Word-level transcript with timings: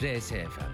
RSFM. 0.00 0.69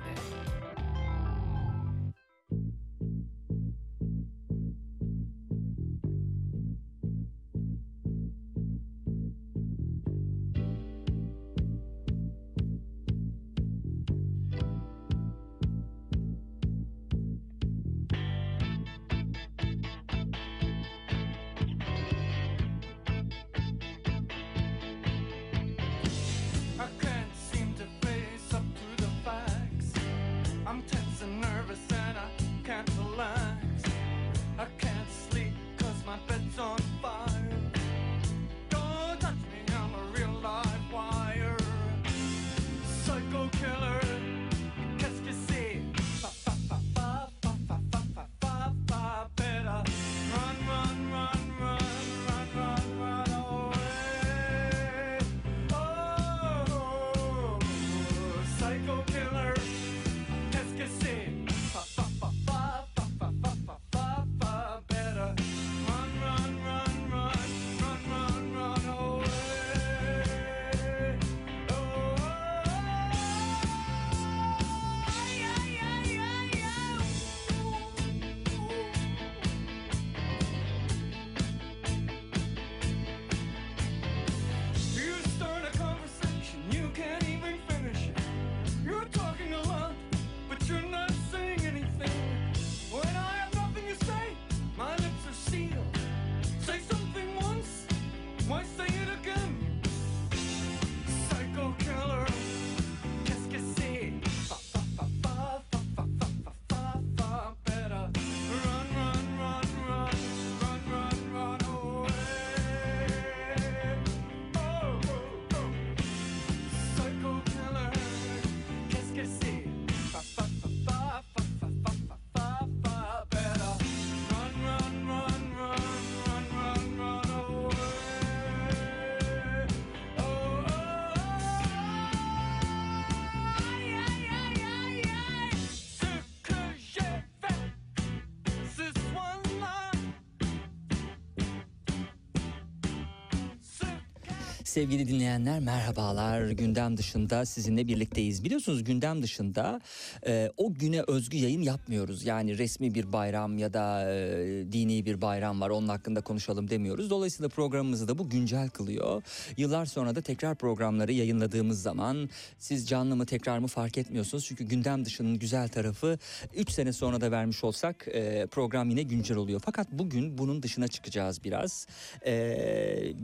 Sevgili 144.77 145.09
dinleyenler 145.09 145.61
merhabalar. 145.61 146.51
Gündem 146.51 146.97
dışında 146.97 147.47
sizinle 147.47 147.89
birlikteyiz. 147.89 148.45
Biliyorsunuz 148.45 148.85
gündem 148.85 149.23
dışında 149.23 149.81
e, 150.27 150.53
o 150.57 150.75
güne 150.75 151.03
özgü 151.07 151.37
yayın 151.37 151.63
yapmıyoruz. 151.63 152.25
Yani 152.25 152.59
resmi 152.59 152.95
bir 152.95 153.13
bayram 153.13 153.59
ya 153.59 153.73
da 153.73 154.13
e, 154.13 154.73
dini 154.73 155.07
bir 155.07 155.21
bayram 155.21 155.61
var 155.61 155.71
onun 155.71 155.89
hakkında 155.89 156.21
konuşalım 156.21 156.71
demiyoruz. 156.71 157.11
Dolayısıyla 157.11 157.49
programımızı 157.49 158.09
da 158.09 158.19
bu 158.19 158.31
güncel 158.31 158.69
kılıyor. 158.69 159.23
Yıllar 159.57 159.87
sonra 159.87 160.15
da 160.15 160.23
tekrar 160.23 160.55
programları 160.55 161.13
yayınladığımız 161.13 161.83
zaman 161.83 162.31
siz 162.59 162.89
canlı 162.89 163.17
mı 163.17 163.27
tekrar 163.27 163.59
mı 163.59 163.67
fark 163.67 163.99
etmiyorsunuz. 163.99 164.45
Çünkü 164.45 164.65
gündem 164.65 165.05
dışının 165.05 165.39
güzel 165.39 165.69
tarafı 165.69 166.19
3 166.55 166.71
sene 166.71 166.93
sonra 166.93 167.21
da 167.21 167.31
vermiş 167.31 167.65
olsak 167.65 168.09
e, 168.09 168.47
program 168.47 168.91
yine 168.91 169.03
güncel 169.03 169.37
oluyor. 169.37 169.61
Fakat 169.65 169.93
bugün 169.93 170.39
bunun 170.39 170.63
dışına 170.63 170.89
çıkacağız 170.89 171.45
biraz. 171.45 171.87
E, 172.27 172.35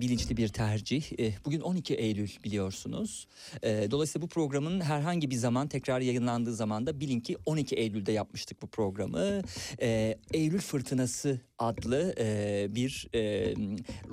bilinçli 0.01 0.37
bir 0.37 0.49
tercih. 0.49 1.13
E, 1.19 1.42
bugün 1.45 1.61
12 1.61 1.95
Eylül 1.95 2.31
biliyorsunuz. 2.45 3.27
E, 3.63 3.91
dolayısıyla 3.91 4.23
bu 4.23 4.29
programın 4.29 4.81
herhangi 4.81 5.31
bir 5.31 5.37
zaman 5.37 5.69
tekrar 5.69 6.01
yayınlandığı 6.01 6.55
zaman 6.55 6.87
da 6.87 7.01
bilin 7.01 7.21
ki 7.21 7.37
12 7.47 7.77
Eylül'de 7.77 8.13
yapmıştık 8.13 8.63
bu 8.63 8.67
programı. 8.67 9.43
E, 9.81 10.19
Eylül 10.33 10.61
Fırtınası 10.61 11.41
adlı 11.63 12.15
e, 12.19 12.67
bir 12.71 13.09
e, 13.15 13.55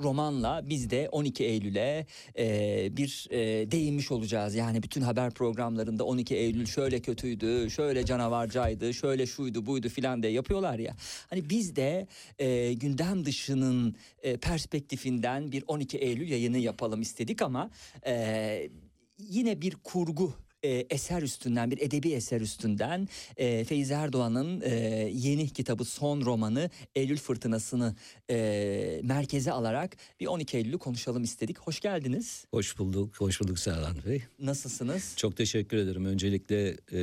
romanla 0.02 0.62
biz 0.64 0.90
de 0.90 1.08
12 1.12 1.44
Eylül'e 1.44 2.06
e, 2.38 2.96
bir 2.96 3.28
e, 3.30 3.70
değinmiş 3.70 4.10
olacağız. 4.10 4.54
Yani 4.54 4.82
bütün 4.82 5.00
haber 5.00 5.30
programlarında 5.30 6.04
12 6.04 6.36
Eylül 6.36 6.66
şöyle 6.66 7.00
kötüydü, 7.00 7.70
şöyle 7.70 8.04
canavarcaydı, 8.04 8.94
şöyle 8.94 9.26
şuydu 9.26 9.66
buydu 9.66 9.88
filan 9.88 10.22
diye 10.22 10.32
yapıyorlar 10.32 10.78
ya. 10.78 10.96
Hani 11.30 11.50
biz 11.50 11.76
de 11.76 12.06
e, 12.38 12.72
gündem 12.72 13.24
dışının 13.24 13.96
e, 14.22 14.36
perspektifinden 14.36 15.52
bir 15.52 15.64
12 15.66 15.98
Eylül 15.98 16.28
yayını 16.28 16.58
yapalım 16.58 17.00
istedik 17.00 17.42
ama 17.42 17.70
e, 18.06 18.70
yine 19.18 19.60
bir 19.60 19.76
kurgu 19.84 20.34
e, 20.62 20.86
eser 20.90 21.22
üstünden 21.22 21.70
bir 21.70 21.78
edebi 21.80 22.12
eser 22.12 22.40
üstünden 22.40 23.08
e, 23.36 23.64
Feyzi 23.64 23.92
Erdoğan'ın 23.94 24.60
e, 24.60 24.70
yeni 25.14 25.48
kitabı 25.48 25.84
son 25.84 26.20
romanı 26.24 26.70
Eylül 26.94 27.16
Fırtınası'nı 27.16 27.96
e, 28.30 29.00
merkeze 29.02 29.52
alarak 29.52 29.96
bir 30.20 30.26
12 30.26 30.56
Eylül'ü 30.56 30.78
konuşalım 30.78 31.22
istedik. 31.22 31.58
Hoş 31.58 31.80
geldiniz. 31.80 32.44
Hoş 32.50 32.78
bulduk, 32.78 33.14
hoş 33.20 33.40
bulduk 33.40 33.58
Serhan 33.58 33.96
Bey. 34.06 34.22
Nasılsınız? 34.38 35.12
Çok 35.16 35.36
teşekkür 35.36 35.76
ederim. 35.76 36.04
Öncelikle 36.06 36.68
e, 36.92 37.00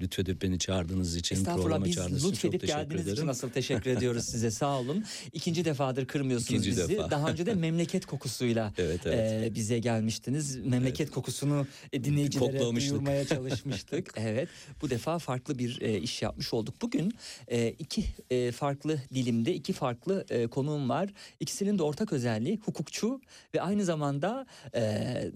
lütfedip 0.00 0.42
beni 0.42 0.58
çağırdığınız 0.58 1.16
için, 1.16 1.44
programa 1.44 1.90
çağırdığınız 1.90 2.24
için 2.24 2.30
çok 2.32 2.60
teşekkür 2.60 2.66
geldiğiniz 2.66 3.02
ederim. 3.06 3.18
için 3.18 3.28
asıl 3.28 3.50
teşekkür 3.50 3.90
ediyoruz 3.90 4.24
size 4.24 4.50
sağ 4.60 4.80
olun. 4.80 5.04
İkinci 5.32 5.64
defadır 5.64 6.06
kırmıyorsunuz 6.06 6.50
İkinci 6.66 6.70
bizi. 6.70 6.88
defa. 6.88 7.10
Daha 7.10 7.30
önce 7.30 7.46
de 7.46 7.54
memleket 7.60 8.06
kokusuyla 8.06 8.72
Evet, 8.78 9.00
evet. 9.06 9.50
e, 9.52 9.54
bize 9.54 9.78
gelmiştiniz. 9.78 10.56
Memleket 10.56 11.10
kokusunu 11.10 11.66
e, 11.92 12.04
dinleyicilere. 12.04 12.58
Duyurmaya 12.90 13.26
çalışmıştık. 13.26 14.12
evet 14.16 14.48
bu 14.82 14.90
defa 14.90 15.18
farklı 15.18 15.58
bir 15.58 15.80
e, 15.80 15.98
iş 15.98 16.22
yapmış 16.22 16.54
olduk. 16.54 16.74
Bugün 16.82 17.12
e, 17.48 17.68
iki 17.68 18.04
e, 18.30 18.52
farklı 18.52 18.98
dilimde 19.14 19.54
iki 19.54 19.72
farklı 19.72 20.24
e, 20.30 20.46
konuğum 20.46 20.88
var. 20.88 21.10
İkisinin 21.40 21.78
de 21.78 21.82
ortak 21.82 22.12
özelliği 22.12 22.58
hukukçu 22.64 23.20
ve 23.54 23.62
aynı 23.62 23.84
zamanda 23.84 24.46
e, 24.74 24.82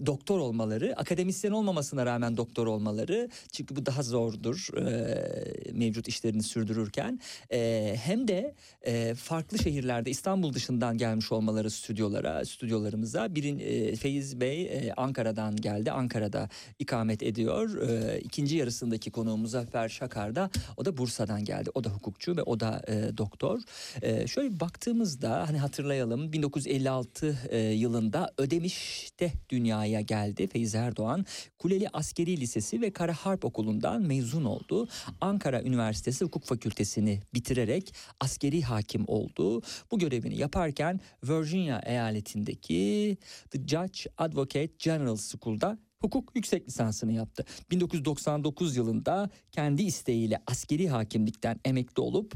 doktor 0.05 0.39
olmaları. 0.39 0.93
Akademisyen 0.97 1.51
olmamasına 1.51 2.05
rağmen 2.05 2.37
doktor 2.37 2.67
olmaları. 2.67 3.29
Çünkü 3.51 3.75
bu 3.75 3.85
daha 3.85 4.03
zordur 4.03 4.67
e, 4.77 5.71
mevcut 5.71 6.07
işlerini 6.07 6.43
sürdürürken. 6.43 7.19
E, 7.51 7.95
hem 8.03 8.27
de 8.27 8.55
e, 8.81 9.15
farklı 9.15 9.59
şehirlerde 9.59 10.09
İstanbul 10.09 10.53
dışından 10.53 10.97
gelmiş 10.97 11.31
olmaları 11.31 11.71
stüdyolara, 11.71 12.45
stüdyolarımıza. 12.45 13.35
Birin 13.35 13.59
e, 13.59 13.95
Feyiz 13.95 14.41
Bey 14.41 14.65
e, 14.65 14.93
Ankara'dan 14.97 15.55
geldi. 15.55 15.91
Ankara'da 15.91 16.49
ikamet 16.79 17.23
ediyor 17.23 17.44
gidiyor. 17.45 17.89
Ee, 17.89 18.19
ikinci 18.19 18.55
yarısındaki 18.55 19.11
konuğum 19.11 19.39
Muzaffer 19.39 19.89
Şakar 19.89 20.35
da 20.35 20.49
o 20.77 20.85
da 20.85 20.97
Bursa'dan 20.97 21.45
geldi. 21.45 21.69
O 21.73 21.83
da 21.83 21.89
hukukçu 21.89 22.37
ve 22.37 22.43
o 22.43 22.59
da 22.59 22.81
e, 22.87 23.17
doktor. 23.17 23.61
Ee, 24.01 24.27
şöyle 24.27 24.59
baktığımızda 24.59 25.47
hani 25.47 25.57
hatırlayalım 25.57 26.33
1956 26.33 27.37
e, 27.49 27.57
yılında 27.57 28.31
Ödemiş'te 28.37 29.33
dünyaya 29.49 30.01
geldi 30.01 30.47
Feyzi 30.47 30.77
Erdoğan. 30.77 31.25
Kuleli 31.59 31.89
Askeri 31.93 32.37
Lisesi 32.37 32.81
ve 32.81 32.93
Kara 32.93 33.13
Harp 33.13 33.45
Okulu'ndan 33.45 34.01
mezun 34.01 34.43
oldu. 34.43 34.87
Ankara 35.21 35.61
Üniversitesi 35.61 36.25
Hukuk 36.25 36.43
Fakültesini 36.43 37.19
bitirerek 37.33 37.93
askeri 38.19 38.61
hakim 38.61 39.03
oldu. 39.07 39.61
Bu 39.91 39.99
görevini 39.99 40.37
yaparken 40.37 40.99
Virginia 41.23 41.79
eyaletindeki 41.79 43.17
The 43.51 43.59
Judge 43.67 43.99
Advocate 44.17 44.69
General 44.79 45.17
School'da 45.17 45.77
hukuk 46.05 46.35
yüksek 46.35 46.67
lisansını 46.67 47.11
yaptı. 47.11 47.45
1999 47.71 48.77
yılında 48.77 49.29
kendi 49.51 49.83
isteğiyle 49.83 50.41
askeri 50.47 50.89
hakimlikten 50.89 51.59
emekli 51.65 52.01
olup 52.01 52.33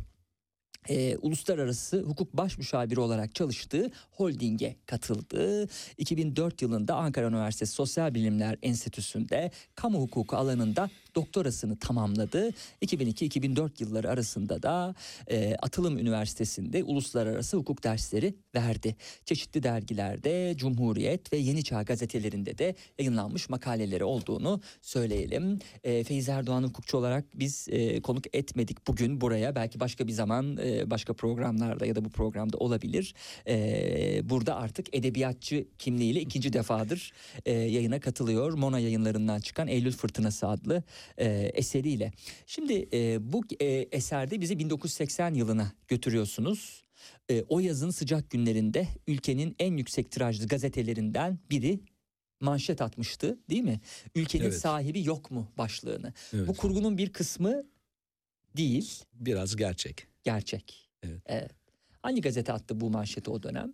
e, 0.89 1.18
uluslararası 1.18 2.01
hukuk 2.01 2.33
başmüşaviri 2.33 3.00
olarak 3.00 3.36
çalıştığı 3.36 3.92
holdinge 4.12 4.75
katıldı. 4.86 5.68
2004 5.98 6.62
yılında 6.62 6.95
Ankara 6.95 7.27
Üniversitesi 7.27 7.74
Sosyal 7.74 8.13
Bilimler 8.13 8.57
Enstitüsü'nde 8.62 9.51
kamu 9.75 10.01
hukuku 10.01 10.36
alanında 10.38 10.89
doktorasını 11.19 11.80
tamamladı. 11.80 12.50
2002-2004 12.81 13.69
yılları 13.80 14.10
arasında 14.10 14.63
da 14.63 14.95
e, 15.27 15.56
Atılım 15.56 15.98
Üniversitesi'nde 15.98 16.83
uluslararası 16.83 17.57
hukuk 17.57 17.83
dersleri 17.83 18.36
verdi. 18.56 18.95
Çeşitli 19.25 19.63
dergilerde 19.63 20.54
Cumhuriyet 20.57 21.33
ve 21.33 21.38
Yeni 21.38 21.63
Çağ 21.63 21.83
gazetelerinde 21.83 22.57
de 22.57 22.75
yayınlanmış 23.00 23.50
makaleleri 23.50 24.04
olduğunu 24.04 24.62
söyleyelim. 24.81 25.60
E, 25.83 26.04
Feyzi 26.04 26.31
Erdoğan 26.31 26.63
hukukçu 26.63 26.98
olarak 26.98 27.25
biz 27.36 27.68
e, 27.69 28.01
konuk 28.01 28.36
etmedik 28.36 28.88
bugün 28.88 29.21
buraya. 29.21 29.56
Belki 29.56 29.80
başka 29.80 30.07
bir 30.07 30.13
zaman 30.13 30.57
e, 30.57 30.89
başka 30.89 31.13
programlarda 31.13 31.86
ya 31.86 31.95
da 31.95 32.06
bu 32.06 32.10
programda 32.10 32.57
olabilir. 32.57 33.13
E, 33.48 34.21
burada 34.24 34.56
artık 34.56 34.95
edebiyatçı 34.95 35.66
kimliğiyle 35.80 36.21
ikinci 36.21 36.54
defadır 36.54 37.12
e, 37.45 37.51
yayına 37.51 38.00
katılıyor. 38.00 38.54
Mona 38.54 38.80
yayınlarından 38.80 39.39
çıkan 39.39 39.68
Eylül 39.68 39.92
Fırtınası 39.92 40.48
adlı 40.48 40.83
e, 41.18 41.52
eseriyle. 41.54 42.12
Şimdi 42.46 42.90
e, 42.94 43.32
bu 43.34 43.42
e, 43.60 43.66
eserde 43.68 44.42
bizi 44.42 44.60
1980 44.60 45.34
yılına 45.34 45.72
götürüyorsunuz. 45.88 46.84
E, 47.32 47.42
o 47.50 47.60
yazın 47.60 47.90
sıcak 47.90 48.30
günlerinde 48.30 48.88
ülkenin 49.08 49.56
en 49.60 49.78
yüksek 49.78 50.12
tirajlı 50.12 50.48
gazetelerinden 50.48 51.40
biri 51.52 51.80
manşet 52.42 52.82
atmıştı 52.82 53.40
değil 53.50 53.64
mi? 53.64 53.80
Ülkenin 54.16 54.44
Evet. 54.44 54.60
sahibi 54.60 55.04
yok 55.04 55.32
mu 55.32 55.52
başlığını. 55.58 56.14
Evet. 56.34 56.48
Bu 56.48 56.54
kurgunun 56.54 56.98
bir 56.98 57.14
kısmı 57.14 57.64
değil, 58.58 59.04
Biraz 59.14 59.56
gerçek. 59.56 60.08
gerçek. 60.24 60.90
Evet. 61.26 61.52
Hangi 62.02 62.22
gazete 62.22 62.54
attı 62.54 62.80
bu 62.80 62.90
manşeti 62.90 63.30
o 63.32 63.44
dönem? 63.44 63.74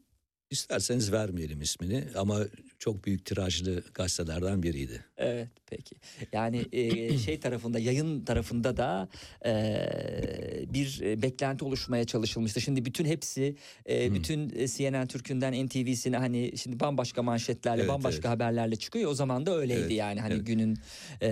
İsterseniz 0.49 1.11
vermeyelim 1.11 1.61
ismini 1.61 2.07
ama 2.15 2.39
çok 2.79 3.05
büyük 3.05 3.25
tirajlı 3.25 3.83
gazetelerden 3.93 4.63
biriydi. 4.63 5.05
Evet 5.17 5.49
peki. 5.65 5.95
Yani 6.33 6.65
e, 6.71 7.17
şey 7.25 7.39
tarafında 7.39 7.79
yayın 7.79 8.25
tarafında 8.25 8.77
da 8.77 9.09
e, 9.45 9.53
bir 10.73 11.01
e, 11.03 11.21
beklenti 11.21 11.65
oluşmaya 11.65 12.05
çalışılmıştı. 12.05 12.61
Şimdi 12.61 12.85
bütün 12.85 13.05
hepsi 13.05 13.55
e, 13.85 14.07
Hmm. 14.07 14.15
bütün 14.15 14.51
e, 14.55 14.67
CNN 14.67 15.07
Türk'ünden 15.07 15.65
NTV'sine 15.65 16.17
hani 16.17 16.57
şimdi 16.57 16.79
bambaşka 16.79 17.23
manşetlerle 17.23 17.81
Evet, 17.81 17.89
bambaşka 17.89 18.27
evet. 18.27 18.35
haberlerle 18.35 18.75
çıkıyor. 18.75 19.11
O 19.11 19.13
zaman 19.13 19.45
da 19.45 19.55
öyleydi 19.55 19.81
Evet, 19.81 19.91
yani 19.91 20.21
hani 20.21 20.33
evet. 20.33 20.47
günün 20.47 20.77
e, 21.21 21.29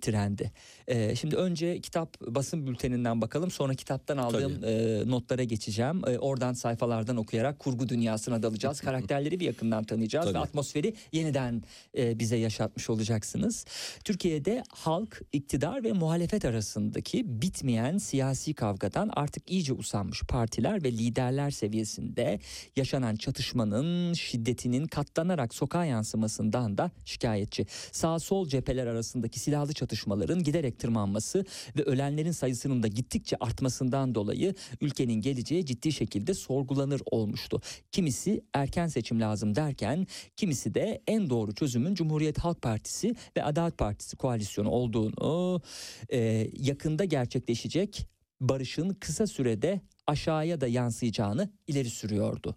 trendi. 0.00 0.52
E, 0.88 1.16
şimdi 1.16 1.36
önce 1.36 1.80
kitap 1.80 2.20
basın 2.20 2.66
bülteninden 2.66 3.20
bakalım. 3.20 3.50
Sonra 3.50 3.74
kitaptan 3.74 4.16
aldığım 4.16 4.64
e, 4.64 5.02
notlara 5.10 5.44
geçeceğim. 5.44 6.02
E, 6.08 6.18
oradan 6.18 6.52
sayfalardan 6.52 7.16
okuyarak 7.16 7.58
kurgu 7.58 7.88
dünyasına 7.88 8.42
dalacağız. 8.42 8.80
Karakterleri 8.92 9.40
bir 9.40 9.46
yakından 9.46 9.84
tanıyacağız 9.84 10.26
ve 10.26 10.32
Tabii. 10.32 10.42
Atmosferi 10.52 10.94
yeniden 11.12 11.62
e, 11.96 12.18
bize 12.18 12.36
yaşatmış 12.36 12.90
olacaksınız. 12.90 13.64
Türkiye'de 14.04 14.62
halk, 14.72 15.22
iktidar 15.32 15.84
ve 15.84 15.92
muhalefet 15.92 16.44
arasındaki 16.44 17.42
bitmeyen 17.42 17.98
siyasi 17.98 18.54
kavgadan 18.54 19.10
artık 19.12 19.50
iyice 19.50 19.72
usanmış 19.72 20.22
partiler 20.22 20.84
ve 20.84 20.92
liderler 20.92 21.50
seviyesinde 21.50 22.40
yaşanan 22.76 23.16
çatışmanın 23.16 24.12
şiddetinin 24.14 24.86
katlanarak 24.86 25.54
sokağa 25.54 25.84
yansımasından 25.84 26.78
da 26.78 26.90
şikayetçi. 27.04 27.66
Sağ 27.92 28.18
sol 28.18 28.48
cepheler 28.48 28.86
arasındaki 28.86 29.40
silahlı 29.40 29.72
çatışmaların 29.72 30.42
giderek 30.42 30.78
tırmanması 30.78 31.44
ve 31.76 31.82
ölenlerin 31.82 32.30
sayısının 32.32 32.82
da 32.82 32.88
gittikçe 32.88 33.36
artmasından 33.40 34.14
dolayı 34.14 34.54
ülkenin 34.80 35.20
geleceği 35.20 35.66
ciddi 35.66 35.92
şekilde 35.92 36.34
sorgulanır 36.34 37.00
olmuştu. 37.10 37.60
Kimisi 37.92 38.40
erken 38.54 38.86
seçim 38.86 39.20
lazım 39.20 39.54
derken 39.54 40.06
kimisi 40.42 40.74
de 40.74 41.02
en 41.06 41.30
doğru 41.30 41.54
çözümün 41.54 41.94
Cumhuriyet 41.94 42.38
Halk 42.38 42.62
Partisi 42.62 43.14
ve 43.36 43.44
Adalet 43.44 43.78
Partisi 43.78 44.16
koalisyonu 44.16 44.70
olduğunu 44.70 45.60
e, 46.08 46.48
yakında 46.58 47.04
gerçekleşecek 47.04 48.06
barışın 48.40 48.90
kısa 48.90 49.26
sürede 49.26 49.80
aşağıya 50.06 50.60
da 50.60 50.66
yansıyacağını 50.66 51.48
ileri 51.66 51.90
sürüyordu. 51.90 52.56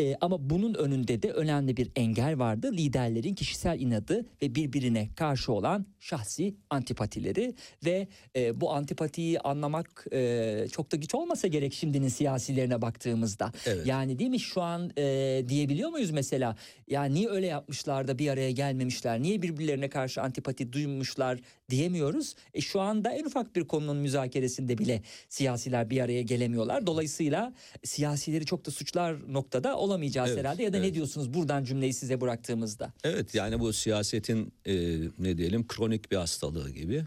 E, 0.00 0.14
ama 0.20 0.50
bunun 0.50 0.74
önünde 0.74 1.22
de 1.22 1.30
önemli 1.32 1.76
bir 1.76 1.90
engel 1.96 2.38
vardı. 2.38 2.72
Liderlerin 2.72 3.34
kişisel 3.34 3.80
inadı 3.80 4.26
ve 4.42 4.54
birbirine 4.54 5.08
karşı 5.16 5.52
olan 5.52 5.86
şahsi 6.00 6.54
antipatileri 6.70 7.54
ve 7.84 8.08
e, 8.36 8.60
bu 8.60 8.72
antipatiyi 8.72 9.40
anlamak 9.40 10.06
e, 10.12 10.66
çok 10.72 10.92
da 10.92 10.96
güç 10.96 11.14
olmasa 11.14 11.48
gerek 11.48 11.74
şimdinin 11.74 12.08
siyasilerine 12.08 12.82
baktığımızda. 12.82 13.52
Evet. 13.66 13.86
Yani 13.86 14.18
değil 14.18 14.30
mi 14.30 14.40
şu 14.40 14.62
an 14.62 14.92
e, 14.98 15.44
diyebiliyor 15.48 15.90
muyuz 15.90 16.10
mesela 16.10 16.56
ya 16.88 17.04
niye 17.04 17.28
öyle 17.28 17.46
yapmışlar 17.46 18.08
da 18.08 18.18
bir 18.18 18.28
araya 18.28 18.50
gelmemişler 18.50 19.22
niye 19.22 19.42
birbirlerine 19.42 19.88
karşı 19.88 20.22
antipati 20.22 20.72
duymuşlar 20.72 21.40
diyemiyoruz. 21.70 22.34
E, 22.54 22.60
şu 22.60 22.80
anda 22.80 23.10
en 23.10 23.24
ufak 23.24 23.56
bir 23.56 23.64
konunun 23.64 23.96
müzakeresinde 23.96 24.78
bile 24.78 25.02
siyasiler 25.28 25.90
bir 25.90 26.00
araya 26.00 26.22
gelemiyorlar. 26.22 26.73
Dolayısıyla 26.86 27.54
siyasileri 27.84 28.46
çok 28.46 28.66
da 28.66 28.70
suçlar 28.70 29.32
noktada 29.32 29.76
olamayacağız 29.76 30.30
Evet, 30.30 30.38
herhalde 30.40 30.62
ya 30.62 30.72
da 30.72 30.78
ne 30.78 30.84
evet. 30.84 30.94
diyorsunuz 30.94 31.34
buradan 31.34 31.64
cümleyi 31.64 31.94
size 31.94 32.20
bıraktığımızda? 32.20 32.92
Evet 33.04 33.34
yani 33.34 33.60
bu 33.60 33.72
siyasetin 33.72 34.52
e, 34.66 34.74
ne 35.18 35.38
diyelim 35.38 35.66
kronik 35.66 36.10
bir 36.10 36.16
hastalığı 36.16 36.70
gibi 36.70 37.04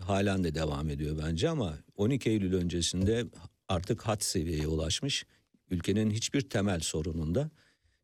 halen 0.00 0.44
de 0.44 0.54
devam 0.54 0.90
ediyor 0.90 1.18
bence 1.26 1.48
ama 1.48 1.78
12 1.96 2.30
Eylül 2.30 2.54
öncesinde 2.54 3.24
artık 3.68 4.02
had 4.02 4.20
seviyeye 4.20 4.66
ulaşmış. 4.66 5.26
Ülkenin 5.70 6.10
hiçbir 6.10 6.40
temel 6.40 6.80
sorununda 6.80 7.50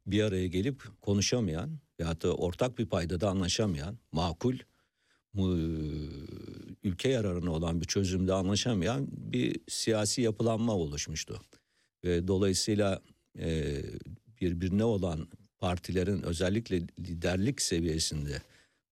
bir 0.07 0.23
araya 0.23 0.47
gelip 0.47 0.83
konuşamayan 1.01 1.79
ya 1.99 2.21
da 2.21 2.35
ortak 2.35 2.79
bir 2.79 2.87
paydada 2.87 3.29
anlaşamayan, 3.29 3.99
makul, 4.13 4.57
ülke 6.85 7.09
yararına 7.09 7.51
olan 7.51 7.81
bir 7.81 7.87
çözümde 7.87 8.33
anlaşamayan 8.33 9.07
bir 9.11 9.61
siyasi 9.69 10.23
yapılanma 10.23 10.75
oluşmuştu. 10.75 11.41
Ve 12.05 12.29
dolayısıyla 12.29 13.01
e, 13.39 13.83
birbirine 14.41 14.85
olan 14.85 15.29
partilerin 15.59 16.23
özellikle 16.23 16.77
liderlik 16.81 17.63
seviyesinde 17.63 18.43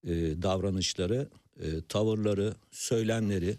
e, 0.05 0.43
davranışları, 0.43 1.29
e, 1.61 1.67
tavırları, 1.89 2.55
söylemleri 2.71 3.57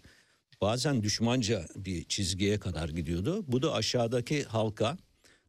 bazen 0.62 1.04
düşmanca 1.04 1.68
bir 1.76 2.04
çizgiye 2.04 2.60
kadar 2.60 2.90
gidiyordu. 2.90 3.44
Bu 3.48 3.62
da 3.62 3.74
aşağıdaki 3.74 4.44
halka 4.44 4.98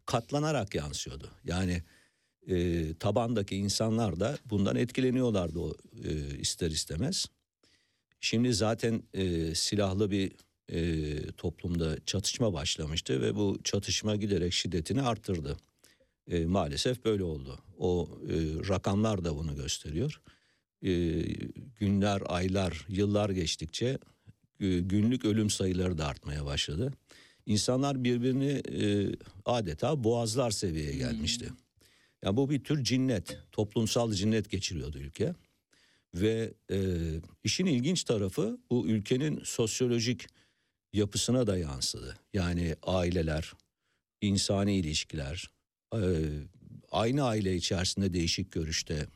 katlanarak 0.06 0.74
yansıyordu. 0.74 1.30
Yani 1.44 1.82
e, 2.48 2.84
tabandaki 2.94 3.56
insanlar 3.56 4.20
da 4.20 4.38
bundan 4.44 4.76
etkileniyorlardı 4.76 5.58
o 5.58 5.74
e, 6.04 6.38
ister 6.38 6.70
istemez. 6.70 7.26
Şimdi 8.24 8.54
zaten 8.54 9.02
e, 9.14 9.54
silahlı 9.54 10.10
bir 10.10 10.32
e, 10.68 11.16
toplumda 11.32 11.96
çatışma 12.06 12.52
başlamıştı 12.52 13.22
ve 13.22 13.36
bu 13.36 13.58
çatışma 13.64 14.16
giderek 14.16 14.52
şiddetini 14.52 15.02
arttırdı. 15.02 15.56
E, 16.30 16.46
maalesef 16.46 17.04
böyle 17.04 17.24
oldu. 17.24 17.58
O 17.78 18.08
e, 18.28 18.34
rakamlar 18.68 19.24
da 19.24 19.36
bunu 19.36 19.56
gösteriyor. 19.56 20.20
E, 20.82 20.90
günler, 21.80 22.22
aylar, 22.26 22.86
yıllar 22.88 23.30
geçtikçe 23.30 23.98
e, 24.60 24.78
günlük 24.78 25.24
ölüm 25.24 25.50
sayıları 25.50 25.98
da 25.98 26.06
artmaya 26.06 26.44
başladı. 26.44 26.92
İnsanlar 27.46 28.04
birbirini 28.04 28.62
e, 28.82 29.16
adeta 29.44 30.04
boğazlar 30.04 30.50
seviyeye 30.50 30.96
gelmişti. 30.96 31.48
Ya 32.22 32.36
bu 32.36 32.50
bir 32.50 32.64
tür 32.64 32.84
cinnet, 32.84 33.38
toplumsal 33.52 34.12
cinnet 34.12 34.50
geçiriyordu 34.50 34.98
ülke. 34.98 35.34
Ve 36.14 36.54
e, 36.70 36.78
işin 37.44 37.66
ilginç 37.66 38.04
tarafı 38.04 38.58
bu 38.70 38.86
ülkenin 38.86 39.40
sosyolojik 39.44 40.26
yapısına 40.92 41.46
da 41.46 41.58
yansıdı. 41.58 42.16
Yani 42.34 42.76
aileler, 42.82 43.52
insani 44.20 44.76
ilişkiler, 44.76 45.50
e, 45.94 46.00
aynı 46.90 47.24
aile 47.24 47.56
içerisinde 47.56 48.14
değişik 48.14 48.52
görüşte 48.52 49.06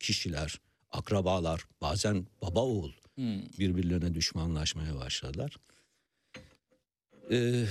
kişiler, 0.00 0.60
akrabalar, 0.90 1.64
bazen 1.80 2.26
baba 2.42 2.60
oğul 2.60 2.92
Hmm. 3.14 3.42
birbirlerine 3.58 4.14
düşmanlaşmaya 4.14 4.96
başladılar. 4.96 5.56
Ee, 7.30 7.64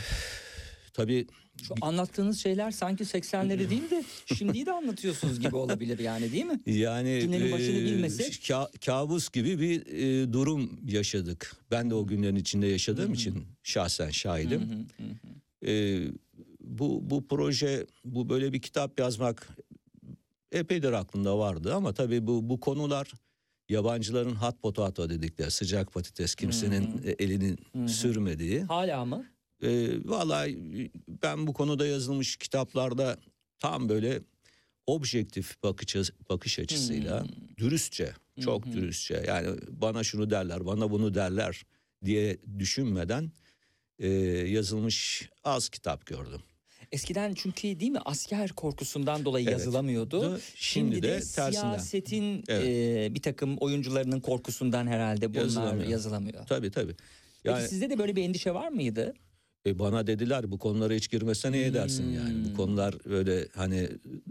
tabii 0.97 1.27
Şu 1.63 1.73
anlattığınız 1.81 2.39
şeyler 2.39 2.71
sanki 2.71 3.03
80'leri 3.03 3.69
değil 3.69 3.89
de 3.91 4.03
şimdiyi 4.35 4.65
de 4.65 4.71
anlatıyorsunuz 4.71 5.39
gibi 5.39 5.55
olabilir 5.55 5.99
yani 5.99 6.31
değil 6.31 6.45
mi? 6.45 6.59
Yani 6.65 7.19
Günlerin 7.21 7.51
başını 7.51 7.77
e, 7.77 7.85
bilmesek? 7.85 8.33
ka- 8.33 8.85
kabus 8.85 9.29
gibi 9.29 9.59
bir 9.59 9.85
e, 9.85 10.33
durum 10.33 10.79
yaşadık. 10.87 11.55
Ben 11.71 11.89
de 11.89 11.95
o 11.95 12.07
günlerin 12.07 12.35
içinde 12.35 12.67
yaşadığım 12.67 13.13
için 13.13 13.45
şahsen 13.63 14.09
şahidim. 14.09 14.87
E, 15.67 16.01
bu 16.61 17.09
bu 17.09 17.27
proje, 17.27 17.85
bu 18.05 18.29
böyle 18.29 18.53
bir 18.53 18.61
kitap 18.61 18.99
yazmak 18.99 19.47
epeydir 20.51 20.91
aklımda 20.93 21.37
vardı 21.39 21.73
ama 21.75 21.93
tabii 21.93 22.27
bu 22.27 22.49
bu 22.49 22.59
konular 22.59 23.11
yabancıların 23.69 24.35
hot 24.35 24.61
potato 24.61 25.09
dedikleri 25.09 25.51
sıcak 25.51 25.93
patates 25.93 26.35
kimsenin 26.35 27.01
e, 27.05 27.11
elinin 27.23 27.57
sürmediği. 27.87 28.61
Hala 28.63 29.05
mı? 29.05 29.25
E, 29.63 29.89
vallahi 30.05 30.57
ben 31.23 31.47
bu 31.47 31.53
konuda 31.53 31.87
yazılmış 31.87 32.35
kitaplarda 32.37 33.17
tam 33.59 33.89
böyle 33.89 34.21
objektif 34.87 35.63
bakış 35.63 35.95
bakış 36.29 36.59
açısıyla 36.59 37.25
dürüstçe, 37.57 38.11
çok 38.39 38.65
dürüstçe 38.65 39.23
yani 39.27 39.57
bana 39.69 40.03
şunu 40.03 40.29
derler, 40.29 40.65
bana 40.65 40.91
bunu 40.91 41.13
derler 41.13 41.63
diye 42.05 42.37
düşünmeden 42.59 43.31
e, 43.99 44.07
yazılmış 44.47 45.29
az 45.43 45.69
kitap 45.69 46.05
gördüm. 46.05 46.41
Eskiden 46.91 47.33
çünkü 47.33 47.79
değil 47.79 47.91
mi 47.91 47.99
asker 48.05 48.49
korkusundan 48.49 49.25
dolayı 49.25 49.45
Evet. 49.49 49.59
yazılamıyordu. 49.59 50.21
Du- 50.21 50.39
Şimdi, 50.55 50.95
şimdi 50.95 50.95
de, 50.95 51.01
de 51.07 51.11
tersinden. 51.19 51.51
siyasetin 51.51 52.43
Evet. 52.47 52.65
e, 53.11 53.15
bir 53.15 53.21
takım 53.21 53.57
oyuncularının 53.57 54.19
korkusundan 54.19 54.87
herhalde 54.87 55.29
bunlar 55.29 55.41
Yazılamıyor. 55.41 55.89
yazılamıyor. 55.89 56.45
Tabii 56.47 56.71
tabii. 56.71 56.95
Peki 57.43 57.55
Yani 57.57 57.67
sizde 57.67 57.89
de 57.89 57.97
böyle 57.99 58.15
bir 58.15 58.23
endişe 58.23 58.53
var 58.53 58.69
mıydı? 58.69 59.13
E, 59.67 59.79
bana 59.79 60.07
dediler 60.07 60.51
bu 60.51 60.57
konulara 60.57 60.93
hiç 60.93 61.09
girmesen 61.09 61.53
iyi 61.53 61.65
edersin 61.65 62.11
yani. 62.13 62.29
Hmm. 62.29 62.45
Bu 62.51 62.57
konular 62.57 62.95
böyle 63.09 63.47
hani 63.55 63.87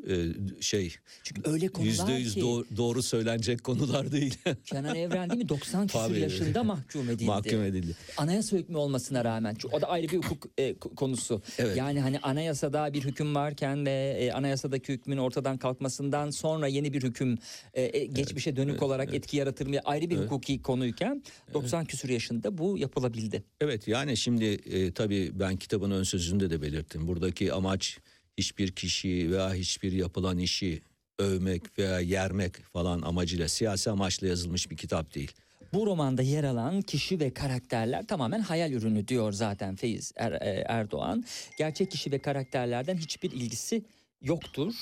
e, 0.09 0.15
şey 0.61 0.95
Çünkü 1.23 1.51
öyle 1.51 1.69
konular 1.69 1.91
yüzde 1.91 2.13
yüz 2.13 2.35
ki 2.35 2.41
doğ- 2.41 2.65
doğru 2.77 3.03
söylenecek 3.03 3.65
konular 3.65 4.13
değil. 4.13 4.39
Kenan 4.65 4.95
Evren 4.97 5.31
değil 5.31 5.43
mi 5.43 5.49
90 5.49 5.87
küsur 5.87 5.99
Tabii. 5.99 6.21
yaşında 6.21 6.65
mahkum 6.65 7.11
edildi. 7.11 7.25
Mahkum 7.25 7.63
edildi. 7.63 7.97
Anayasa 8.17 8.57
hükmü 8.57 8.77
olmasına 8.77 9.25
rağmen 9.25 9.57
o 9.73 9.81
da 9.81 9.89
ayrı 9.89 10.09
bir 10.09 10.17
hukuk 10.17 10.47
e, 10.59 10.71
ko- 10.73 10.95
konusu. 10.95 11.43
Evet. 11.59 11.77
Yani 11.77 12.01
hani 12.01 12.19
anayasada 12.19 12.93
bir 12.93 13.05
hüküm 13.05 13.35
varken 13.35 13.87
ve 13.87 14.17
e, 14.21 14.33
anayasadaki 14.33 14.93
hükmün 14.93 15.17
ortadan 15.17 15.59
kalkmasından 15.59 16.31
sonra 16.31 16.67
yeni 16.69 16.93
bir 16.93 17.03
hüküm 17.03 17.39
e, 17.75 17.83
e, 17.83 18.05
geçmişe 18.05 18.57
dönük 18.57 18.83
olarak 18.83 19.15
etki 19.15 19.37
yaratır 19.37 19.67
mı 19.67 19.77
ayrı 19.85 20.11
bir 20.11 20.17
hukuki 20.17 20.63
konuyken 20.63 21.23
90 21.55 21.85
küsur 21.85 22.09
yaşında 22.09 22.59
bu 22.59 22.79
yapılabildi. 22.79 23.45
Evet 23.61 23.89
yani 23.89 24.17
şimdi 24.17 24.45
e, 24.45 24.93
tabii 24.93 25.26
ben 25.35 25.57
kitabın 25.57 25.91
ön 25.91 26.03
sözünde 26.03 26.51
de 26.51 26.63
belirttim. 26.63 27.07
Buradaki 27.09 27.53
amaç 27.53 27.99
hiçbir 28.39 28.73
kişiyi 28.73 29.31
veya 29.31 29.55
hiçbir 29.55 29.93
yapılan 29.93 30.39
işi 30.39 30.83
övmek 31.19 31.79
veya 31.79 32.01
yermek 32.01 32.57
falan 32.63 33.03
amacıyla 33.03 33.49
siyasi 33.49 33.91
amaçla 33.91 34.27
yazılmış 34.27 34.71
bir 34.71 34.77
kitap 34.77 35.15
değil. 35.15 35.33
Bu 35.73 35.87
romanda 35.87 36.23
yer 36.23 36.45
alan 36.45 36.83
kişi 36.83 37.21
ve 37.21 37.35
karakterler 37.35 38.07
tamamen 38.07 38.41
hayal 38.41 38.73
ürünü 38.73 39.09
diyor 39.09 39.33
zaten 39.33 39.77
Feyiz 39.77 40.13
Er- 40.17 40.33
e, 40.33 40.65
Erdoğan. 40.69 41.25
Gerçek 41.59 41.91
kişi 41.91 42.13
ve 42.13 42.19
karakterlerden 42.19 42.97
hiçbir 42.97 43.31
ilgisi 43.31 43.85
yoktur. 44.23 44.75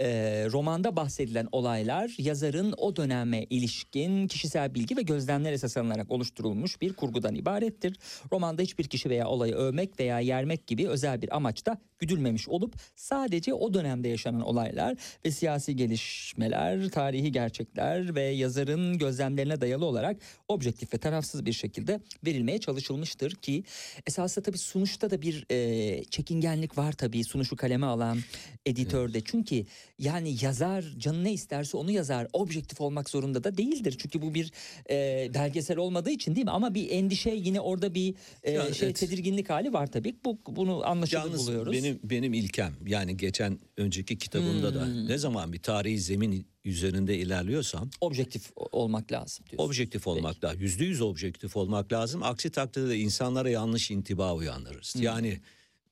Ee, 0.00 0.46
romanda 0.52 0.96
bahsedilen 0.96 1.48
olaylar 1.52 2.14
yazarın 2.18 2.74
o 2.76 2.96
döneme 2.96 3.44
ilişkin 3.50 4.28
kişisel 4.28 4.74
bilgi 4.74 4.96
ve 4.96 5.02
gözlemler 5.02 5.52
esas 5.52 5.76
alınarak 5.76 6.10
oluşturulmuş 6.10 6.80
bir 6.80 6.92
kurgudan 6.92 7.34
ibarettir. 7.34 7.98
Romanda 8.32 8.62
hiçbir 8.62 8.84
kişi 8.84 9.10
veya 9.10 9.28
olayı 9.28 9.54
övmek 9.54 10.00
veya 10.00 10.20
yermek 10.20 10.66
gibi 10.66 10.88
özel 10.88 11.22
bir 11.22 11.36
amaçta 11.36 11.78
güdülmemiş 11.98 12.48
olup 12.48 12.74
sadece 12.96 13.54
o 13.54 13.74
dönemde 13.74 14.08
yaşanan 14.08 14.40
olaylar 14.40 14.96
ve 15.24 15.30
siyasi 15.30 15.76
gelişmeler, 15.76 16.88
tarihi 16.88 17.32
gerçekler 17.32 18.14
ve 18.14 18.22
yazarın 18.22 18.98
gözlemlerine 18.98 19.60
dayalı 19.60 19.84
olarak 19.84 20.16
objektif 20.48 20.94
ve 20.94 20.98
tarafsız 20.98 21.46
bir 21.46 21.52
şekilde 21.52 22.00
verilmeye 22.26 22.58
çalışılmıştır 22.58 23.30
ki 23.30 23.64
esasında 24.06 24.44
tabii 24.44 24.58
sunuşta 24.58 25.10
da 25.10 25.22
bir 25.22 25.46
e, 25.50 26.04
çekingenlik 26.04 26.78
var 26.78 26.92
tabii 26.92 27.24
sunuşu 27.24 27.56
kaleme 27.56 27.86
alan 27.86 28.18
editörde. 28.66 29.20
Çünkü 29.20 29.66
yani 29.98 30.36
yazar 30.42 30.84
canı 30.98 31.24
ne 31.24 31.32
isterse 31.32 31.76
onu 31.76 31.90
yazar. 31.90 32.26
Objektif 32.32 32.80
olmak 32.80 33.10
zorunda 33.10 33.44
da 33.44 33.56
değildir. 33.56 33.96
Çünkü 33.98 34.22
bu 34.22 34.34
bir 34.34 34.52
e, 34.90 35.30
belgesel 35.34 35.76
olmadığı 35.76 36.10
için 36.10 36.34
değil 36.34 36.44
mi? 36.44 36.50
Ama 36.50 36.74
bir 36.74 36.90
endişe 36.90 37.30
yine 37.30 37.60
orada 37.60 37.94
bir 37.94 38.14
e, 38.42 38.52
Ya, 38.52 38.74
şey 38.74 38.88
evet. 38.88 38.96
tedirginlik 38.96 39.50
hali 39.50 39.72
var 39.72 39.86
tabii. 39.86 40.16
Bu 40.24 40.38
bunu 40.48 40.86
anlaşılır 40.86 41.20
Yalnız 41.20 41.46
buluyoruz. 41.46 41.72
benim 41.72 42.00
benim 42.04 42.34
ilkem 42.34 42.74
yani 42.86 43.16
geçen 43.16 43.58
önceki 43.76 44.18
kitabımda 44.18 44.74
da 44.74 44.86
Hmm. 44.86 45.08
ne 45.08 45.18
zaman 45.18 45.52
bir 45.52 45.58
tarihi 45.62 45.98
zemin 46.00 46.46
üzerinde 46.64 47.18
ilerliyorsam 47.18 47.90
objektif 48.00 48.50
olmak 48.56 49.12
lazım 49.12 49.46
diyorsun. 49.50 49.68
objektif 49.68 50.06
olmak 50.06 50.44
lazım. 50.44 50.60
Yüzde 50.60 50.84
yüz 50.84 51.00
objektif 51.00 51.56
olmak 51.56 51.92
lazım. 51.92 52.22
Aksi 52.22 52.50
takdirde 52.50 52.88
de 52.88 52.98
insanlara 52.98 53.50
yanlış 53.50 53.90
intiba 53.90 54.34
uyandırırız. 54.34 54.94
Yani 55.00 55.40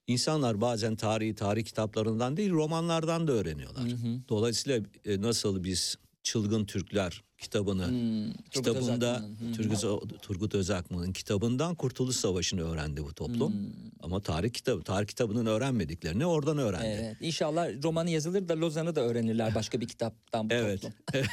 insanlar 0.06 0.60
bazen 0.60 0.96
tarihi 0.96 1.34
tarih 1.34 1.64
kitaplarından 1.64 2.36
değil 2.36 2.50
romanlardan 2.50 3.28
da 3.28 3.32
öğreniyorlar. 3.32 3.84
Dolayısıyla 4.28 4.80
e, 5.04 5.20
nasıl 5.22 5.64
biz 5.64 5.96
Çılgın 6.22 6.64
Türkler 6.64 7.22
kitabını 7.38 7.86
Hmm, 7.88 8.32
Turgut 8.32 8.50
kitabında 8.50 9.16
Özakman'ın, 9.16 9.52
hı. 9.52 9.52
Turgut, 9.52 10.22
Turgut 10.22 10.54
Özakman'ın 10.54 11.12
kitabından 11.12 11.74
Kurtuluş 11.74 12.16
Savaşı'nı 12.16 12.62
öğrendi 12.62 13.04
bu 13.04 13.14
toplum. 13.14 13.54
Ama 14.00 14.20
tarih 14.20 14.50
kitabı 14.50 14.82
tarih 14.82 15.06
kitabının 15.06 15.46
öğrenmediklerini 15.46 16.26
oradan 16.26 16.58
öğrendi. 16.58 16.86
Evet. 16.86 17.16
İnşallah 17.20 17.82
romanı 17.82 18.10
yazılır 18.10 18.48
da 18.48 18.60
Lozan'ı 18.60 18.96
da 18.96 19.00
öğrenirler 19.00 19.54
başka 19.54 19.80
bir 19.80 19.88
kitaptan 19.88 20.50
bu 20.50 20.54
Evet. 20.54 20.82
toplum. 20.82 20.98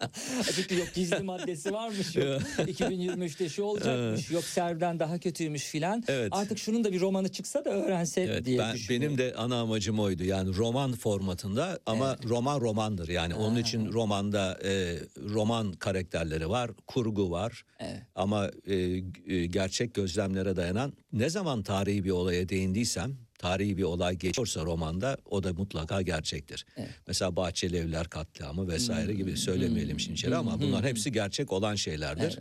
Çünkü 0.54 0.78
yok 0.78 0.88
gizli 0.94 1.22
maddesi 1.22 1.72
varmış 1.72 2.16
yok. 2.16 2.42
2023'te 2.58 3.48
şu 3.48 3.62
olacakmış. 3.62 4.30
Yok 4.30 4.44
Serv'den 4.44 5.00
daha 5.00 5.18
kötüymüş 5.18 5.64
filan. 5.64 6.04
Evet. 6.08 6.28
Artık 6.30 6.58
şunun 6.58 6.84
da 6.84 6.92
bir 6.92 7.00
romanı 7.00 7.28
çıksa 7.28 7.64
da 7.64 7.70
öğrense 7.70 8.20
Evet, 8.20 8.44
diye 8.44 8.58
ben, 8.58 8.76
benim 8.90 9.18
de 9.18 9.34
ana 9.34 9.60
amacım 9.60 10.00
oydu. 10.00 10.24
Yani 10.24 10.56
roman 10.56 10.92
formatında 10.92 11.78
ama 11.86 12.16
roman 12.24 12.60
romandır. 12.60 13.08
Yani 13.08 13.34
onun 13.34 13.56
için 13.56 13.92
romanda 13.92 14.58
e, 14.64 14.98
roman 15.18 15.72
karakterleri 15.72 16.50
var, 16.50 16.70
kurgu 16.86 17.30
var. 17.30 17.64
Evet. 17.78 18.02
Ama 18.14 18.50
e, 18.66 18.76
e, 18.76 19.46
gerçek 19.46 19.94
gözlemlere 19.94 20.56
dayanan 20.56 20.92
ne 21.12 21.30
zaman 21.30 21.62
tarihi 21.62 22.04
bir 22.04 22.10
olaya 22.10 22.48
değindiysem 22.48 23.16
tarihi 23.40 23.76
bir 23.76 23.82
olay 23.82 24.16
geçiyorsa 24.16 24.64
romanda 24.64 25.16
o 25.30 25.42
da 25.42 25.52
mutlaka 25.52 26.02
gerçektir. 26.02 26.66
Mesela 27.06 27.36
Bahçeli 27.36 27.76
Evler 27.76 28.08
katliamı 28.08 28.68
vesaire 28.68 29.14
gibi 29.14 29.36
söylemeyelim 29.36 30.00
şimdi 30.00 30.14
içeri 30.14 30.36
ama 30.36 30.60
bunlar 30.60 30.84
hepsi 30.84 31.12
gerçek 31.12 31.52
olan 31.52 31.74
şeylerdir. 31.74 32.38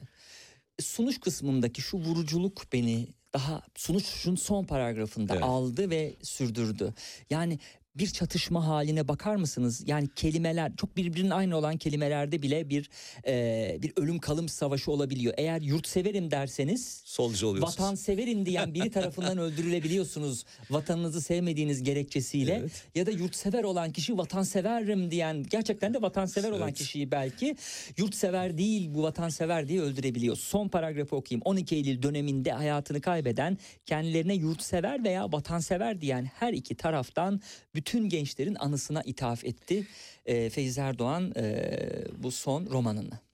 sunuş 0.82 1.20
kısmındaki 1.20 1.82
şu 1.82 1.98
vuruculuk 1.98 2.74
beni 2.74 3.08
daha 3.34 3.62
sunuşun 3.76 4.36
son 4.36 4.64
paragrafında 4.66 5.34
Evet. 5.34 5.44
aldı 5.44 5.90
ve 5.90 6.16
sürdürdü. 6.22 6.94
Yani 7.30 7.60
bir 7.96 8.08
çatışma 8.08 8.68
haline 8.68 9.08
bakar 9.08 9.36
mısınız? 9.36 9.84
Yani 9.88 10.10
kelimeler 10.16 10.76
çok 10.76 10.98
birbirinin 10.98 11.30
aynı 11.30 11.58
olan 11.58 11.78
kelimelerde 11.78 12.42
bile 12.42 12.70
bir 12.70 12.90
e, 13.28 13.78
bir 13.82 13.94
ölüm 13.96 14.20
kalım 14.20 14.50
savaşı 14.50 14.92
olabiliyor. 14.92 15.34
Eğer 15.38 15.62
yurtseverim 15.62 16.32
derseniz 16.32 17.02
Solcu 17.10 17.48
oluyorsunuz. 17.48 17.80
vatanseverim 17.80 18.46
diyen 18.46 18.74
biri 18.74 18.92
tarafından 18.98 19.38
öldürülebiliyorsunuz 19.38 20.46
vatanınızı 20.70 21.22
sevmediğiniz 21.22 21.84
gerekçesiyle 21.84 22.54
Evet. 22.54 22.84
ya 22.96 23.06
da 23.06 23.12
yurtsever 23.12 23.64
olan 23.64 23.92
kişi 23.92 24.18
vatanseverim 24.18 25.12
diyen 25.12 25.44
gerçekten 25.44 25.94
de 25.94 26.02
vatansever 26.02 26.52
olan 26.52 26.68
Evet. 26.68 26.78
kişiyi 26.78 27.12
belki 27.12 27.56
yurtsever 27.98 28.58
değil 28.58 28.94
bu 28.94 29.04
vatansever 29.04 29.68
diye 29.68 29.82
öldürebiliyor. 29.82 30.36
Son 30.36 30.68
paragrafı 30.68 31.16
okuyayım. 31.16 31.42
12 31.46 31.76
Eylül 31.76 32.02
döneminde 32.02 32.52
hayatını 32.52 33.02
kaybeden 33.02 33.58
kendilerine 33.86 34.34
yurtsever 34.34 35.04
veya 35.04 35.32
vatansever 35.32 36.02
diyen 36.02 36.26
her 36.26 36.54
iki 36.54 36.76
taraftan 36.76 37.42
bütün 37.76 38.10
gençlerin 38.10 38.56
anısına 38.56 39.02
ithaf 39.02 39.46
etti. 39.46 39.88
Ee, 40.26 40.50
Feyz 40.50 40.78
Erdoğan 40.78 41.34
e, 41.36 41.72
bu 42.18 42.32
son 42.32 42.66
romanını. 42.66 43.29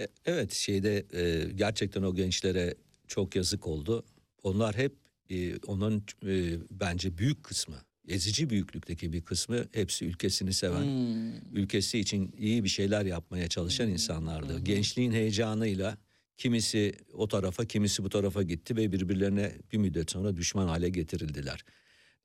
E, 0.00 0.08
Evet 0.24 0.52
şeyde 0.52 1.06
e, 1.12 1.52
gerçekten 1.52 2.02
o 2.02 2.14
gençlere 2.14 2.74
çok 3.08 3.36
yazık 3.36 3.66
oldu. 3.66 4.04
Onlar 4.42 4.76
hep 4.76 4.92
e, 5.30 5.56
onların 5.56 6.02
e, 6.26 6.58
bence 6.70 7.18
büyük 7.18 7.44
kısmı 7.44 7.76
ezici 8.08 8.50
büyüklükteki 8.50 9.12
bir 9.12 9.20
kısmı 9.20 9.64
hepsi 9.72 10.04
ülkesini 10.04 10.52
seven, 10.52 10.82
Hmm. 10.84 11.56
ülkesi 11.56 11.98
için 11.98 12.34
iyi 12.38 12.64
bir 12.64 12.68
şeyler 12.68 13.04
yapmaya 13.06 13.48
çalışan 13.48 13.88
insanlardı. 13.88 14.60
Gençliğin 14.60 15.12
heyecanıyla 15.12 15.98
kimisi 16.36 16.92
o 17.12 17.28
tarafa 17.28 17.64
kimisi 17.64 18.04
bu 18.04 18.08
tarafa 18.08 18.42
gitti 18.42 18.76
ve 18.76 18.92
birbirlerine 18.92 19.52
bir 19.72 19.78
müddet 19.78 20.10
sonra 20.10 20.36
düşman 20.36 20.68
hale 20.68 20.88
getirildiler. 20.88 21.64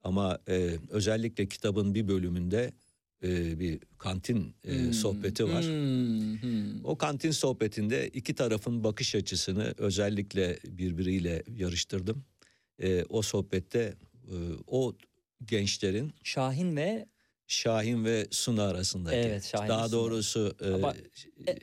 Ama 0.04 0.40
e, 0.50 0.72
özellikle 0.90 1.48
kitabın 1.50 1.96
bir 1.96 2.08
bölümünde 2.08 2.74
e, 3.24 3.60
bir 3.60 3.80
kantin 3.98 4.56
e, 4.64 4.94
sohbeti 4.94 5.46
var. 5.46 5.64
Hmm, 5.66 6.42
hmm. 6.42 6.86
O 6.86 6.98
kantin 6.98 7.32
sohbetinde 7.32 8.08
iki 8.08 8.36
tarafın 8.36 8.84
bakış 8.84 9.16
açısını 9.16 9.74
özellikle 9.78 10.60
birbiriyle 10.68 11.44
yarıştırdım. 11.48 12.24
E, 12.80 13.04
o 13.10 13.22
sohbette 13.22 13.94
e, 14.28 14.36
o 14.68 14.96
gençlerin 15.46 16.14
Şahin 16.24 16.76
ve 16.76 17.06
Şahin 17.48 18.06
ve 18.06 18.28
Suna 18.32 18.64
arasındaki. 18.64 19.18
Evet, 19.18 19.44
Şahin 19.44 19.70
Daha 19.70 19.90
Suna. 19.90 20.00
doğrusu 20.00 20.56
e, 20.62 20.70
Ama- 20.74 20.94
e, 21.48 21.58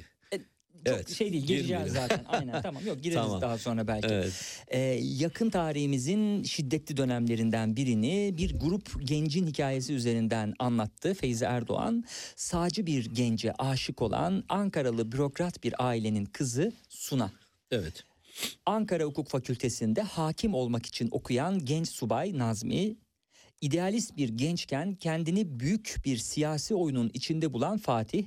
çok 0.87 0.95
Evet, 0.97 1.11
şey 1.15 1.33
değil 1.33 1.45
gireceğiz 1.47 1.93
zaten. 1.93 2.25
Aynen 2.29 2.63
tamam 2.63 2.87
yok 2.87 2.97
gireriz 3.03 3.23
Tamam. 3.23 3.41
daha 3.41 3.59
sonra 3.59 3.87
belki. 3.89 4.09
evet, 4.15 4.33
Ee, 4.69 4.79
yakın 5.03 5.51
tarihimizin 5.51 6.43
şiddetli 6.43 6.97
dönemlerinden 6.97 7.77
birini 7.77 8.35
bir 8.39 8.59
grup 8.59 9.09
gencin 9.09 9.47
hikayesi 9.47 9.93
üzerinden 9.95 10.55
anlattı 10.59 11.15
Feyzi 11.15 11.45
Erdoğan. 11.45 12.05
Sağcı 12.37 12.87
bir 12.87 13.05
gence 13.15 13.53
aşık 13.59 14.03
olan 14.03 14.45
Ankaralı 14.49 15.13
bürokrat 15.13 15.65
bir 15.65 15.75
ailenin 15.87 16.25
kızı 16.25 16.73
Suna. 16.89 17.31
evet. 17.71 18.05
Ankara 18.67 19.05
Hukuk 19.05 19.29
Fakültesi'nde 19.29 20.03
hakim 20.03 20.55
olmak 20.55 20.87
için 20.87 21.09
okuyan 21.11 21.65
genç 21.65 21.89
subay 21.89 22.39
Nazmi, 22.39 22.97
idealist 23.61 24.17
bir 24.17 24.29
gençken 24.29 24.95
kendini 24.95 25.61
büyük 25.61 25.97
bir 26.05 26.17
siyasi 26.17 26.75
oyunun 26.75 27.11
içinde 27.15 27.53
bulan 27.53 27.79
Fatih, 27.79 28.25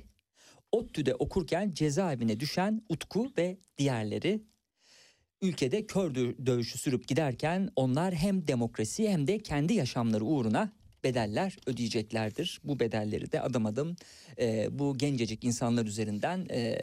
ODTÜ'de 0.72 1.14
okurken 1.14 1.70
cezaevine 1.70 2.40
düşen 2.40 2.82
Utku 2.88 3.32
ve 3.38 3.58
diğerleri 3.78 4.42
ülkede 5.42 5.86
kör 5.86 6.14
dö- 6.14 6.46
dövüşü 6.46 6.78
sürüp 6.78 7.08
giderken 7.08 7.70
onlar 7.76 8.14
hem 8.14 8.48
demokrasi 8.48 9.08
hem 9.08 9.26
de 9.26 9.38
kendi 9.38 9.74
yaşamları 9.74 10.24
uğruna 10.24 10.72
bedeller 11.04 11.56
ödeyeceklerdir. 11.66 12.60
Bu 12.64 12.80
bedelleri 12.80 13.32
de 13.32 13.40
adım 13.40 13.66
adım 13.66 13.96
e, 14.38 14.78
bu 14.78 14.98
gencecik 14.98 15.44
insanlar 15.44 15.86
üzerinden 15.86 16.46
e, 16.50 16.78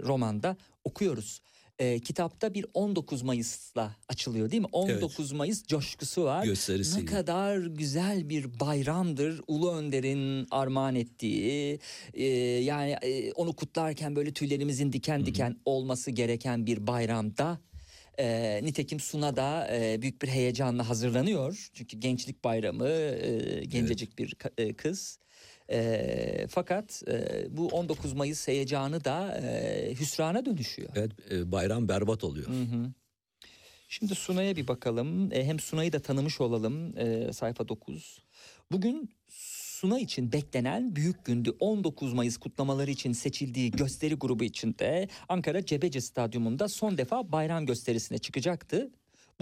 romanda 0.00 0.56
okuyoruz. 0.84 1.40
E, 1.78 2.00
kitapta 2.00 2.54
bir 2.54 2.66
19 2.74 3.22
Mayıs'la 3.22 3.96
açılıyor 4.08 4.50
değil 4.50 4.62
mi? 4.62 4.68
19 4.72 5.32
Mayıs 5.32 5.66
coşkusu 5.66 6.24
var. 6.24 6.44
Gösterisi. 6.44 7.00
Ne 7.00 7.04
kadar 7.04 7.58
güzel 7.58 8.28
bir 8.28 8.60
bayramdır 8.60 9.40
Ulu 9.46 9.72
Önder'in 9.72 10.46
armağan 10.50 10.94
ettiği 10.94 11.78
e, 12.14 12.24
yani 12.64 12.90
e, 13.02 13.32
onu 13.32 13.52
kutlarken 13.56 14.16
böyle 14.16 14.32
tüylerimizin 14.32 14.92
diken 14.92 15.26
diken 15.26 15.56
olması 15.64 16.10
gereken 16.10 16.66
bir 16.66 16.86
bayramda 16.86 17.60
e, 18.18 18.60
nitekim 18.62 19.00
Suna 19.00 19.36
da 19.36 19.68
e, 19.76 20.02
büyük 20.02 20.22
bir 20.22 20.28
heyecanla 20.28 20.88
hazırlanıyor 20.88 21.70
çünkü 21.72 21.96
gençlik 21.98 22.44
bayramı 22.44 22.88
e, 22.88 23.64
gencecik 23.64 24.18
bir 24.18 24.30
ka- 24.30 24.62
e, 24.62 24.74
kız. 24.74 25.18
E, 25.70 26.46
fakat 26.50 27.02
e, 27.08 27.46
bu 27.56 27.68
19 27.68 28.12
Mayıs 28.12 28.48
heyecanı 28.48 29.04
da 29.04 29.40
e, 29.42 29.94
hüsrana 30.00 30.46
dönüşüyor. 30.46 30.88
Evet, 30.94 31.12
e, 31.30 31.52
bayram 31.52 31.88
berbat 31.88 32.24
oluyor. 32.24 32.48
Hı 32.48 32.62
hı. 32.62 32.92
Şimdi 33.88 34.14
Sunay'a 34.14 34.56
bir 34.56 34.68
bakalım. 34.68 35.32
E, 35.32 35.44
hem 35.44 35.60
Sunay'ı 35.60 35.92
da 35.92 36.00
tanımış 36.00 36.40
olalım. 36.40 36.98
E, 36.98 37.32
sayfa 37.32 37.68
9. 37.68 38.18
Bugün 38.72 39.10
Suna 39.82 39.98
için 39.98 40.32
beklenen 40.32 40.96
büyük 40.96 41.24
gündü. 41.24 41.56
19 41.60 42.12
Mayıs 42.12 42.36
kutlamaları 42.36 42.90
için 42.90 43.12
seçildiği 43.12 43.70
gösteri 43.70 44.14
grubu 44.14 44.44
içinde 44.44 45.08
Ankara 45.28 45.66
Cebece 45.66 46.00
Stadyumunda 46.00 46.68
son 46.68 46.98
defa 46.98 47.32
bayram 47.32 47.66
gösterisine 47.66 48.18
çıkacaktı. 48.18 48.90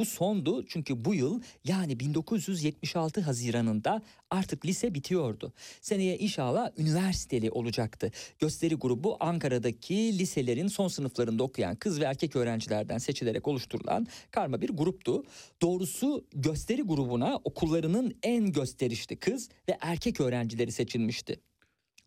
Bu 0.00 0.04
sondu 0.04 0.66
çünkü 0.66 1.04
bu 1.04 1.14
yıl 1.14 1.40
yani 1.64 2.00
1976 2.00 3.20
Haziran'ında 3.20 4.02
artık 4.30 4.66
lise 4.66 4.94
bitiyordu. 4.94 5.52
Seneye 5.80 6.18
inşallah 6.18 6.70
üniversiteli 6.78 7.50
olacaktı. 7.50 8.10
Gösteri 8.38 8.74
grubu 8.74 9.16
Ankara'daki 9.20 10.18
liselerin 10.18 10.68
son 10.68 10.88
sınıflarında 10.88 11.42
okuyan 11.42 11.76
kız 11.76 12.00
ve 12.00 12.04
erkek 12.04 12.36
öğrencilerden 12.36 12.98
seçilerek 12.98 13.48
oluşturulan 13.48 14.06
karma 14.30 14.60
bir 14.60 14.70
gruptu. 14.70 15.24
Doğrusu 15.62 16.24
gösteri 16.32 16.82
grubuna 16.82 17.40
okullarının 17.44 18.14
en 18.22 18.52
gösterişli 18.52 19.16
kız 19.16 19.48
ve 19.68 19.78
erkek 19.80 20.20
öğrencileri 20.20 20.72
seçilmişti. 20.72 21.40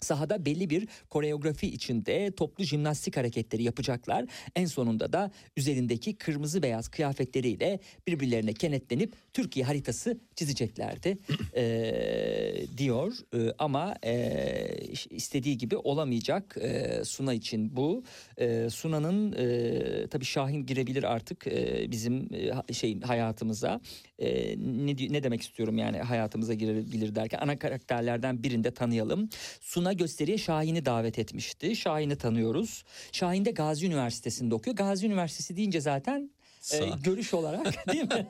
Sahada 0.03 0.45
belli 0.45 0.69
bir 0.69 0.87
koreografi 1.09 1.67
içinde 1.67 2.31
toplu 2.31 2.63
jimnastik 2.63 3.17
hareketleri 3.17 3.63
yapacaklar. 3.63 4.25
En 4.55 4.65
sonunda 4.65 5.13
da 5.13 5.31
üzerindeki 5.57 6.15
kırmızı 6.15 6.63
beyaz 6.63 6.87
kıyafetleriyle 6.87 7.79
birbirlerine 8.07 8.53
kenetlenip 8.53 9.13
Türkiye 9.33 9.65
haritası 9.65 10.17
çizeceklerdi 10.35 11.17
Ee, 11.55 12.65
diyor. 12.77 13.13
Ee, 13.33 13.51
ama 13.59 13.95
e, 14.05 14.77
istediği 15.09 15.57
gibi 15.57 15.77
olamayacak 15.77 16.57
e, 16.61 17.01
Suna 17.05 17.33
için 17.33 17.75
bu. 17.75 18.03
E, 18.37 18.69
Suna'nın 18.69 19.31
e, 19.31 20.07
tabii 20.07 20.25
Şahin 20.25 20.65
girebilir 20.65 21.03
artık 21.03 21.47
e, 21.47 21.91
bizim 21.91 22.29
e, 22.69 22.73
şey 22.73 23.01
hayatımıza. 23.01 23.81
E, 24.19 24.57
ne, 24.57 24.95
ne 25.09 25.23
demek 25.23 25.41
istiyorum 25.41 25.77
yani 25.77 25.97
hayatımıza 25.97 26.53
girebilir 26.53 27.15
derken 27.15 27.39
ana 27.41 27.59
karakterlerden 27.59 28.43
birinde 28.43 28.71
tanıyalım. 28.71 29.29
Suna 29.61 29.92
gösteriye 29.93 30.37
Şahin'i 30.37 30.85
davet 30.85 31.19
etmişti. 31.19 31.75
Şahin'i 31.75 32.15
tanıyoruz. 32.15 32.83
Şahin 33.11 33.45
de 33.45 33.51
Gazi 33.51 33.85
Üniversitesi'nde 33.85 34.55
okuyor. 34.55 34.75
Gazi 34.75 35.07
Üniversitesi 35.07 35.55
deyince 35.55 35.81
zaten 35.81 36.31
e, 36.71 36.89
görüş 37.03 37.33
olarak 37.33 37.87
değil 37.93 38.03
mi? 38.03 38.27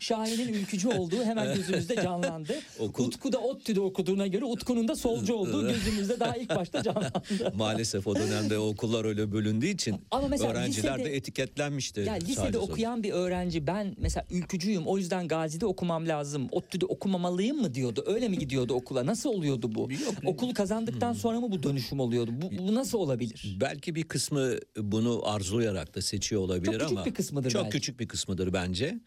Şahin'in 0.00 0.52
ülkücü 0.52 0.88
olduğu 0.88 1.24
hemen 1.24 1.54
gözümüzde 1.54 1.94
canlandı. 1.94 2.54
Okul- 2.78 3.04
Utku 3.06 3.32
da 3.32 3.38
ODTÜ'de 3.38 3.80
okuduğuna 3.80 4.26
göre 4.26 4.44
Utku'nun 4.44 4.88
da 4.88 4.96
solcu 4.96 5.34
olduğu 5.34 5.68
gözümüzde 5.68 6.20
daha 6.20 6.36
ilk 6.36 6.48
başta 6.56 6.82
canlandı. 6.82 7.22
Maalesef 7.54 8.06
o 8.06 8.14
dönemde 8.16 8.58
okullar 8.58 9.04
öyle 9.04 9.32
bölündüğü 9.32 9.66
için 9.68 9.96
Ama 10.10 10.28
mesela 10.28 10.50
öğrenciler 10.52 10.98
lisede- 10.98 11.04
de 11.04 11.16
etiketlenmişti. 11.16 12.00
Ya 12.00 12.12
lisede 12.14 12.34
sadece. 12.34 12.58
okuyan 12.58 13.02
bir 13.02 13.12
öğrenci 13.12 13.66
ben 13.66 13.94
mesela 13.98 14.26
ülkücüyüm 14.30 14.86
o 14.86 14.98
yüzden 14.98 15.28
Gazi'de 15.28 15.66
okumam 15.66 16.08
lazım. 16.08 16.48
ODTÜ'de 16.52 16.86
okumamalıyım 16.86 17.60
mı 17.60 17.74
diyordu. 17.74 18.04
Öyle 18.06 18.28
mi 18.28 18.38
gidiyordu 18.38 18.74
okula? 18.74 19.06
Nasıl 19.06 19.30
oluyordu 19.30 19.74
bu? 19.74 19.80
Yok. 19.92 20.14
Okul 20.24 20.54
kazandıktan 20.54 21.12
sonra 21.12 21.40
mı 21.40 21.50
bu 21.50 21.62
dönüşüm 21.62 22.00
oluyordu? 22.00 22.30
Bu, 22.42 22.58
bu 22.58 22.74
nasıl 22.74 22.98
olabilir? 22.98 23.56
Belki 23.60 23.94
bir 23.94 24.02
kısmı 24.02 24.50
bunu 24.78 25.20
arzulayarak 25.24 25.94
da 25.94 26.02
seçiyor 26.02 26.42
olabilir 26.42 26.72
Çok 26.72 26.80
küçük 26.80 26.96
ama 26.96 27.04
bir 27.06 27.14
kısmıdır 27.14 27.50
çok 27.50 27.62
belki. 27.64 27.75
Küçük 27.76 28.00
bir 28.00 28.08
kısmıdır 28.08 28.52
bence. 28.52 29.00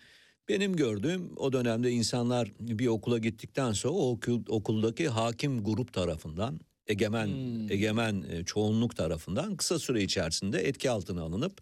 Benim 0.49 0.75
gördüğüm 0.75 1.31
o 1.37 1.53
dönemde 1.53 1.91
insanlar 1.91 2.51
bir 2.59 2.87
okula 2.87 3.17
gittikten 3.17 3.71
sonra 3.71 3.93
o 3.93 4.11
okul, 4.11 4.41
okuldaki 4.49 5.07
hakim 5.07 5.63
grup 5.63 5.93
tarafından 5.93 6.59
egemen 6.87 7.27
Hmm. 7.27 7.71
egemen 7.71 8.23
e, 8.31 8.43
çoğunluk 8.43 8.95
tarafından 8.95 9.55
kısa 9.55 9.79
süre 9.79 10.03
içerisinde 10.03 10.67
etki 10.67 10.89
altına 10.89 11.21
alınıp 11.21 11.61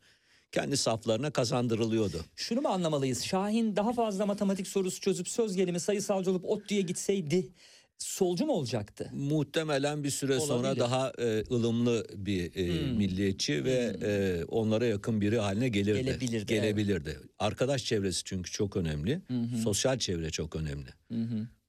kendi 0.51 0.77
saflarına 0.77 1.31
kazandırılıyordu. 1.31 2.25
Şunu 2.35 2.61
mu 2.61 2.67
anlamalıyız? 2.67 3.23
Şahin 3.23 3.75
daha 3.75 3.93
fazla 3.93 4.25
matematik 4.25 4.67
sorusu 4.67 5.01
çözüp 5.01 5.27
söz 5.27 5.55
gelimi 5.55 5.79
sayısalcı 5.79 6.31
olup 6.31 6.45
ODTÜ'ye 6.45 6.81
gitseydi 6.81 7.49
solcu 7.97 8.45
mu 8.45 8.51
olacaktı? 8.53 9.09
Muhtemelen 9.13 10.03
bir 10.03 10.09
süre 10.09 10.39
sonra 10.39 10.67
Olabilir. 10.67 10.79
daha 10.79 11.11
e, 11.19 11.43
ılımlı 11.51 12.05
bir 12.15 12.55
e, 12.55 12.67
Hmm. 12.87 12.97
milliyetçi 12.97 13.65
ve 13.65 13.95
e, 14.01 14.43
onlara 14.45 14.85
yakın 14.85 15.21
biri 15.21 15.39
haline 15.39 15.69
gelirdi. 15.69 16.03
Gelebilirdi, 16.03 16.45
Gelebilirdi. 16.45 17.19
Arkadaş 17.39 17.85
çevresi 17.85 18.21
çünkü 18.23 18.51
çok 18.51 18.77
önemli. 18.77 19.21
Sosyal 19.63 19.99
çevre 19.99 20.29
çok 20.29 20.55
önemli. 20.55 20.89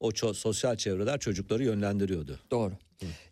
O 0.01 0.11
ço- 0.11 0.35
sosyal 0.35 0.77
çevreler 0.77 1.19
çocukları 1.21 1.65
yönlendiriyordu. 1.65 2.39
Doğru. 2.51 2.73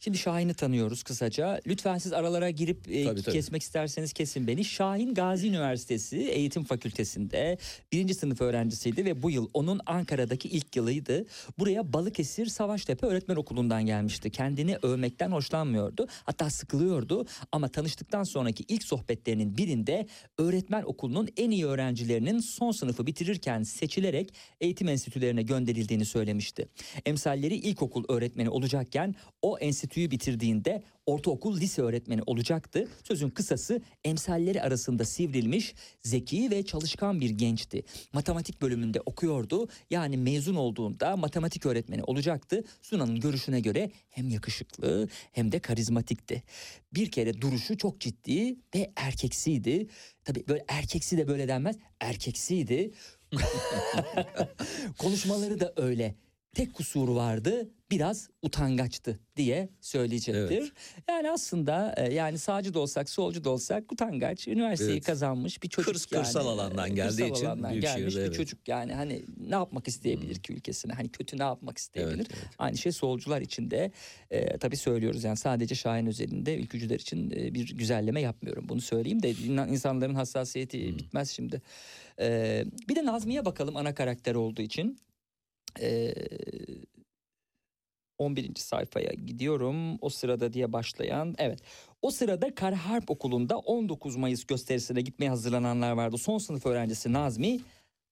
Şimdi 0.00 0.18
Şahin'i 0.18 0.54
tanıyoruz 0.54 1.02
kısaca. 1.02 1.60
Lütfen 1.66 1.98
siz 1.98 2.12
aralara 2.12 2.50
girip 2.50 2.88
e, 2.88 3.04
Tabii, 3.04 3.22
tabii. 3.22 3.34
kesmek 3.34 3.62
isterseniz 3.62 4.12
kesin 4.12 4.46
beni. 4.46 4.64
Şahin 4.64 5.14
Gazi 5.14 5.48
Üniversitesi 5.48 6.16
Eğitim 6.18 6.64
Fakültesi'nde 6.64 7.58
birinci 7.92 8.14
sınıf 8.14 8.40
öğrencisiydi 8.40 9.04
ve 9.04 9.22
bu 9.22 9.30
yıl 9.30 9.48
onun 9.54 9.80
Ankara'daki 9.86 10.48
ilk 10.48 10.76
yılıydı. 10.76 11.26
Buraya 11.58 11.92
Balıkesir 11.92 12.46
Savaştepe 12.46 13.06
Öğretmen 13.06 13.36
Okulu'ndan 13.36 13.86
gelmişti. 13.86 14.30
Kendini 14.30 14.76
övmekten 14.82 15.30
hoşlanmıyordu. 15.30 16.06
Hatta 16.24 16.50
sıkılıyordu 16.50 17.26
ama 17.52 17.68
tanıştıktan 17.68 18.24
sonraki 18.24 18.64
ilk 18.68 18.84
sohbetlerinin 18.84 19.56
birinde 19.58 20.06
öğretmen 20.38 20.82
okulunun 20.82 21.28
en 21.36 21.50
iyi 21.50 21.66
öğrencilerinin 21.66 22.38
son 22.38 22.70
sınıfı 22.72 23.06
bitirirken 23.06 23.62
seçilerek 23.62 24.34
eğitim 24.60 24.88
enstitülerine 24.88 25.42
gönderildiğini 25.42 26.04
söylemişti. 26.04 26.68
Emsalleri 27.06 27.54
ilkokul 27.54 28.04
öğretmeni 28.08 28.50
olacakken 28.50 29.14
o 29.42 29.55
enstitüyü 29.58 30.10
bitirdiğinde 30.10 30.82
ortaokul 31.06 31.60
lise 31.60 31.82
öğretmeni 31.82 32.22
olacaktı. 32.26 32.88
Sözün 33.04 33.30
kısası 33.30 33.82
emsalleri 34.04 34.62
arasında 34.62 35.04
sivrilmiş, 35.04 35.74
zeki 36.02 36.50
ve 36.50 36.62
çalışkan 36.62 37.20
bir 37.20 37.30
gençti. 37.30 37.82
Matematik 38.12 38.62
bölümünde 38.62 39.00
okuyordu. 39.00 39.68
Yani 39.90 40.16
mezun 40.16 40.54
olduğunda 40.54 41.16
matematik 41.16 41.66
öğretmeni 41.66 42.02
olacaktı. 42.02 42.64
Sunan'ın 42.82 43.20
görüşüne 43.20 43.60
göre 43.60 43.90
hem 44.08 44.28
yakışıklı 44.28 45.08
hem 45.32 45.52
de 45.52 45.58
karizmatikti. 45.58 46.42
Bir 46.94 47.10
kere 47.10 47.40
duruşu 47.40 47.78
çok 47.78 48.00
ciddi 48.00 48.56
ve 48.74 48.92
erkeksiydi. 48.96 49.86
Tabii 50.24 50.44
böyle 50.48 50.64
erkeksi 50.68 51.16
de 51.16 51.28
böyle 51.28 51.48
denmez. 51.48 51.76
Erkeksiydi. 52.00 52.90
Konuşmaları 54.98 55.60
da 55.60 55.72
öyle. 55.76 56.14
Tek 56.52 56.74
kusuru 56.74 57.14
vardı 57.14 57.70
biraz 57.90 58.28
utangaçtı 58.42 59.20
diye 59.36 59.68
söyleyecektir. 59.80 60.56
Evet. 60.56 60.72
Yani 61.08 61.30
aslında 61.30 61.94
e, 61.96 62.14
yani 62.14 62.38
sağcı 62.38 62.74
da 62.74 62.78
olsak 62.80 63.10
solcu 63.10 63.44
da 63.44 63.50
olsak 63.50 63.92
utangaç 63.92 64.48
üniversiteyi 64.48 64.92
Evet. 64.96 65.06
kazanmış 65.06 65.62
bir 65.62 65.68
çocuk 65.68 65.94
Kırs- 65.94 66.10
kırsal 66.10 66.40
yani. 66.46 66.50
alandan 66.50 66.90
E, 66.90 66.94
geldiği 66.94 67.08
kırsal 67.22 67.36
için 67.36 67.46
alandan 67.46 67.70
büyük 67.70 67.82
gelmiş 67.82 68.02
şehirde, 68.02 68.20
bir 68.20 68.26
evet. 68.26 68.36
çocuk 68.36 68.68
yani 68.68 68.92
hani 68.94 69.22
ne 69.48 69.54
yapmak 69.54 69.88
isteyebilir 69.88 70.36
ki 70.36 70.52
ülkesine 70.52 70.92
hani 70.92 71.08
kötü 71.08 71.38
ne 71.38 71.42
yapmak 71.42 71.78
isteyebilir. 71.78 72.16
Evet, 72.16 72.30
evet. 72.34 72.48
Aynı 72.58 72.76
şey 72.78 72.92
solcular 72.92 73.40
için 73.40 73.70
de 73.70 73.92
e, 74.30 74.58
tabii 74.58 74.76
söylüyoruz 74.76 75.24
yani 75.24 75.36
sadece 75.36 75.74
Şahin 75.74 76.06
özelinde 76.06 76.56
ülkücüler 76.56 77.00
için 77.00 77.30
e, 77.30 77.54
bir 77.54 77.76
güzelleme 77.76 78.20
yapmıyorum 78.20 78.68
bunu 78.68 78.80
söyleyeyim 78.80 79.22
de 79.22 79.30
in- 79.30 79.56
insanların 79.72 80.14
hassasiyeti 80.14 80.98
bitmez 80.98 81.30
şimdi. 81.30 81.62
E, 82.20 82.64
bir 82.88 82.96
de 82.96 83.04
Nazmi'ye 83.06 83.44
bakalım 83.44 83.76
ana 83.76 83.94
karakter 83.94 84.34
olduğu 84.34 84.62
için. 84.62 84.98
E, 85.80 86.14
11. 88.18 88.54
sayfaya 88.54 89.12
gidiyorum. 89.12 89.98
O 90.00 90.08
sırada 90.08 90.52
diye 90.52 90.72
başlayan 90.72 91.34
evet. 91.38 91.60
O 92.02 92.10
sırada 92.10 92.54
Kara 92.54 92.76
Harp 92.76 93.10
Okulu'nda 93.10 93.58
19 93.58 94.16
Mayıs 94.16 94.44
gösterisine 94.44 95.00
gitmeye 95.00 95.28
hazırlananlar 95.28 95.92
vardı. 95.92 96.18
Son 96.18 96.38
sınıf 96.38 96.66
öğrencisi 96.66 97.12
Nazmi 97.12 97.60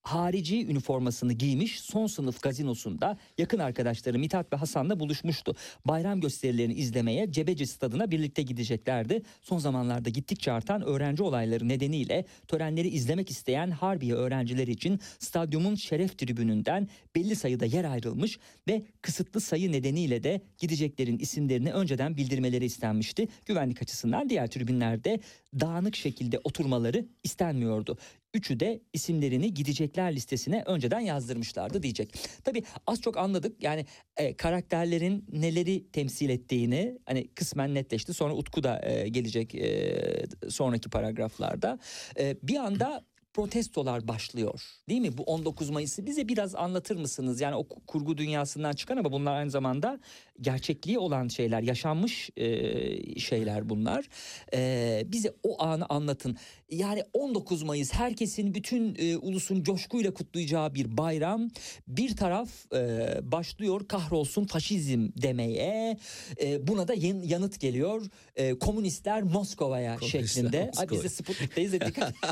harici 0.05 0.67
üniformasını 0.67 1.33
giymiş 1.33 1.81
son 1.81 2.07
sınıf 2.07 2.41
gazinosunda 2.41 3.17
yakın 3.37 3.59
arkadaşları 3.59 4.19
Mithat 4.19 4.53
ve 4.53 4.57
Hasan'la 4.57 4.99
buluşmuştu. 4.99 5.55
Bayram 5.85 6.21
gösterilerini 6.21 6.73
izlemeye 6.73 7.31
Cebeci 7.31 7.67
stadına 7.67 8.11
birlikte 8.11 8.41
gideceklerdi. 8.41 9.21
Son 9.41 9.57
zamanlarda 9.57 10.09
gittikçe 10.09 10.51
artan 10.51 10.81
öğrenci 10.81 11.23
olayları 11.23 11.67
nedeniyle 11.67 12.25
törenleri 12.47 12.87
izlemek 12.87 13.31
isteyen 13.31 13.71
Harbiye 13.71 14.13
öğrencileri 14.13 14.71
için 14.71 14.99
stadyumun 15.19 15.75
şeref 15.75 16.17
tribününden 16.17 16.87
belli 17.15 17.35
sayıda 17.35 17.65
yer 17.65 17.83
ayrılmış 17.83 18.39
ve 18.67 18.85
kısıtlı 19.01 19.41
sayı 19.41 19.71
nedeniyle 19.71 20.23
de 20.23 20.41
gideceklerin 20.57 21.17
isimlerini 21.17 21.73
önceden 21.73 22.17
bildirmeleri 22.17 22.65
istenmişti. 22.65 23.27
Güvenlik 23.45 23.81
açısından 23.81 24.29
diğer 24.29 24.47
tribünlerde 24.47 25.19
dağınık 25.59 25.95
şekilde 25.95 26.39
oturmaları 26.43 27.05
istenmiyordu. 27.23 27.97
Üçü 28.35 28.59
de 28.59 28.81
isimlerini 28.93 29.53
gidecekler 29.53 30.15
listesine 30.15 30.63
önceden 30.65 30.99
yazdırmışlardı 30.99 31.83
diyecek. 31.83 32.13
Tabii 32.43 32.63
az 32.87 33.01
çok 33.01 33.17
anladık 33.17 33.63
yani 33.63 33.85
e, 34.17 34.37
karakterlerin 34.37 35.25
neleri 35.31 35.91
temsil 35.91 36.29
ettiğini 36.29 36.97
hani 37.05 37.27
kısmen 37.27 37.73
netleşti. 37.73 38.13
Sonra 38.13 38.33
Utku 38.33 38.63
da 38.63 38.81
e, 38.89 39.09
gelecek 39.09 39.55
e, 39.55 40.25
sonraki 40.49 40.89
paragraflarda. 40.89 41.79
E, 42.19 42.37
bir 42.43 42.55
anda 42.55 43.05
protestolar 43.35 44.07
başlıyor 44.07 44.61
değil 44.89 45.01
mi? 45.01 45.17
Bu 45.17 45.23
19 45.23 45.69
Mayıs'ı 45.69 46.05
bize 46.05 46.27
biraz 46.27 46.55
anlatır 46.55 46.95
mısınız? 46.95 47.41
Yani 47.41 47.55
o 47.55 47.67
kurgu 47.87 48.17
dünyasından 48.17 48.73
çıkan 48.73 48.97
ama 48.97 49.11
bunlar 49.11 49.35
aynı 49.35 49.51
zamanda 49.51 49.99
gerçekliği 50.41 50.99
olan 50.99 51.27
şeyler, 51.27 51.61
yaşanmış 51.61 52.29
e, 52.37 53.19
şeyler 53.19 53.69
bunlar. 53.69 54.05
E, 54.53 55.03
bize 55.05 55.33
o 55.43 55.63
anı 55.63 55.85
anlatın. 55.89 56.37
Yani 56.69 57.03
19 57.13 57.63
Mayıs 57.63 57.93
herkesin 57.93 58.53
bütün 58.53 58.95
e, 58.99 59.17
ulusun 59.17 59.63
coşkuyla 59.63 60.13
kutlayacağı 60.13 60.75
bir 60.75 60.97
bayram. 60.97 61.49
Bir 61.87 62.15
taraf 62.15 62.49
e, 62.73 62.97
başlıyor 63.21 63.87
kahrolsun 63.87 64.45
faşizm 64.45 65.07
demeye. 65.21 65.97
E, 66.41 66.67
buna 66.67 66.87
da 66.87 66.93
yan- 66.93 67.21
yanıt 67.21 67.59
geliyor. 67.59 68.05
E, 68.35 68.59
komünistler 68.59 69.23
Moskova'ya 69.23 69.95
Komünistler 69.95 70.25
şeklinde. 70.27 70.59
Ay, 70.59 70.69
biz 70.89 70.91
Moskova. 70.91 71.03
de 71.03 71.09
Sputnik'teyiz 71.09 71.73
de 71.73 71.81
dikkat. 71.81 72.13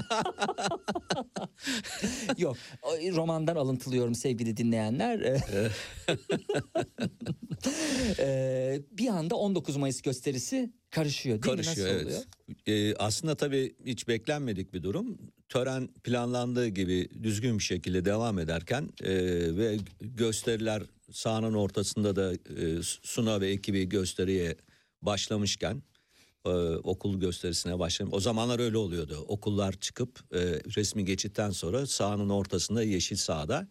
Yok 2.37 2.57
romandan 3.15 3.55
alıntılıyorum 3.55 4.15
sevgili 4.15 4.57
dinleyenler. 4.57 5.19
Ee, 8.19 8.81
bir 8.91 9.07
anda 9.07 9.35
19 9.35 9.75
Mayıs 9.77 10.01
gösterisi 10.01 10.73
karışıyor 10.91 11.43
değil 11.43 11.55
Karışıyor 11.55 11.87
mi? 11.87 11.93
Nasıl 11.93 12.05
oluyor? 12.05 12.21
evet. 12.49 12.67
Ee, 12.67 12.95
aslında 12.95 13.35
tabii 13.35 13.75
hiç 13.85 14.07
beklenmedik 14.07 14.73
bir 14.73 14.83
durum. 14.83 15.17
Tören 15.49 15.87
planlandığı 15.87 16.67
gibi 16.67 17.09
düzgün 17.23 17.57
bir 17.59 17.63
şekilde 17.63 18.05
devam 18.05 18.39
ederken 18.39 18.89
e, 19.03 19.13
ve 19.57 19.77
gösteriler 20.01 20.83
sahanın 21.11 21.53
ortasında 21.53 22.15
da 22.15 22.33
e, 22.33 22.83
Suna 22.83 23.41
ve 23.41 23.49
ekibi 23.49 23.89
gösteriye 23.89 24.55
başlamışken 25.01 25.83
e, 26.45 26.49
okul 26.83 27.19
gösterisine 27.19 27.79
başlamış. 27.79 28.13
O 28.13 28.19
zamanlar 28.19 28.59
öyle 28.59 28.77
oluyordu. 28.77 29.25
Okullar 29.27 29.73
çıkıp 29.73 30.19
e, 30.33 30.39
resmi 30.77 31.05
geçitten 31.05 31.49
sonra 31.49 31.87
sahanın 31.87 32.29
ortasında 32.29 32.83
yeşil 32.83 33.15
sahada 33.15 33.67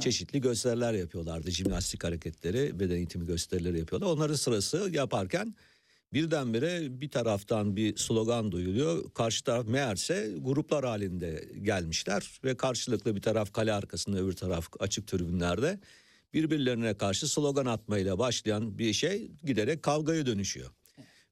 çeşitli 0.00 0.40
gösteriler 0.40 0.92
yapıyorlardı. 0.92 1.50
Jimnastik 1.50 2.04
hareketleri, 2.04 2.80
beden 2.80 2.96
eğitimi 2.96 3.26
gösterileri 3.26 3.78
yapıyorlar. 3.78 4.06
Onların 4.06 4.34
sırası 4.34 4.90
yaparken 4.92 5.54
birdenbire 6.12 7.00
bir 7.00 7.10
taraftan 7.10 7.76
bir 7.76 7.96
slogan 7.96 8.52
duyuluyor. 8.52 9.10
Karşı 9.10 9.44
taraf 9.44 9.66
meğerse 9.66 10.30
gruplar 10.40 10.84
halinde 10.84 11.48
gelmişler 11.62 12.40
ve 12.44 12.56
karşılıklı 12.56 13.16
bir 13.16 13.22
taraf 13.22 13.52
kale 13.52 13.72
arkasında 13.72 14.18
öbür 14.18 14.32
taraf 14.32 14.68
açık 14.80 15.06
tribünlerde 15.06 15.80
birbirlerine 16.34 16.94
karşı 16.94 17.28
slogan 17.28 17.66
atmayla 17.66 18.18
başlayan 18.18 18.78
bir 18.78 18.92
şey 18.92 19.30
giderek 19.44 19.82
kavgaya 19.82 20.26
dönüşüyor. 20.26 20.70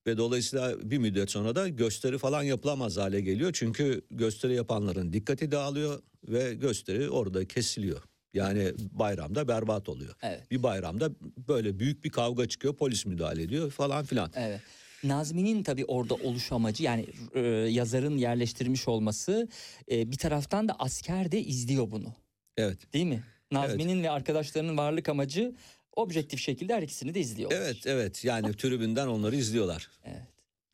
Ve 0.06 0.16
dolayısıyla 0.16 0.90
bir 0.90 0.98
müddet 0.98 1.30
sonra 1.30 1.56
da 1.56 1.68
gösteri 1.68 2.18
falan 2.18 2.42
yapılamaz 2.42 2.96
hale 2.96 3.20
geliyor. 3.20 3.50
Çünkü 3.54 4.02
gösteri 4.10 4.54
yapanların 4.54 5.12
dikkati 5.12 5.50
dağılıyor 5.50 6.02
ve 6.28 6.54
gösteri 6.54 7.10
orada 7.10 7.44
kesiliyor. 7.44 8.02
Yani 8.38 8.72
bayramda 8.92 9.48
berbat 9.48 9.88
oluyor. 9.88 10.14
Evet. 10.22 10.50
Bir 10.50 10.62
bayramda 10.62 11.10
böyle 11.48 11.78
büyük 11.78 12.04
bir 12.04 12.10
kavga 12.10 12.48
çıkıyor, 12.48 12.76
polis 12.76 13.06
müdahale 13.06 13.42
ediyor 13.42 13.70
falan 13.70 14.04
filan. 14.04 14.30
Evet. 14.34 14.60
Nazmi'nin 15.04 15.62
tabii 15.62 15.84
orada 15.84 16.14
oluş 16.14 16.52
amacı 16.52 16.82
yani 16.84 17.06
e, 17.34 17.40
yazarın 17.70 18.16
yerleştirmiş 18.16 18.88
olması 18.88 19.48
e, 19.90 20.12
bir 20.12 20.16
taraftan 20.16 20.68
da 20.68 20.76
asker 20.78 21.32
de 21.32 21.40
izliyor 21.40 21.90
bunu 21.90 22.14
Evet. 22.56 22.92
değil 22.92 23.06
mi? 23.06 23.22
Nazmi'nin 23.52 24.02
ve 24.02 24.10
arkadaşlarının 24.10 24.76
varlık 24.76 25.08
amacı 25.08 25.54
objektif 25.96 26.40
şekilde 26.40 26.74
her 26.74 26.82
ikisini 26.82 27.14
de 27.14 27.20
izliyor. 27.20 27.52
Evet, 27.54 27.76
evet. 27.86 28.24
Yani 28.24 28.56
tribünden 28.56 29.06
onları 29.06 29.36
izliyorlar. 29.36 29.88
Evet. 30.04 30.22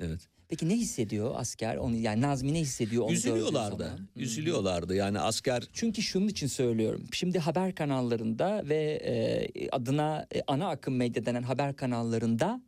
Evet. 0.00 0.20
Peki 0.48 0.68
ne 0.68 0.74
hissediyor 0.74 1.34
asker? 1.36 1.76
Onu 1.76 1.96
yani 1.96 2.20
Nazmi 2.20 2.54
ne 2.54 2.60
hissediyor 2.60 3.04
onu 3.04 3.12
Üzülüyorlardı. 3.12 3.98
Üzülüyorlardı. 4.16 4.94
Yani 4.94 5.20
asker 5.20 5.68
Çünkü 5.72 6.02
şunun 6.02 6.28
için 6.28 6.46
söylüyorum. 6.46 7.04
Şimdi 7.12 7.38
haber 7.38 7.74
kanallarında 7.74 8.62
ve 8.68 9.00
e, 9.04 9.68
adına 9.70 10.26
e, 10.34 10.42
ana 10.46 10.68
akım 10.68 10.96
medya 10.96 11.26
denen 11.26 11.42
haber 11.42 11.76
kanallarında 11.76 12.62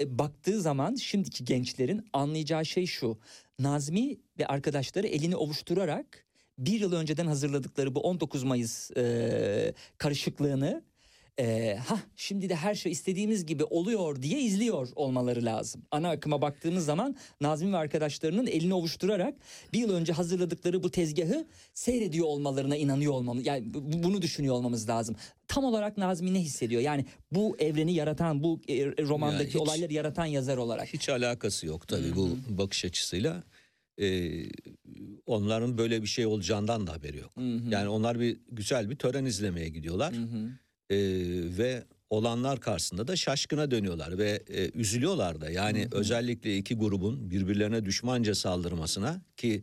e, 0.00 0.18
baktığı 0.18 0.60
zaman 0.60 0.94
şimdiki 0.94 1.44
gençlerin 1.44 2.08
anlayacağı 2.12 2.64
şey 2.66 2.86
şu. 2.86 3.18
Nazmi 3.58 4.16
ve 4.38 4.46
arkadaşları 4.46 5.06
elini 5.06 5.36
ovuşturarak 5.36 6.26
bir 6.58 6.80
yıl 6.80 6.92
önceden 6.92 7.26
hazırladıkları 7.26 7.94
bu 7.94 8.00
19 8.00 8.44
Mayıs 8.44 8.90
e, 8.96 9.74
karışıklığını 9.98 10.82
e, 11.40 11.76
ha 11.86 11.98
şimdi 12.16 12.48
de 12.48 12.54
her 12.54 12.74
şey 12.74 12.92
istediğimiz 12.92 13.46
gibi 13.46 13.64
oluyor 13.64 14.22
diye 14.22 14.40
izliyor 14.40 14.88
olmaları 14.94 15.44
lazım. 15.44 15.82
Ana 15.90 16.10
akıma 16.10 16.42
baktığımız 16.42 16.84
zaman 16.84 17.16
Nazmi 17.40 17.72
ve 17.72 17.76
arkadaşlarının 17.76 18.46
elini 18.46 18.74
ovuşturarak 18.74 19.34
bir 19.72 19.78
yıl 19.78 19.90
önce 19.94 20.12
hazırladıkları 20.12 20.82
bu 20.82 20.90
tezgahı 20.90 21.46
seyrediyor 21.74 22.26
olmalarına 22.26 22.76
inanıyor 22.76 23.12
olmamız 23.12 23.46
yani 23.46 23.74
bu- 23.74 24.02
bunu 24.02 24.22
düşünüyor 24.22 24.54
olmamız 24.54 24.88
lazım. 24.88 25.16
Tam 25.48 25.64
olarak 25.64 25.98
Nazmi 25.98 26.34
ne 26.34 26.40
hissediyor? 26.40 26.80
Yani 26.82 27.04
bu 27.32 27.56
evreni 27.58 27.94
yaratan 27.94 28.42
bu 28.42 28.60
e, 28.68 28.86
romandaki 28.86 29.42
Ya 29.44 29.48
hiç- 29.48 29.56
olayları 29.56 29.92
yaratan 29.92 30.26
yazar 30.26 30.56
olarak. 30.56 30.88
hiç 30.94 31.08
alakası 31.08 31.66
yok 31.66 31.88
tabii 31.88 32.16
bu 32.16 32.28
bakış 32.48 32.84
açısıyla. 32.84 33.42
Ee, 34.00 34.30
onların 35.26 35.78
böyle 35.78 36.02
bir 36.02 36.06
şey 36.06 36.26
olacağından 36.26 36.86
da 36.86 36.92
haberi 36.92 37.18
yok. 37.18 37.32
Yani 37.70 37.88
onlar 37.88 38.20
bir 38.20 38.36
güzel 38.52 38.90
bir 38.90 38.96
tören 38.96 39.24
izlemeye 39.24 39.68
gidiyorlar. 39.68 40.14
Ee, 40.90 40.96
ve 41.58 41.84
olanlar 42.10 42.60
karşısında 42.60 43.08
da 43.08 43.16
şaşkına 43.16 43.70
dönüyorlar 43.70 44.18
ve 44.18 44.42
e, 44.48 44.70
üzülüyorlar 44.70 45.40
da. 45.40 45.50
Yani 45.50 45.88
özellikle 45.92 46.56
iki 46.56 46.74
grubun 46.74 47.30
birbirlerine 47.30 47.84
düşmanca 47.84 48.34
saldırmasına 48.34 49.22
ki 49.36 49.62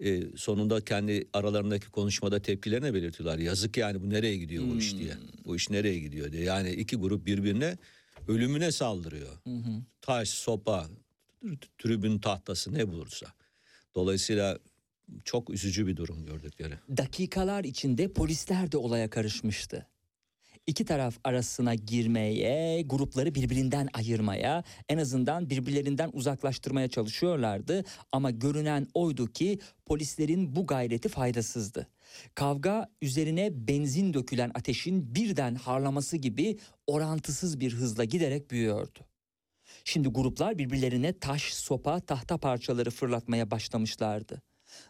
e, 0.00 0.22
sonunda 0.36 0.80
kendi 0.84 1.28
aralarındaki 1.32 1.90
konuşmada 1.90 2.42
tepkilerini 2.42 2.94
belirtiyorlar. 2.94 3.38
Yazık 3.38 3.76
yani 3.76 4.02
bu 4.02 4.10
nereye 4.10 4.36
gidiyor 4.36 4.64
bu 4.68 4.78
iş 4.78 4.96
diye. 4.96 5.12
Bu 5.44 5.56
iş 5.56 5.70
nereye 5.70 5.98
gidiyor 5.98 6.32
diye. 6.32 6.42
Yani 6.42 6.70
iki 6.70 6.96
grup 6.96 7.26
birbirine 7.26 7.76
ölümüne 8.28 8.72
saldırıyor. 8.72 9.38
Taş, 10.00 10.28
sopa, 10.28 10.86
tribün 11.78 12.18
tahtası 12.18 12.74
ne 12.74 12.88
bulursa. 12.88 13.26
Dolayısıyla 13.94 14.58
çok 15.24 15.50
üzücü 15.50 15.86
bir 15.86 15.96
durum 15.96 16.24
gördükleri. 16.26 16.74
Dakikalar 16.96 17.64
içinde 17.64 18.12
polisler 18.12 18.72
de 18.72 18.76
olaya 18.76 19.10
karışmıştı. 19.10 19.86
İki 20.66 20.84
taraf 20.84 21.18
arasına 21.24 21.74
girmeye, 21.74 22.82
grupları 22.82 23.34
birbirinden 23.34 23.88
ayırmaya, 23.92 24.64
en 24.88 24.98
azından 24.98 25.50
birbirlerinden 25.50 26.10
uzaklaştırmaya 26.12 26.88
çalışıyorlardı. 26.88 27.84
Ama 28.12 28.30
görünen 28.30 28.86
oydu 28.94 29.26
ki 29.26 29.58
polislerin 29.86 30.56
bu 30.56 30.66
gayreti 30.66 31.08
faydasızdı. 31.08 31.86
Kavga 32.34 32.88
üzerine 33.02 33.68
benzin 33.68 34.14
dökülen 34.14 34.50
ateşin 34.54 35.14
birden 35.14 35.54
harlaması 35.54 36.16
gibi 36.16 36.58
orantısız 36.86 37.60
bir 37.60 37.72
hızla 37.72 38.04
giderek 38.04 38.50
büyüyordu. 38.50 38.98
Şimdi 39.84 40.08
gruplar 40.08 40.58
birbirlerine 40.58 41.18
taş, 41.18 41.54
sopa, 41.54 42.00
tahta 42.00 42.38
parçaları 42.38 42.90
fırlatmaya 42.90 43.50
başlamışlardı. 43.50 44.42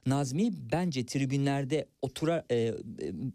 Nazmi 0.06 0.50
bence 0.72 1.06
tribünlerde 1.06 1.86
otura 2.02 2.44
e, 2.50 2.56
e, 2.56 2.74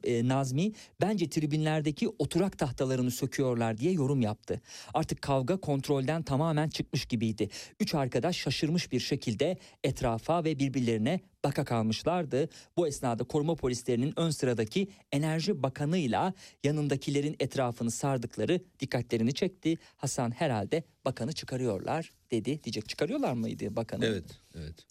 e, 0.04 0.28
Nazmi 0.28 0.72
bence 1.02 1.30
tribünlerdeki 1.30 2.10
oturak 2.20 2.58
tahtalarını 2.58 3.12
söküyorlar 3.12 3.78
diye 3.78 3.92
yorum 3.92 4.22
yaptı. 4.22 4.62
Artık 4.94 5.22
kavga 5.22 5.58
kontrolden 5.58 6.24
tamamen 6.24 6.70
çıkmış 6.70 7.06
gibiydi. 7.06 7.50
Üç 7.80 7.96
arkadaş 7.96 8.38
şaşırmış 8.38 8.92
bir 8.92 9.00
şekilde 9.00 9.58
etrafa 9.84 10.44
ve 10.44 10.60
birbirlerine 10.60 11.20
baka 11.44 11.66
kalmışlardı. 11.66 12.50
Bu 12.78 12.88
esnada 12.88 13.24
koruma 13.24 13.56
polislerinin 13.56 14.14
ön 14.18 14.30
sıradaki 14.30 14.88
enerji 15.12 15.64
bakanıyla 15.64 16.34
yanındakilerin 16.64 17.36
etrafını 17.40 17.92
sardıkları 17.92 18.62
dikkatlerini 18.80 19.34
çekti. 19.34 19.78
Hasan 19.96 20.32
herhalde 20.32 20.84
bakanı 21.06 21.34
çıkarıyorlar 21.34 22.12
dedi. 22.32 22.64
Diyecek 22.64 22.90
çıkarıyorlar 22.90 23.34
mıydı 23.34 23.76
bakanı? 23.76 24.06
Evet, 24.06 24.40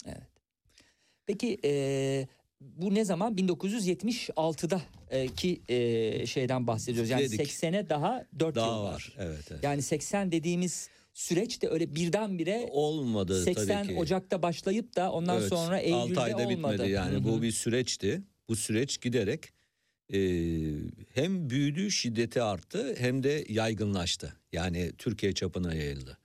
evet. 0.05 0.36
Peki 1.27 1.59
e, 1.63 2.27
bu 2.61 2.95
ne 2.95 3.05
zaman? 3.05 3.35
1976'da 3.35 4.81
e, 5.09 5.27
ki 5.27 5.61
e, 5.69 6.25
şeyden 6.25 6.67
bahsediyoruz. 6.67 7.09
Yani 7.09 7.31
Dedik. 7.31 7.41
80'e 7.47 7.89
daha 7.89 8.25
4 8.39 8.55
Daha 8.55 8.67
yıl 8.67 8.83
var. 8.83 8.93
var. 8.93 9.13
Evet, 9.19 9.47
evet. 9.51 9.63
Yani 9.63 9.81
80 9.81 10.31
dediğimiz 10.31 10.89
süreç 11.13 11.61
de 11.61 11.69
öyle 11.69 11.95
birdenbire 11.95 12.69
Olmadı 12.71 13.43
80 13.43 13.83
tabii 13.83 13.93
ki. 13.93 13.99
Ocak'ta 13.99 14.41
başlayıp 14.41 14.95
da 14.95 15.11
ondan 15.11 15.39
Evet, 15.39 15.49
sonra 15.49 15.79
Eylül'de 15.79 16.19
ayda 16.19 16.37
olmadı. 16.37 16.73
bitmedi 16.73 16.91
yani 16.91 17.13
Hı 17.15 17.19
hı. 17.19 17.23
bu 17.23 17.41
bir 17.41 17.51
süreçti. 17.51 18.21
Bu 18.49 18.55
süreç 18.55 19.01
giderek 19.01 19.45
e, 20.13 20.19
hem 21.13 21.49
büyüdü, 21.49 21.91
şiddeti 21.91 22.41
arttı 22.41 22.95
hem 22.99 23.23
de 23.23 23.45
yaygınlaştı. 23.49 24.33
Yani 24.53 24.91
Türkiye 24.97 25.33
çapına 25.33 25.73
yayıldı. 25.75 26.17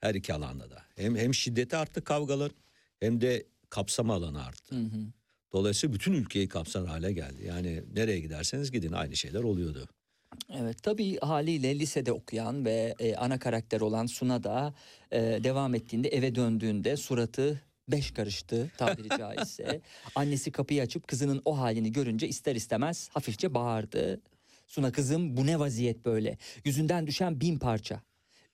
Her 0.00 0.14
iki 0.14 0.34
alanda 0.34 0.70
da. 0.70 0.82
Hem 0.96 1.16
hem 1.16 1.34
şiddeti 1.34 1.76
arttı 1.76 2.04
kavgalar 2.04 2.52
hem 3.00 3.20
de 3.20 3.44
kapsama 3.70 4.14
alanı 4.14 4.44
arttı. 4.44 4.76
Hı 4.76 4.80
hı. 4.80 5.06
Dolayısıyla 5.52 5.94
bütün 5.94 6.12
ülkeyi 6.12 6.48
kapsar 6.48 6.86
hale 6.86 7.12
geldi. 7.12 7.44
Yani 7.46 7.82
nereye 7.94 8.20
giderseniz 8.20 8.70
gidin 8.70 8.92
aynı 8.92 9.16
şeyler 9.16 9.42
oluyordu. 9.42 9.88
Evet 10.52 10.82
tabii 10.82 11.18
haliyle 11.18 11.78
lisede 11.78 12.12
okuyan 12.12 12.64
ve 12.64 12.94
e, 12.98 13.16
ana 13.16 13.38
karakter 13.38 13.80
olan 13.80 14.06
Suna 14.06 14.42
da 14.42 14.74
e, 15.12 15.20
devam 15.20 15.74
ettiğinde 15.74 16.08
eve 16.08 16.34
döndüğünde 16.34 16.96
suratı 16.96 17.60
beş 17.88 18.10
karıştı 18.10 18.70
tabiri 18.78 19.08
caizse. 19.18 19.80
Annesi 20.14 20.52
kapıyı 20.52 20.82
açıp 20.82 21.08
kızının 21.08 21.42
o 21.44 21.58
halini 21.58 21.92
görünce 21.92 22.28
ister 22.28 22.56
istemez 22.56 23.08
hafifçe 23.12 23.54
bağırdı. 23.54 24.20
Suna 24.66 24.92
kızım 24.92 25.36
bu 25.36 25.46
ne 25.46 25.58
vaziyet 25.58 26.04
böyle? 26.04 26.38
Yüzünden 26.64 27.06
düşen 27.06 27.40
bin 27.40 27.58
parça. 27.58 28.00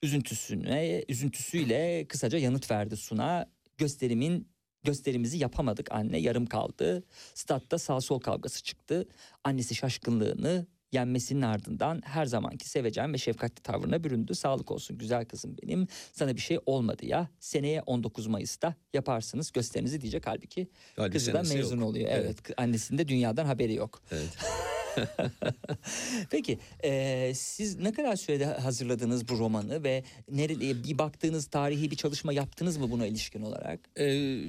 Üzüntüsüne, 0.03 1.05
üzüntüsüyle 1.09 2.05
kısaca 2.07 2.37
yanıt 2.37 2.71
verdi 2.71 2.97
Suna. 2.97 3.45
Gösterimin 3.77 4.47
gösterimizi 4.91 5.37
yapamadık 5.37 5.91
anne 5.91 6.17
yarım 6.17 6.45
kaldı. 6.45 7.03
Statta 7.33 7.77
sağ 7.77 8.01
sol 8.01 8.19
kavgası 8.19 8.63
çıktı. 8.63 9.07
Annesi 9.43 9.75
şaşkınlığını 9.75 10.67
yenmesinin 10.91 11.41
ardından 11.41 12.01
her 12.05 12.25
zamanki 12.25 12.69
sevecen 12.69 13.13
ve 13.13 13.17
şefkatli 13.17 13.61
tavrına 13.63 14.03
büründü. 14.03 14.35
Sağlık 14.35 14.71
olsun 14.71 14.97
güzel 14.97 15.25
kızım 15.25 15.55
benim. 15.63 15.87
Sana 16.13 16.35
bir 16.35 16.41
şey 16.41 16.59
olmadı 16.65 17.05
ya. 17.05 17.27
Seneye 17.39 17.81
19 17.81 18.27
Mayıs'ta 18.27 18.75
yaparsınız 18.93 19.51
gösterinizi 19.51 20.01
diyecek 20.01 20.27
halbuki. 20.27 20.67
Halbuki 20.95 21.13
Kızı 21.13 21.33
da 21.33 21.41
mezun 21.41 21.79
yok. 21.79 21.89
oluyor. 21.89 22.09
Evet. 22.11 22.25
Evet. 22.25 22.59
Annesinin 22.59 22.97
de 22.97 23.07
dünyadan 23.07 23.45
haberi 23.45 23.73
yok. 23.73 24.01
Evet. 24.11 24.37
Peki 26.29 26.59
e, 26.83 27.31
siz 27.35 27.75
ne 27.75 27.91
kadar 27.91 28.15
sürede 28.15 28.45
hazırladınız 28.45 29.27
bu 29.27 29.37
romanı 29.37 29.83
ve 29.83 30.03
nerede 30.31 30.83
bir 30.83 30.97
baktığınız 30.97 31.47
tarihi 31.47 31.91
bir 31.91 31.95
çalışma 31.95 32.33
yaptınız 32.33 32.77
mı 32.77 32.91
buna 32.91 33.05
ilişkin 33.05 33.41
olarak? 33.41 33.79
Ee, 33.99 34.39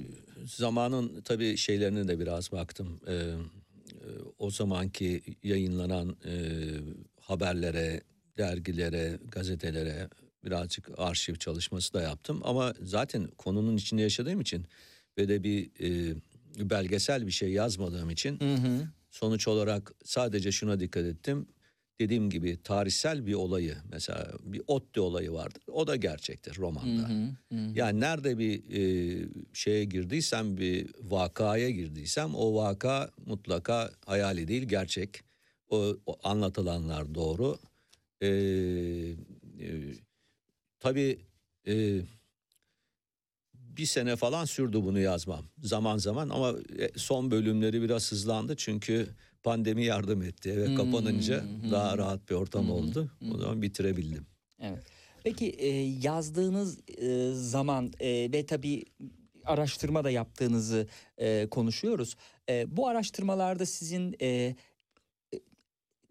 zamanın 0.45 1.21
tabii 1.21 1.57
şeylerine 1.57 2.09
de 2.09 2.21
biraz 2.21 2.53
baktım. 2.53 3.01
E, 3.09 3.15
o 4.39 4.51
zamanki 4.51 5.23
yayınlanan 5.43 6.17
e, 6.27 6.35
haberlere, 7.21 8.01
dergilere, 8.39 9.19
gazetelere 9.29 10.09
birazcık 10.45 10.89
arşiv 10.99 11.35
çalışması 11.35 11.95
da 11.95 12.03
yaptım. 12.03 12.41
Ama 12.45 12.75
zaten 12.83 13.29
konunun 13.39 13.77
içinde 13.77 14.03
yaşadığım 14.03 14.41
için 14.41 14.67
ve 15.19 15.29
de 15.29 15.43
bir 15.43 15.71
e, 15.81 16.15
belgesel 16.71 17.27
bir 17.27 17.33
şey 17.33 17.51
yazmadığım 17.51 18.11
için 18.11 18.41
Hı 18.41 18.55
hı. 18.55 18.89
Sonuç 19.19 19.49
olarak 19.49 19.93
sadece 20.05 20.53
şuna 20.53 20.81
dikkat 20.81 21.05
ettim. 21.05 21.47
Dediğim 22.01 22.31
gibi 22.31 22.63
tarihsel 22.63 23.27
bir 23.27 23.35
olayı 23.35 23.77
mesela 23.91 24.33
bir 24.43 24.63
Otti 24.67 25.01
olayı 25.01 25.33
vardır. 25.33 25.63
O 25.73 25.87
da 25.87 25.97
gerçektir 25.97 26.57
romanda. 26.59 27.09
Hı 27.09 27.13
hı. 27.13 27.57
hı. 27.57 27.73
Yani 27.75 28.01
nerede 28.01 28.39
bir 28.39 28.55
e, 28.71 28.83
şeye 29.53 29.85
girdiysem 29.85 30.57
bir 30.57 30.91
vakaya 31.01 31.71
girdiysem 31.71 32.35
o 32.35 32.55
vaka 32.55 33.11
mutlaka 33.27 33.91
hayali 34.07 34.49
değil 34.49 34.63
gerçek. 34.63 35.21
O, 35.71 35.97
o 36.07 36.19
anlatılanlar 36.23 37.15
doğru. 37.15 37.59
E, 38.21 38.29
e, 38.29 39.69
tabii 40.81 41.19
e, 41.67 42.01
bir 43.79 43.87
sene 43.87 44.17
falan 44.17 44.45
sürdü 44.45 44.83
bunu 44.85 44.99
yazmam 44.99 45.45
zaman 45.63 45.97
zaman 45.99 46.29
ama 46.29 46.51
e, 46.79 46.99
son 46.99 47.31
bölümleri 47.31 47.83
biraz 47.83 48.13
hızlandı 48.13 48.57
çünkü 48.57 49.09
pandemi 49.43 49.85
yardım 49.85 50.23
etti. 50.23 50.51
Eve 50.51 50.67
Hmm, 50.67 50.75
kapanınca 50.77 51.43
hmm. 51.43 51.71
daha 51.71 51.99
rahat 51.99 52.31
bir 52.31 52.35
ortam 52.35 52.65
Hmm, 52.65 52.71
oldu. 52.73 53.11
hmm. 53.19 53.35
O 53.35 53.39
zaman 53.39 53.63
bitirebildim. 53.63 54.27
Evet. 54.61 54.83
Peki 55.25 55.47
e, 55.51 55.69
yazdığınız 56.03 56.79
e, 56.99 57.31
zaman 57.35 57.93
ve 58.03 58.47
tabii 58.47 58.85
araştırma 59.45 60.05
da 60.05 60.11
yaptığınızı 60.11 60.87
konuşuyoruz. 61.51 62.17
Bu 62.67 62.89
araştırmalarda 62.89 63.67
sizin 63.67 64.17
e, 64.21 64.27
e, 64.27 64.57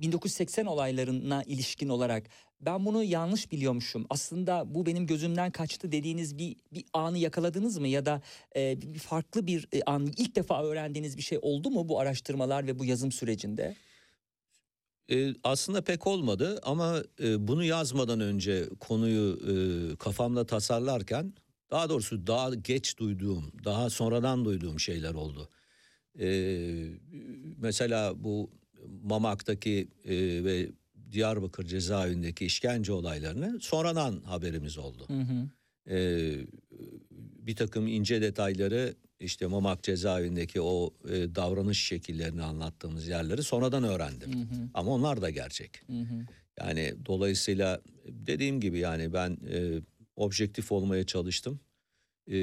1980 0.02 0.66
olaylarına 0.66 1.44
ilişkin 1.44 1.90
olarak 1.90 2.24
ben 2.62 2.86
bunu 2.86 3.04
yanlış 3.04 3.52
biliyormuşum. 3.52 4.06
Aslında 4.10 4.76
bu 4.76 4.86
benim 4.86 5.08
gözümden 5.08 5.52
kaçtı 5.52 5.92
dediğiniz 5.92 6.38
bir 6.38 6.56
bir 6.74 6.86
anı 6.94 7.18
yakaladınız 7.18 7.78
mı 7.78 7.88
ya 7.88 8.06
da 8.06 8.22
e, 8.56 8.82
bir 8.82 9.00
farklı 9.00 9.48
bir 9.48 9.68
e, 9.74 9.82
an 9.86 10.08
ilk 10.18 10.36
defa 10.36 10.64
öğrendiğiniz 10.64 11.18
bir 11.18 11.22
şey 11.22 11.40
oldu 11.42 11.70
mu 11.72 11.90
bu 11.90 12.00
araştırmalar 12.00 12.68
ve 12.68 12.80
bu 12.80 12.86
yazım 12.86 13.12
sürecinde? 13.12 13.76
E, 15.12 15.34
aslında 15.44 15.82
pek 15.82 16.08
olmadı 16.08 16.60
ama 16.64 17.04
e, 17.24 17.48
bunu 17.48 17.64
yazmadan 17.64 18.20
önce 18.20 18.70
konuyu 18.80 19.40
e, 19.48 19.96
kafamda 19.96 20.46
tasarlarken 20.46 21.34
daha 21.72 21.90
doğrusu 21.90 22.28
daha 22.28 22.56
geç 22.56 22.98
duyduğum, 22.98 23.52
daha 23.64 23.90
sonradan 23.90 24.46
duyduğum 24.46 24.80
şeyler 24.80 25.14
oldu. 25.14 25.50
E, 26.20 26.30
mesela 27.58 28.24
bu 28.24 28.52
Mamak'taki 29.04 29.88
e, 30.06 30.44
ve 30.44 30.70
Diyarbakır 31.12 31.66
cezaevindeki 31.66 32.46
işkence 32.46 32.92
olaylarını 32.94 33.60
sonradan 33.62 34.22
haberimiz 34.22 34.78
oldu. 34.78 35.06
Hı 35.08 35.14
hı. 35.14 35.50
Ee, 35.90 36.36
bir 37.20 37.56
takım 37.56 37.88
ince 37.88 38.22
detayları 38.22 38.96
işte 39.20 39.46
Mamak 39.48 39.84
cezaevindeki 39.84 40.62
o 40.62 40.94
e, 41.10 41.36
davranış 41.36 41.86
şekillerini 41.86 42.44
anlattığımız 42.44 43.08
yerleri 43.08 43.44
sonradan 43.44 43.84
öğrendim. 43.84 44.34
Hı 44.34 44.40
hı. 44.40 44.70
Ama 44.74 44.92
onlar 44.92 45.22
da 45.22 45.30
gerçek. 45.30 45.82
Hı 45.88 46.00
hı. 46.00 46.26
Yani 46.60 46.94
dolayısıyla 47.06 47.82
dediğim 48.08 48.60
gibi 48.62 48.80
yani 48.80 49.14
ben 49.14 49.38
e, 49.52 49.82
objektif 50.16 50.72
olmaya 50.72 51.04
çalıştım. 51.06 51.60
E, 52.28 52.38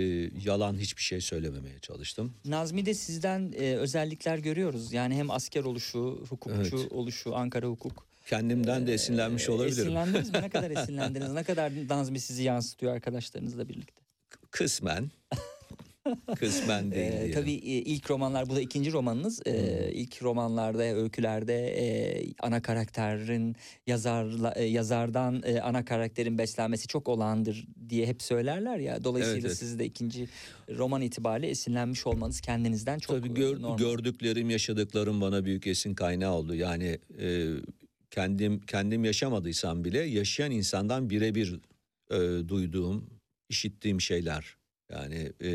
yalan 0.45 0.79
hiçbir 0.79 1.03
şey 1.03 1.21
söylememeye 1.21 1.79
çalıştım. 1.79 2.35
Nazmi'de 2.45 2.95
sizden 2.95 3.53
e, 3.57 3.77
özellikler 3.77 4.39
görüyoruz. 4.39 4.93
Yani 4.93 5.15
hem 5.15 5.31
asker 5.31 5.65
oluşu, 5.65 6.25
hukukçu 6.29 6.77
Evet. 6.81 6.93
oluşu, 6.93 7.37
Ankara 7.37 7.67
hukuk. 7.67 8.07
Kendimden 8.25 8.87
de 8.87 8.93
esinlenmiş 8.95 9.49
Ee, 9.49 9.53
olabilirim. 9.53 9.83
Esinlendiniz 9.87 10.31
mi? 10.31 10.39
Ne 10.43 10.49
kadar 10.49 10.71
esinlendiniz? 10.83 11.33
Ne 11.33 11.45
kadar 11.45 11.73
Nazmi 11.89 12.21
sizi 12.21 12.43
yansıtıyor 12.43 12.93
arkadaşlarınızla 12.95 13.69
birlikte? 13.69 14.03
Kısmen. 14.51 15.11
Kısmen 16.39 16.91
değil. 16.93 17.13
Ee, 17.13 17.31
tabii 17.31 17.53
e, 17.53 17.59
ilk 17.79 18.11
romanlar, 18.11 18.49
bu 18.49 18.57
da 18.57 18.61
ikinci 18.61 18.93
romanınız. 18.93 19.43
Ee, 19.47 19.91
ilk 19.93 20.23
romanlarda, 20.23 20.83
öykülerde 20.83 21.67
e, 21.69 22.25
ana 22.41 22.63
karakterin 22.63 23.57
yazarla, 23.87 24.53
e, 24.57 24.65
yazardan 24.65 25.43
e, 25.47 25.61
ana 25.61 25.85
karakterin 25.85 26.39
beslenmesi 26.39 26.89
çok 26.89 27.09
olağandır 27.09 27.67
diye 27.89 28.07
hep 28.07 28.23
söylerler 28.23 28.79
ya. 28.79 29.05
Dolayısıyla 29.05 29.39
Evet, 29.39 29.47
evet. 29.47 29.59
siz 29.59 29.79
de 29.79 29.85
ikinci 29.85 30.29
roman 30.77 31.03
itibariyle 31.03 31.49
esinlenmiş 31.49 32.07
olmanız 32.07 32.41
kendinizden 32.41 32.99
çok 32.99 33.17
Tabii 33.17 33.35
gör- 33.35 33.63
normal. 33.63 33.79
gördüklerim, 33.79 34.51
yaşadıklarım 34.51 35.21
bana 35.21 35.45
büyük 35.45 35.67
esin 35.67 35.95
kaynağı 35.95 36.33
oldu. 36.35 36.55
Yani 36.55 36.99
e, 37.21 37.49
kendim 38.15 38.61
kendim 38.61 39.05
yaşamadıysam 39.05 39.85
bile 39.85 39.99
yaşayan 39.99 40.51
insandan 40.51 41.11
birebir 41.11 41.61
e, 42.11 42.49
duyduğum, 42.49 43.11
işittiğim 43.49 44.01
şeyler. 44.01 44.57
Yani 44.91 45.33
e, 45.41 45.51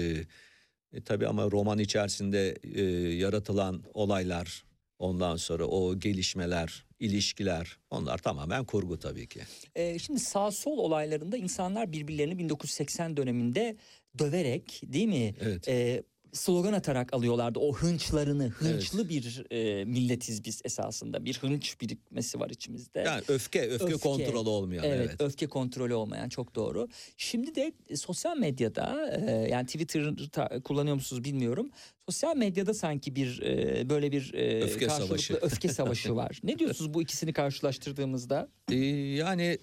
e, 0.93 1.02
tabii 1.06 1.28
ama 1.28 1.52
roman 1.52 1.80
içerisinde 1.80 2.56
e, 2.63 2.82
yaratılan 3.15 3.84
olaylar, 3.93 4.63
ondan 5.00 5.36
sonra 5.36 5.65
o 5.65 6.00
gelişmeler, 6.00 6.86
ilişkiler, 7.00 7.78
onlar 7.89 8.17
tamamen 8.17 8.65
kurgu 8.65 9.00
tabii 9.00 9.28
ki. 9.28 9.41
Ee, 9.76 10.00
şimdi 10.00 10.19
sağ 10.19 10.52
sol 10.52 10.78
olaylarında 10.78 11.38
insanlar 11.38 11.91
birbirlerini 11.91 12.38
1980 12.38 13.17
döneminde 13.17 13.78
döverek 14.19 14.82
değil 14.84 15.08
mi? 15.08 15.36
Evet. 15.41 15.67
Ee, 15.67 16.04
slogan 16.34 16.74
atarak 16.74 17.13
alıyorlardı 17.13 17.60
o 17.60 17.74
hınçlarını. 17.74 18.48
Hınçlı 18.50 19.10
bir 19.10 19.46
e, 19.52 19.86
milletiz 19.86 20.46
biz 20.46 20.62
esasında. 20.65 21.26
Bir 21.26 21.38
hınç 21.38 21.82
birikmesi 21.82 22.39
var 22.39 22.50
içimizde. 22.50 23.00
Yani 23.00 23.22
öfke, 23.28 23.62
öfke, 23.62 23.86
Öfke. 23.86 23.98
kontrolü 23.98 24.38
olmayan. 24.50 24.84
Evet, 24.86 25.00
Evet. 25.10 25.22
öfke 25.22 25.48
kontrolü 25.48 25.94
olmayan 25.94 26.30
çok 26.30 26.56
doğru. 26.56 26.88
Şimdi 27.18 27.56
de 27.56 27.74
e, 27.89 27.96
sosyal 27.96 28.38
medyada 28.38 29.12
e, 29.28 29.32
yani 29.32 29.65
Twitter 29.65 30.15
ta- 30.32 30.60
kullanıyor 30.63 30.96
musunuz 30.96 31.24
bilmiyorum. 31.24 31.70
Sosyal 32.10 32.36
medyada 32.38 32.74
sanki 32.74 33.15
bir 33.15 33.42
e, 33.42 33.89
böyle 33.89 34.12
bir 34.12 34.34
e, 34.34 34.62
Öfke 34.63 34.89
savaşı. 34.89 35.34
öfke 35.34 35.68
savaşı 35.70 36.15
var. 36.15 36.39
Ne 36.44 36.60
diyorsunuz 36.60 36.94
bu 36.94 37.02
ikisini 37.02 37.34
karşılaştırdığımızda? 37.34 38.50
Ee, 38.72 38.76
yani 39.15 39.58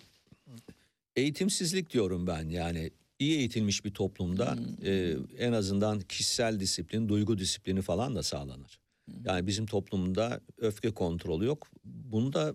eğitimsizlik 1.17 1.91
diyorum 1.93 2.27
ben 2.27 2.49
yani 2.49 2.91
iyi 3.19 3.39
eğitilmiş 3.39 3.85
bir 3.85 3.91
toplumda 3.91 4.59
e, 4.85 5.17
en 5.39 5.53
azından 5.53 6.01
kişisel 6.01 6.61
disiplin, 6.61 7.09
duygu 7.09 7.39
disiplini 7.39 7.83
falan 7.83 8.15
da 8.17 8.23
sağlanır. 8.23 8.81
Yani 9.25 9.47
bizim 9.47 9.67
toplumda 9.67 10.41
öfke 10.59 10.91
kontrolü 10.91 11.45
yok. 11.45 11.69
Bunda 11.85 12.55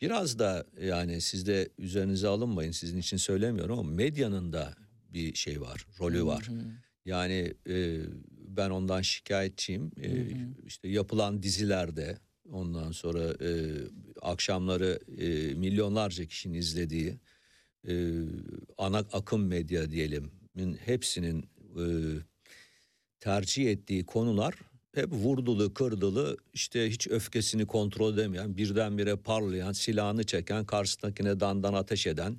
biraz 0.00 0.38
da 0.38 0.66
yani 0.82 1.20
siz 1.20 1.46
de 1.46 1.68
üzerinize 1.78 2.28
alınmayın 2.28 2.72
sizin 2.72 2.98
için 2.98 3.16
söylemiyorum 3.16 3.78
ama 3.78 3.90
medyanın 3.90 4.52
da 4.52 4.74
bir 5.10 5.34
şey 5.34 5.60
var, 5.60 5.86
rolü 6.00 6.24
var. 6.26 6.48
Yani 7.04 7.54
e, 7.68 8.00
ben 8.48 8.70
ondan 8.70 9.02
şikayetçiyim. 9.02 9.90
E, 10.02 10.26
işte 10.66 10.88
yapılan 10.88 11.42
dizilerde 11.42 12.18
ondan 12.52 12.92
sonra 12.92 13.44
e, 13.44 13.50
akşamları 14.22 14.98
e, 15.18 15.54
milyonlarca 15.54 16.24
kişinin 16.24 16.54
izlediği 16.54 17.18
e, 17.88 17.94
ana 18.78 18.98
akım 18.98 19.46
medya 19.46 19.90
diyelim 19.90 20.30
hepsinin 20.84 21.42
e, 21.76 21.84
tercih 23.20 23.70
ettiği 23.70 24.06
konular 24.06 24.54
hep 24.94 25.12
vurdulu 25.12 25.74
kırdılı 25.74 26.36
işte 26.54 26.90
hiç 26.90 27.08
öfkesini 27.08 27.66
kontrol 27.66 28.14
edemeyen 28.14 28.56
birdenbire 28.56 29.16
parlayan 29.16 29.72
silahını 29.72 30.24
çeken 30.24 30.64
karşısındakine 30.64 31.40
dandan 31.40 31.74
ateş 31.74 32.06
eden 32.06 32.36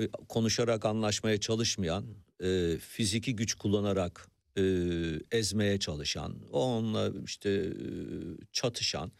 e, 0.00 0.08
konuşarak 0.28 0.84
anlaşmaya 0.84 1.40
çalışmayan 1.40 2.04
e, 2.40 2.76
fiziki 2.78 3.36
güç 3.36 3.54
kullanarak 3.54 4.28
e, 4.58 4.62
ezmeye 5.32 5.78
çalışan 5.78 6.36
onunla 6.52 7.12
işte 7.24 7.50
e, 7.50 7.72
çatışan 8.52 9.12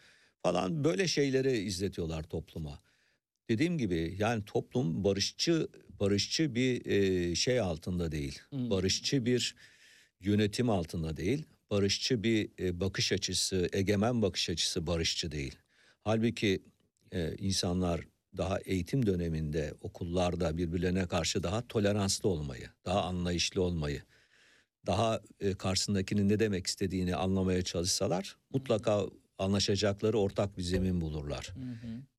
falan 0.43 0.83
böyle 0.83 1.07
şeyleri 1.07 1.57
izletiyorlar 1.57 2.23
topluma. 2.23 2.79
Dediğim 3.49 3.77
gibi 3.77 4.15
yani 4.19 4.45
toplum 4.45 5.03
barışçı 5.03 5.67
barışçı 5.99 6.55
bir 6.55 6.85
e, 6.85 7.35
şey 7.35 7.59
altında 7.59 8.11
değil. 8.11 8.39
Barışçı 8.51 9.25
bir 9.25 9.55
yönetim 10.21 10.69
altında 10.69 11.17
değil. 11.17 11.45
Barışçı 11.69 12.23
bir 12.23 12.49
e, 12.59 12.79
bakış 12.79 13.11
açısı, 13.11 13.69
egemen 13.73 14.21
bakış 14.21 14.49
açısı 14.49 14.87
barışçı 14.87 15.31
değil. 15.31 15.55
Halbuki 16.03 16.63
e, 17.11 17.35
insanlar 17.35 18.01
daha 18.37 18.59
eğitim 18.59 19.05
döneminde 19.05 19.73
okullarda 19.81 20.57
birbirlerine 20.57 21.07
karşı 21.07 21.43
daha 21.43 21.67
toleranslı 21.67 22.29
olmayı, 22.29 22.69
daha 22.85 23.03
anlayışlı 23.03 23.61
olmayı, 23.61 24.01
daha 24.85 25.21
e, 25.39 25.53
karşısındakinin 25.53 26.29
ne 26.29 26.39
demek 26.39 26.67
istediğini 26.67 27.15
anlamaya 27.15 27.61
çalışsalar 27.61 28.37
mutlaka 28.53 29.05
anlaşacakları 29.37 30.17
ortak 30.19 30.57
bir 30.57 30.63
zemin 30.63 31.01
bulurlar. 31.01 31.53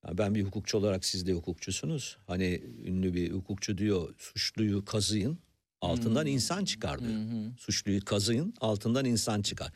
Ya 0.07 0.19
ben 0.19 0.35
bir 0.35 0.43
hukukçu 0.45 0.79
olarak 0.79 1.05
siz 1.05 1.27
de 1.27 1.33
hukukçusunuz. 1.33 2.19
Hani 2.27 2.63
ünlü 2.85 3.15
bir 3.15 3.33
hukukçu 3.33 3.79
diyor 3.79 4.15
suçluyu 4.19 4.85
kazıyın 4.85 5.39
altından 5.81 6.27
insan 6.27 6.65
çıkar 6.65 7.01
diyor. 7.01 7.21
Suçluyu 7.59 8.05
kazıyın 8.05 8.55
altından 8.61 9.05
insan 9.05 9.43
çıkar. 9.43 9.73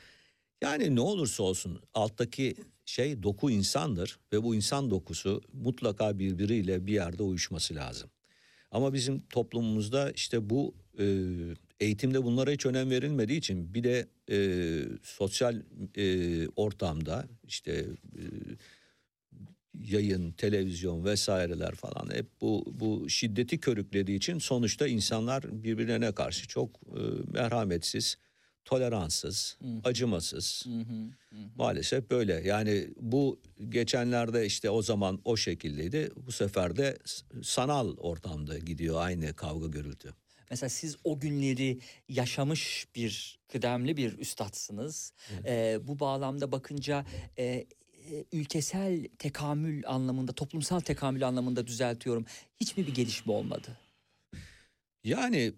Yani 0.62 0.96
ne 0.96 1.00
olursa 1.00 1.42
olsun 1.42 1.80
alttaki 1.94 2.54
şey 2.84 3.22
doku 3.22 3.50
insandır 3.50 4.18
ve 4.32 4.42
bu 4.42 4.54
insan 4.54 4.90
dokusu 4.90 5.42
mutlaka 5.52 6.18
birbiriyle 6.18 6.86
bir 6.86 6.92
yerde 6.92 7.22
uyuşması 7.22 7.74
lazım. 7.74 8.10
Ama 8.70 8.92
bizim 8.92 9.20
toplumumuzda 9.20 10.10
işte 10.10 10.50
bu 10.50 10.74
e, 10.98 11.04
eğitimde 11.80 12.24
bunlara 12.24 12.50
hiç 12.50 12.66
önem 12.66 12.90
verilmediği 12.90 13.38
için 13.38 13.74
bir 13.74 13.84
de 13.84 14.08
e, 14.30 14.38
sosyal 15.02 15.62
e, 15.96 16.48
ortamda 16.48 17.26
işte 17.44 17.72
e, 18.16 18.22
yayın, 19.78 20.32
televizyon 20.32 21.04
vesaireler 21.04 21.74
falan 21.74 22.10
hep 22.14 22.26
bu 22.40 22.64
bu 22.80 23.08
şiddeti 23.08 23.60
körüklediği 23.60 24.16
için 24.16 24.38
sonuçta 24.38 24.86
insanlar 24.86 25.64
birbirlerine 25.64 26.12
karşı 26.12 26.48
çok 26.48 26.70
e, 26.76 27.00
merhametsiz, 27.32 28.16
toleranssız, 28.64 29.58
acımasız. 29.84 30.66
Maalesef 31.56 32.10
böyle. 32.10 32.32
Yani 32.32 32.88
bu 33.00 33.40
geçenlerde 33.68 34.46
işte 34.46 34.70
o 34.70 34.82
zaman 34.82 35.20
o 35.24 35.36
şekildeydi. 35.36 36.10
Bu 36.16 36.32
sefer 36.32 36.76
de 36.76 36.98
sanal 37.42 37.96
ortamda 37.96 38.58
gidiyor 38.58 38.96
aynı 38.98 39.34
kavga 39.34 39.66
gürültü. 39.66 40.14
Mesela 40.50 40.70
siz 40.70 40.96
o 41.04 41.20
günleri 41.20 41.78
yaşamış 42.08 42.86
bir 42.94 43.38
kıdemli 43.48 43.96
bir 43.96 44.18
üstadsınız. 44.18 45.12
Ee, 45.44 45.78
bu 45.82 46.00
bağlamda 46.00 46.52
bakınca 46.52 47.04
e, 47.36 47.44
e, 47.44 47.66
ülkesel 48.32 49.08
tekamül 49.18 49.82
anlamında, 49.86 50.32
toplumsal 50.32 50.80
tekamül 50.80 51.28
anlamında 51.28 51.66
düzeltiyorum. 51.66 52.26
Hiç 52.60 52.76
mi 52.76 52.86
bir 52.86 52.94
gelişme 52.94 53.32
olmadı? 53.32 53.78
Yani 55.04 55.52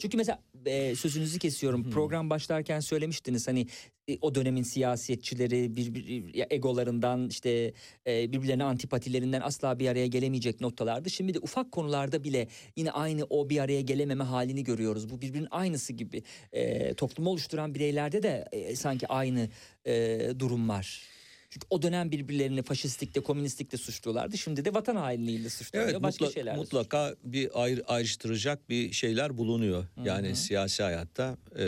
Çünkü 0.00 0.16
mesela 0.16 0.42
e, 0.66 0.94
sözünüzü 0.94 1.38
kesiyorum. 1.38 1.90
Program 1.90 2.30
başlarken 2.30 2.80
söylemiştiniz 2.80 3.48
hani 3.48 3.66
e, 4.08 4.18
o 4.20 4.34
dönemin 4.34 4.62
siyasetçileri 4.62 5.76
birbir 5.76 6.34
ya 6.34 6.46
egolarından 6.50 7.28
işte 7.28 7.72
e, 8.06 8.32
birbirlerine 8.32 8.64
antipatilerinden 8.64 9.40
asla 9.40 9.78
bir 9.78 9.88
araya 9.88 10.06
gelemeyecek 10.06 10.60
noktalardı. 10.60 11.10
Şimdi 11.10 11.34
de 11.34 11.38
ufak 11.38 11.72
konularda 11.72 12.24
bile 12.24 12.48
yine 12.76 12.90
aynı 12.90 13.24
o 13.30 13.50
bir 13.50 13.58
araya 13.58 13.80
gelememe 13.80 14.24
halini 14.24 14.64
görüyoruz. 14.64 15.10
Bu 15.10 15.20
birbirinin 15.20 15.48
aynısı 15.50 15.92
gibi. 15.92 16.22
E, 16.52 16.94
toplumu 16.94 17.30
oluşturan 17.30 17.74
bireylerde 17.74 18.22
de 18.22 18.48
e, 18.52 18.76
sanki 18.76 19.06
aynı 19.08 19.48
e, 19.86 20.18
durum 20.38 20.68
var. 20.68 21.02
Çünkü 21.50 21.66
o 21.70 21.82
dönem 21.82 22.10
birbirlerini 22.10 22.62
faşistlikte, 22.62 23.20
komünistlikte 23.20 23.76
suçluyorlardı. 23.76 24.38
Şimdi 24.38 24.64
de 24.64 24.74
vatan 24.74 24.96
hainliğiyle 24.96 25.50
suçluyorlar. 25.50 25.92
Evet 25.92 26.02
başka 26.02 26.24
mutla- 26.24 26.32
şeylerle 26.34 26.58
mutlaka 26.58 27.14
bir 27.24 27.62
ayrı, 27.62 27.84
ayrıştıracak 27.86 28.68
bir 28.68 28.92
şeyler 28.92 29.38
bulunuyor. 29.38 29.86
Yani 30.04 30.36
siyasi 30.36 30.82
hayatta 30.82 31.36
e, 31.58 31.66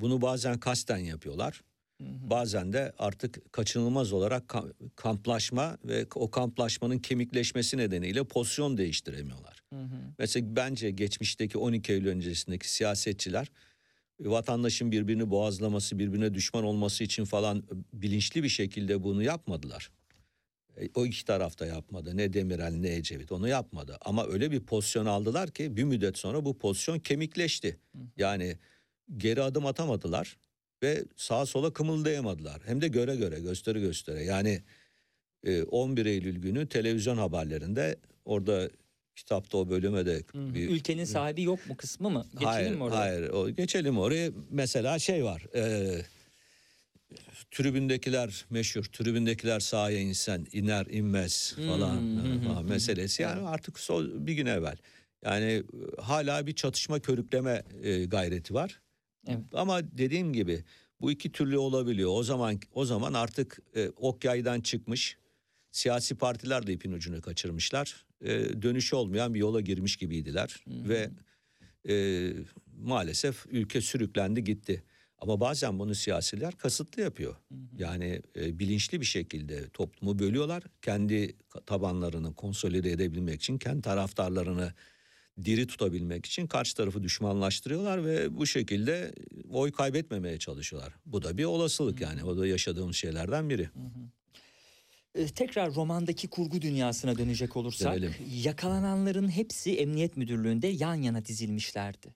bunu 0.00 0.22
bazen 0.22 0.58
kasten 0.60 0.98
yapıyorlar. 0.98 1.62
Bazen 2.00 2.72
de 2.72 2.92
artık 2.98 3.52
kaçınılmaz 3.52 4.12
olarak 4.12 4.44
ka- 4.50 4.72
kamplaşma 4.96 5.78
ve 5.84 6.06
o 6.14 6.30
kamplaşmanın 6.30 6.98
kemikleşmesi 6.98 7.76
nedeniyle 7.76 8.24
pozisyon 8.24 8.76
değiştiremiyorlar. 8.78 9.62
Mesela 10.18 10.56
bence 10.56 10.90
geçmişteki 10.90 11.58
12 11.58 11.92
Eylül 11.92 12.08
öncesindeki 12.08 12.72
siyasetçiler 12.72 13.50
vatandaşın 14.20 14.92
birbirini 14.92 15.30
boğazlaması, 15.30 15.98
birbirine 15.98 16.34
düşman 16.34 16.64
olması 16.64 17.04
için 17.04 17.24
falan 17.24 17.62
bilinçli 17.92 18.42
bir 18.42 18.48
şekilde 18.48 19.02
bunu 19.02 19.22
yapmadılar. 19.22 19.90
E, 20.76 20.88
O 20.94 21.06
iki 21.06 21.24
tarafta 21.24 21.66
yapmadı. 21.66 22.16
Ne 22.16 22.32
Demirel 22.32 22.72
ne 22.72 22.94
Ecevit 22.94 23.32
onu 23.32 23.48
yapmadı. 23.48 23.98
Ama 24.00 24.26
öyle 24.26 24.50
bir 24.50 24.60
pozisyon 24.60 25.06
aldılar 25.06 25.50
ki 25.50 25.76
bir 25.76 25.84
müddet 25.84 26.18
sonra 26.18 26.44
bu 26.44 26.58
pozisyon 26.58 26.98
kemikleşti. 26.98 27.78
Yani 28.16 28.56
geri 29.16 29.42
adım 29.42 29.66
atamadılar 29.66 30.36
ve 30.82 31.04
sağa 31.16 31.46
sola 31.46 31.72
kımıldayamadılar. 31.72 32.62
Hem 32.66 32.80
de 32.80 32.88
göre 32.88 33.16
göre 33.16 33.40
gösteri 33.40 33.80
göstere. 33.80 34.24
Yani 34.24 34.62
e, 35.44 35.62
11 35.62 36.06
Eylül 36.06 36.38
günü 36.38 36.68
televizyon 36.68 37.18
haberlerinde 37.18 37.96
orada 38.24 38.70
kitapta 39.18 39.58
o 39.58 39.70
bölüme 39.70 40.06
de 40.06 40.22
bir 40.34 40.68
Ülkenin 40.68 41.04
sahibi 41.04 41.42
yok 41.42 41.66
mu 41.68 41.76
kısmı 41.76 42.10
mı? 42.10 42.26
Geçelim 42.32 42.46
hayır, 42.48 42.74
mi 42.74 42.82
oraya? 42.82 42.98
Hayır, 42.98 43.30
o, 43.30 43.50
geçelim 43.50 43.98
oraya. 43.98 44.30
Mesela 44.50 44.98
şey 44.98 45.24
var. 45.24 45.46
E, 45.54 46.02
tribündekiler 47.50 48.44
meşhur. 48.50 48.84
Tribündekiler 48.84 49.60
sahaya 49.60 49.98
insen 49.98 50.46
iner 50.52 50.86
inmez 50.86 51.54
falan, 51.66 51.96
Hmm, 51.96 52.42
falan 52.44 52.64
meselesi. 52.64 53.22
Yani 53.22 53.48
artık 53.48 53.78
sol, 53.78 54.06
bir 54.26 54.32
gün 54.32 54.46
evvel. 54.46 54.76
Yani 55.24 55.44
e, 55.44 55.64
hala 56.00 56.46
bir 56.46 56.54
çatışma 56.54 57.00
körükleme 57.00 57.62
e, 57.82 58.04
gayreti 58.04 58.54
var. 58.54 58.80
Evet. 59.26 59.38
Ama 59.52 59.98
dediğim 59.98 60.32
gibi 60.32 60.64
bu 61.00 61.10
iki 61.10 61.32
türlü 61.32 61.58
olabiliyor. 61.58 62.10
O 62.12 62.22
zaman 62.22 62.60
o 62.72 62.84
zaman 62.84 63.12
artık 63.14 63.58
e, 63.76 63.88
ok 63.88 64.24
yaydan 64.24 64.60
çıkmış. 64.60 65.16
Siyasi 65.70 66.14
partiler 66.14 66.66
de 66.66 66.72
ipin 66.72 66.92
ucunu 66.92 67.20
kaçırmışlar. 67.20 68.07
E, 68.20 68.62
dönüşü 68.62 68.96
olmayan 68.96 69.34
bir 69.34 69.38
yola 69.38 69.60
girmiş 69.60 69.96
gibiydiler 69.96 70.64
ve 70.66 71.10
e, 71.88 72.26
maalesef 72.76 73.46
ülke 73.46 73.80
sürüklendi 73.80 74.44
gitti. 74.44 74.82
Ama 75.18 75.40
bazen 75.40 75.78
bunu 75.78 75.94
siyasiler 75.94 76.54
kasıtlı 76.54 77.02
yapıyor. 77.02 77.36
Yani 77.78 78.22
e, 78.36 78.58
bilinçli 78.58 79.00
bir 79.00 79.06
şekilde 79.06 79.68
toplumu 79.68 80.18
bölüyorlar. 80.18 80.62
Kendi 80.82 81.36
tabanlarını 81.66 82.34
konsolide 82.34 82.90
edebilmek 82.90 83.40
için, 83.40 83.58
kendi 83.58 83.82
taraftarlarını 83.82 84.72
diri 85.44 85.66
tutabilmek 85.66 86.26
için 86.26 86.46
karşı 86.46 86.76
tarafı 86.76 87.02
düşmanlaştırıyorlar 87.02 88.04
ve 88.04 88.36
bu 88.36 88.46
şekilde 88.46 89.14
oy 89.50 89.72
kaybetmemeye 89.72 90.38
çalışıyorlar. 90.38 90.94
Bu 91.06 91.22
da 91.22 91.38
bir 91.38 91.44
olasılık 91.44 92.00
yani. 92.00 92.24
O 92.24 92.38
da 92.38 92.46
yaşadığımız 92.46 92.96
şeylerden 92.96 93.50
biri. 93.50 93.62
Ee, 93.62 93.68
Tekrar 95.26 95.74
romandaki 95.74 96.28
kurgu 96.28 96.62
dünyasına 96.62 97.18
dönecek 97.18 97.56
olursak 97.56 97.96
Dönelim. 97.96 98.14
yakalananların 98.44 99.28
hepsi 99.28 99.76
emniyet 99.76 100.16
müdürlüğünde 100.16 100.66
yan 100.66 100.94
yana 100.94 101.24
dizilmişlerdi. 101.24 102.14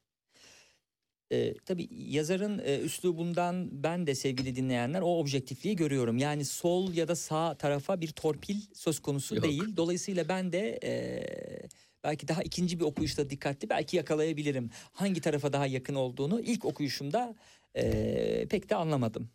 Ee, 1.32 1.54
tabii 1.66 1.88
yazarın 1.90 2.58
e, 2.64 2.78
üslubundan 2.78 3.82
ben 3.82 4.06
de 4.06 4.14
sevgili 4.14 4.56
dinleyenler 4.56 5.00
o 5.00 5.18
objektifliği 5.18 5.76
görüyorum. 5.76 6.18
Yani 6.18 6.44
sol 6.44 6.94
ya 6.94 7.08
da 7.08 7.16
sağ 7.16 7.54
tarafa 7.54 8.00
bir 8.00 8.08
torpil 8.08 8.56
söz 8.74 8.98
konusu 8.98 9.34
Yok. 9.34 9.44
değil. 9.44 9.62
Dolayısıyla 9.76 10.28
ben 10.28 10.52
de 10.52 10.80
e, 10.84 10.92
belki 12.04 12.28
daha 12.28 12.42
ikinci 12.42 12.80
bir 12.80 12.84
okuyuşta 12.84 13.30
dikkatli 13.30 13.70
belki 13.70 13.96
yakalayabilirim. 13.96 14.70
Hangi 14.92 15.20
tarafa 15.20 15.52
daha 15.52 15.66
yakın 15.66 15.94
olduğunu 15.94 16.40
ilk 16.40 16.64
okuyuşumda 16.64 17.34
e, 17.76 18.46
pek 18.50 18.70
de 18.70 18.74
anlamadım 18.74 19.30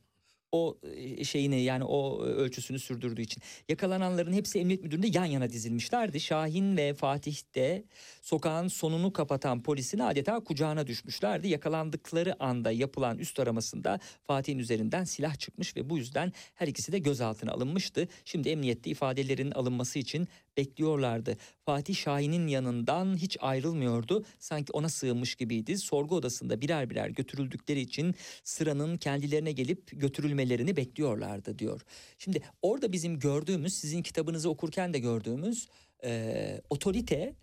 o 0.52 0.78
e, 0.96 1.24
şeyini 1.24 1.62
yani 1.62 1.84
o 1.84 2.24
ölçüsünü 2.24 2.80
sürdürdüğü 2.80 3.22
için. 3.22 3.44
Yakalananların 3.70 4.34
hepsi 4.34 4.60
emniyet 4.60 4.84
müdüründe 4.84 5.08
yan 5.14 5.26
yana 5.26 5.50
dizilmişlerdi. 5.50 6.20
Şahin 6.20 6.78
ve 6.78 6.94
Fatih 6.94 7.38
de 7.56 7.84
sokağın 8.22 8.68
sonunu 8.68 9.14
kapatan 9.14 9.64
polisin 9.64 10.00
adeta 10.00 10.40
kucağına 10.40 10.88
düşmüşlerdi. 10.88 11.48
Yakalandıkları 11.48 12.44
anda 12.44 12.72
yapılan 12.72 13.18
üst 13.18 13.40
aramasında 13.40 14.00
Fatih'in 14.24 14.60
üzerinden 14.60 15.04
silah 15.04 15.36
çıkmış 15.36 15.76
ve 15.76 15.90
bu 15.90 15.98
yüzden 15.98 16.34
her 16.56 16.68
ikisi 16.68 16.92
de 16.92 17.00
gözaltına 17.00 17.52
alınmıştı. 17.52 18.08
Şimdi 18.26 18.50
emniyette 18.50 18.90
ifadelerin 18.90 19.52
alınması 19.52 20.00
için 20.00 20.28
bekliyorlardı. 20.58 21.38
Fatih 21.66 21.96
Şahin'in 21.96 22.48
yanından 22.48 23.18
hiç 23.18 23.38
ayrılmıyordu. 23.42 24.26
Sanki 24.40 24.72
ona 24.72 24.90
sığınmış 24.90 25.36
gibiydi. 25.36 25.78
Sorgu 25.78 26.16
odasında 26.16 26.62
birer 26.62 26.90
birer 26.90 27.10
götürüldükleri 27.10 27.80
için 27.80 28.16
sıranın 28.44 28.98
kendilerine 28.98 29.52
gelip 29.52 30.02
götürülmelerini 30.02 30.78
bekliyorlardı 30.78 31.60
diyor. 31.60 31.82
Şimdi 32.18 32.42
orada 32.62 32.92
bizim 32.92 33.20
gördüğümüz 33.20 33.74
sizin 33.74 34.02
kitabınızı 34.02 34.50
okurken 34.50 34.94
de 34.94 35.00
gördüğümüz 35.00 35.68
e, 36.04 36.62
otorite 36.70 37.34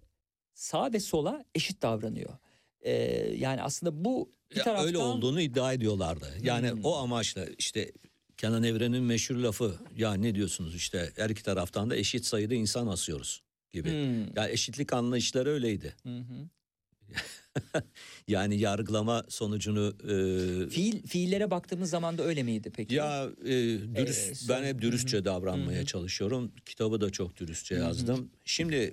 sağ 0.54 0.92
ve 0.92 1.00
sola 1.00 1.44
eşit 1.54 1.82
davranıyor. 1.82 2.32
E, 2.80 2.92
yani 3.36 3.62
aslında 3.62 4.04
bu 4.04 4.30
bir 4.50 4.56
Ya 4.56 4.64
taraftan 4.64 4.86
Öyle 4.86 4.98
olduğunu 4.98 5.40
iddia 5.40 5.72
ediyorlardı. 5.72 6.34
Yani 6.42 6.70
Hmm. 6.70 6.84
o 6.84 6.94
amaçla 6.94 7.46
işte 7.58 7.92
Kenan 8.36 8.62
Evren'in 8.62 9.02
meşhur 9.02 9.36
lafı 9.36 9.74
ya 9.96 10.14
ne 10.14 10.34
diyorsunuz 10.34 10.74
işte 10.74 11.12
her 11.16 11.30
iki 11.30 11.42
taraftan 11.42 11.90
da 11.90 11.96
eşit 11.96 12.24
sayıda 12.26 12.54
insan 12.54 12.86
asıyoruz 12.86 13.42
gibi. 13.72 13.88
Hmm. 13.90 14.36
Ya 14.36 14.48
eşitlik 14.48 14.92
anlayışları 14.92 15.50
öyleydi. 15.50 15.94
Hı 16.02 16.18
hı. 16.18 16.48
Yani 18.28 18.58
yargılama 18.58 19.24
sonucunu 19.28 19.94
e, 20.02 20.68
Fiil 20.70 21.02
fiillere 21.06 21.50
baktığımız 21.50 21.90
zaman 21.90 22.18
da 22.18 22.22
öyle 22.24 22.42
miydi 22.42 22.72
peki? 22.76 22.94
ya 22.94 23.28
e, 23.44 23.50
dürüst 23.94 24.20
Ee, 24.28 24.48
ben 24.48 24.58
son- 24.60 24.64
hep 24.64 24.80
dürüstçe 24.82 25.24
davranmaya 25.24 25.78
Hı 25.78 25.82
hı. 25.82 25.86
çalışıyorum. 25.86 26.52
Kitabı 26.66 27.00
da 27.00 27.10
çok 27.10 27.36
dürüstçe 27.36 27.74
Hı 27.74 27.78
hı. 27.78 27.82
yazdım. 27.82 28.30
Şimdi 28.44 28.90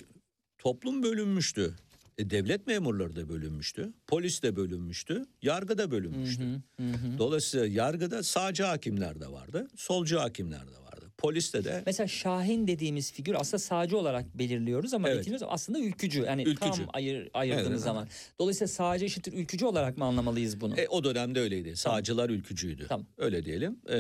toplum 0.58 1.04
bölünmüştü. 1.04 1.76
E, 2.18 2.30
devlet 2.30 2.68
memurları 2.68 3.16
da 3.16 3.30
bölünmüştü. 3.30 3.94
Polis 4.08 4.44
de 4.44 4.56
bölünmüştü. 4.56 5.26
Yargı 5.42 5.78
da 5.78 5.92
bölünmüştü. 5.92 6.44
hı, 6.44 6.84
hı 6.84 6.92
hı. 6.94 7.18
Dolayısıyla 7.18 7.66
yargıda 7.68 8.24
sağcı 8.24 8.64
hakimler 8.64 9.22
de 9.22 9.28
vardı, 9.32 9.68
solcu 9.76 10.20
hakimler 10.20 10.60
de 10.68 10.72
vardı. 10.72 11.12
Poliste 11.18 11.64
de 11.64 11.84
Mesela 11.86 12.08
Şahin 12.08 12.68
dediğimiz 12.68 13.12
figür 13.14 13.36
aslında 13.40 13.60
sağcı 13.60 13.98
olarak 13.98 14.38
belirliyoruz 14.38 14.94
ama 14.94 15.10
Evet. 15.10 15.28
aslında 15.48 15.80
ülkücü. 15.80 16.22
Yani 16.22 16.42
Ülkücü. 16.44 16.60
tam 16.60 16.90
ayır, 16.94 17.30
ayırdığımız 17.34 17.70
Evet. 17.72 17.80
zaman. 17.82 18.08
Dolayısıyla 18.40 18.68
sağcı 18.68 19.06
eşittir 19.06 19.34
ülkücü 19.34 19.66
olarak 19.66 19.98
mı 19.98 20.06
anlamalıyız 20.06 20.62
bunu? 20.62 20.76
e, 20.80 20.88
o 20.88 21.04
dönemde 21.04 21.40
öyleydi. 21.40 21.76
Sağcılar 21.76 22.30
ülkücüydü. 22.30 22.86
Tamam. 22.90 23.08
Öyle 23.18 23.46
diyelim. 23.46 23.80
E, 23.90 23.98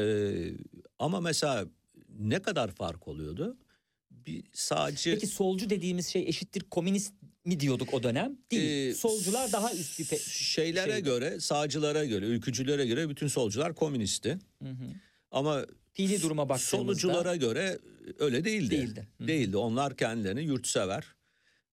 ama 0.99 1.21
mesela 1.21 1.65
ne 2.19 2.39
kadar 2.41 2.71
fark 2.71 3.07
oluyordu? 3.07 3.57
Bir 4.11 4.43
sağcı 4.53 5.13
Peki 5.13 5.27
solcu 5.27 5.69
dediğimiz 5.69 6.07
şey 6.07 6.27
eşittir 6.27 6.61
komünist 6.71 7.13
mi 7.45 7.59
diyorduk 7.59 7.93
o 7.93 8.03
dönem? 8.03 8.37
Değil. 8.51 8.89
e, 8.91 8.93
Solcular 8.93 9.51
daha 9.51 9.73
üst 9.73 9.99
bir 9.99 10.17
şeylere 10.29 10.91
şeydi. 10.91 11.03
göre, 11.03 11.39
sağcılara 11.39 12.05
göre, 12.05 12.25
ülkücülere 12.25 12.85
göre 12.85 13.09
bütün 13.09 13.27
solcular 13.27 13.75
komünistti. 13.75 14.39
Hı 14.63 14.69
hı. 14.69 14.85
Ama 15.31 15.65
Fiili 15.93 16.21
duruma 16.21 16.49
baktığımızda 16.49 16.77
Soluculara 16.77 17.35
göre 17.35 17.79
öyle 18.19 18.45
değildi. 18.45 18.71
Değildi. 18.71 19.07
Hı. 19.21 19.27
Değildi. 19.27 19.57
Onlar 19.57 19.97
kendilerini 19.97 20.41
yurtsever, 20.43 21.03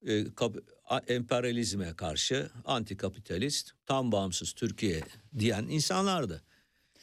e, 0.06 0.24
kap- 0.34 0.62
a- 0.84 1.00
emperyalizme 1.08 1.94
karşı 1.96 2.50
antikapitalist, 2.64 3.70
tam 3.86 4.12
bağımsız 4.12 4.52
Türkiye 4.52 5.00
diyen 5.38 5.62
insanlardı. 5.64 6.42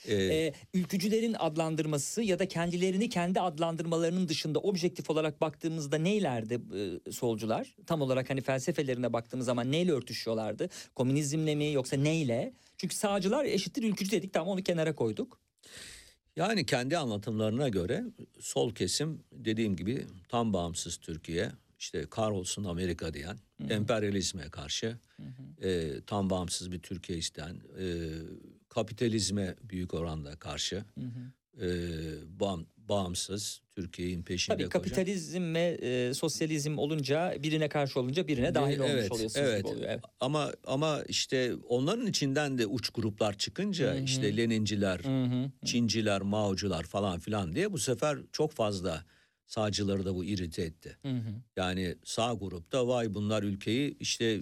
E, 0.08 0.16
e, 0.16 0.53
ülkücülerin 0.74 1.36
adlandırması 1.39 2.22
ya 2.22 2.39
da 2.39 2.47
kendilerini 2.47 3.10
kendi 3.10 3.41
adlandırmalarının 3.41 4.28
dışında 4.28 4.60
objektif 4.60 5.10
olarak 5.10 5.41
baktığımızda 5.41 5.97
neylerdi 5.97 6.62
e, 7.08 7.12
solcular? 7.12 7.76
Tam 7.86 8.01
olarak 8.01 8.30
hani 8.30 8.41
felsefelerine 8.41 9.14
baktığımız 9.14 9.45
zaman 9.45 9.72
neyle 9.72 9.91
örtüşüyorlardı? 9.91 10.70
Komünizmle 10.95 11.56
mi 11.56 11.72
yoksa 11.72 11.97
neyle? 11.97 12.53
Çünkü 12.78 12.95
sağcılar 12.95 13.45
eşittir 13.45 13.84
ülkücü 13.84 14.12
dedik 14.12 14.34
tamam 14.34 14.47
onu 14.49 14.64
kenara 14.64 14.95
koyduk. 14.95 15.39
yani 16.36 16.66
kendi 16.66 16.97
anlatımlarına 16.97 17.70
göre 17.70 18.03
sol 18.39 18.76
kesim 18.76 19.24
dediğim 19.32 19.76
gibi 19.76 20.06
tam 20.30 20.53
bağımsız 20.53 20.97
Türkiye, 20.97 21.51
işte 21.80 22.06
kahrolsun 22.10 22.64
Amerika 22.64 23.14
diyen, 23.14 23.38
emperyalizme 23.70 24.49
karşı 24.49 24.97
e, 25.64 25.91
tam 26.08 26.30
bağımsız 26.30 26.72
bir 26.72 26.80
Türkiye 26.80 27.18
isteyen, 27.18 27.56
e, 27.80 27.86
kapitalizme 28.76 29.55
büyük 29.63 29.93
oranda 29.93 30.36
karşı, 30.36 30.84
e, 31.61 31.67
bağım- 32.39 32.65
bağımsız 32.78 33.61
Türkiye'nin 33.76 34.23
peşinde 34.23 34.57
Tabii 34.57 34.69
kapitalizm 34.69 35.55
ve 35.55 35.78
e, 35.82 36.13
sosyalizm 36.13 36.78
olunca 36.78 37.36
birine 37.43 37.69
karşı 37.69 37.99
olunca 37.99 38.28
birine 38.28 38.55
dahil 38.55 38.80
olmuş 38.80 38.91
Evet, 38.93 39.11
oluyorsunuz 39.11 39.49
evet. 39.49 39.57
gibi 39.59 39.67
oluyor. 39.67 39.89
Evet. 39.89 39.99
Ama 40.19 40.51
ama 40.67 41.03
işte 41.07 41.53
onların 41.67 42.07
içinden 42.07 42.57
de 42.57 42.65
uç 42.65 42.89
gruplar 42.89 43.38
çıkınca 43.38 43.93
Hı 43.95 43.97
hı. 43.99 44.03
işte 44.03 44.38
Leninciler, 44.38 44.99
Hı 44.99 45.23
hı. 45.23 45.51
Çinciler, 45.65 46.21
Maocular 46.21 46.84
falan 46.84 47.19
filan 47.19 47.55
diye 47.55 47.71
bu 47.73 47.78
sefer 47.78 48.17
çok 48.32 48.51
fazla 48.51 49.05
sağcıları 49.46 50.06
da 50.06 50.16
bu 50.16 50.26
irite 50.26 50.62
etti. 50.62 50.98
Hı 51.02 51.12
hı. 51.12 51.34
Yani 51.56 51.96
sağ 52.04 52.34
grupta 52.34 52.88
vay 52.88 53.14
bunlar 53.14 53.43
ülkeyi 53.43 53.98
işte 54.00 54.41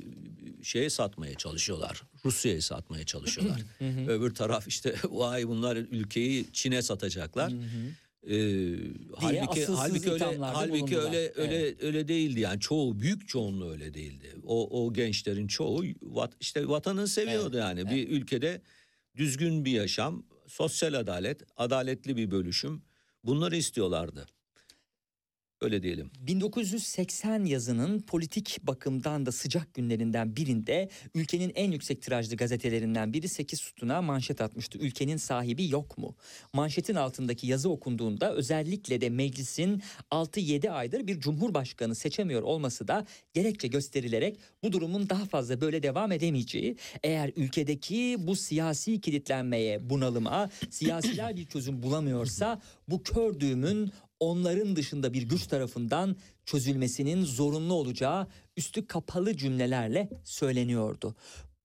şeye 0.63 0.89
satmaya 0.89 1.35
çalışıyorlar. 1.35 2.03
Rusya'ya 2.25 2.61
satmaya 2.61 3.05
çalışıyorlar. 3.05 3.61
Hı 3.79 3.89
hı. 3.89 4.11
Öbür 4.11 4.35
taraf 4.35 4.67
işte 4.67 4.95
vay 5.09 5.47
bunlar 5.47 5.75
ülkeyi 5.75 6.45
Çin'e 6.53 6.81
satacaklar. 6.81 7.51
Hı 7.51 7.55
hı. 7.55 7.89
Ee, 8.27 8.75
halbuki 9.15 9.65
halbuki 9.65 10.11
öyle 10.11 10.37
halbuki 10.37 10.99
öyle 10.99 11.31
öyle 11.35 11.75
öyle 11.79 12.07
değildi 12.07 12.39
yani 12.39 12.59
çoğu 12.59 12.99
büyük 12.99 13.27
çoğunluğu 13.27 13.71
öyle 13.71 13.93
değildi. 13.93 14.35
O 14.45 14.83
o 14.83 14.93
gençlerin 14.93 15.47
çoğu 15.47 15.83
vat, 16.01 16.33
işte 16.39 16.67
vatanını 16.67 17.07
seviyordu 17.07 17.57
yani. 17.57 17.89
Bir 17.89 18.09
ülkede 18.09 18.61
düzgün 19.15 19.65
bir 19.65 19.71
yaşam, 19.71 20.25
sosyal 20.47 20.93
adalet, 20.93 21.41
adaletli 21.57 22.17
bir 22.17 22.31
bölüşüm 22.31 22.81
bunları 23.23 23.55
istiyorlardı. 23.55 24.25
Öyle 25.63 25.83
diyelim. 25.83 26.11
1980 26.19 27.45
yazının 27.45 27.99
politik 27.99 28.57
bakımdan 28.63 29.25
da 29.25 29.31
sıcak 29.31 29.73
günlerinden 29.73 30.35
birinde 30.35 30.89
ülkenin 31.15 31.51
en 31.55 31.71
yüksek 31.71 32.01
tirajlı 32.01 32.35
gazetelerinden 32.35 33.13
biri 33.13 33.29
8 33.29 33.59
sütuna 33.59 34.01
manşet 34.01 34.41
atmıştı. 34.41 34.77
Ülkenin 34.77 35.17
sahibi 35.17 35.69
yok 35.69 35.97
mu? 35.97 36.15
Manşetin 36.53 36.95
altındaki 36.95 37.47
yazı 37.47 37.69
okunduğunda 37.69 38.33
özellikle 38.33 39.01
de 39.01 39.09
meclisin 39.09 39.81
6-7 40.11 40.69
aydır 40.69 41.07
bir 41.07 41.19
cumhurbaşkanı 41.19 41.95
seçemiyor 41.95 42.41
olması 42.41 42.87
da 42.87 43.05
gerekçe 43.33 43.67
gösterilerek 43.67 44.39
bu 44.63 44.71
durumun 44.71 45.09
daha 45.09 45.25
fazla 45.25 45.61
böyle 45.61 45.83
devam 45.83 46.11
edemeyeceği, 46.11 46.77
eğer 47.03 47.31
ülkedeki 47.35 48.15
bu 48.19 48.35
siyasi 48.35 49.01
kilitlenmeye, 49.01 49.89
bunalıma 49.89 50.49
siyasiler 50.69 51.35
bir 51.35 51.45
çözüm 51.45 51.83
bulamıyorsa 51.83 52.61
bu 52.87 53.03
kör 53.03 53.39
düğümün 53.39 53.91
onların 54.23 54.75
dışında 54.75 55.13
bir 55.13 55.21
güç 55.21 55.47
tarafından 55.47 56.15
çözülmesinin 56.45 57.23
zorunlu 57.25 57.73
olacağı 57.73 58.27
üstü 58.57 58.87
kapalı 58.87 59.37
cümlelerle 59.37 60.09
söyleniyordu. 60.23 61.15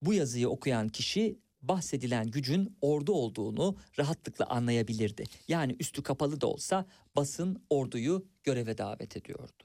Bu 0.02 0.14
yazıyı 0.14 0.48
okuyan 0.48 0.88
kişi 0.88 1.38
bahsedilen 1.62 2.30
gücün 2.30 2.76
ordu 2.80 3.12
olduğunu 3.12 3.76
rahatlıkla 3.98 4.46
anlayabilirdi. 4.46 5.24
Yani 5.48 5.76
üstü 5.80 6.02
kapalı 6.02 6.40
da 6.40 6.46
olsa 6.46 6.86
basın 7.16 7.62
orduyu 7.70 8.26
göreve 8.44 8.78
davet 8.78 9.16
ediyordu. 9.16 9.64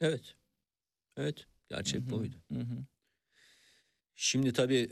Evet. 0.00 0.34
Evet. 1.16 1.46
Gerçek 1.68 2.00
Hı 2.00 2.06
hı, 2.06 2.10
buydu. 2.10 2.36
hı 2.52 2.60
hı. 2.60 2.84
Şimdi 4.14 4.52
tabii 4.52 4.90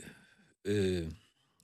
e, 0.67 1.03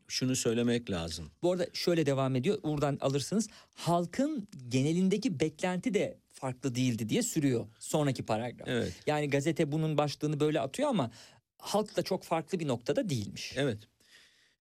şunu 0.08 0.36
söylemek 0.36 0.92
lazım. 0.92 1.32
Bu 1.44 1.52
arada 1.52 1.68
şöyle 1.74 2.06
devam 2.06 2.36
ediyor. 2.36 2.64
Buradan 2.64 2.98
alırsınız. 3.02 3.48
Halkın 3.76 4.48
genelindeki 4.70 5.40
beklenti 5.40 5.94
de 5.94 6.18
farklı 6.32 6.76
değildi 6.76 7.10
diye 7.10 7.24
sürüyor 7.24 7.68
sonraki 7.80 8.24
paragraf. 8.26 8.68
Evet. 8.68 8.94
Yani 9.08 9.30
gazete 9.30 9.72
bunun 9.72 9.98
başlığını 9.98 10.40
böyle 10.40 10.60
atıyor 10.60 10.90
ama 10.90 11.12
halk 11.58 11.98
da 11.98 12.02
çok 12.04 12.24
farklı 12.24 12.60
bir 12.60 12.68
noktada 12.68 13.10
değilmiş. 13.10 13.54
Evet. 13.56 13.80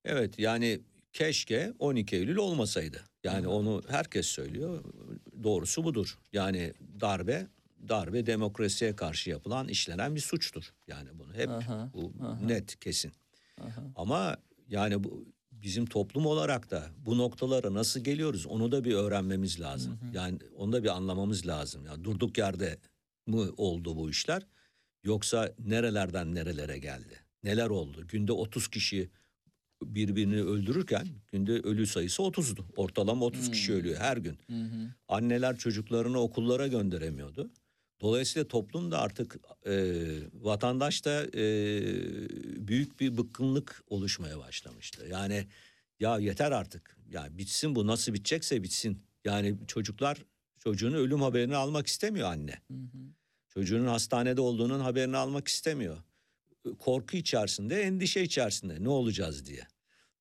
Evet 0.04 0.38
yani 0.38 0.80
keşke 1.12 1.72
12 1.78 2.16
Eylül 2.16 2.36
olmasaydı. 2.36 3.04
Yani 3.24 3.48
onu 3.48 3.82
herkes 3.88 4.26
söylüyor. 4.26 4.84
Doğrusu 5.42 5.84
budur. 5.84 6.18
Yani 6.32 6.72
darbe 7.00 7.46
darbe 7.88 8.26
demokrasiye 8.26 8.96
karşı 8.96 9.30
yapılan 9.30 9.68
işlenen 9.68 10.14
bir 10.14 10.20
suçtur. 10.20 10.74
Yani 10.86 11.08
bunu 11.18 11.34
hep 11.34 11.48
Aha, 11.48 11.90
bu 11.94 12.12
aha. 12.22 12.40
net 12.40 12.80
kesin. 12.80 13.12
Aha. 13.60 13.82
Ama 13.96 14.36
yani 14.68 15.04
bu 15.04 15.24
bizim 15.64 15.86
toplum 15.86 16.26
olarak 16.26 16.70
da 16.70 16.90
bu 17.06 17.18
noktalara 17.18 17.74
nasıl 17.74 18.00
geliyoruz 18.00 18.46
onu 18.46 18.72
da 18.72 18.84
bir 18.84 18.94
öğrenmemiz 18.94 19.60
lazım. 19.60 19.98
Yani 20.12 20.38
onu 20.56 20.72
da 20.72 20.84
bir 20.84 20.88
anlamamız 20.88 21.46
lazım. 21.46 21.86
Yani 21.86 22.04
durduk 22.04 22.38
yerde 22.38 22.78
mi 23.26 23.36
oldu 23.56 23.96
bu 23.96 24.10
işler 24.10 24.46
yoksa 25.04 25.54
nerelerden 25.58 26.34
nerelere 26.34 26.78
geldi? 26.78 27.20
Neler 27.44 27.66
oldu? 27.66 28.06
Günde 28.08 28.32
30 28.32 28.68
kişi 28.68 29.10
birbirini 29.82 30.42
öldürürken 30.42 31.06
günde 31.32 31.52
ölü 31.52 31.86
sayısı 31.86 32.22
30'du. 32.22 32.64
Ortalama 32.76 33.24
30 33.24 33.50
kişi 33.50 33.72
ölüyor 33.72 33.96
her 33.96 34.16
gün. 34.16 34.38
Hı 34.46 34.62
hı. 34.62 34.88
Anneler 35.08 35.56
çocuklarını 35.56 36.18
okullara 36.18 36.66
gönderemiyordu. 36.66 37.50
Dolayısıyla 38.00 38.48
toplum 38.48 38.90
da 38.90 39.00
artık 39.00 39.38
e, 39.66 39.94
vatandaşta 40.32 41.24
e, 41.24 41.42
büyük 42.68 43.00
bir 43.00 43.18
bıkkınlık 43.18 43.84
oluşmaya 43.86 44.38
başlamıştı. 44.38 45.06
Yani 45.10 45.46
ya 46.00 46.18
yeter 46.18 46.52
artık. 46.52 46.96
Ya 47.10 47.28
bitsin 47.30 47.74
bu 47.74 47.86
nasıl 47.86 48.14
bitecekse 48.14 48.62
bitsin. 48.62 49.02
Yani 49.24 49.56
çocuklar 49.66 50.24
çocuğunun 50.58 50.96
ölüm 50.96 51.22
haberini 51.22 51.56
almak 51.56 51.86
istemiyor 51.86 52.28
anne. 52.28 52.60
Hı 52.70 52.74
hı. 52.74 52.98
Çocuğunun 53.48 53.86
hastanede 53.86 54.40
olduğunun 54.40 54.80
haberini 54.80 55.16
almak 55.16 55.48
istemiyor. 55.48 55.96
Korku 56.78 57.16
içerisinde, 57.16 57.82
endişe 57.82 58.22
içerisinde 58.22 58.84
ne 58.84 58.88
olacağız 58.88 59.46
diye. 59.46 59.66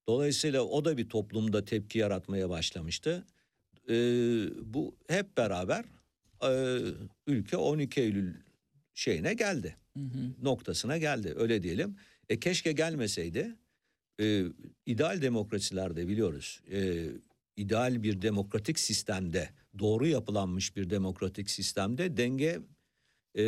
Dolayısıyla 0.08 0.62
o 0.62 0.84
da 0.84 0.96
bir 0.96 1.08
toplumda 1.08 1.64
tepki 1.64 1.98
yaratmaya 1.98 2.50
başlamıştı. 2.50 3.24
Ee, 3.88 3.94
bu 4.74 4.96
hep 5.08 5.36
beraber 5.36 5.84
e, 6.42 6.78
ülke 7.26 7.56
12 7.56 8.00
Eylül 8.00 8.34
şeyine 8.94 9.34
geldi. 9.34 9.76
Hı 9.96 10.00
hı. 10.00 10.34
Noktasına 10.42 10.98
geldi 10.98 11.34
öyle 11.36 11.62
diyelim. 11.62 11.96
E 12.28 12.40
keşke 12.40 12.72
gelmeseydi. 12.72 13.54
E, 14.20 14.44
ideal 14.86 15.22
demokrasilerde 15.22 16.08
biliyoruz. 16.08 16.60
E, 16.72 17.06
ideal 17.56 18.02
bir 18.02 18.22
demokratik 18.22 18.78
sistemde, 18.78 19.50
doğru 19.78 20.06
yapılanmış 20.06 20.76
bir 20.76 20.90
demokratik 20.90 21.50
sistemde 21.50 22.16
denge 22.16 22.60
e, 23.38 23.44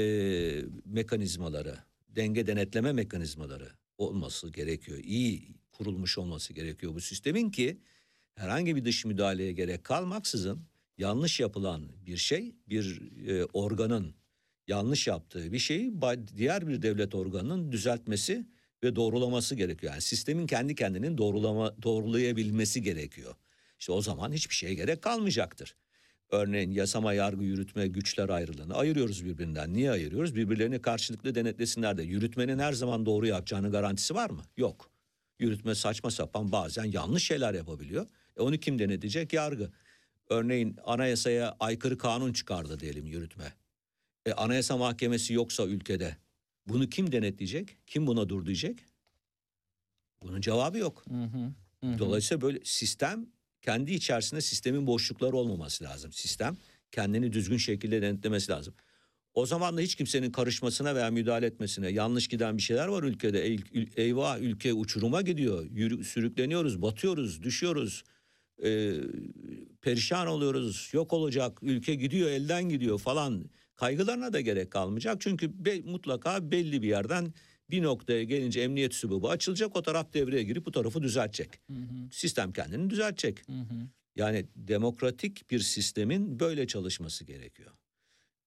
mekanizmaları, 0.85 1.79
denge 2.09 2.47
denetleme 2.47 2.93
mekanizmaları 2.93 3.69
olması 3.99 4.49
gerekiyor. 4.49 4.99
İyi 4.99 5.57
kurulmuş 5.73 6.19
olması 6.19 6.53
gerekiyor 6.53 6.95
bu 6.95 7.01
sistemin 7.01 7.51
ki 7.51 7.81
herhangi 8.35 8.77
bir 8.77 8.85
dış 8.85 9.05
müdahaleye 9.05 9.53
gerek 9.53 9.85
kalmaksızın 9.85 10.61
yanlış 10.99 11.41
yapılan 11.41 11.89
bir 12.07 12.17
şey, 12.17 12.55
bir 12.69 13.03
e, 13.29 13.45
organın 13.45 14.15
yanlış 14.67 15.07
yaptığı 15.07 15.53
bir 15.53 15.59
şeyi 15.59 15.93
diğer 16.37 16.69
bir 16.69 16.83
devlet 16.83 17.15
organının 17.15 17.73
düzeltmesi 17.73 18.47
ve 18.83 18.97
doğrulaması 18.97 19.55
gerekiyor. 19.55 19.93
Yani 19.93 20.03
sistemin 20.03 20.47
kendi 20.47 20.75
kendinin 20.75 21.19
doğrulama 21.19 21.83
doğrulayabilmesi 21.83 22.83
gerekiyor. 22.83 23.35
İşte 23.79 23.93
o 23.93 24.03
zaman 24.03 24.33
hiçbir 24.33 24.55
şeye 24.55 24.75
gerek 24.75 25.03
kalmayacaktır. 25.03 25.77
Örneğin 26.31 26.71
yasama, 26.71 27.13
yargı, 27.13 27.45
yürütme, 27.45 27.87
güçler 27.87 28.29
ayrılığını 28.29 28.75
ayırıyoruz 28.75 29.25
birbirinden. 29.25 29.75
Niye 29.75 29.91
ayırıyoruz? 29.91 30.35
Birbirlerini 30.35 30.83
karşılıklı 30.83 31.35
denetlesinler 31.35 31.97
de. 31.97 32.03
Yürütmenin 32.03 32.59
her 32.59 32.73
zaman 32.73 33.07
doğru 33.07 33.27
yapacağını 33.27 33.71
garantisi 33.71 34.15
var 34.15 34.31
mı? 34.31 34.43
Yok. 34.57 34.91
Yürütme 35.39 35.75
saçma 35.75 36.11
sapan 36.11 36.53
bazen 36.53 36.85
yanlış 36.85 37.25
şeyler 37.25 37.55
yapabiliyor. 37.55 38.07
E 38.37 38.41
onu 38.41 38.59
kim 38.59 38.79
denetleyecek? 38.79 39.33
Yargı. 39.33 39.71
Örneğin 40.31 40.77
anayasaya 40.85 41.57
aykırı 41.61 41.99
kanun 41.99 42.33
çıkardı 42.33 42.81
diyelim 42.81 43.07
yürütme. 43.07 43.53
E, 44.27 44.33
anayasa 44.33 44.77
mahkemesi 44.77 45.33
yoksa 45.33 45.67
ülkede 45.67 46.17
bunu 46.69 46.89
kim 46.89 47.13
denetleyecek? 47.13 47.77
Kim 47.87 48.07
buna 48.07 48.29
dur 48.29 48.47
diyecek? 48.47 48.79
Bunun 50.23 50.41
cevabı 50.41 50.79
yok. 50.79 51.05
Hı 51.09 51.25
hı. 51.25 51.53
Hı. 51.85 51.99
Dolayısıyla 51.99 52.41
böyle 52.41 52.61
sistem 52.65 53.27
kendi 53.63 53.93
içerisinde 53.95 54.41
sistemin 54.41 54.87
boşlukları 54.87 55.37
olmaması 55.37 55.85
lazım. 55.85 56.13
Sistem 56.13 56.57
kendini 56.93 57.33
düzgün 57.33 57.57
şekilde 57.57 58.03
denetlemesi 58.03 58.53
lazım. 58.53 58.75
O 59.35 59.47
zaman 59.47 59.77
da 59.77 59.81
hiç 59.81 59.95
kimsenin 59.95 60.31
karışmasına 60.33 60.95
veya 60.95 61.11
müdahale 61.11 61.47
etmesine 61.47 61.89
yanlış 61.89 62.29
giden 62.29 62.57
bir 62.57 62.63
şeyler 62.63 62.87
var 62.87 63.03
ülkede. 63.03 63.43
Ey- 63.45 63.55
ül- 63.57 64.01
eyvah 64.01 64.39
ülke 64.39 64.73
uçuruma 64.73 65.23
gidiyor. 65.23 65.67
Yürü, 65.71 66.05
sürükleniyoruz, 66.05 66.83
batıyoruz, 66.83 67.43
düşüyoruz. 67.43 68.05
Ee, 68.65 68.95
perişan 69.83 70.27
oluyoruz. 70.27 70.91
Yok 70.93 71.13
olacak. 71.13 71.59
Ülke 71.63 71.95
gidiyor, 71.95 72.31
elden 72.31 72.69
gidiyor 72.69 72.99
falan. 72.99 73.51
Kaygılarına 73.77 74.33
da 74.33 74.41
gerek 74.41 74.71
kalmayacak. 74.71 75.21
Çünkü 75.21 75.65
be- 75.65 75.83
mutlaka 75.85 76.51
belli 76.51 76.83
bir 76.83 76.89
yerden 76.89 77.35
bir 77.71 77.83
noktaya 77.83 78.25
gelince 78.25 78.61
emniyet 78.61 78.95
sübubu 78.95 79.31
açılacak. 79.31 79.77
O 79.77 79.83
taraf 79.83 80.15
devreye 80.15 80.43
girip 80.43 80.67
bu 80.67 80.73
tarafı 80.73 81.03
düzeltecek. 81.03 81.51
Hı 81.67 81.73
hı. 81.73 82.11
Sistem 82.11 82.53
kendini 82.53 82.91
düzeltecek. 82.91 83.49
Hı 83.49 83.53
hı. 83.53 83.89
Yani 84.17 84.47
demokratik 84.57 85.51
bir 85.51 85.59
sistemin 85.61 86.41
böyle 86.41 86.67
çalışması 86.67 87.25
gerekiyor. 87.25 87.71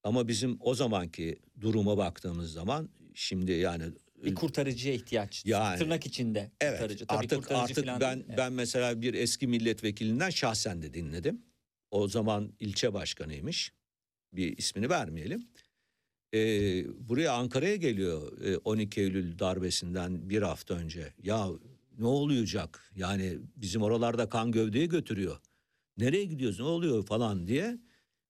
Ama 0.03 0.27
bizim 0.27 0.57
o 0.59 0.73
zamanki 0.73 1.39
duruma 1.61 1.97
baktığımız 1.97 2.51
zaman 2.53 2.89
şimdi 3.13 3.51
yani 3.51 3.83
Bir 4.23 4.35
kurtarıcıya 4.35 4.93
ihtiyaç. 4.93 5.43
Yani, 5.45 5.79
Tırnak 5.79 6.05
içinde 6.05 6.51
evet 6.61 6.79
kurtarıcı. 6.79 7.05
Tabii 7.05 7.17
artık 7.17 7.39
kurtarıcı 7.39 7.61
artık 7.61 7.85
falan 7.85 8.01
ben. 8.01 8.23
Evet. 8.27 8.37
ben 8.37 8.53
mesela 8.53 9.01
bir 9.01 9.13
eski 9.13 9.47
milletvekilinden 9.47 10.29
şahsen 10.29 10.81
de 10.81 10.93
dinledim. 10.93 11.41
O 11.91 12.07
zaman 12.07 12.53
ilçe 12.59 12.93
başkanıymış. 12.93 13.73
Bir 14.33 14.57
ismini 14.57 14.89
vermeyelim. 14.89 15.47
Ee, 16.33 16.85
buraya 17.09 17.33
Ankara'ya 17.33 17.75
geliyor 17.75 18.41
e, 18.41 18.57
12 18.57 19.01
Eylül 19.01 19.39
darbesinden 19.39 20.29
bir 20.29 20.41
hafta 20.41 20.73
önce. 20.73 21.13
Ya 21.23 21.47
ne 21.99 22.05
olacak? 22.05 22.91
Yani 22.95 23.37
bizim 23.55 23.81
oralarda 23.81 24.29
kan 24.29 24.51
gövdeyi 24.51 24.89
götürüyor. 24.89 25.39
Nereye 25.97 26.25
gidiyoruz? 26.25 26.59
Ne 26.59 26.65
oluyor 26.65 27.05
falan 27.05 27.47
diye 27.47 27.77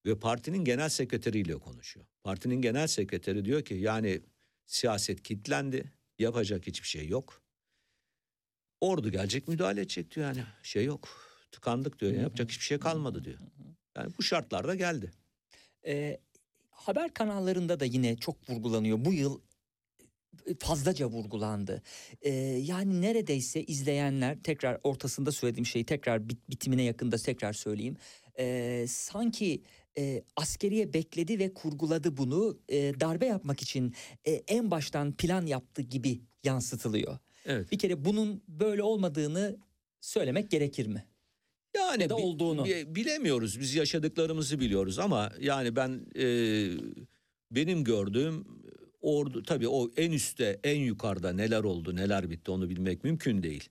ve 0.05 0.19
partinin 0.19 0.65
genel 0.65 0.89
sekreteriyle 0.89 1.55
konuşuyor. 1.55 2.05
Partinin 2.23 2.61
genel 2.61 2.87
sekreteri 2.87 3.45
diyor 3.45 3.61
ki 3.61 3.73
yani 3.73 4.21
siyaset 4.69 5.23
kilitlendi. 5.23 5.91
Yapacak 6.19 6.67
hiçbir 6.67 6.87
şey 6.87 7.07
yok. 7.07 7.41
Ordu 8.81 9.11
gelecek 9.11 9.47
müdahale 9.47 9.81
edecek 9.81 10.15
diyor 10.15 10.27
yani. 10.27 10.43
Şey 10.63 10.85
yok. 10.85 11.09
Tıkandık 11.51 11.99
diyor. 11.99 12.11
Yapacak 12.11 12.49
hiçbir 12.49 12.63
şey 12.63 12.79
kalmadı 12.79 13.23
diyor. 13.23 13.39
Yani 13.97 14.13
bu 14.17 14.23
şartlarda 14.23 14.75
geldi. 14.75 15.11
Ee, 15.85 16.19
haber 16.69 17.13
kanallarında 17.13 17.79
da 17.79 17.85
yine 17.85 18.17
çok 18.17 18.49
vurgulanıyor. 18.49 19.05
Bu 19.05 19.13
yıl 19.13 19.41
e, 20.45 20.55
fazlaca 20.59 21.05
vurgulandı. 21.07 21.83
Ee, 22.21 22.29
yani 22.61 23.01
neredeyse 23.01 23.63
izleyenler 23.63 24.43
tekrar 24.43 24.79
ortasında 24.83 25.31
söylediğim 25.31 25.65
şeyi 25.65 25.85
tekrar 25.85 26.29
bit- 26.29 26.49
bitimine 26.49 26.83
yakında 26.83 27.17
tekrar 27.17 27.53
söyleyeyim. 27.53 27.97
Ee, 28.39 28.85
sanki 28.89 29.63
e, 29.99 30.23
askeriye 30.35 30.93
bekledi 30.93 31.39
ve 31.39 31.53
kurguladı 31.53 32.17
bunu 32.17 32.59
e, 32.69 32.99
darbe 32.99 33.25
yapmak 33.25 33.61
için 33.61 33.93
e, 34.25 34.31
en 34.31 34.71
baştan 34.71 35.11
plan 35.17 35.45
yaptı 35.45 35.81
gibi 35.81 36.21
yansıtılıyor. 36.43 37.17
Evet. 37.45 37.71
Bir 37.71 37.79
kere 37.79 38.05
bunun 38.05 38.43
böyle 38.47 38.83
olmadığını 38.83 39.57
söylemek 40.01 40.51
gerekir 40.51 40.87
mi? 40.87 41.05
Yani 41.77 42.03
Ya 42.03 42.09
da 42.09 42.15
olduğunu. 42.15 42.65
bi- 42.65 42.95
bilemiyoruz. 42.95 43.59
Biz 43.59 43.75
yaşadıklarımızı 43.75 44.59
biliyoruz 44.59 44.99
ama 44.99 45.31
yani 45.39 45.75
ben 45.75 46.05
e, 46.15 46.25
benim 47.51 47.83
gördüğüm 47.83 48.45
ordu 49.01 49.43
tabii 49.43 49.67
o 49.67 49.91
en 49.97 50.11
üstte 50.11 50.59
en 50.63 50.79
yukarıda 50.79 51.33
neler 51.33 51.63
oldu 51.63 51.95
neler 51.95 52.29
bitti 52.29 52.51
onu 52.51 52.69
bilmek 52.69 53.03
mümkün 53.03 53.43
değil. 53.43 53.69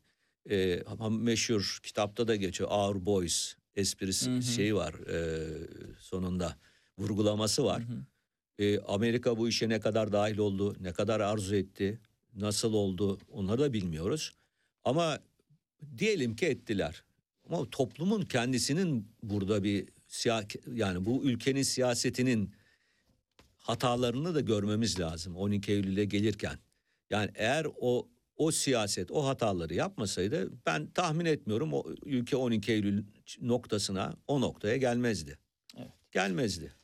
E, 0.50 0.82
meşhur 1.10 1.80
kitapta 1.82 2.28
da 2.28 2.36
geçiyor 2.36 2.70
Our 2.70 3.06
Boys 3.06 3.54
esprisi 3.78 4.30
Hı 4.30 4.36
hı. 4.36 4.42
şeyi 4.42 4.74
var 4.74 4.94
e, 4.94 5.46
sonunda 5.98 6.56
vurgulaması 6.98 7.64
var. 7.64 7.82
Hı 7.82 7.92
hı. 7.92 8.64
E, 8.64 8.80
Amerika 8.80 9.36
bu 9.38 9.48
işe 9.48 9.68
ne 9.68 9.80
kadar 9.80 10.12
dahil 10.12 10.38
oldu, 10.38 10.76
ne 10.80 10.92
kadar 10.92 11.20
arzu 11.20 11.54
etti, 11.56 11.98
nasıl 12.36 12.72
oldu 12.72 13.18
onları 13.32 13.60
da 13.60 13.72
bilmiyoruz. 13.72 14.32
Ama 14.84 15.18
Diyelim 15.98 16.36
ki 16.36 16.46
ettiler. 16.46 17.04
Ama 17.48 17.70
toplumun 17.70 18.22
kendisinin 18.22 19.08
burada 19.22 19.64
bir 19.64 19.88
yani 20.72 21.04
bu 21.04 21.24
ülkenin 21.24 21.62
siyasetinin 21.62 22.52
hatalarını 23.58 24.34
da 24.34 24.40
görmemiz 24.40 25.00
lazım 25.00 25.36
12 25.36 25.72
Eylül'e 25.72 26.04
gelirken. 26.04 26.58
Yani 27.10 27.30
eğer 27.34 27.66
o 27.80 28.08
o 28.39 28.51
siyaset 28.51 29.11
o 29.11 29.26
hataları 29.26 29.74
yapmasaydı 29.74 30.51
ben 30.66 30.86
tahmin 30.91 31.24
etmiyorum 31.24 31.72
o 31.72 31.84
ülke 32.05 32.36
12 32.36 32.72
Eylül 32.72 33.05
noktasına 33.41 34.14
o 34.26 34.41
noktaya 34.41 34.76
gelmezdi. 34.76 35.39
Evet. 35.76 35.93
Gelmezdi. 36.12 36.78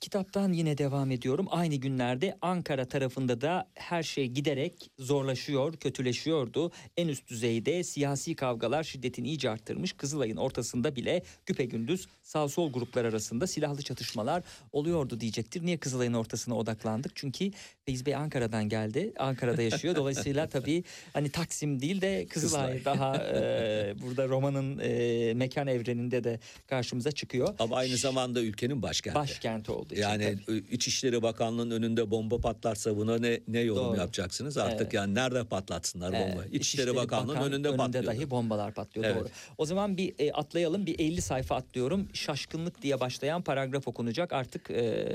Kitaptan 0.00 0.52
yine 0.52 0.78
devam 0.78 1.10
ediyorum. 1.10 1.46
Aynı 1.50 1.74
günlerde 1.74 2.38
Ankara 2.40 2.84
tarafında 2.88 3.40
da 3.40 3.70
her 3.74 4.02
şey 4.02 4.26
giderek 4.28 4.90
zorlaşıyor, 4.98 5.76
kötüleşiyordu. 5.76 6.72
En 6.96 7.08
üst 7.08 7.28
düzeyde 7.28 7.84
siyasi 7.84 8.36
kavgalar 8.36 8.82
şiddetini 8.82 9.28
iyice 9.28 9.50
arttırmış. 9.50 9.92
Kızılay'ın 9.92 10.36
ortasında 10.36 10.96
bile 10.96 11.22
güpegündüz 11.46 12.06
sağ 12.22 12.48
sol 12.48 12.72
gruplar 12.72 13.04
arasında 13.04 13.46
silahlı 13.46 13.82
çatışmalar 13.82 14.42
oluyordu 14.72 15.20
diyecektir. 15.20 15.66
Niye 15.66 15.76
Kızılay'ın 15.76 16.12
ortasına 16.12 16.56
odaklandık? 16.56 17.12
Çünkü 17.14 17.50
Feyz 17.86 18.06
Bey 18.06 18.14
Ankara'dan 18.14 18.68
geldi. 18.68 19.12
Ankara'da 19.18 19.62
yaşıyor. 19.62 19.96
Dolayısıyla 19.96 20.46
tabii 20.48 20.84
hani 21.12 21.30
Taksim 21.30 21.80
değil 21.80 22.00
de 22.00 22.26
Kızılay, 22.26 22.76
Kızılay. 22.78 22.84
daha 22.98 23.16
e, 23.16 23.94
burada 24.02 24.28
romanın 24.28 24.78
e, 24.78 25.34
mekan 25.34 25.66
evreninde 25.66 26.24
de 26.24 26.40
karşımıza 26.66 27.12
çıkıyor. 27.12 27.54
Ama 27.58 27.76
aynı 27.76 27.96
zamanda 27.96 28.40
ülkenin 28.40 28.82
başkenti. 28.82 29.14
Başkenti 29.18 29.72
için. 29.72 29.96
Yani 30.02 30.38
tabii. 30.46 30.56
İçişleri 30.70 31.22
Bakanlığı'nın 31.22 31.70
önünde 31.70 32.10
bomba 32.10 32.38
patlarsa 32.38 32.96
buna 32.96 33.18
ne 33.18 33.40
ne 33.48 33.60
yorum 33.60 33.84
Doğru. 33.84 33.96
yapacaksınız? 33.96 34.58
Artık 34.58 34.80
Evet. 34.80 34.94
yani 34.94 35.14
nerede 35.14 35.44
patlatsınlar 35.44 36.12
Evet, 36.12 36.32
bomba? 36.36 36.44
İçişleri, 36.46 36.96
Bakanlığı'nın 36.96 37.36
Bakan 37.36 37.52
önünde, 37.52 37.76
patlıyor. 37.76 38.06
dahi 38.06 38.30
bombalar 38.30 38.74
patlıyor 38.74 39.06
Evet. 39.06 39.16
doğru. 39.20 39.28
O 39.58 39.66
zaman 39.66 39.96
bir 39.96 40.14
e, 40.18 40.32
atlayalım 40.32 40.86
bir 40.86 40.98
50 40.98 41.22
sayfa 41.22 41.56
atlıyorum. 41.56 42.08
Şaşkınlık 42.22 42.82
diye 42.82 43.00
başlayan 43.00 43.42
paragraf 43.42 43.88
okunacak. 43.88 44.32
Artık 44.32 44.70
e, 44.70 45.08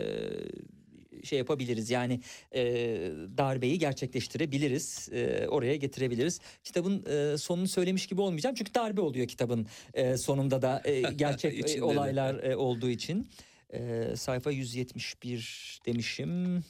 şey 1.23 1.39
yapabiliriz 1.39 1.89
yani 1.89 2.21
e, 2.55 2.61
darbeyi 3.37 3.79
gerçekleştirebiliriz. 3.79 5.09
E, 5.11 5.47
oraya 5.47 5.75
getirebiliriz. 5.75 6.39
Kitabın 6.63 7.05
e, 7.05 7.37
sonunu 7.37 7.67
söylemiş 7.67 8.07
gibi 8.07 8.21
olmayacağım. 8.21 8.55
Çünkü 8.55 8.73
darbe 8.73 9.01
oluyor 9.01 9.27
kitabın 9.27 9.67
e, 9.93 10.17
sonunda 10.17 10.61
da 10.61 10.81
e, 10.85 11.01
gerçek 11.15 11.83
olaylar 11.83 12.43
e, 12.43 12.55
olduğu 12.55 12.89
için. 12.89 13.29
E, 13.73 14.05
sayfa 14.15 14.51
171 14.51 15.81
demişim. 15.85 16.63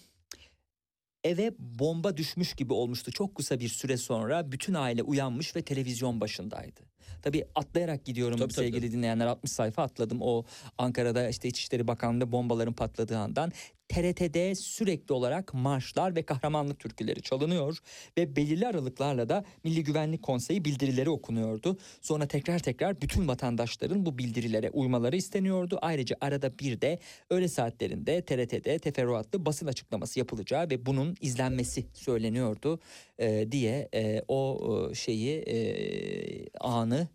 Eve 1.23 1.51
bomba 1.59 2.17
düşmüş 2.17 2.53
gibi 2.53 2.73
olmuştu. 2.73 3.11
Çok 3.11 3.35
kısa 3.35 3.59
bir 3.59 3.69
süre 3.69 3.97
sonra 3.97 4.51
bütün 4.51 4.73
aile 4.73 5.03
uyanmış 5.03 5.55
ve 5.55 5.61
televizyon 5.61 6.21
başındaydı. 6.21 6.81
Tabii 7.21 7.45
atlayarak 7.55 8.05
gidiyorum 8.05 8.37
Tabii, 8.37 8.53
sevgili 8.53 8.81
tabii. 8.81 8.91
dinleyenler 8.91 9.25
60 9.27 9.51
sayfa 9.51 9.83
atladım. 9.83 10.17
O 10.21 10.43
Ankara'da 10.77 11.29
işte 11.29 11.47
İçişleri 11.47 11.87
Bakanlığı'nda 11.87 12.31
bombaların 12.31 12.73
patladığı 12.73 13.17
andan 13.17 13.51
TRT'de 13.89 14.55
sürekli 14.55 15.13
olarak 15.13 15.53
marşlar 15.53 16.15
ve 16.15 16.23
kahramanlık 16.23 16.79
türküleri 16.79 17.21
çalınıyor 17.21 17.77
ve 18.17 18.35
belirli 18.35 18.67
aralıklarla 18.67 19.29
da 19.29 19.45
Milli 19.63 19.83
Güvenlik 19.83 20.23
Konseyi 20.23 20.65
bildirileri 20.65 21.09
okunuyordu. 21.09 21.77
Sonra 22.01 22.27
tekrar 22.27 22.59
tekrar 22.59 23.01
bütün 23.01 23.27
vatandaşların 23.27 24.05
bu 24.05 24.17
bildirilere 24.17 24.69
uymaları 24.69 25.15
isteniyordu. 25.15 25.79
Ayrıca 25.81 26.15
arada 26.21 26.59
bir 26.59 26.81
de 26.81 26.99
öğle 27.29 27.47
saatlerinde 27.47 28.21
TRT'de 28.21 28.79
teferruatlı 28.79 29.45
basın 29.45 29.67
açıklaması 29.67 30.19
yapılacağı 30.19 30.69
ve 30.69 30.85
bunun 30.85 31.15
izlenmesi 31.21 31.85
söyleniyordu 31.93 32.79
e, 33.19 33.51
diye 33.51 33.89
e, 33.93 34.21
o 34.27 34.57
şeyi 34.93 35.37
e, 35.37 35.57
anı 36.59 37.07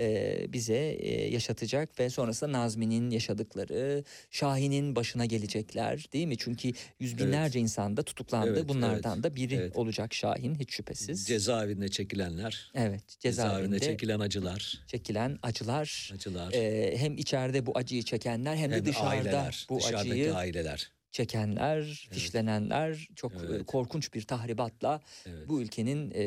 e, 0.00 0.46
bize 0.52 0.96
e, 0.98 1.30
yaşatacak 1.30 2.00
ve 2.00 2.10
sonrasında 2.10 2.52
Nazmi'nin 2.52 3.10
yaşadıkları, 3.10 4.04
Şahin'in 4.30 4.96
başına 4.96 5.26
gelecekler 5.26 6.06
değil 6.12 6.26
mi? 6.26 6.38
Çünkü 6.38 6.72
yüz 7.00 7.18
binlerce 7.18 7.60
insan 7.60 7.96
da 7.96 8.02
tutuklandı. 8.02 8.58
Evet, 8.58 8.68
Bunlardan 8.68 9.14
evet, 9.14 9.24
da 9.24 9.36
biri 9.36 9.54
evet. 9.54 9.76
olacak 9.76 10.14
Şahin 10.14 10.54
hiç 10.54 10.72
şüphesiz. 10.74 11.26
Cezaevinde 11.26 11.88
çekilenler, 11.88 12.70
evet, 12.74 13.02
cezaevinde 13.20 13.58
cezaevinde 13.58 13.78
çekilen 13.80 14.20
acılar, 14.20 14.84
çekilen 14.86 15.38
acılar. 15.42 16.10
acılar. 16.14 16.52
e, 16.52 16.96
hem 16.98 17.16
içeride 17.16 17.66
bu 17.66 17.78
acıyı 17.78 18.02
çekenler 18.02 18.56
hem, 18.56 18.70
de 18.70 18.74
hem 18.76 18.84
dışarıda 18.84 19.08
aileler, 19.08 19.66
bu 19.70 19.78
dışarıdaki 19.78 20.10
acıyı 20.10 20.34
aileler. 20.34 20.90
Çekenler, 21.10 22.08
fişlenenler 22.10 23.08
çok 23.16 23.32
e, 23.32 23.36
Evet. 23.48 23.66
korkunç 23.66 24.14
bir 24.14 24.22
tahribatla 24.22 25.00
Evet. 25.26 25.48
bu 25.48 25.62
ülkenin 25.62 26.10
e, 26.14 26.24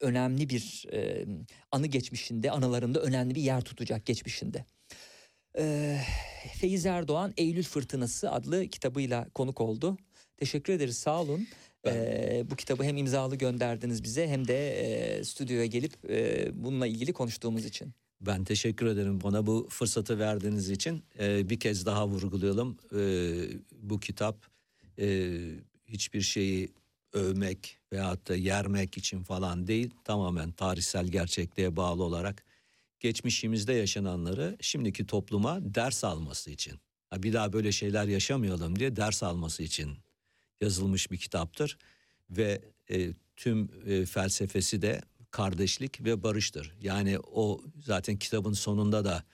önemli 0.00 0.48
bir 0.50 0.86
e, 0.92 1.26
anı 1.72 1.86
geçmişinde, 1.86 2.50
anılarında 2.50 3.00
önemli 3.00 3.34
bir 3.34 3.42
yer 3.42 3.60
tutacak 3.60 4.06
geçmişinde. 4.06 4.64
E, 5.58 5.96
Feyiz 6.60 6.86
Erdoğan 6.86 7.32
Eylül 7.36 7.62
Fırtınası 7.62 8.30
adlı 8.30 8.66
kitabıyla 8.68 9.28
konuk 9.34 9.60
oldu. 9.60 9.96
Teşekkür 10.36 10.72
ederiz 10.72 10.98
sağ 10.98 11.20
olun. 11.22 11.48
Ben- 11.84 11.94
E, 11.96 12.42
bu 12.50 12.56
kitabı 12.56 12.84
hem 12.84 12.96
imzalı 12.96 13.36
gönderdiniz 13.36 14.02
bize 14.04 14.28
hem 14.28 14.48
de 14.48 14.70
e, 14.70 15.24
stüdyoya 15.24 15.66
gelip 15.66 16.10
e, 16.10 16.48
bununla 16.64 16.86
ilgili 16.86 17.12
konuştuğumuz 17.12 17.64
için. 17.64 17.92
Ben 18.20 18.44
teşekkür 18.44 18.86
ederim 18.86 19.20
bana 19.20 19.46
bu 19.46 19.68
fırsatı 19.70 20.18
verdiğiniz 20.18 20.70
için. 20.70 21.04
Ee, 21.18 21.50
bir 21.50 21.60
kez 21.60 21.86
daha 21.86 22.08
vurgulayalım. 22.08 22.76
Ee, 22.94 23.48
bu 23.82 24.00
kitap 24.00 24.46
e, 24.98 25.36
hiçbir 25.86 26.20
şeyi 26.20 26.72
övmek 27.12 27.78
veyahut 27.92 28.28
da 28.28 28.36
yermek 28.36 28.98
için 28.98 29.22
falan 29.22 29.66
değil. 29.66 29.90
Tamamen 30.04 30.52
tarihsel 30.52 31.06
gerçekliğe 31.06 31.76
bağlı 31.76 32.02
olarak 32.02 32.44
geçmişimizde 33.00 33.72
yaşananları 33.72 34.56
şimdiki 34.60 35.06
topluma 35.06 35.58
ders 35.74 36.04
alması 36.04 36.50
için. 36.50 36.80
Bir 37.16 37.32
daha 37.32 37.52
böyle 37.52 37.72
şeyler 37.72 38.04
yaşamayalım 38.04 38.78
diye 38.78 38.96
ders 38.96 39.22
alması 39.22 39.62
için 39.62 39.98
yazılmış 40.60 41.10
bir 41.10 41.16
kitaptır. 41.16 41.78
Ve 42.30 42.60
e, 42.90 43.12
tüm 43.36 43.70
e, 43.86 44.06
felsefesi 44.06 44.82
de 44.82 45.00
kardeşlik 45.30 46.04
ve 46.04 46.22
barıştır. 46.22 46.74
Yani 46.80 47.18
o 47.32 47.60
zaten 47.84 48.16
kitabın 48.16 48.52
sonunda 48.52 49.04
da 49.04 49.24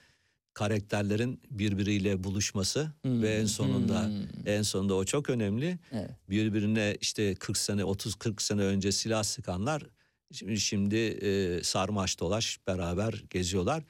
karakterlerin 0.53 1.41
birbiriyle 1.51 2.23
buluşması 2.23 2.91
Hmm, 3.01 3.21
ve 3.21 3.35
en 3.35 3.45
sonunda 3.45 4.05
hmm. 4.05 4.47
en 4.47 4.61
sonunda 4.61 4.95
o 4.95 5.05
çok 5.05 5.29
önemli. 5.29 5.79
Evet. 5.91 6.09
Birbirine 6.29 6.97
işte 7.01 7.35
40 7.35 7.57
sene 7.57 7.83
30 7.83 8.15
40 8.15 8.41
sene 8.41 8.61
önce 8.61 8.91
silah 8.91 9.23
sıkanlar 9.23 9.83
şimdi, 10.31 10.59
şimdi 10.59 10.95
e, 10.95 11.63
sarmaş 11.63 12.19
dolaş 12.19 12.59
beraber 12.67 13.23
geziyorlar. 13.29 13.83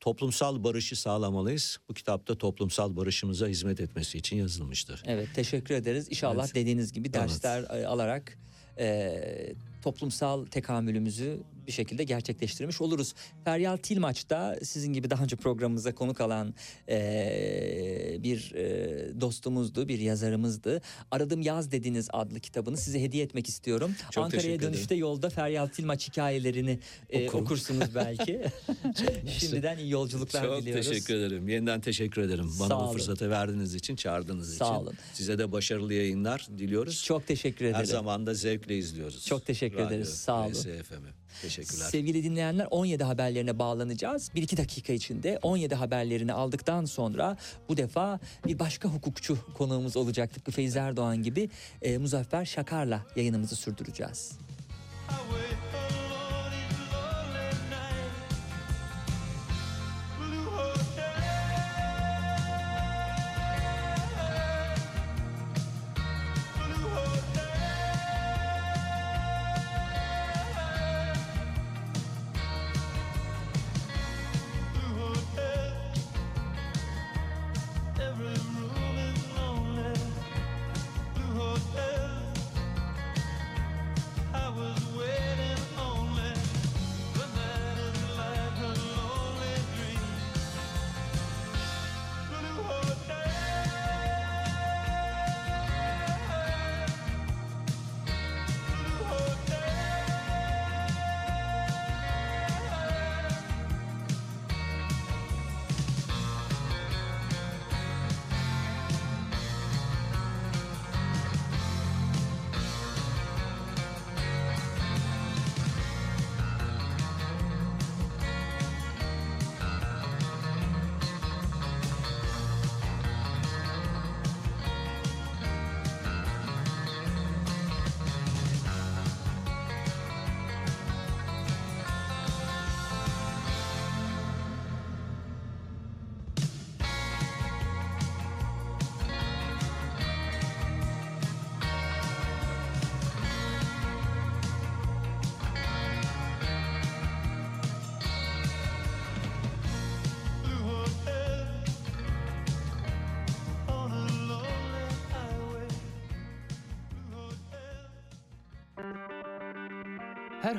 Toplumsal 0.00 0.64
barışı 0.64 0.96
sağlamalıyız. 0.96 1.78
Bu 1.88 1.94
kitapta 1.94 2.38
toplumsal 2.38 2.96
barışımıza 2.96 3.46
hizmet 3.46 3.80
etmesi 3.80 4.18
için 4.18 4.36
yazılmıştır. 4.36 5.02
Evet 5.06 5.28
teşekkür 5.34 5.74
ederiz. 5.74 6.06
İnşallah 6.10 6.44
Evet. 6.44 6.54
dediğiniz 6.54 6.92
gibi 6.92 7.08
Evet. 7.08 7.14
dersler 7.14 7.62
e, 7.62 7.86
alarak 7.86 8.38
e, 8.78 9.54
toplumsal 9.82 10.46
tekamülümüzü 10.46 11.40
bir 11.66 11.72
şekilde 11.72 12.04
gerçekleştirmiş 12.04 12.80
oluruz. 12.80 13.14
Feryal 13.44 13.76
Tilmaç 13.76 14.30
da 14.30 14.58
sizin 14.62 14.92
gibi 14.92 15.10
daha 15.10 15.22
önce 15.24 15.36
programımıza 15.36 15.94
konuk 15.94 16.20
alan 16.20 16.54
e, 16.88 18.16
bir 18.22 18.52
e, 18.54 19.20
dostumuzdu, 19.20 19.88
bir 19.88 19.98
yazarımızdı. 19.98 20.82
Aradım 21.10 21.42
Yaz 21.42 21.72
Dediniz 21.72 22.08
adlı 22.12 22.40
kitabını 22.40 22.76
size 22.76 23.02
hediye 23.02 23.24
etmek 23.24 23.48
istiyorum. 23.48 23.94
Çok 24.10 24.24
Ankara'ya 24.24 24.42
teşekkür 24.42 24.58
ederim. 24.58 24.74
dönüşte 24.74 24.94
yolda 24.94 25.30
Feryal 25.30 25.66
Tilmaç 25.66 26.08
hikayelerini 26.08 26.78
e, 27.10 27.30
okursunuz 27.30 27.94
belki. 27.94 28.42
Şimdiden 29.38 29.78
iyi 29.78 29.90
yolculuklar 29.90 30.44
Çok 30.44 30.62
diliyoruz. 30.62 30.88
teşekkür 30.88 31.14
ederim. 31.14 31.48
Yeniden 31.48 31.80
teşekkür 31.80 32.22
ederim. 32.22 32.50
Bana 32.60 32.68
Sağ 32.68 32.80
bu 32.80 32.82
olun. 32.84 32.92
fırsatı 32.92 33.30
verdiğiniz 33.30 33.74
için, 33.74 33.96
çağırdığınız 33.96 34.48
için. 34.48 34.58
Sağ 34.58 34.80
olun. 34.80 34.94
Size 35.12 35.38
de 35.38 35.52
başarılı 35.52 35.94
yayınlar 35.94 36.46
diliyoruz. 36.58 37.04
Çok 37.04 37.26
teşekkür 37.26 37.64
ederim. 37.64 37.78
Her 37.78 37.84
zaman 37.84 38.26
da 38.26 38.34
zevkle 38.34 38.78
izliyoruz. 38.78 39.26
Çok 39.26 39.46
teşekkür 39.46 39.78
ederiz. 39.78 40.08
Sağ 40.08 40.42
olun. 40.46 40.52
RSFM'i. 40.52 41.25
Teşekkürler. 41.42 41.86
Sevgili 41.90 42.24
dinleyenler 42.24 42.66
17 42.70 43.04
haberlerine 43.04 43.58
bağlanacağız. 43.58 44.30
1-2 44.34 44.56
dakika 44.56 44.92
içinde 44.92 45.38
17 45.42 45.74
haberlerini 45.74 46.32
aldıktan 46.32 46.84
sonra 46.84 47.36
bu 47.68 47.76
defa 47.76 48.18
bir 48.46 48.58
başka 48.58 48.88
hukukçu 48.88 49.38
konuğumuz 49.54 49.96
olacak. 49.96 50.34
Tıpkı 50.34 50.50
Feyzi 50.52 50.78
Erdoğan 50.78 51.22
gibi 51.22 51.50
e, 51.82 51.98
Muzaffer 51.98 52.44
Şakar'la 52.44 53.06
yayınımızı 53.16 53.56
sürdüreceğiz. 53.56 54.32
I 55.10 56.05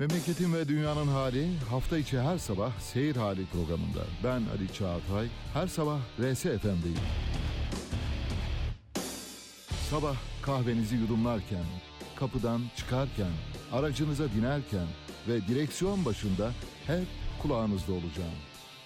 Memleketin 0.00 0.54
ve 0.54 0.68
dünyanın 0.68 1.08
hali 1.08 1.58
hafta 1.70 1.98
içi 1.98 2.20
her 2.20 2.38
sabah 2.38 2.80
seyir 2.80 3.16
hali 3.16 3.46
programında. 3.46 4.04
Ben 4.24 4.42
Ali 4.56 4.72
Çağatay, 4.72 5.28
her 5.54 5.66
sabah 5.66 5.98
RS 6.20 6.42
FM'deyim. 6.42 6.98
Sabah 9.90 10.16
kahvenizi 10.42 10.96
yudumlarken, 10.96 11.64
kapıdan 12.16 12.60
çıkarken, 12.76 13.30
aracınıza 13.72 14.24
binerken 14.36 14.86
ve 15.28 15.48
direksiyon 15.48 16.04
başında 16.04 16.50
hep 16.86 17.06
kulağınızda 17.42 17.92
olacağım. 17.92 18.38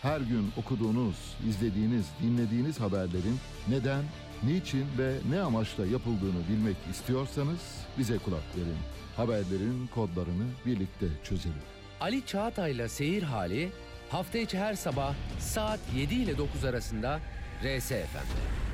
Her 0.03 0.21
gün 0.21 0.53
okuduğunuz, 0.57 1.17
izlediğiniz, 1.49 2.07
dinlediğiniz 2.23 2.81
haberlerin 2.81 3.39
neden, 3.69 4.05
niçin 4.47 4.87
ve 4.99 5.15
ne 5.31 5.41
amaçla 5.41 5.87
yapıldığını 5.87 6.49
bilmek 6.49 6.77
istiyorsanız 6.91 7.61
bize 7.99 8.19
kulak 8.19 8.57
verin. 8.57 8.79
Haberlerin 9.17 9.87
kodlarını 9.95 10.47
birlikte 10.67 11.07
çözelim. 11.25 11.63
Ali 12.01 12.27
Çağatay'la 12.27 12.89
Seyir 12.89 13.23
Hali 13.23 13.71
hafta 14.11 14.39
içi 14.39 14.59
her 14.59 14.75
sabah 14.75 15.15
saat 15.39 15.81
7 15.97 16.15
ile 16.15 16.39
9 16.39 16.65
arasında 16.65 17.21
RSFM'de. 17.63 18.74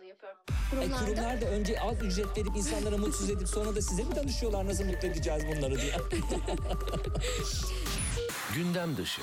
E, 0.49 0.53
Kurumlarda 0.69 1.05
kurumlar 1.05 1.41
da 1.41 1.45
önce 1.45 1.79
az 1.81 2.01
ücret 2.03 2.37
verip 2.37 2.55
insanlara 2.57 2.97
mutsuz 2.97 3.29
edip 3.29 3.47
sonra 3.47 3.75
da 3.75 3.81
size 3.81 4.03
mi 4.03 4.15
danışıyorlar 4.15 4.65
nasıl 4.65 4.85
mutlu 4.85 5.07
edeceğiz 5.07 5.43
bunları 5.47 5.81
diye. 5.81 5.95
Gündem 8.55 8.97
dışı. 8.97 9.21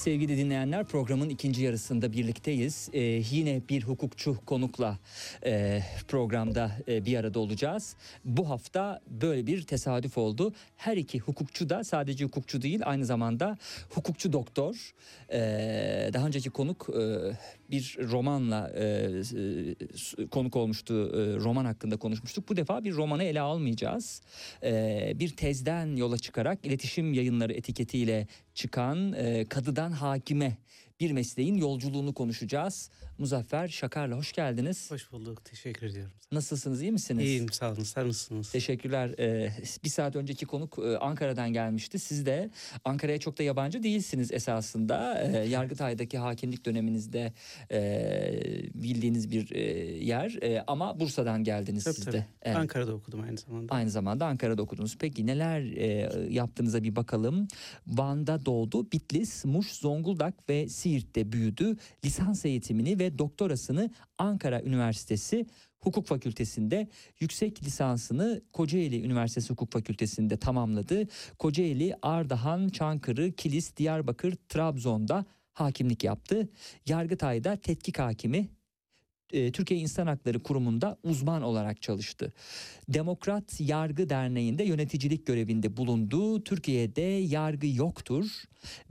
Sevgili 0.00 0.36
dinleyenler 0.36 0.84
programın 0.84 1.28
ikinci 1.28 1.62
yarısında 1.62 2.12
birlikteyiz. 2.12 2.88
Ee, 2.92 3.00
yine 3.30 3.60
bir 3.68 3.82
hukukçu 3.82 4.36
konukla 4.46 4.98
e, 5.44 5.82
programda 6.08 6.70
e, 6.88 7.04
bir 7.04 7.16
arada 7.16 7.40
olacağız. 7.40 7.96
Bu 8.24 8.50
hafta 8.50 9.00
böyle 9.06 9.46
bir 9.46 9.62
tesadüf 9.62 10.18
oldu. 10.18 10.54
Her 10.76 10.96
iki 10.96 11.18
hukukçu 11.18 11.70
da 11.70 11.84
sadece 11.84 12.24
hukukçu 12.24 12.62
değil 12.62 12.80
aynı 12.84 13.04
zamanda 13.04 13.58
hukukçu 13.90 14.32
doktor. 14.32 14.92
Ee, 15.32 16.10
daha 16.12 16.26
önceki 16.26 16.50
konuk 16.50 16.88
e, 16.88 17.02
bir 17.70 17.96
romanla 18.00 18.72
e, 18.74 18.84
e, 20.18 20.26
konuk 20.26 20.56
olmuştu. 20.56 20.94
E, 20.94 21.36
roman 21.36 21.64
hakkında 21.64 21.96
konuşmuştuk. 21.96 22.48
Bu 22.48 22.56
defa 22.56 22.84
bir 22.84 22.94
romanı 22.94 23.24
ele 23.24 23.40
almayacağız. 23.40 24.22
E, 24.62 25.12
bir 25.14 25.28
tezden 25.28 25.96
yola 25.96 26.18
çıkarak 26.18 26.66
iletişim 26.66 27.14
yayınları 27.14 27.52
etiketiyle 27.52 28.26
çıkan 28.54 29.12
e, 29.12 29.44
kadıdan 29.48 29.92
hakime 29.92 30.56
bir 31.00 31.12
mesleğin 31.12 31.56
yolculuğunu 31.56 32.14
konuşacağız. 32.14 32.90
Muzaffer 33.20 33.68
Şakar'la 33.68 34.16
hoş 34.16 34.32
geldiniz. 34.32 34.90
Hoş 34.90 35.12
bulduk. 35.12 35.44
Teşekkür 35.44 35.86
ediyorum. 35.86 36.12
Nasılsınız 36.32 36.82
iyi 36.82 36.92
misiniz? 36.92 37.24
İyiyim 37.24 37.52
sağ 37.52 37.72
olun. 37.72 37.82
Sen 37.82 38.08
nasılsınız? 38.08 38.52
Teşekkürler. 38.52 39.14
Ee, 39.18 39.52
bir 39.84 39.88
saat 39.88 40.16
önceki 40.16 40.46
konuk 40.46 40.78
e, 40.78 40.98
Ankara'dan 40.98 41.52
gelmişti. 41.52 41.98
Siz 41.98 42.26
de 42.26 42.50
Ankara'ya 42.84 43.18
çok 43.18 43.38
da 43.38 43.42
yabancı 43.42 43.82
değilsiniz 43.82 44.32
esasında. 44.32 45.22
Ee, 45.22 45.48
Yargıtay'daki 45.48 46.18
hakimlik 46.18 46.66
döneminizde 46.66 47.32
e, 47.72 47.80
bildiğiniz 48.74 49.30
bir 49.30 49.52
e, 49.52 49.60
yer. 50.04 50.38
E, 50.42 50.64
ama 50.66 51.00
Bursa'dan 51.00 51.44
geldiniz 51.44 51.84
Tabii, 51.84 51.94
siz 51.94 52.04
tabii. 52.04 52.16
de. 52.16 52.26
Evet. 52.42 52.56
Ankara'da 52.56 52.94
okudum 52.94 53.20
aynı 53.20 53.38
zamanda. 53.38 53.74
Aynı 53.74 53.90
zamanda 53.90 54.26
Ankara'da 54.26 54.62
okudunuz. 54.62 54.96
Peki 54.98 55.26
neler 55.26 55.60
e, 55.60 56.10
yaptığınıza 56.30 56.82
bir 56.82 56.96
bakalım. 56.96 57.48
Van'da 57.86 58.46
doğdu, 58.46 58.92
Bitlis, 58.92 59.44
Muş, 59.44 59.72
Zonguldak 59.72 60.48
ve 60.48 60.68
Siirt'te 60.68 61.32
büyüdü. 61.32 61.76
Lisans 62.04 62.44
eğitimini 62.44 62.98
ve 62.98 63.09
doktorasını 63.18 63.90
Ankara 64.18 64.62
Üniversitesi 64.62 65.46
Hukuk 65.80 66.06
Fakültesi'nde, 66.06 66.88
yüksek 67.20 67.62
lisansını 67.62 68.42
Kocaeli 68.52 69.02
Üniversitesi 69.02 69.50
Hukuk 69.50 69.72
Fakültesi'nde 69.72 70.36
tamamladı. 70.36 71.08
Kocaeli, 71.38 71.94
Ardahan, 72.02 72.68
Çankırı, 72.68 73.32
Kilis, 73.32 73.76
Diyarbakır, 73.76 74.34
Trabzon'da 74.48 75.24
hakimlik 75.52 76.04
yaptı. 76.04 76.48
Yargıtay'da 76.86 77.56
tetkik 77.56 77.98
hakimi 77.98 78.48
e, 79.32 79.52
Türkiye 79.52 79.80
İnsan 79.80 80.06
Hakları 80.06 80.42
Kurumu'nda 80.42 80.96
uzman 81.02 81.42
olarak 81.42 81.82
çalıştı. 81.82 82.32
Demokrat 82.88 83.60
Yargı 83.60 84.08
Derneği'nde 84.08 84.64
yöneticilik 84.64 85.26
görevinde 85.26 85.76
bulundu. 85.76 86.44
Türkiye'de 86.44 87.02
yargı 87.02 87.66
yoktur 87.66 88.26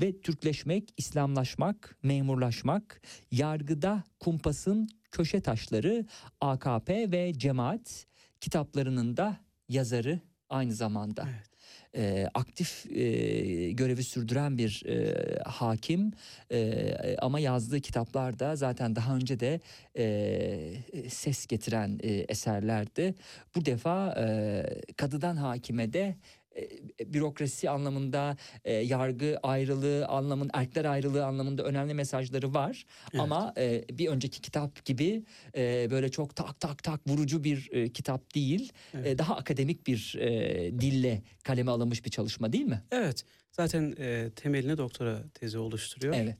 ve 0.01 0.21
Türkleşmek, 0.21 0.93
İslamlaşmak, 0.97 1.97
memurlaşmak, 2.03 3.01
yargıda 3.31 4.03
kumpasın 4.19 4.89
köşe 5.11 5.41
taşları 5.41 6.05
AKP 6.41 7.11
ve 7.11 7.33
Cemaat 7.33 8.05
kitaplarının 8.41 9.17
da 9.17 9.37
yazarı 9.69 10.19
aynı 10.49 10.73
zamanda. 10.73 11.27
Evet. 11.29 11.48
Ee, 11.95 12.27
aktif 12.33 12.85
e, 12.91 13.71
görevi 13.71 14.03
sürdüren 14.03 14.57
bir 14.57 14.83
e, 14.85 15.15
hakim 15.43 16.11
e, 16.51 17.17
ama 17.21 17.39
yazdığı 17.39 17.79
kitaplar 17.79 18.39
da 18.39 18.55
zaten 18.55 18.95
daha 18.95 19.15
önce 19.15 19.39
de 19.39 19.59
e, 19.97 21.09
ses 21.09 21.47
getiren 21.47 21.99
e, 22.03 22.11
eserlerdi. 22.11 23.15
Bu 23.55 23.65
defa 23.65 24.15
e, 24.19 24.63
kadıdan 24.97 25.35
hakime 25.35 25.93
de 25.93 25.99
e, 25.99 26.15
bürokrasi 27.05 27.69
anlamında 27.69 28.37
e, 28.65 28.73
yargı 28.73 29.37
ayrılığı 29.43 30.05
anlamında 30.07 30.51
erkler 30.53 30.85
ayrılığı 30.85 31.25
anlamında 31.25 31.63
önemli 31.63 31.93
mesajları 31.93 32.53
var 32.53 32.85
Evet. 33.13 33.21
ama 33.21 33.53
e, 33.57 33.83
bir 33.93 34.07
önceki 34.07 34.41
kitap 34.41 34.85
gibi 34.85 35.23
e, 35.57 35.87
böyle 35.91 36.09
çok 36.09 36.35
tak 36.35 36.59
tak 36.59 36.83
tak 36.83 37.07
vurucu 37.07 37.43
bir 37.43 37.69
e, 37.71 37.89
kitap 37.89 38.35
değil 38.35 38.71
Evet. 38.93 39.07
E, 39.07 39.17
daha 39.17 39.35
akademik 39.35 39.87
bir 39.87 40.15
e, 40.19 40.71
dille 40.79 41.21
kaleme 41.43 41.71
alınmış 41.71 42.05
bir 42.05 42.09
çalışma 42.09 42.53
değil 42.53 42.65
mi? 42.65 42.83
Evet. 42.91 43.25
Zaten 43.51 43.95
e, 43.99 44.29
temelini 44.35 44.77
doktora 44.77 45.23
tezi 45.33 45.57
oluşturuyor. 45.57 46.13
Evet. 46.17 46.37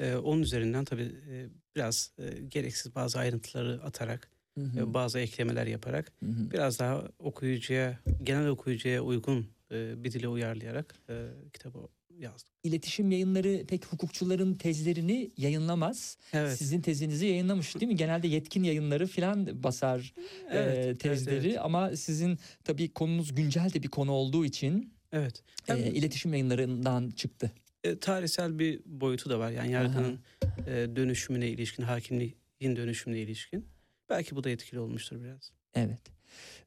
E, 0.00 0.16
onun 0.16 0.42
üzerinden 0.42 0.84
tabii 0.84 1.12
e, 1.30 1.46
biraz 1.76 2.12
e, 2.18 2.40
gereksiz 2.48 2.94
bazı 2.94 3.18
ayrıntıları 3.18 3.80
atarak, 3.84 4.30
Hı 4.58 4.64
hı, 4.64 4.80
e, 4.80 4.94
bazı 4.94 5.18
eklemeler 5.18 5.66
yaparak 5.66 6.12
hı 6.20 6.26
hı. 6.26 6.50
biraz 6.50 6.78
daha 6.78 7.02
okuyucuya, 7.18 7.98
genel 8.22 8.46
okuyucuya 8.48 9.00
uygun 9.02 9.46
e, 9.72 10.04
bir 10.04 10.12
dile 10.12 10.28
uyarlayarak 10.28 10.94
e, 11.08 11.26
kitabı 11.52 11.78
yazdım. 12.18 12.52
İletişim 12.64 13.10
yayınları 13.10 13.64
pek 13.68 13.86
hukukçuların 13.86 14.54
tezlerini 14.54 15.30
yayınlamaz. 15.36 16.18
Evet. 16.32 16.58
Sizin 16.58 16.80
tezinizi 16.80 17.26
yayınlamış 17.26 17.74
değil 17.74 17.92
mi? 17.92 17.96
Genelde 17.96 18.28
yetkin 18.28 18.62
yayınları 18.64 19.06
filan 19.06 19.62
basar 19.62 20.14
e, 20.18 20.22
Evet, 20.58 20.78
evet, 20.86 21.00
tezleri 21.00 21.48
evet. 21.48 21.58
ama 21.62 21.96
sizin 21.96 22.38
tabii 22.64 22.88
konunuz 22.92 23.34
güncel 23.34 23.72
de 23.72 23.82
bir 23.82 23.88
konu 23.88 24.12
olduğu 24.12 24.44
için 24.44 24.92
Evet. 25.12 25.42
e, 25.68 25.72
Hem- 25.72 25.78
iletişim 25.78 26.32
yayınlarından 26.32 27.10
çıktı. 27.10 27.50
E, 27.84 27.98
tarihsel 27.98 28.58
bir 28.58 28.80
boyutu 28.86 29.30
da 29.30 29.38
var. 29.38 29.50
Yani 29.50 29.72
yargının 29.72 30.18
e, 30.66 30.96
dönüşümüne 30.96 31.48
ilişkin, 31.48 31.82
hakimliğin 31.82 32.36
dönüşümüne 32.62 33.20
ilişkin. 33.20 33.66
Belki 34.10 34.36
bu 34.36 34.44
da 34.44 34.50
etkili 34.50 34.80
olmuştur 34.80 35.24
biraz. 35.24 35.52
Evet. 35.74 36.00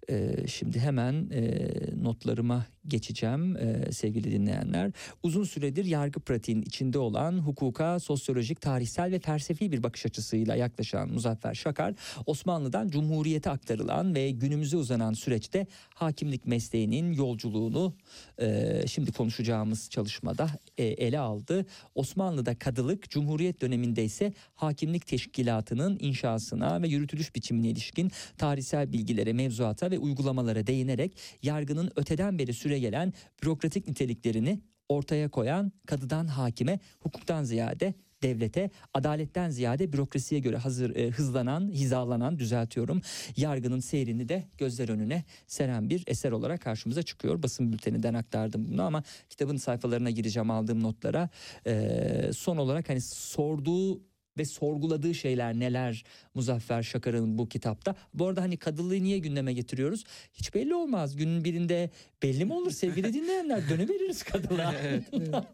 Ee, 0.10 0.48
şimdi 0.48 0.80
hemen 0.80 1.30
e, 1.34 1.68
notlarıma 2.04 2.66
geçeceğim 2.90 3.58
e, 3.58 3.92
sevgili 3.92 4.32
dinleyenler. 4.32 4.92
Uzun 5.24 5.44
süredir 5.44 5.86
yargı 5.86 6.20
pratiğinin 6.20 6.62
içinde 6.62 7.00
olan 7.00 7.40
hukuka 7.40 8.00
sosyolojik, 8.00 8.62
tarihsel 8.62 9.12
ve 9.12 9.20
felsefi 9.20 9.72
bir 9.72 9.84
bakış 9.84 10.06
açısıyla 10.06 10.56
yaklaşan 10.56 11.10
Muzaffer 11.10 11.54
Şakar, 11.54 11.94
Osmanlı'dan 12.26 12.88
Cumhuriyete 12.88 13.50
aktarılan 13.50 14.16
ve 14.16 14.32
günümüze 14.32 14.78
uzanan 14.78 15.14
süreçte 15.14 15.68
hakimlik 15.96 16.48
mesleğinin 16.48 17.14
yolculuğunu 17.14 17.96
e, 18.42 18.82
şimdi 18.88 19.12
konuşacağımız 19.12 19.90
çalışmada 19.90 20.50
e, 20.78 20.84
ele 20.84 21.20
aldı. 21.20 21.66
Osmanlı'da 21.96 22.60
kadılık, 22.60 23.10
Cumhuriyet 23.10 23.62
döneminde 23.62 24.04
ise 24.04 24.34
hakimlik 24.56 25.08
teşkilatının 25.08 25.98
inşasına 26.00 26.82
ve 26.82 26.88
yürütülüş 26.88 27.36
biçimine 27.36 27.70
ilişkin 27.70 28.12
tarihsel 28.38 28.92
bilgilere, 28.92 29.34
mevzuata 29.34 29.92
ve 29.92 30.00
uygulamalara 30.00 30.68
değinerek 30.68 31.18
yargının 31.44 31.92
öteden 31.96 32.40
beri 32.40 32.54
süre 32.54 32.78
gelen 32.80 33.14
bürokratik 33.44 33.88
niteliklerini 33.88 34.62
ortaya 34.90 35.30
koyan 35.30 35.72
kadıdan 35.88 36.28
hakime, 36.28 36.80
hukuktan 37.00 37.44
ziyade 37.44 37.94
devlete, 38.24 38.70
adaletten 38.94 39.50
ziyade 39.50 39.94
bürokrasiye 39.94 40.42
göre 40.42 40.58
hazır 40.58 40.96
e, 40.96 41.10
hızlanan, 41.10 41.70
hizalanan 41.72 42.40
düzeltiyorum. 42.40 43.02
Yargının 43.38 43.80
seyrini 43.80 44.30
de 44.30 44.44
gözler 44.58 44.90
önüne 44.90 45.24
seren 45.48 45.90
bir 45.90 46.04
eser 46.08 46.32
olarak 46.32 46.62
karşımıza 46.62 47.04
çıkıyor. 47.04 47.44
Basın 47.44 47.74
bülteninden 47.74 48.14
aktardım 48.14 48.68
bunu 48.72 48.84
ama 48.84 49.04
kitabın 49.30 49.58
sayfalarına 49.58 50.10
gireceğim 50.10 50.52
aldığım 50.52 50.84
notlara. 50.84 51.30
E, 51.68 52.32
son 52.34 52.58
olarak 52.58 52.90
hani 52.90 53.02
sorduğu 53.02 54.10
ve 54.38 54.46
sorguladığı 54.46 55.16
şeyler 55.16 55.54
neler 55.54 56.04
Muzaffer 56.36 56.84
Şakar'ın 56.84 57.38
bu 57.38 57.50
kitapta. 57.50 57.96
Bu 58.14 58.28
arada 58.28 58.42
hani 58.42 58.58
kadılığı 58.58 59.04
niye 59.04 59.20
gündeme 59.20 59.54
getiriyoruz? 59.54 60.04
Hiç 60.34 60.56
belli 60.56 60.76
olmaz. 60.76 61.16
Günün 61.16 61.44
birinde 61.44 61.90
belli 62.24 62.46
mi 62.46 62.54
olur 62.54 62.72
sevgili 62.72 63.14
dinleyenler? 63.14 63.70
Döneveririz 63.70 64.24
kadılığa. 64.24 64.74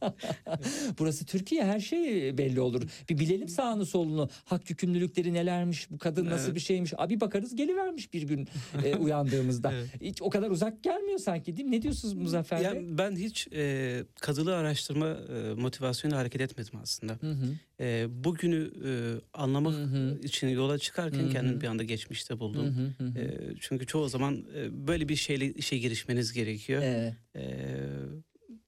Burası 0.99 1.25
Türkiye 1.25 1.63
her 1.65 1.79
şey 1.79 2.37
belli 2.37 2.61
olur. 2.61 2.81
Bir 3.09 3.19
bilelim 3.19 3.47
sağını 3.47 3.85
solunu. 3.85 4.29
Hak 4.45 4.69
yükümlülükleri 4.69 5.33
nelermiş? 5.33 5.91
Bu 5.91 5.97
kadın 5.97 6.25
nasıl 6.25 6.45
Evet. 6.45 6.55
bir 6.55 6.59
şeymiş? 6.61 6.93
Abi 6.97 7.21
bakarız 7.21 7.55
gelivermiş 7.55 8.13
bir 8.13 8.21
gün 8.21 8.47
e, 8.83 8.95
uyandığımızda. 8.99 9.71
Evet. 9.73 9.89
Hiç 10.01 10.21
o 10.21 10.29
kadar 10.29 10.49
uzak 10.51 10.83
gelmiyor 10.83 11.19
sanki 11.19 11.57
değil 11.57 11.69
mi? 11.69 11.75
Ne 11.77 11.81
diyorsunuz 11.81 12.13
Muzaffer 12.13 12.59
Bey? 12.59 12.65
Yani 12.65 12.97
ben 12.97 13.15
hiç 13.15 13.47
e, 13.53 14.03
kadılığı 14.19 14.55
araştırma 14.55 15.07
e, 15.07 15.53
motivasyonuyla 15.53 16.19
hareket 16.19 16.41
etmedim 16.41 16.79
aslında. 16.81 17.13
Hı 17.21 17.31
hı. 17.31 17.45
E, 17.79 18.05
bugünü 18.23 18.71
e, 18.85 18.91
anlamak 19.33 19.73
Hı 19.73 19.83
hı. 19.83 20.19
için 20.23 20.47
yola 20.47 20.77
çıkarken 20.77 21.19
Hı 21.19 21.25
hı. 21.25 21.29
kendimi 21.29 21.61
bir 21.61 21.67
anda 21.67 21.83
geçmişte 21.83 22.39
buldum. 22.39 22.65
hı 22.65 23.03
hı 23.03 23.09
hı. 23.09 23.19
E, 23.19 23.53
çünkü 23.59 23.85
çoğu 23.85 24.09
zaman 24.09 24.45
e, 24.57 24.87
böyle 24.87 25.09
bir 25.09 25.15
şeyle 25.15 25.53
işe 25.53 25.77
girişmeniz 25.77 26.33
gerekiyor. 26.33 26.54
Evet. 26.69 27.13
E, 27.35 27.75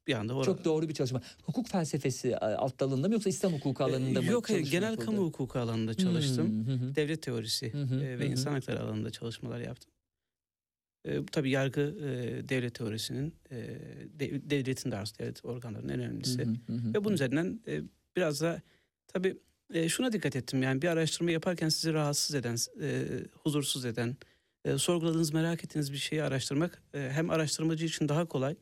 bir 0.08 0.14
anda 0.14 0.34
orada. 0.34 0.46
Çok 0.46 0.66
doğru 0.66 0.90
bir 0.90 0.94
çalışma. 0.94 1.22
Hukuk 1.44 1.68
felsefesi 1.68 2.30
e, 2.30 2.36
alt 2.36 2.80
dalında 2.80 3.08
mı 3.08 3.14
yoksa 3.14 3.30
İslam 3.30 3.54
hukuku 3.54 3.84
alanında 3.84 4.22
mı? 4.22 4.32
Yok 4.32 4.50
hayır, 4.50 4.72
genel 4.72 4.90
yapıldı? 4.90 5.06
kamu 5.06 5.22
hukuku 5.26 5.60
alanında 5.60 5.94
çalıştım. 5.94 6.68
Hı 6.68 6.74
hı. 6.74 6.96
Devlet 6.96 7.22
teorisi 7.22 7.74
Hı 7.74 7.84
hı, 7.84 7.96
e, 7.96 8.20
ve 8.20 8.24
hı 8.24 8.28
hı. 8.28 8.32
insan 8.32 8.52
hakları 8.54 8.80
alanında 8.80 9.12
çalışmalar 9.12 9.60
yaptım. 9.60 9.92
E, 11.06 11.26
tabii 11.26 11.50
yargı 11.50 11.82
e, 11.82 12.50
devlet 12.50 12.76
teorisinin, 12.76 13.36
e, 13.52 13.56
de- 14.20 14.50
devletin 14.50 14.92
de 14.92 14.96
arzu 14.96 15.18
devlet 15.20 15.46
organlarının 15.46 15.90
en 15.94 16.00
önemlisi. 16.00 16.46
Hı, 16.46 16.50
hı 16.68 16.74
hı. 16.74 16.94
Ve 16.94 17.04
bunun 17.04 17.14
üzerinden 17.16 17.60
e, 17.68 17.82
biraz 18.16 18.42
da 18.42 18.62
tabii 19.08 19.38
e, 19.74 19.90
şuna 19.90 20.12
dikkat 20.14 20.36
ettim. 20.36 20.64
Yani 20.64 20.82
bir 20.82 20.88
araştırma 20.88 21.32
yaparken 21.32 21.70
sizi 21.70 21.94
rahatsız 21.94 22.36
eden, 22.36 22.58
e, 22.82 23.06
huzursuz 23.44 23.86
eden, 23.86 24.18
e, 24.68 24.78
sorguladığınız, 24.78 25.34
merak 25.34 25.64
ettiğiniz 25.64 25.94
bir 25.94 25.98
şeyi 25.98 26.24
araştırmak 26.24 26.82
e, 26.94 27.10
hem 27.12 27.30
araştırmacı 27.30 27.86
için 27.86 28.10
daha 28.10 28.26
kolay 28.26 28.56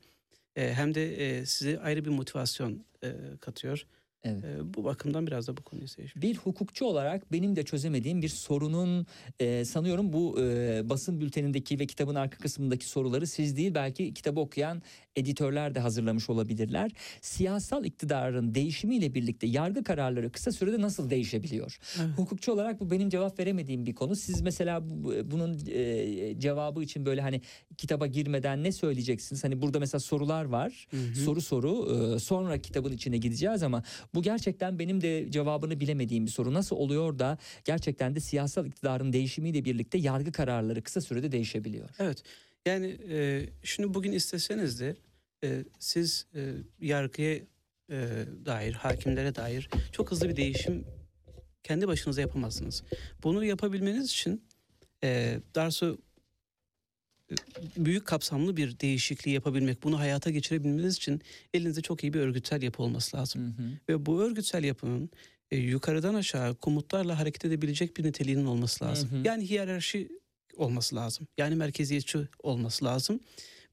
e, 0.56 0.74
hem 0.74 0.96
de 0.96 1.16
e, 1.16 1.46
size 1.46 1.80
ayrı 1.80 2.06
bir 2.06 2.10
motivasyon 2.10 2.86
e, 3.04 3.14
katıyor. 3.42 3.88
Evet. 4.26 4.44
E, 4.46 4.74
bu 4.74 4.84
bakımdan 4.84 5.28
biraz 5.28 5.48
da 5.48 5.58
bu 5.58 5.62
konuyu 5.62 5.88
seçmiş. 5.88 6.16
Bir 6.24 6.36
hukukçu 6.38 6.86
olarak 6.86 7.32
benim 7.32 7.56
de 7.56 7.64
çözemediğim 7.64 8.22
bir 8.22 8.30
sorunun 8.30 9.06
e, 9.40 9.66
sanıyorum 9.66 10.14
bu 10.14 10.38
e, 10.42 10.82
basın 10.90 11.22
bültenindeki 11.22 11.80
ve 11.80 11.86
kitabın 11.88 12.16
arka 12.16 12.38
kısmındaki 12.38 12.86
soruları 12.86 13.28
siz 13.28 13.58
değil 13.58 13.76
belki 13.76 14.14
kitabı 14.14 14.40
okuyan 14.40 14.82
editörler 15.16 15.76
de 15.76 15.80
hazırlamış 15.80 16.30
olabilirler. 16.30 16.92
Siyasal 17.22 17.86
iktidarın 17.86 18.56
değişimiyle 18.56 19.14
birlikte 19.14 19.48
yargı 19.48 19.84
kararları 19.84 20.32
kısa 20.32 20.52
sürede 20.52 20.82
nasıl 20.82 21.10
değişebiliyor? 21.10 21.78
Evet. 22.00 22.10
Hukukçu 22.18 22.52
olarak 22.52 22.80
bu 22.80 22.92
benim 22.92 23.10
cevap 23.10 23.40
veremediğim 23.40 23.86
bir 23.86 23.96
konu. 23.96 24.16
Siz 24.16 24.42
mesela 24.42 24.90
bu- 24.90 25.14
bunun 25.32 25.60
e, 25.72 26.40
cevabı 26.40 26.84
için 26.84 27.06
böyle 27.06 27.22
hani 27.22 27.42
kitaba 27.78 28.08
girmeden 28.08 28.64
ne 28.64 28.72
söyleyeceksiniz? 28.72 29.44
Hani 29.44 29.62
burada 29.62 29.80
mesela 29.80 30.00
sorular 30.00 30.46
var. 30.46 30.88
Hı 30.92 30.98
hı. 30.98 31.16
Soru 31.16 31.42
soru 31.42 31.90
e, 32.16 32.20
sonra 32.20 32.58
kitabın 32.58 32.92
içine 32.92 33.18
gideceğiz 33.18 33.64
ama 33.64 33.84
bu 34.16 34.22
gerçekten 34.22 34.80
benim 34.80 35.02
de 35.02 35.32
cevabını 35.32 35.80
bilemediğim 35.80 36.26
bir 36.26 36.32
soru. 36.32 36.54
Nasıl 36.54 36.76
oluyor 36.76 37.20
da 37.20 37.38
gerçekten 37.64 38.16
de 38.16 38.20
siyasal 38.20 38.66
iktidarın 38.66 39.14
değişimiyle 39.14 39.66
birlikte 39.66 39.98
yargı 39.98 40.32
kararları 40.32 40.84
kısa 40.84 41.02
sürede 41.02 41.32
değişebiliyor? 41.32 41.90
Evet. 42.00 42.24
Yani 42.66 42.98
e, 43.10 43.46
şunu 43.64 43.94
bugün 43.94 44.12
isteseniz 44.12 44.80
de 44.80 44.96
e, 45.44 45.64
siz 45.80 46.26
e, 46.36 46.54
yargıya 46.82 47.36
e, 47.92 47.98
dair, 48.46 48.74
hakimlere 48.74 49.36
dair 49.36 49.70
çok 49.92 50.12
hızlı 50.12 50.30
bir 50.30 50.36
değişim 50.36 50.86
kendi 51.64 51.88
başınıza 51.88 52.22
yapamazsınız. 52.22 52.84
Bunu 53.24 53.46
yapabilmeniz 53.46 54.06
için 54.06 54.44
e, 55.04 55.40
daha 55.56 55.72
büyük 57.78 58.06
kapsamlı 58.06 58.58
bir 58.58 58.80
değişikliği 58.80 59.32
yapabilmek, 59.32 59.84
bunu 59.84 60.00
hayata 60.00 60.30
geçirebilmeniz 60.30 60.96
için 60.96 61.22
elinizde 61.54 61.82
çok 61.82 62.04
iyi 62.04 62.14
bir 62.14 62.20
örgütsel 62.20 62.62
yapı 62.62 62.84
olması 62.84 63.18
lazım. 63.18 63.56
Ve 63.90 64.06
bu 64.06 64.22
örgütsel 64.22 64.64
yapının 64.64 65.10
e, 65.52 65.58
yukarıdan 65.58 66.16
aşağı 66.16 66.56
komutlarla 66.56 67.20
hareket 67.20 67.46
edebilecek 67.46 67.98
bir 67.98 68.04
niteliğinin 68.04 68.46
olması 68.46 68.86
lazım. 68.86 69.12
Hı 69.12 69.16
hı. 69.16 69.22
Yani 69.28 69.50
hiyerarşi 69.50 70.10
olması 70.58 70.96
lazım. 70.96 71.28
Yani 71.38 71.56
merkeziyetçi 71.56 72.20
olması 72.44 72.86
lazım. 72.86 73.20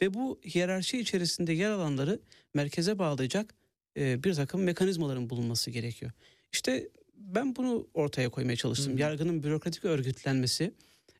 Ve 0.02 0.14
bu 0.14 0.40
hiyerarşi 0.54 0.98
içerisinde 0.98 1.52
yer 1.52 1.70
alanları 1.70 2.20
merkeze 2.54 2.98
bağlayacak 2.98 3.54
e, 3.98 4.24
bir 4.24 4.34
takım 4.34 4.62
mekanizmaların 4.62 5.30
bulunması 5.30 5.70
gerekiyor. 5.70 6.12
İşte 6.52 6.88
ben 7.16 7.56
bunu 7.56 7.86
ortaya 7.94 8.28
koymaya 8.28 8.56
çalıştım. 8.56 8.92
Hı 8.92 8.96
hı. 8.96 9.00
Yargının 9.00 9.42
bürokratik 9.42 9.84
örgütlenmesi. 9.84 10.72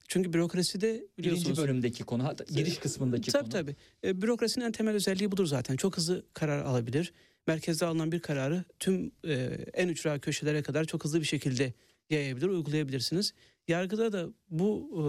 Çünkü 0.09 0.33
bürokraside 0.33 1.05
biliyorsunuz... 1.19 1.47
Birinci 1.47 1.63
bölümdeki 1.63 2.05
konu, 2.05 2.25
hatta 2.25 2.45
giriş 2.45 2.79
kısmındaki 2.79 3.33
Tabii 3.33 3.43
konu. 3.43 3.53
tabii. 3.53 3.77
E, 4.05 4.23
bürokrasinin 4.23 4.65
en 4.65 4.73
temel 4.73 4.95
özelliği 4.95 5.33
budur 5.33 5.47
zaten. 5.47 5.77
Çok 5.77 5.97
hızlı 5.97 6.25
karar 6.35 6.65
alabilir. 6.65 7.13
Merkezde 7.47 7.87
alınan 7.87 8.13
bir 8.13 8.21
kararı 8.21 8.65
tüm 8.79 9.13
e, 9.25 9.33
en 9.75 9.89
ücra 9.89 10.19
köşelere 10.19 10.63
kadar 10.63 10.85
çok 10.85 11.05
hızlı 11.05 11.21
bir 11.21 11.27
şekilde 11.27 11.73
yayabilir, 12.11 12.47
uygulayabilirsiniz. 12.47 13.35
Yargıda 13.69 14.13
da 14.13 14.29
bu 14.51 14.91
e, 14.95 15.03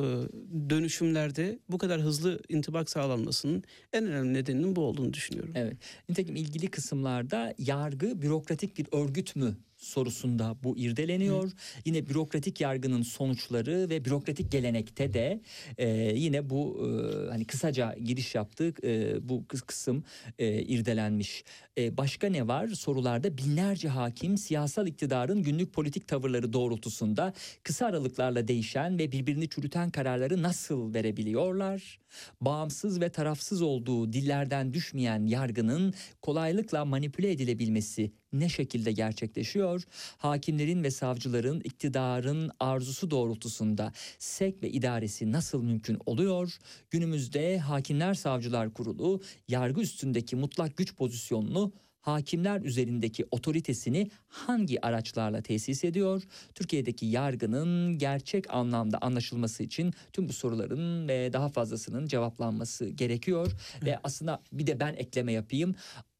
dönüşümlerde 0.70 1.60
bu 1.70 1.78
kadar 1.78 2.02
hızlı 2.02 2.42
intibak 2.50 2.90
sağlanmasının 2.90 3.64
en 3.94 4.06
önemli 4.08 4.34
nedeninin 4.34 4.76
bu 4.76 4.82
olduğunu 4.82 5.14
düşünüyorum. 5.14 5.54
Evet. 5.56 5.78
Nitekim 6.10 6.36
ilgili 6.36 6.68
kısımlarda 6.68 7.54
yargı 7.58 8.22
bürokratik 8.22 8.78
bir 8.78 8.88
örgüt 8.92 9.36
mü 9.36 9.56
sorusunda 9.84 10.56
bu 10.64 10.78
irdeleniyor. 10.78 11.52
Yine 11.86 12.10
bürokratik 12.10 12.62
yargının 12.62 13.02
sonuçları 13.02 13.90
ve 13.90 14.06
bürokratik 14.06 14.52
gelenekte 14.52 15.14
de 15.14 15.42
e, 15.78 15.88
yine 16.16 16.50
bu 16.50 16.80
e, 16.80 17.30
hani 17.30 17.46
kısaca 17.46 17.96
giriş 18.04 18.36
yaptık 18.36 18.84
e, 18.84 19.16
bu 19.30 19.44
kıs- 19.50 19.66
kısım 19.66 20.04
e, 20.40 20.62
irdelenmiş. 20.62 21.44
E, 21.78 21.98
başka 21.98 22.28
ne 22.28 22.48
var? 22.48 22.68
Sorularda 22.68 23.38
binlerce 23.38 23.88
hakim 23.88 24.38
siyasal 24.38 24.88
iktidarın 24.88 25.44
günlük 25.44 25.74
politik 25.74 26.08
tavırları 26.08 26.54
doğrultusunda 26.54 27.34
kısa 27.64 27.86
aralıklarla 27.86 28.48
değişen 28.48 29.00
ve 29.00 29.12
birbirini 29.12 29.50
çürüten 29.50 29.90
kararları 29.90 30.42
nasıl 30.42 30.94
verebiliyorlar? 30.94 32.00
Bağımsız 32.42 33.02
ve 33.02 33.10
tarafsız 33.10 33.62
olduğu 33.62 34.14
dillerden 34.14 34.74
düşmeyen 34.74 35.26
yargının 35.26 35.94
kolaylıkla 36.22 36.86
manipüle 36.86 37.32
edilebilmesi 37.32 38.12
ne 38.34 38.50
şekilde 38.50 38.92
gerçekleşiyor? 38.92 39.84
Hakimlerin 40.18 40.84
ve 40.84 40.92
savcıların 40.92 41.60
iktidarın 41.60 42.52
arzusu 42.60 43.12
doğrultusunda 43.12 43.92
sevk 44.20 44.64
ve 44.64 44.70
idaresi 44.70 45.32
nasıl 45.32 45.64
mümkün 45.64 45.98
oluyor? 46.06 46.58
Günümüzde 46.92 47.60
Hakimler 47.60 48.14
Savcılar 48.14 48.74
Kurulu 48.74 49.22
yargı 49.48 49.82
üstündeki 49.82 50.36
mutlak 50.36 50.78
güç 50.78 50.96
pozisyonunu 50.96 51.74
hakimler 52.04 52.62
üzerindeki 52.62 53.26
otoritesini 53.32 54.10
hangi 54.28 54.86
araçlarla 54.86 55.42
tesis 55.42 55.84
ediyor? 55.84 56.24
Türkiye'deki 56.56 57.06
yargının 57.06 57.98
gerçek 57.98 58.54
anlamda 58.54 58.98
anlaşılması 58.98 59.64
için 59.64 59.94
tüm 60.14 60.30
bu 60.30 60.34
soruların 60.34 61.08
ve 61.08 61.34
daha 61.34 61.50
fazlasının 61.50 62.08
cevaplanması 62.08 62.90
gerekiyor 62.90 63.52
ve 63.86 64.00
aslında 64.04 64.42
bir 64.52 64.68
de 64.68 64.80
ben 64.80 64.94
ekleme 64.94 65.34
yapayım. 65.34 65.76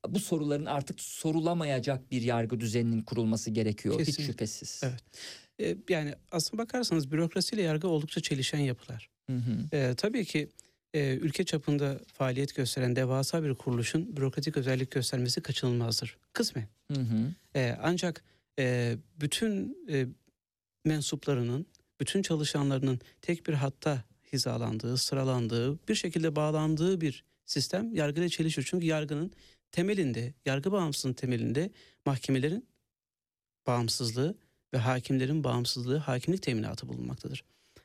Bu 0.08 0.20
soruların 0.20 0.66
artık 0.66 1.02
sorulamayacak 1.02 2.12
bir 2.12 2.22
yargı 2.22 2.60
düzeninin 2.60 3.02
kurulması 3.02 3.52
gerekiyor 3.52 4.00
hiç 4.00 4.06
Kesinlikle. 4.06 4.34
şüphesiz. 4.34 4.82
Evet. 4.84 5.04
E, 5.60 5.94
yani 5.94 6.14
aslına 6.32 6.62
bakarsanız 6.62 7.12
bürokrasiyle 7.12 7.62
yargı 7.62 7.88
oldukça 7.88 8.22
çelişen 8.22 8.60
yapılar. 8.60 9.10
Hı 9.30 9.36
hı. 9.36 9.78
E, 9.78 9.96
tabii 9.96 10.26
ki 10.26 10.50
e, 10.94 11.16
ülke 11.16 11.44
çapında 11.44 12.00
faaliyet 12.14 12.56
gösteren 12.56 12.96
devasa 12.96 13.44
bir 13.44 13.54
kuruluşun 13.54 14.18
bürokratik 14.18 14.58
özellik 14.58 14.92
göstermesi 14.92 15.42
kaçınılmazdır. 15.42 16.18
Kısmen. 16.34 16.68
Hı 16.92 17.00
hı. 17.00 17.34
E, 17.56 17.78
ancak 17.82 18.24
e, 18.60 18.96
bütün 19.22 19.78
e, 19.90 20.06
mensuplarının, 20.86 21.66
bütün 22.00 22.22
çalışanlarının 22.22 23.00
tek 23.22 23.48
bir 23.48 23.54
hatta 23.54 24.04
hizalandığı, 24.34 24.98
sıralandığı, 24.98 25.88
bir 25.88 25.96
şekilde 25.96 26.36
bağlandığı 26.36 27.02
bir 27.02 27.24
sistem 27.46 27.96
yargıyla 27.96 28.30
çelişiyor. 28.30 28.68
Çünkü 28.70 28.86
yargının 28.86 29.32
temelinde, 29.74 30.34
yargı 30.46 30.72
bağımsızlığının 30.72 31.14
temelinde 31.14 31.70
mahkemelerin 32.06 32.68
bağımsızlığı 33.68 34.36
ve 34.74 34.78
hakimlerin 34.78 35.44
bağımsızlığı, 35.44 35.98
hakimlik 35.98 36.42
teminatı 36.42 36.88
bulunmaktadır. 36.88 37.44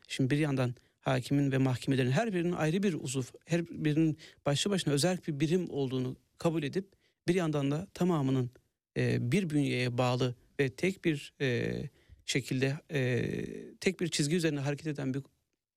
Şimdi 0.09 0.31
bir 0.31 0.39
yandan 0.39 0.75
hakimin 1.01 1.53
ve 1.53 1.59
mahkemelerin 1.59 2.11
her 2.11 2.35
birinin 2.35 2.53
ayrı 2.53 2.83
bir 2.83 2.95
uzuv, 2.95 3.23
her 3.45 3.67
birinin 3.67 4.19
başlı 4.47 4.71
başına 4.71 4.95
özel 4.95 5.19
bir 5.27 5.41
birim 5.41 5.71
olduğunu 5.71 6.17
kabul 6.39 6.63
edip 6.63 6.89
bir 7.29 7.35
yandan 7.35 7.71
da 7.71 7.87
tamamının 7.95 8.51
e, 8.97 9.33
bir 9.33 9.51
bünyeye 9.51 9.99
bağlı 9.99 10.35
ve 10.61 10.69
tek 10.69 11.05
bir 11.05 11.33
e, 11.41 11.75
şekilde 12.27 12.77
e, 12.91 13.23
tek 13.81 14.01
bir 14.01 14.09
çizgi 14.09 14.37
üzerine 14.37 14.61
hareket 14.61 14.87
eden 14.87 15.15
bir 15.15 15.23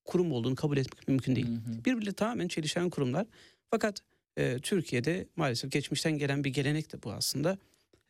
kurum 0.06 0.32
olduğunu 0.32 0.56
kabul 0.56 0.78
etmek 0.78 1.08
mümkün 1.08 1.36
değil. 1.36 1.48
Hı 1.48 1.52
hı. 1.52 1.86
Birbiriyle 1.86 2.14
tamamen 2.14 2.48
çelişen 2.48 2.90
kurumlar. 2.90 3.28
Fakat 3.70 4.02
e, 4.38 4.60
Türkiye'de 4.60 5.28
maalesef 5.36 5.72
geçmişten 5.72 6.18
gelen 6.18 6.44
bir 6.44 6.50
gelenek 6.50 6.94
de 6.94 7.04
bu 7.04 7.12
aslında. 7.12 7.58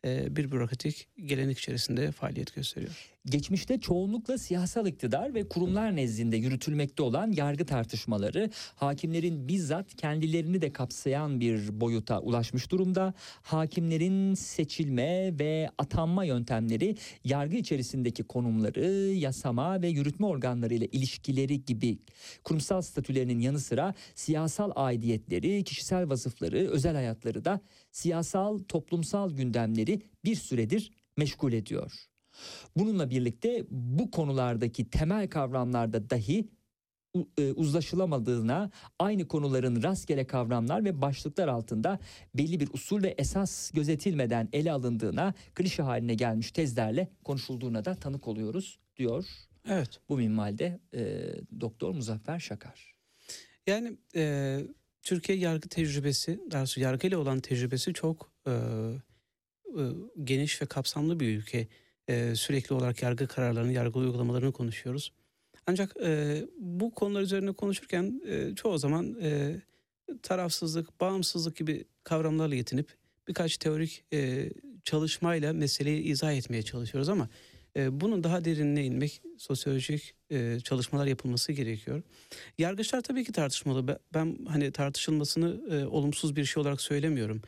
E, 0.04 0.36
bir 0.36 0.50
bürokratik 0.50 1.08
gelenek 1.16 1.58
içerisinde 1.58 2.12
faaliyet 2.12 2.54
gösteriyor. 2.54 3.10
Geçmişte 3.24 3.80
çoğunlukla 3.80 4.38
siyasal 4.38 4.86
iktidar 4.86 5.34
ve 5.34 5.48
kurumlar 5.48 5.96
nezdinde 5.96 6.36
yürütülmekte 6.36 7.02
olan 7.02 7.32
yargı 7.32 7.66
tartışmaları 7.66 8.50
hakimlerin 8.74 9.48
bizzat 9.48 9.94
kendilerini 9.94 10.62
de 10.62 10.72
kapsayan 10.72 11.40
bir 11.40 11.80
boyuta 11.80 12.20
ulaşmış 12.20 12.70
durumda. 12.70 13.14
Hakimlerin 13.42 14.34
seçilme 14.34 15.38
ve 15.38 15.70
atanma 15.78 16.24
yöntemleri 16.24 16.96
yargı 17.24 17.56
içerisindeki 17.56 18.22
konumları, 18.22 18.86
yasama 19.12 19.82
ve 19.82 19.88
yürütme 19.88 20.26
organları 20.26 20.74
ile 20.74 20.86
ilişkileri 20.86 21.64
gibi 21.64 21.98
kurumsal 22.44 22.82
statülerinin 22.82 23.40
yanı 23.40 23.60
sıra 23.60 23.94
siyasal 24.14 24.70
aidiyetleri, 24.74 25.64
kişisel 25.64 26.08
vasıfları, 26.08 26.68
özel 26.70 26.94
hayatları 26.94 27.44
da 27.44 27.60
siyasal, 27.92 28.58
toplumsal 28.58 29.30
gündemleri 29.30 30.02
bir 30.24 30.34
süredir 30.34 30.90
meşgul 31.16 31.52
ediyor. 31.52 32.11
Bununla 32.76 33.10
birlikte 33.10 33.64
bu 33.70 34.10
konulardaki 34.10 34.90
temel 34.90 35.28
kavramlarda 35.28 36.10
dahi 36.10 36.48
e, 37.38 37.52
uzlaşılamadığına, 37.52 38.70
aynı 38.98 39.28
konuların 39.28 39.82
rastgele 39.82 40.26
kavramlar 40.26 40.84
ve 40.84 41.00
başlıklar 41.00 41.48
altında 41.48 41.98
belli 42.34 42.60
bir 42.60 42.68
usul 42.72 43.02
ve 43.02 43.14
esas 43.18 43.70
gözetilmeden 43.70 44.48
ele 44.52 44.72
alındığına, 44.72 45.34
klişe 45.54 45.82
haline 45.82 46.14
gelmiş 46.14 46.52
tezlerle 46.52 47.08
konuşulduğuna 47.24 47.84
da 47.84 47.94
tanık 47.94 48.28
oluyoruz 48.28 48.78
diyor 48.96 49.26
Evet. 49.68 50.00
bu 50.08 50.16
minvalde 50.16 50.80
e, 50.94 51.32
Doktor 51.60 51.94
Muzaffer 51.94 52.38
Şakar. 52.38 52.94
Yani 53.66 53.96
e, 54.14 54.60
Türkiye 55.02 55.38
yargı 55.38 55.68
tecrübesi, 55.68 56.40
daha 56.50 56.60
doğrusu 56.60 56.80
yargıyla 56.80 57.18
olan 57.18 57.40
tecrübesi 57.40 57.94
çok 57.94 58.32
e, 58.46 58.50
e, 58.50 59.82
geniş 60.24 60.62
ve 60.62 60.66
kapsamlı 60.66 61.20
bir 61.20 61.38
ülke. 61.38 61.68
E, 62.08 62.34
sürekli 62.34 62.74
olarak 62.74 63.02
yargı 63.02 63.26
kararlarını, 63.26 63.72
yargı 63.72 63.98
uygulamalarını 63.98 64.52
konuşuyoruz. 64.52 65.12
Ancak 65.66 65.96
e, 66.04 66.42
bu 66.58 66.94
konular 66.94 67.22
üzerine 67.22 67.52
konuşurken 67.52 68.22
e, 68.26 68.54
çoğu 68.54 68.78
zaman 68.78 69.16
e, 69.22 69.60
tarafsızlık, 70.22 71.00
bağımsızlık 71.00 71.56
gibi 71.56 71.84
kavramlarla 72.04 72.54
yetinip 72.54 72.96
birkaç 73.28 73.58
teorik 73.58 74.04
e, 74.12 74.50
çalışmayla 74.84 75.52
meseleyi 75.52 76.02
izah 76.02 76.32
etmeye 76.32 76.62
çalışıyoruz 76.62 77.08
ama 77.08 77.28
e, 77.76 78.00
bunun 78.00 78.24
daha 78.24 78.44
derinine 78.44 78.84
inmek, 78.84 79.22
sosyolojik 79.38 80.14
e, 80.30 80.60
çalışmalar 80.60 81.06
yapılması 81.06 81.52
gerekiyor. 81.52 82.02
Yargıçlar 82.58 83.00
tabii 83.00 83.24
ki 83.24 83.32
tartışmalı. 83.32 83.98
Ben, 84.14 84.38
hani 84.48 84.72
tartışılmasını 84.72 85.74
e, 85.74 85.86
olumsuz 85.86 86.36
bir 86.36 86.44
şey 86.44 86.60
olarak 86.60 86.80
söylemiyorum. 86.80 87.42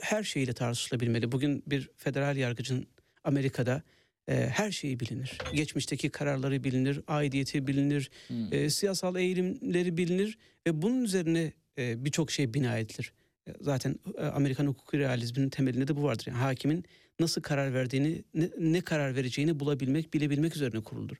Her 0.00 0.22
şeyiyle 0.22 0.52
tartışılabilmeli. 0.52 1.32
Bugün 1.32 1.62
bir 1.66 1.90
federal 1.96 2.36
yargıcın 2.36 2.86
Amerika'da 3.24 3.82
e, 4.28 4.34
her 4.34 4.70
şeyi 4.72 5.00
bilinir. 5.00 5.38
Geçmişteki 5.54 6.10
kararları 6.10 6.64
bilinir, 6.64 7.00
aidiyeti 7.06 7.66
bilinir, 7.66 8.10
Hmm. 8.28 8.52
e, 8.54 8.70
siyasal 8.70 9.16
eğilimleri 9.16 9.96
bilinir 9.96 10.38
ve 10.66 10.82
bunun 10.82 11.04
üzerine 11.04 11.52
e, 11.78 12.04
birçok 12.04 12.30
şey 12.30 12.54
bina 12.54 12.78
edilir. 12.78 13.12
E, 13.48 13.52
Zaten 13.60 13.96
e, 14.18 14.22
Amerikan 14.24 14.66
hukuki 14.66 14.98
realizminin 14.98 15.48
temelinde 15.50 15.88
de 15.88 15.96
bu 15.96 16.02
vardır. 16.02 16.24
Yani 16.28 16.38
hakimin 16.38 16.84
nasıl 17.20 17.40
karar 17.42 17.74
verdiğini, 17.74 18.22
ne, 18.34 18.48
ne 18.58 18.80
karar 18.80 19.16
vereceğini 19.16 19.60
bulabilmek, 19.60 20.14
bilebilmek 20.14 20.56
üzerine 20.56 20.80
kurulur. 20.80 21.16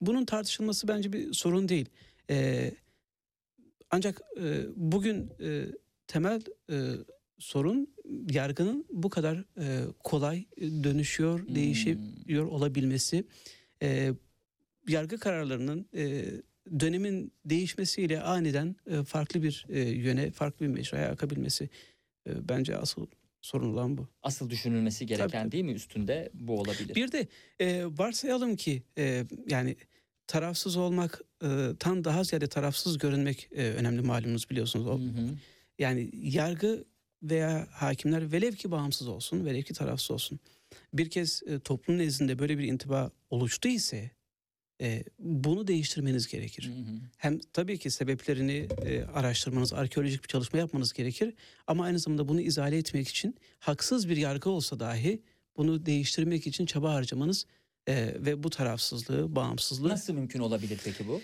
Bunun 0.00 0.24
tartışılması 0.24 0.88
bence 0.88 1.12
bir 1.12 1.32
sorun 1.32 1.68
değil. 1.68 1.86
E, 2.30 2.70
ancak 3.90 4.20
e, 4.40 4.62
bugün 4.76 5.30
e, 5.40 5.64
temel 6.06 6.40
e, 6.70 6.76
sorun 7.38 7.94
yargının 8.30 8.86
bu 8.90 9.08
kadar 9.10 9.36
e, 9.60 9.84
kolay 10.04 10.44
dönüşüyor, 10.60 11.40
Hmm. 11.46 11.54
değişiyor 11.54 12.46
olabilmesi. 12.46 13.24
E, 13.82 14.12
yargı 14.88 15.18
kararlarının 15.18 15.86
e, 15.94 16.24
dönemin 16.80 17.32
değişmesiyle 17.44 18.20
aniden 18.22 18.76
e, 18.90 19.02
farklı 19.02 19.42
bir 19.42 19.66
e, 19.68 19.80
yöne, 19.80 20.30
farklı 20.30 20.66
bir 20.66 20.70
mecraya 20.70 21.08
akabilmesi 21.10 21.68
e, 22.26 22.48
bence 22.48 22.76
asıl 22.76 23.06
sorun 23.40 23.72
olan 23.74 23.98
bu. 23.98 24.08
Asıl 24.22 24.50
düşünülmesi 24.50 25.06
gereken 25.06 25.42
tabii. 25.42 25.52
değil 25.52 25.64
mi 25.64 25.72
üstünde 25.72 26.30
bu 26.34 26.60
olabilir. 26.60 26.94
Bir 26.94 27.12
de 27.12 27.28
e, 27.60 27.84
varsayalım 27.86 28.56
ki 28.56 28.82
e, 28.98 29.24
yani 29.48 29.76
tarafsız 30.26 30.76
olmak 30.76 31.20
e, 31.44 31.48
tam 31.78 32.04
daha 32.04 32.24
ziyade 32.24 32.46
tarafsız 32.46 32.98
görünmek 32.98 33.48
e, 33.52 33.62
önemli 33.64 34.02
malumunuz 34.02 34.50
biliyorsunuz. 34.50 34.86
O, 34.86 34.98
Hı 34.98 35.02
hı. 35.02 35.28
yani 35.78 36.10
yargı 36.14 36.84
veya 37.22 37.66
hakimler 37.70 38.32
velev 38.32 38.52
ki 38.52 38.70
bağımsız 38.70 39.08
olsun, 39.08 39.44
velev 39.44 39.62
ki 39.62 39.74
tarafsız 39.74 40.10
olsun. 40.10 40.40
Bir 40.94 41.10
kez 41.10 41.42
e, 41.46 41.58
toplum 41.58 41.98
nezdinde 41.98 42.38
böyle 42.38 42.58
bir 42.58 42.64
intiba 42.64 43.10
oluştu 43.30 43.68
ise 43.68 44.10
e, 44.80 45.04
bunu 45.18 45.66
değiştirmeniz 45.66 46.28
gerekir. 46.28 46.66
Hı 46.66 46.70
hı. 46.70 46.96
Hem 47.16 47.38
tabii 47.52 47.78
ki 47.78 47.90
sebeplerini 47.90 48.68
e, 48.84 49.02
araştırmanız, 49.02 49.72
arkeolojik 49.72 50.22
bir 50.22 50.28
çalışma 50.28 50.58
yapmanız 50.58 50.92
gerekir. 50.92 51.34
Ama 51.66 51.84
aynı 51.84 51.98
zamanda 51.98 52.28
bunu 52.28 52.40
izale 52.40 52.78
etmek 52.78 53.08
için 53.08 53.34
haksız 53.58 54.08
bir 54.08 54.16
yargı 54.16 54.50
olsa 54.50 54.80
dahi 54.80 55.22
bunu 55.56 55.86
değiştirmek 55.86 56.46
için 56.46 56.66
çaba 56.66 56.94
harcamanız 56.94 57.46
e, 57.88 58.14
ve 58.18 58.42
bu 58.42 58.50
tarafsızlığı, 58.50 59.36
bağımsızlığı 59.36 59.88
Nasıl 59.88 60.14
mümkün 60.14 60.40
olabilir 60.40 60.80
peki 60.84 61.08
bu? 61.08 61.20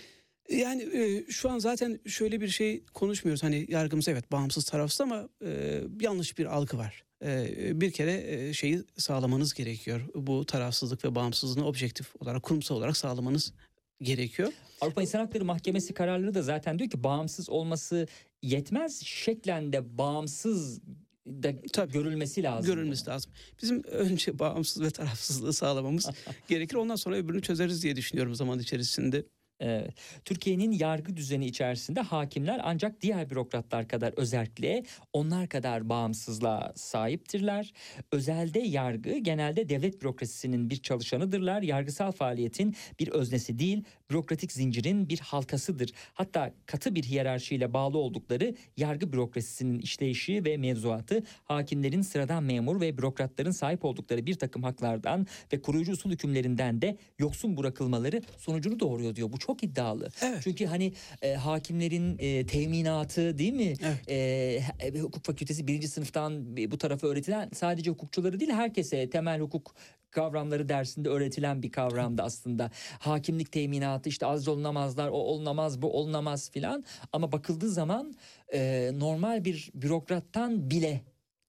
Yani 0.49 0.81
e, 0.93 1.25
şu 1.31 1.49
an 1.49 1.59
zaten 1.59 1.99
şöyle 2.05 2.41
bir 2.41 2.47
şey 2.47 2.83
konuşmuyoruz. 2.93 3.43
Hani 3.43 3.65
yargımız 3.69 4.07
evet 4.07 4.31
bağımsız 4.31 4.65
tarafsız 4.65 5.01
ama 5.01 5.29
e, 5.45 5.81
yanlış 6.01 6.37
bir 6.37 6.45
algı 6.45 6.77
var. 6.77 7.03
E, 7.23 7.81
bir 7.81 7.91
kere 7.91 8.23
e, 8.27 8.53
şeyi 8.53 8.83
sağlamanız 8.97 9.53
gerekiyor. 9.53 10.01
Bu 10.15 10.45
tarafsızlık 10.45 11.05
ve 11.05 11.15
bağımsızlığını 11.15 11.67
objektif 11.67 12.15
olarak, 12.19 12.43
kurumsal 12.43 12.75
olarak 12.75 12.97
sağlamanız 12.97 13.53
gerekiyor. 14.01 14.53
Avrupa 14.81 15.01
İnsan 15.01 15.19
Hakları 15.19 15.45
Mahkemesi 15.45 15.93
kararları 15.93 16.33
da 16.33 16.41
zaten 16.41 16.79
diyor 16.79 16.89
ki 16.89 17.03
bağımsız 17.03 17.49
olması 17.49 18.07
yetmez. 18.41 19.01
Şeklen 19.03 19.73
de 19.73 19.97
bağımsız 19.97 20.81
da 21.27 21.53
Tabii. 21.73 21.93
görülmesi 21.93 22.43
lazım. 22.43 22.75
Görülmesi 22.75 23.09
lazım. 23.09 23.31
Bizim 23.61 23.83
önce 23.83 24.39
bağımsız 24.39 24.83
ve 24.83 24.89
tarafsızlığı 24.89 25.53
sağlamamız 25.53 26.09
gerekir. 26.47 26.75
Ondan 26.75 26.95
sonra 26.95 27.15
öbürünü 27.15 27.41
çözeriz 27.41 27.83
diye 27.83 27.95
düşünüyorum 27.95 28.35
zaman 28.35 28.59
içerisinde. 28.59 29.25
Evet. 29.59 29.93
Türkiye'nin 30.25 30.71
yargı 30.71 31.17
düzeni 31.17 31.45
içerisinde 31.45 32.01
hakimler 32.01 32.61
ancak 32.63 33.01
diğer 33.01 33.29
bürokratlar 33.29 33.87
kadar 33.87 34.13
özellikle 34.17 34.83
onlar 35.13 35.49
kadar 35.49 35.89
bağımsızlığa 35.89 36.73
sahiptirler. 36.75 37.73
Özelde 38.11 38.59
yargı 38.59 39.17
genelde 39.17 39.69
devlet 39.69 40.01
bürokrasisinin 40.01 40.69
bir 40.69 40.77
çalışanıdırlar. 40.77 41.61
Yargısal 41.61 42.11
faaliyetin 42.11 42.75
bir 42.99 43.07
öznesi 43.07 43.59
değil, 43.59 43.83
bürokratik 44.09 44.51
zincirin 44.51 45.09
bir 45.09 45.19
halkasıdır. 45.19 45.91
Hatta 46.13 46.53
katı 46.65 46.95
bir 46.95 47.03
hiyerarşiyle 47.03 47.73
bağlı 47.73 47.97
oldukları 47.97 48.55
yargı 48.77 49.13
bürokrasisinin 49.13 49.79
işleyişi 49.79 50.45
ve 50.45 50.57
mevzuatı 50.57 51.23
hakimlerin 51.43 52.01
sıradan 52.01 52.43
memur 52.43 52.81
ve 52.81 52.97
bürokratların 52.97 53.51
sahip 53.51 53.85
oldukları 53.85 54.25
bir 54.25 54.33
takım 54.33 54.63
haklardan 54.63 55.27
ve 55.53 55.61
koruyucu 55.61 55.91
usul 55.91 56.11
hükümlerinden 56.11 56.81
de 56.81 56.97
yoksun 57.19 57.57
bırakılmaları 57.57 58.21
sonucunu 58.37 58.79
doğuruyor 58.79 59.15
diyor. 59.15 59.31
Bu 59.31 59.44
çok 59.47 59.63
iddialı. 59.63 60.09
Evet. 60.21 60.39
Çünkü 60.43 60.65
hani 60.65 60.93
e, 61.21 61.33
hakimlerin 61.33 62.15
e, 62.19 62.45
teminatı 62.45 63.37
değil 63.37 63.53
mi? 63.53 63.73
Evet. 63.83 64.09
E, 64.09 64.61
he- 64.79 64.99
hukuk 64.99 65.25
fakültesi 65.25 65.67
birinci 65.67 65.87
sınıftan 65.87 66.57
bu 66.71 66.77
tarafa 66.77 67.07
öğretilen 67.07 67.49
sadece 67.53 67.91
hukukçuları 67.91 68.39
değil 68.39 68.51
herkese 68.51 69.09
temel 69.09 69.39
hukuk 69.39 69.75
kavramları 70.11 70.69
dersinde 70.69 71.09
öğretilen 71.09 71.63
bir 71.63 71.71
kavramdı 71.71 72.21
aslında. 72.21 72.71
Hakimlik 72.99 73.51
teminatı 73.51 74.09
işte 74.09 74.25
az 74.25 74.47
olunamazlar, 74.47 75.07
o 75.07 75.11
olunamaz, 75.17 75.81
bu 75.81 75.93
olunamaz 75.99 76.51
filan. 76.51 76.85
Ama 77.13 77.31
bakıldığı 77.31 77.69
zaman 77.69 78.15
e, 78.53 78.91
normal 78.93 79.45
bir 79.45 79.71
bürokrattan 79.73 80.69
bile 80.69 81.01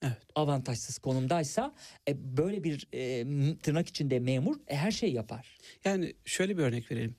Evet. 0.03 0.19
avantajsız 0.35 0.99
konumdaysa 0.99 1.75
e, 2.09 2.37
böyle 2.37 2.65
bir 2.65 2.89
e, 2.95 3.25
tırnak 3.59 3.89
içinde 3.89 4.19
memur 4.21 4.57
e, 4.69 4.77
her 4.77 4.91
şey 4.91 5.13
yapar. 5.13 5.59
Yani 5.85 6.15
şöyle 6.25 6.59
bir 6.59 6.63
örnek 6.63 6.91
verelim. 6.91 7.15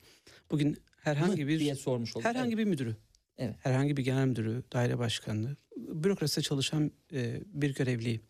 Bugün 0.51 0.77
herhangi 1.01 1.43
Mı 1.43 1.47
bir 1.49 1.59
diye 1.59 1.75
sormuş 1.75 2.15
olduk. 2.15 2.25
herhangi 2.25 2.57
bir 2.57 2.65
müdürü, 2.65 2.95
Evet. 3.37 3.55
herhangi 3.59 3.97
bir 3.97 4.03
genel 4.03 4.25
müdürü, 4.27 4.63
daire 4.73 4.97
başkanlığı, 4.99 5.55
bürokraside 5.77 6.41
çalışan 6.41 6.91
e, 7.13 7.41
bir 7.45 7.73
görevliyi 7.75 8.21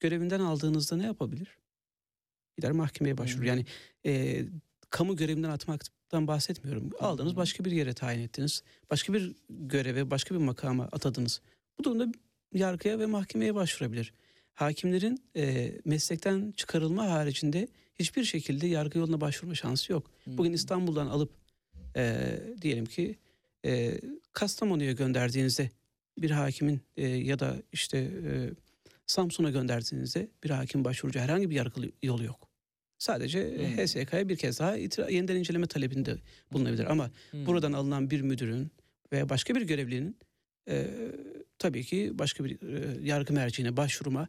görevinden 0.00 0.40
aldığınızda 0.40 0.96
ne 0.96 1.04
yapabilir? 1.04 1.48
Gider 2.56 2.72
mahkemeye 2.72 3.18
başvurur. 3.18 3.42
Hı. 3.44 3.48
Yani 3.48 3.66
e, 4.06 4.44
kamu 4.90 5.16
görevinden 5.16 5.50
atmaktan 5.50 6.26
bahsetmiyorum. 6.26 6.90
Aldınız 7.00 7.32
hı. 7.32 7.36
başka 7.36 7.64
bir 7.64 7.72
yere 7.72 7.94
tayin 7.94 8.20
ettiniz. 8.20 8.62
Başka 8.90 9.12
bir 9.12 9.32
göreve, 9.48 10.10
başka 10.10 10.34
bir 10.34 10.40
makama 10.40 10.84
atadınız. 10.84 11.40
Bu 11.78 11.84
durumda 11.84 12.12
yargıya 12.52 12.98
ve 12.98 13.06
mahkemeye 13.06 13.54
başvurabilir. 13.54 14.12
Hakimlerin 14.54 15.24
e, 15.36 15.72
meslekten 15.84 16.52
çıkarılma 16.56 17.10
haricinde 17.10 17.68
hiçbir 17.98 18.24
şekilde 18.24 18.66
yargı 18.66 18.98
yoluna 18.98 19.20
başvurma 19.20 19.54
şansı 19.54 19.92
yok. 19.92 20.10
Bugün 20.26 20.52
İstanbul'dan 20.52 21.06
alıp 21.06 21.43
e, 21.96 22.36
diyelim 22.62 22.84
ki 22.86 23.16
e, 23.66 24.00
Kastamonu'ya 24.32 24.92
gönderdiğinizde 24.92 25.70
bir 26.18 26.30
hakimin 26.30 26.80
e, 26.96 27.06
ya 27.08 27.38
da 27.38 27.56
işte 27.72 27.98
e, 27.98 28.50
Samsun'a 29.06 29.50
gönderdiğinizde 29.50 30.28
bir 30.44 30.50
hakim 30.50 30.84
başvurucu 30.84 31.20
herhangi 31.20 31.50
bir 31.50 31.54
yargı 31.54 31.80
yolu 32.02 32.24
yok. 32.24 32.48
Sadece 32.98 33.58
Hmm. 33.58 33.84
HSK'ya 33.86 34.28
bir 34.28 34.36
kez 34.36 34.58
daha 34.60 34.78
itira- 34.78 35.12
yeniden 35.12 35.36
inceleme 35.36 35.66
talebinde 35.66 36.16
bulunabilir. 36.52 36.84
Ama 36.84 37.10
Hmm. 37.30 37.46
buradan 37.46 37.72
alınan 37.72 38.10
bir 38.10 38.20
müdürün 38.20 38.70
veya 39.12 39.28
başka 39.28 39.54
bir 39.54 39.62
görevlinin 39.62 40.16
e, 40.68 40.86
tabii 41.58 41.84
ki 41.84 42.10
başka 42.14 42.44
bir 42.44 42.50
e, 42.62 43.06
yargı 43.08 43.32
merciğine 43.32 43.76
başvurma 43.76 44.28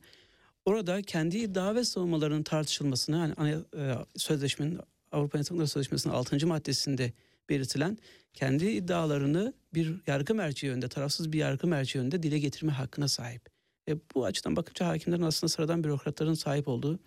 orada 0.66 1.02
kendi 1.02 1.38
iddia 1.38 1.76
ve 1.76 1.84
savunmalarının 1.84 2.44
tartışılmasını 2.44 3.34
hani 3.38 3.56
e, 3.78 3.94
sözleşmenin 4.16 4.80
Avrupa 5.12 5.38
İnsan 5.38 5.56
Hakları 5.56 5.68
Sözleşmesi'nin 5.68 6.14
6. 6.14 6.48
maddesinde 6.48 7.14
belirtilen 7.50 7.98
kendi 8.34 8.66
iddialarını 8.66 9.54
bir 9.74 9.96
yargı 10.08 10.36
merci 10.36 10.72
önünde, 10.72 10.88
tarafsız 10.90 11.32
bir 11.32 11.40
yargı 11.40 11.68
merci 11.68 12.00
önünde 12.00 12.24
dile 12.24 12.40
getirme 12.40 12.72
hakkına 12.72 13.08
sahip. 13.08 13.42
E, 13.90 13.96
bu 14.16 14.26
açıdan 14.26 14.56
bakınca 14.56 14.88
hakimlerin 14.88 15.22
aslında 15.22 15.50
sıradan 15.50 15.84
bürokratların 15.84 16.34
sahip 16.34 16.68
olduğu 16.68 17.00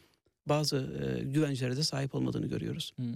bazı 0.46 0.76
e, 0.76 1.24
güvencelere 1.24 1.76
de 1.76 1.82
sahip 1.82 2.14
olmadığını 2.14 2.46
görüyoruz. 2.46 2.92
Hmm, 2.96 3.14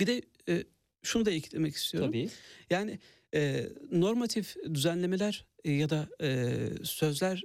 Bir 0.00 0.06
de 0.06 0.22
e, 0.48 0.64
şunu 1.02 1.26
da 1.26 1.30
eklemek 1.30 1.74
istiyorum. 1.76 2.10
Tabii. 2.10 2.28
Yani 2.70 2.98
e, 3.34 3.68
normatif 3.92 4.56
düzenlemeler 4.74 5.44
e, 5.64 5.72
ya 5.72 5.90
da 5.90 6.08
e, 6.22 6.58
sözler 6.82 7.42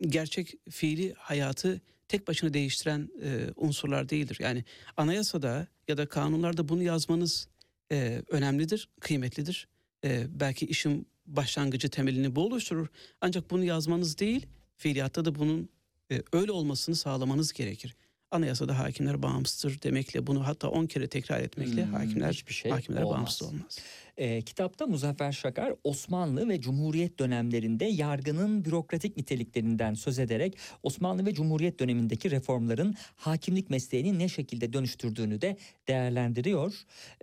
gerçek 0.00 0.54
fiili 0.70 1.12
hayatı 1.12 1.80
tek 2.08 2.28
başına 2.28 2.54
değiştiren 2.54 3.10
e, 3.22 3.46
unsurlar 3.56 4.08
değildir. 4.08 4.36
Yani 4.40 4.64
anayasada 4.96 5.66
ya 5.88 5.96
da 5.96 6.06
kanunlarda 6.06 6.68
bunu 6.68 6.82
yazmanız 6.82 7.48
e, 7.92 8.22
önemlidir, 8.28 8.88
kıymetlidir. 9.00 9.68
E, 10.04 10.26
belki 10.40 10.66
işin 10.66 11.06
başlangıcı 11.26 11.88
temelini 11.88 12.36
bu 12.36 12.46
oluşturur. 12.46 12.88
Ancak 13.20 13.50
bunu 13.50 13.64
yazmanız 13.64 14.18
değil, 14.18 14.46
fiiliyatta 14.76 15.24
da 15.24 15.34
bunun 15.34 15.68
e, 16.12 16.22
öyle 16.32 16.52
olmasını 16.52 16.96
sağlamanız 16.96 17.52
gerekir. 17.52 17.96
Anayasada 18.30 18.78
hakimler 18.78 19.22
bağımsızdır 19.22 19.82
demekle 19.82 20.26
bunu 20.26 20.46
hatta 20.46 20.68
10 20.68 20.86
kere 20.86 21.08
tekrar 21.08 21.40
etmekle 21.40 21.84
Hmm, 21.84 21.92
hakimler 21.94 22.32
hiçbir 22.32 22.54
şey 22.54 22.70
hakimler 22.70 23.02
olmaz. 23.02 23.18
bağımsız 23.18 23.42
olmaz. 23.48 23.78
Ee, 24.16 24.42
kitapta 24.42 24.86
Muzaffer 24.86 25.32
Şakar 25.32 25.74
Osmanlı 25.84 26.48
ve 26.48 26.60
Cumhuriyet 26.60 27.18
dönemlerinde 27.18 27.84
yargının 27.84 28.64
bürokratik 28.64 29.16
niteliklerinden 29.16 29.94
söz 29.94 30.18
ederek 30.18 30.58
Osmanlı 30.82 31.26
ve 31.26 31.34
Cumhuriyet 31.34 31.80
dönemindeki 31.80 32.30
reformların 32.30 32.94
hakimlik 33.16 33.70
mesleğini 33.70 34.18
ne 34.18 34.28
şekilde 34.28 34.72
dönüştürdüğünü 34.72 35.40
de 35.40 35.56
değerlendiriyor. 35.88 36.74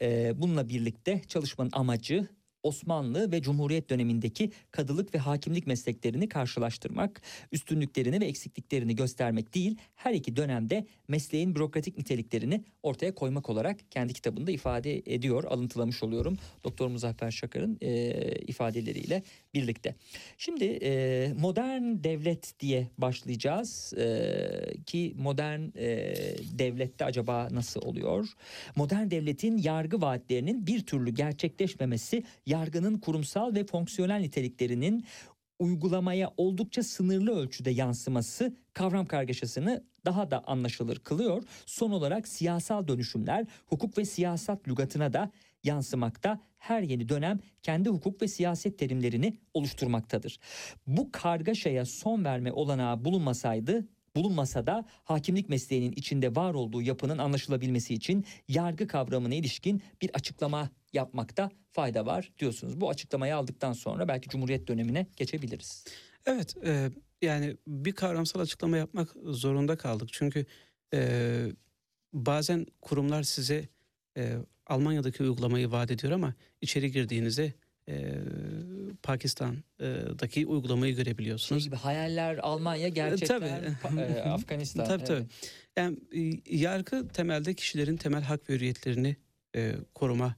Ee, 0.02 0.34
bununla 0.41 0.69
birlikte 0.69 1.22
çalışmanın 1.27 1.72
amacı 1.73 2.27
Osmanlı 2.66 3.32
ve 3.32 3.42
Cumhuriyet 3.42 3.90
dönemindeki 3.90 4.52
kadılık 4.72 5.16
ve 5.16 5.20
hakimlik 5.20 5.68
mesleklerini 5.68 6.30
karşılaştırmak, 6.30 7.22
üstünlüklerini 7.52 8.22
ve 8.22 8.26
eksikliklerini 8.26 8.96
göstermek 8.96 9.56
değil, 9.56 9.78
her 9.96 10.14
iki 10.14 10.36
dönemde 10.36 10.86
mesleğin 11.08 11.56
bürokratik 11.56 11.98
niteliklerini 11.98 12.64
ortaya 12.84 13.16
koymak 13.16 13.50
olarak 13.50 13.92
kendi 13.92 14.14
kitabında 14.14 14.52
ifade 14.52 14.98
ediyor, 15.06 15.44
alıntılamış 15.44 16.04
oluyorum 16.04 16.38
Doktor 16.64 16.88
Muzaffer 16.88 17.32
Şakar'ın 17.32 17.78
e, 17.82 18.12
ifadeleriyle 18.48 19.24
birlikte. 19.54 19.96
Şimdi 20.38 20.80
e, 20.82 21.34
modern 21.40 21.84
devlet 22.04 22.60
diye 22.60 22.88
başlayacağız 22.98 23.94
E, 23.98 24.84
ki 24.86 25.14
modern 25.18 25.62
e, 25.78 26.16
devlette 26.60 27.06
acaba 27.06 27.48
nasıl 27.52 27.82
oluyor? 27.82 28.28
Modern 28.76 29.12
devletin 29.12 29.58
yargı 29.58 30.02
vaatlerinin 30.02 30.68
bir 30.68 30.86
türlü 30.86 31.12
gerçekleşmemesi, 31.12 32.24
yargının 32.56 32.98
kurumsal 32.98 33.56
ve 33.56 33.65
fonksiyonel 33.65 34.19
niteliklerinin 34.19 35.06
uygulamaya 35.60 36.34
oldukça 36.38 36.84
sınırlı 36.84 37.32
ölçüde 37.36 37.72
yansıması 37.72 38.56
kavram 38.73 39.06
kargaşasını 39.06 39.84
daha 40.06 40.32
da 40.32 40.44
anlaşılır 40.48 40.99
kılıyor. 40.99 41.44
Son 41.65 41.91
olarak 41.91 42.27
siyasal 42.27 42.88
dönüşümler 42.88 43.45
hukuk 43.65 43.98
ve 43.98 44.06
siyaset 44.06 44.68
lügatına 44.68 45.14
da 45.14 45.32
yansımakta. 45.64 46.40
Her 46.57 46.82
yeni 46.82 47.10
dönem 47.10 47.40
kendi 47.64 47.90
hukuk 47.90 48.22
ve 48.22 48.27
siyaset 48.27 48.80
terimlerini 48.80 49.38
oluşturmaktadır. 49.53 50.40
Bu 50.88 51.11
kargaşaya 51.11 51.86
son 51.86 52.26
verme 52.26 52.52
olanağı 52.52 53.06
bulunmasaydı 53.06 53.88
bulunmasa 54.16 54.68
da 54.68 54.86
hakimlik 55.04 55.50
mesleğinin 55.50 55.92
içinde 55.92 56.36
var 56.36 56.54
olduğu 56.54 56.82
yapının 56.82 57.18
anlaşılabilmesi 57.18 57.94
için 57.94 58.26
yargı 58.48 58.88
kavramına 58.88 59.36
ilişkin 59.36 59.84
bir 60.02 60.10
açıklama 60.14 60.70
yapmakta 60.94 61.52
fayda 61.72 62.06
var 62.06 62.32
diyorsunuz. 62.40 62.82
Bu 62.82 62.90
açıklamayı 62.90 63.36
aldıktan 63.36 63.74
sonra 63.74 64.08
belki 64.08 64.30
Cumhuriyet 64.30 64.68
dönemine 64.68 65.08
geçebiliriz. 65.18 65.86
Evet 66.26 66.56
e, 66.66 66.90
yani 67.22 67.58
bir 67.68 67.92
kavramsal 67.92 68.40
açıklama 68.40 68.78
yapmak 68.78 69.16
zorunda 69.24 69.78
kaldık. 69.78 70.10
Çünkü 70.12 70.46
e, 70.94 71.52
bazen 72.14 72.66
kurumlar 72.82 73.24
size 73.24 73.70
e, 74.18 74.36
Almanya'daki 74.68 75.24
uygulamayı 75.24 75.72
vaat 75.72 75.92
ediyor 75.92 76.14
ama 76.14 76.34
içeri 76.62 76.92
girdiğinizde 76.92 77.54
e, 77.90 78.14
Pakistan'daki 79.03 80.45
uygulamayı 80.45 80.95
Şey 80.95 81.03
görebiliyorsunuz. 81.03 81.64
gibi 81.64 81.76
hayaller 81.76 82.38
Almanya, 82.38 82.88
gerçekler 82.88 83.40
tabii. 83.82 84.02
E, 84.02 84.22
Afganistan. 84.26 84.86
Tabii 84.86 85.03
tabii. 85.03 85.18
evet. 85.18 85.52
Yani 85.78 85.98
e, 86.16 86.56
yargı 86.57 87.07
temelde 87.07 87.53
kişilerin 87.53 87.98
temel 87.98 88.22
hak 88.24 88.49
ve 88.49 88.53
hürriyetlerini 88.53 89.16
e, 89.56 89.76
koruma 89.94 90.36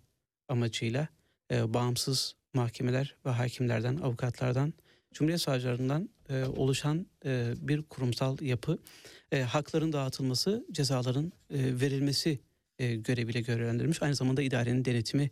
amacıyla 0.49 1.07
e, 1.51 1.73
bağımsız 1.73 2.35
mahkemeler 2.53 3.15
ve 3.25 3.29
hakimlerden, 3.29 3.97
avukatlardan, 3.97 4.73
cumhuriyet 5.13 5.41
savcılarından 5.41 6.09
e, 6.29 6.43
oluşan 6.43 7.05
e, 7.25 7.53
bir 7.57 7.81
kurumsal 7.83 8.41
yapı. 8.41 8.77
E, 9.31 9.41
hakların 9.41 9.93
dağıtılması, 9.93 10.65
cezaların 10.71 11.25
e, 11.49 11.57
verilmesi 11.81 12.39
e, 12.79 12.95
göreviyle 12.95 13.41
görevlendirilmiş. 13.41 14.01
Aynı 14.03 14.15
zamanda 14.15 14.41
idarenin 14.41 14.85
denetimi 14.85 15.31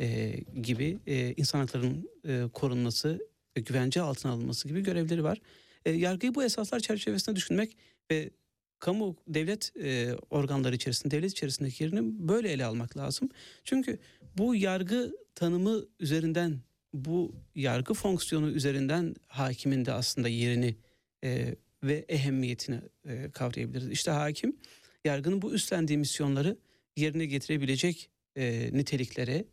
e, 0.00 0.40
gibi 0.62 0.98
e, 1.06 1.34
insan 1.36 1.58
haklarının 1.58 2.10
e, 2.28 2.48
korunması, 2.52 3.28
ve 3.56 3.60
güvence 3.60 4.00
altına 4.00 4.32
alınması 4.32 4.68
gibi 4.68 4.80
görevleri 4.80 5.24
var. 5.24 5.40
E, 5.84 5.90
yargıyı 5.90 6.34
bu 6.34 6.44
esaslar 6.44 6.80
çerçevesinde 6.80 7.36
düşünmek 7.36 7.76
ve 8.10 8.30
kamu 8.78 9.16
devlet 9.28 9.72
e, 9.76 10.14
organları 10.30 10.74
içerisinde 10.76 11.16
devlet 11.16 11.30
içerisindeki 11.30 11.84
yerini 11.84 12.28
böyle 12.28 12.52
ele 12.52 12.64
almak 12.64 12.96
lazım. 12.96 13.28
Çünkü 13.64 13.98
bu 14.38 14.54
yargı 14.54 15.12
tanımı 15.34 15.84
üzerinden 16.00 16.60
bu 16.94 17.34
yargı 17.54 17.94
fonksiyonu 17.94 18.50
üzerinden 18.50 19.14
hakimin 19.28 19.84
de 19.84 19.92
aslında 19.92 20.28
yerini 20.28 20.76
e, 21.24 21.54
ve 21.82 22.04
ehemmiyetini 22.08 22.80
e, 23.08 23.30
kavrayabiliriz. 23.30 23.90
İşte 23.90 24.10
hakim 24.10 24.56
yargının 25.04 25.42
bu 25.42 25.54
üstlendiği 25.54 25.98
misyonları 25.98 26.56
yerine 26.96 27.26
getirebilecek 27.26 28.10
e, 28.36 28.70
niteliklere 28.72 29.44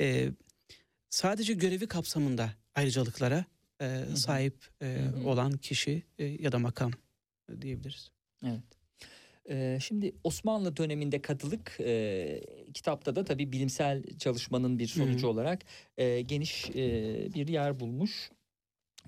e, 0.00 0.28
sadece 1.10 1.54
görevi 1.54 1.86
kapsamında 1.86 2.50
ayrıcalıklara 2.74 3.44
e, 3.80 4.04
sahip 4.16 4.68
e, 4.82 4.98
olan 5.24 5.52
kişi 5.52 6.02
e, 6.18 6.24
ya 6.24 6.52
da 6.52 6.58
makam 6.58 6.92
e, 7.52 7.62
diyebiliriz. 7.62 8.10
Evet. 8.44 8.62
Ee, 9.50 9.78
şimdi 9.80 10.14
Osmanlı 10.24 10.76
döneminde 10.76 11.22
kadılık 11.22 11.76
e, 11.80 12.40
kitapta 12.74 13.16
da 13.16 13.24
tabii 13.24 13.52
bilimsel 13.52 14.02
çalışmanın 14.18 14.78
bir 14.78 14.86
sonucu 14.86 15.26
Hı. 15.26 15.30
olarak 15.30 15.62
e, 15.98 16.20
geniş 16.20 16.70
e, 16.70 16.74
bir 17.34 17.48
yer 17.48 17.80
bulmuş. 17.80 18.30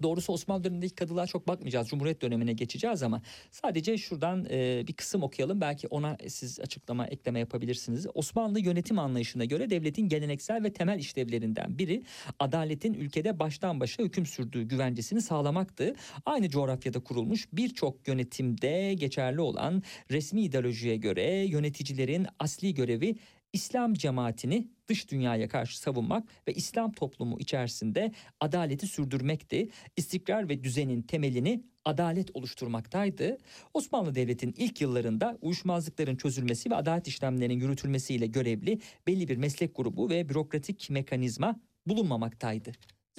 Doğrusu 0.03 0.33
Osmanlı 0.33 0.65
dönemindeki 0.65 0.95
kadılığa 0.95 1.27
çok 1.27 1.49
bakmayacağız. 1.49 1.89
Cumhuriyet 1.89 2.23
dönemine 2.23 2.53
geçeceğiz 2.53 3.03
ama 3.03 3.23
sadece 3.51 3.99
şuradan 3.99 4.47
e, 4.51 4.85
bir 4.89 4.93
kısım 4.93 5.23
okuyalım. 5.23 5.61
Belki 5.61 5.89
ona 5.89 6.17
siz 6.29 6.61
açıklama, 6.61 7.07
ekleme 7.07 7.39
yapabilirsiniz. 7.39 8.07
Osmanlı 8.15 8.61
yönetim 8.61 8.99
anlayışına 8.99 9.45
göre 9.45 9.71
devletin 9.71 10.09
geleneksel 10.09 10.65
ve 10.65 10.73
temel 10.73 10.99
işlevlerinden 10.99 11.79
biri 11.79 12.03
adaletin 12.39 12.95
ülkede 12.95 13.39
baştan 13.39 13.81
başa 13.81 14.03
hüküm 14.03 14.27
sürdüğü 14.27 14.63
güvencesini 14.63 15.23
sağlamaktı. 15.23 15.95
Aynı 16.27 16.49
coğrafyada 16.49 17.01
kurulmuş 17.01 17.49
birçok 17.53 18.09
yönetimde 18.09 18.95
geçerli 18.95 19.41
olan 19.41 19.83
resmi 20.11 20.43
ideolojiye 20.43 20.97
göre 20.97 21.45
yöneticilerin 21.47 22.27
asli 22.39 22.75
görevi 22.75 23.17
İslam 23.53 23.95
cemaatini 23.95 24.69
dış 24.89 25.11
dünyaya 25.11 25.49
karşı 25.49 25.79
savunmak 25.79 26.29
ve 26.49 26.53
İslam 26.55 26.93
toplumu 26.93 27.41
içerisinde 27.41 28.13
adaleti 28.41 28.87
sürdürmekti. 28.87 29.69
İstikrar 29.97 30.49
ve 30.49 30.65
düzenin 30.65 31.03
temelini 31.03 31.65
adalet 31.85 32.37
oluşturmaktaydı. 32.37 33.39
Osmanlı 33.75 34.15
Devleti'nin 34.15 34.55
ilk 34.57 34.81
yıllarında 34.81 35.39
uyuşmazlıkların 35.43 36.17
çözülmesi 36.17 36.71
ve 36.71 36.75
adalet 36.75 37.09
işlemlerinin 37.09 37.61
yürütülmesiyle 37.61 38.27
görevli 38.27 38.81
belli 39.07 39.29
bir 39.29 39.37
meslek 39.37 39.77
grubu 39.77 40.11
ve 40.11 40.29
bürokratik 40.29 40.91
mekanizma 40.91 41.61
bulunmamaktaydı. 41.87 42.73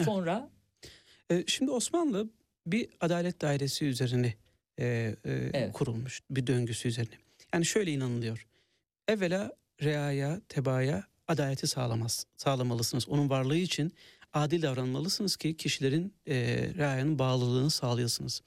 Sonra 0.04 0.50
E, 1.32 1.44
şimdi 1.48 1.72
Osmanlı 1.72 2.30
bir 2.68 2.90
adalet 3.00 3.42
dairesi 3.42 3.86
üzerine 3.86 4.34
e, 4.80 4.86
e, 4.86 5.16
Evet. 5.54 5.74
kurulmuş 5.74 6.22
bir 6.30 6.48
döngüsü 6.48 6.88
üzerine. 6.88 7.14
Yani 7.54 7.66
şöyle 7.66 7.92
inanılıyor. 7.92 8.48
Evvela 9.08 9.52
reaya, 9.84 10.42
tebaaya 10.50 11.04
adaleti 11.28 11.68
sağlamaz, 11.68 12.26
sağlamalısınız. 12.38 13.10
Onun 13.10 13.30
varlığı 13.30 13.58
için 13.58 13.94
adil 14.34 14.62
davranmalısınız 14.62 15.38
ki 15.38 15.58
kişilerin 15.58 16.14
e, 16.28 16.36
reayanın 16.78 17.20
bağlılığını 17.20 17.70
sağlayasınız. 17.70 18.42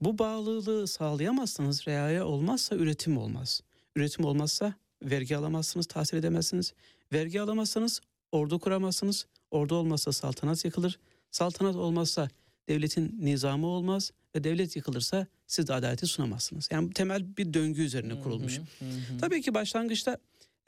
Bu 0.00 0.18
bağlılığı 0.18 0.86
sağlayamazsanız 0.86 1.86
reaya 1.88 2.26
olmazsa 2.26 2.76
üretim 2.76 3.18
olmaz. 3.18 3.60
Üretim 3.96 4.24
olmazsa 4.24 4.74
vergi 5.02 5.36
alamazsınız, 5.36 5.86
tahsil 5.86 6.16
edemezsiniz. 6.16 6.72
Vergi 7.12 7.40
alamazsanız 7.40 8.00
ordu 8.32 8.58
kuramazsınız. 8.58 9.26
Ordu 9.50 9.74
olmazsa 9.74 10.12
saltanat 10.12 10.64
yıkılır. 10.64 10.98
Saltanat 11.30 11.76
olmazsa 11.76 12.28
devletin 12.68 13.18
nizamı 13.20 13.66
olmaz 13.66 14.12
ve 14.34 14.44
devlet 14.44 14.76
yıkılırsa 14.76 15.26
siz 15.46 15.68
de 15.68 15.74
adaleti 15.74 16.06
sunamazsınız. 16.06 16.68
Yani 16.72 16.92
temel 16.92 17.36
bir 17.36 17.54
döngü 17.54 17.82
üzerine 17.82 18.20
kurulmuş. 18.20 18.58
Hı 18.58 18.84
hı, 18.84 19.14
hı. 19.14 19.18
Tabii 19.20 19.42
ki 19.42 19.54
başlangıçta 19.54 20.18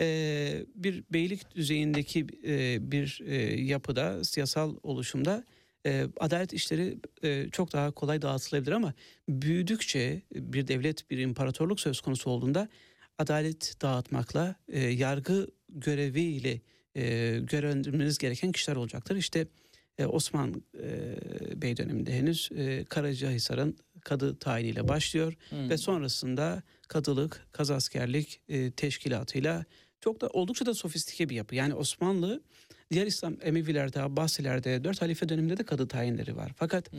e, 0.00 0.66
bir 0.74 1.04
beylik 1.12 1.56
düzeyindeki 1.56 2.26
e, 2.46 2.92
bir 2.92 3.22
e, 3.26 3.34
yapıda, 3.62 4.24
siyasal 4.24 4.76
oluşumda 4.82 5.44
e, 5.86 6.06
adalet 6.20 6.52
işleri 6.52 6.98
e, 7.22 7.48
çok 7.52 7.72
daha 7.72 7.90
kolay 7.90 8.22
dağıtılabilir 8.22 8.72
ama 8.72 8.94
büyüdükçe 9.28 10.22
bir 10.34 10.68
devlet, 10.68 11.10
bir 11.10 11.18
imparatorluk 11.18 11.80
söz 11.80 12.00
konusu 12.00 12.30
olduğunda 12.30 12.68
adalet 13.18 13.82
dağıtmakla, 13.82 14.54
e, 14.68 14.80
yargı 14.80 15.46
göreviyle 15.68 16.60
e, 16.96 17.02
görevlendirmeniz 17.42 18.18
gereken 18.18 18.52
kişiler 18.52 18.76
olacaktır. 18.76 19.16
İşte 19.16 19.46
e, 19.98 20.06
Osman 20.06 20.62
e, 20.82 21.62
Bey 21.62 21.76
döneminde 21.76 22.12
henüz 22.12 22.50
e, 22.56 22.84
Karacahisar'ın 22.84 23.76
kadı 24.00 24.38
tayiniyle 24.38 24.88
başlıyor 24.88 25.34
Hı. 25.50 25.68
ve 25.68 25.76
sonrasında 25.76 26.62
kadılık, 26.88 27.46
kazaskerlik 27.52 28.40
e, 28.48 28.70
teşkilatıyla 28.70 29.64
çok 30.04 30.20
da 30.20 30.28
oldukça 30.32 30.66
da 30.66 30.74
sofistike 30.74 31.28
bir 31.28 31.36
yapı. 31.36 31.54
Yani 31.54 31.74
Osmanlı 31.74 32.42
diğer 32.90 33.06
İslam 33.06 33.36
Emevilerde, 33.42 34.02
Abbasilerde, 34.02 34.84
dört 34.84 35.02
halife 35.02 35.28
döneminde 35.28 35.56
de 35.56 35.64
kadı 35.64 35.88
tayinleri 35.88 36.36
var. 36.36 36.52
Fakat 36.56 36.92
Hı. 36.92 36.96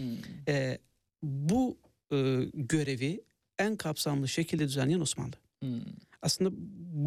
e, 0.47 0.77
bu 1.23 1.77
e, 2.11 2.15
görevi 2.53 3.21
en 3.59 3.75
kapsamlı 3.75 4.27
şekilde 4.27 4.67
düzenleyen 4.67 4.99
Osmanlı. 4.99 5.35
Hmm. 5.59 5.81
Aslında 6.21 6.49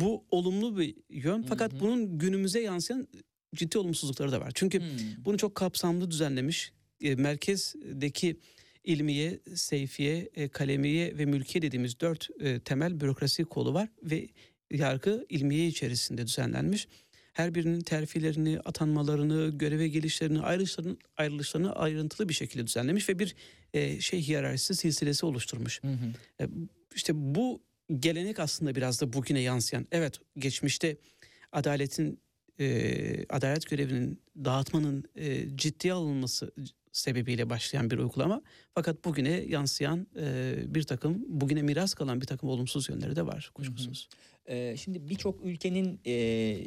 bu 0.00 0.24
olumlu 0.30 0.78
bir 0.78 0.94
yön 1.10 1.42
fakat 1.42 1.72
hı. 1.72 1.80
bunun 1.80 2.18
günümüze 2.18 2.60
yansıyan 2.60 3.08
ciddi 3.54 3.78
olumsuzlukları 3.78 4.32
da 4.32 4.40
var. 4.40 4.50
Çünkü 4.54 4.80
Hmm. 4.80 5.24
bunu 5.24 5.38
çok 5.38 5.54
kapsamlı 5.54 6.10
düzenlemiş. 6.10 6.72
E, 7.00 7.14
merkezdeki 7.14 8.36
ilmiye, 8.84 9.40
seyfiye, 9.54 10.28
e, 10.34 10.48
kalemiye 10.48 11.18
ve 11.18 11.24
mülkiye 11.24 11.62
dediğimiz 11.62 12.00
dört 12.00 12.28
e, 12.40 12.60
temel 12.60 13.00
bürokrasi 13.00 13.44
kolu 13.44 13.74
var 13.74 13.88
ve 14.02 14.28
yargı 14.70 15.26
ilmiye 15.28 15.66
içerisinde 15.66 16.26
düzenlenmiş. 16.26 16.88
Her 17.32 17.54
birinin 17.54 17.80
terfilerini, 17.80 18.60
atanmalarını, 18.60 19.58
göreve 19.58 19.88
gelişlerini, 19.88 20.40
ayrılışlarını, 20.40 20.96
ayrılışlarını 21.16 21.72
ayrıntılı 21.72 22.28
bir 22.28 22.34
şekilde 22.34 22.66
düzenlemiş 22.66 23.08
ve 23.08 23.18
bir 23.18 23.34
e, 23.74 24.00
şey 24.00 24.22
hiyerarşisi 24.22 24.74
silsilesi 24.74 25.26
oluşturmuş. 25.26 25.82
Hı 25.82 25.88
hı. 25.88 26.44
E, 26.44 26.48
işte 26.94 27.12
bu 27.16 27.62
gelenek 27.98 28.38
aslında 28.38 28.74
biraz 28.74 29.00
da 29.00 29.12
bugüne 29.12 29.40
yansıyan. 29.40 29.86
Evet 29.92 30.20
geçmişte 30.38 30.96
adaletin 31.52 32.20
e, 32.60 33.26
adalet 33.28 33.70
görevinin 33.70 34.20
dağıtmanın 34.44 35.04
e, 35.16 35.56
ciddiye 35.56 35.92
alınması 35.92 36.52
sebebiyle 36.92 37.50
başlayan 37.50 37.90
bir 37.90 37.98
uygulama. 37.98 38.42
Fakat 38.74 39.04
bugüne 39.04 39.30
yansıyan 39.30 40.06
e, 40.20 40.54
bir 40.66 40.82
takım, 40.82 41.24
bugüne 41.26 41.62
miras 41.62 41.94
kalan 41.94 42.20
bir 42.20 42.26
takım 42.26 42.48
olumsuz 42.48 42.88
yönleri 42.88 43.16
de 43.16 43.26
var 43.26 43.50
kuşkusuz. 43.54 44.08
Ee, 44.12 44.18
şimdi 44.76 45.08
birçok 45.08 45.44
ülkenin 45.44 46.00
e, 46.04 46.12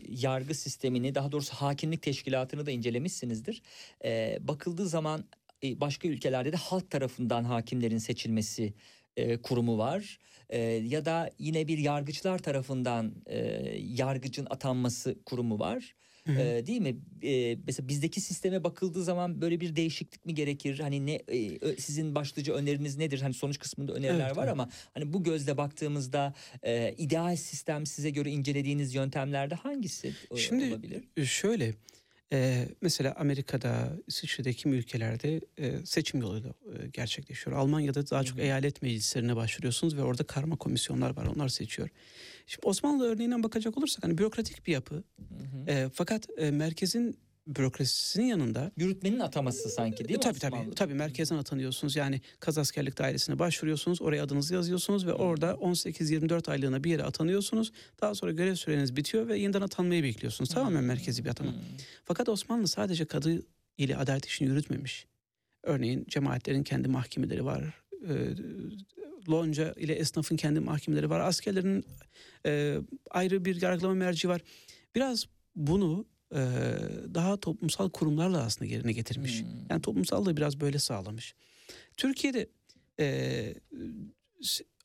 yargı 0.10 0.54
sistemini 0.54 1.16
daha 1.16 1.32
doğrusu 1.32 1.54
hakimlik 1.54 2.02
teşkilatını 2.02 2.66
da 2.66 2.72
incelemişsinizdir. 2.72 3.62
Ee, 4.06 4.38
bakıldığı 4.42 4.88
zaman 4.88 5.26
e, 5.64 5.82
başka 5.82 6.08
ülkelerde 6.08 6.52
de 6.52 6.58
halk 6.58 6.92
tarafından 6.92 7.44
hakimlerin 7.44 7.98
seçilmesi 7.98 8.74
e, 9.18 9.38
kurumu 9.38 9.78
var. 9.78 10.20
E, 10.50 10.60
ya 10.62 11.06
da 11.06 11.30
yine 11.40 11.68
bir 11.68 11.78
yargıçlar 11.78 12.40
tarafından 12.40 13.16
yargıcın 13.78 14.48
atanması 14.50 15.16
kurumu 15.26 15.60
var. 15.60 15.96
E, 16.28 16.64
değil 16.68 16.82
mi? 16.82 16.96
E, 17.24 17.58
mesela 17.68 17.88
bizdeki 17.88 18.22
sisteme 18.22 18.64
bakıldığı 18.64 19.04
zaman 19.04 19.42
böyle 19.42 19.60
bir 19.60 19.76
değişiklik 19.76 20.26
mi 20.26 20.34
gerekir? 20.36 20.80
Hani 20.80 21.06
ne 21.06 21.14
e, 21.28 21.76
sizin 21.78 22.16
başlıca 22.16 22.54
öneriniz 22.54 22.98
nedir? 22.98 23.22
Hani 23.22 23.34
sonuç 23.34 23.60
kısmında 23.60 23.94
öneriler 23.94 24.26
Evet, 24.26 24.38
var 24.38 24.44
evet. 24.44 24.52
ama 24.54 24.70
hani 24.94 25.14
bu 25.14 25.24
gözle 25.24 25.58
baktığımızda 25.58 26.34
e, 26.64 26.94
ideal 26.98 27.36
sistem 27.36 27.86
size 27.86 28.10
göre 28.10 28.30
incelediğiniz 28.32 28.96
yöntemlerde 28.96 29.56
hangisi 29.56 30.14
Şimdi 30.36 30.66
olabilir? 30.74 31.04
e, 31.18 31.26
şöyle 31.26 31.74
e, 32.34 32.68
mesela 32.82 33.16
Amerika'da, 33.18 33.94
İsviçre'de 34.08 34.54
kimi 34.54 34.76
ülkelerde 34.76 35.42
e, 35.58 35.86
seçim 35.86 36.22
yoluyla 36.22 36.50
e, 36.50 36.88
gerçekleşiyor. 36.88 37.58
Almanya'da 37.58 38.10
daha 38.10 38.24
çok 38.24 38.40
eyalet 38.40 38.82
meclislerine 38.82 39.36
başvuruyorsunuz 39.36 39.98
ve 39.98 40.04
orada 40.04 40.24
karma 40.24 40.56
komisyonlar 40.56 41.18
var. 41.18 41.26
Onlar 41.26 41.50
seçiyor. 41.50 41.90
Şimdi 42.48 42.68
Osmanlı 42.68 43.06
örneğinden 43.06 43.44
bakacak 43.44 43.78
olursak 43.78 44.04
hani 44.04 44.18
bürokratik 44.18 44.68
bir 44.68 44.72
yapı. 44.74 44.96
Hı 44.96 45.02
hı. 45.02 45.72
E, 45.72 45.90
fakat 45.94 46.28
e, 46.38 46.52
merkezin 46.52 47.20
bürokrasisinin 47.48 48.26
yanında 48.26 48.72
Yürütmenin 48.78 49.20
ataması 49.20 49.70
sanki 49.70 50.08
değil 50.08 50.20
mi? 50.20 50.24
tabii 50.24 50.40
tabii 50.40 50.56
Osmanlı? 50.56 50.76
tabii 50.76 50.94
merkezden 50.94 51.38
atanıyorsunuz. 51.38 51.96
Yani 51.96 52.22
kaz 52.40 52.58
askerlik 52.58 52.98
dairesine 52.98 53.40
başvuruyorsunuz. 53.40 54.02
Oraya 54.02 54.24
adınızı 54.24 54.54
yazıyorsunuz 54.54 55.08
ve 55.08 55.14
orada 55.14 55.52
18-24 55.52 56.52
aylığına 56.52 56.84
bir 56.84 56.92
yere 56.92 57.04
atanıyorsunuz. 57.04 57.72
Daha 58.02 58.16
sonra 58.16 58.32
görev 58.32 58.56
süreniz 58.56 58.96
bitiyor 58.96 59.28
ve 59.28 59.38
yeniden 59.40 59.62
atanmayı 59.62 60.04
bekliyorsunuz. 60.04 60.50
Tamamen 60.50 60.84
merkezi 60.84 61.26
bir 61.26 61.30
atama. 61.30 61.52
Hmm. 61.52 61.60
Fakat 62.06 62.30
Osmanlı 62.30 62.68
sadece 62.68 63.06
kadı 63.06 63.44
ile 63.78 63.98
adalet 63.98 64.26
işini 64.26 64.48
yürütmemiş. 64.48 65.06
Örneğin 65.64 66.06
cemaatlerin 66.10 66.64
kendi 66.64 66.88
mahkemeleri 66.88 67.46
var. 67.46 67.64
E, 68.10 68.14
lonca 69.30 69.74
ile 69.74 69.94
esnafın 69.94 70.36
kendi 70.36 70.60
mahkemeleri 70.60 71.10
var. 71.10 71.20
Askerlerin 71.20 71.86
e, 72.46 72.78
ayrı 73.12 73.46
bir 73.46 73.62
yargılama 73.62 73.96
merci 73.96 74.30
var. 74.30 74.42
Biraz 74.96 75.26
bunu 75.56 76.06
e, 76.36 76.40
daha 77.14 77.38
toplumsal 77.38 77.90
kurumlarla 77.90 78.44
aslında 78.44 78.72
yerine 78.72 78.92
getirmiş. 78.92 79.42
Hmm. 79.42 79.48
Yani 79.70 79.82
toplumsal 79.82 80.26
da 80.26 80.38
biraz 80.38 80.60
böyle 80.60 80.80
sağlamış. 80.80 81.36
Türkiye'de 81.98 82.50
e, 83.00 83.54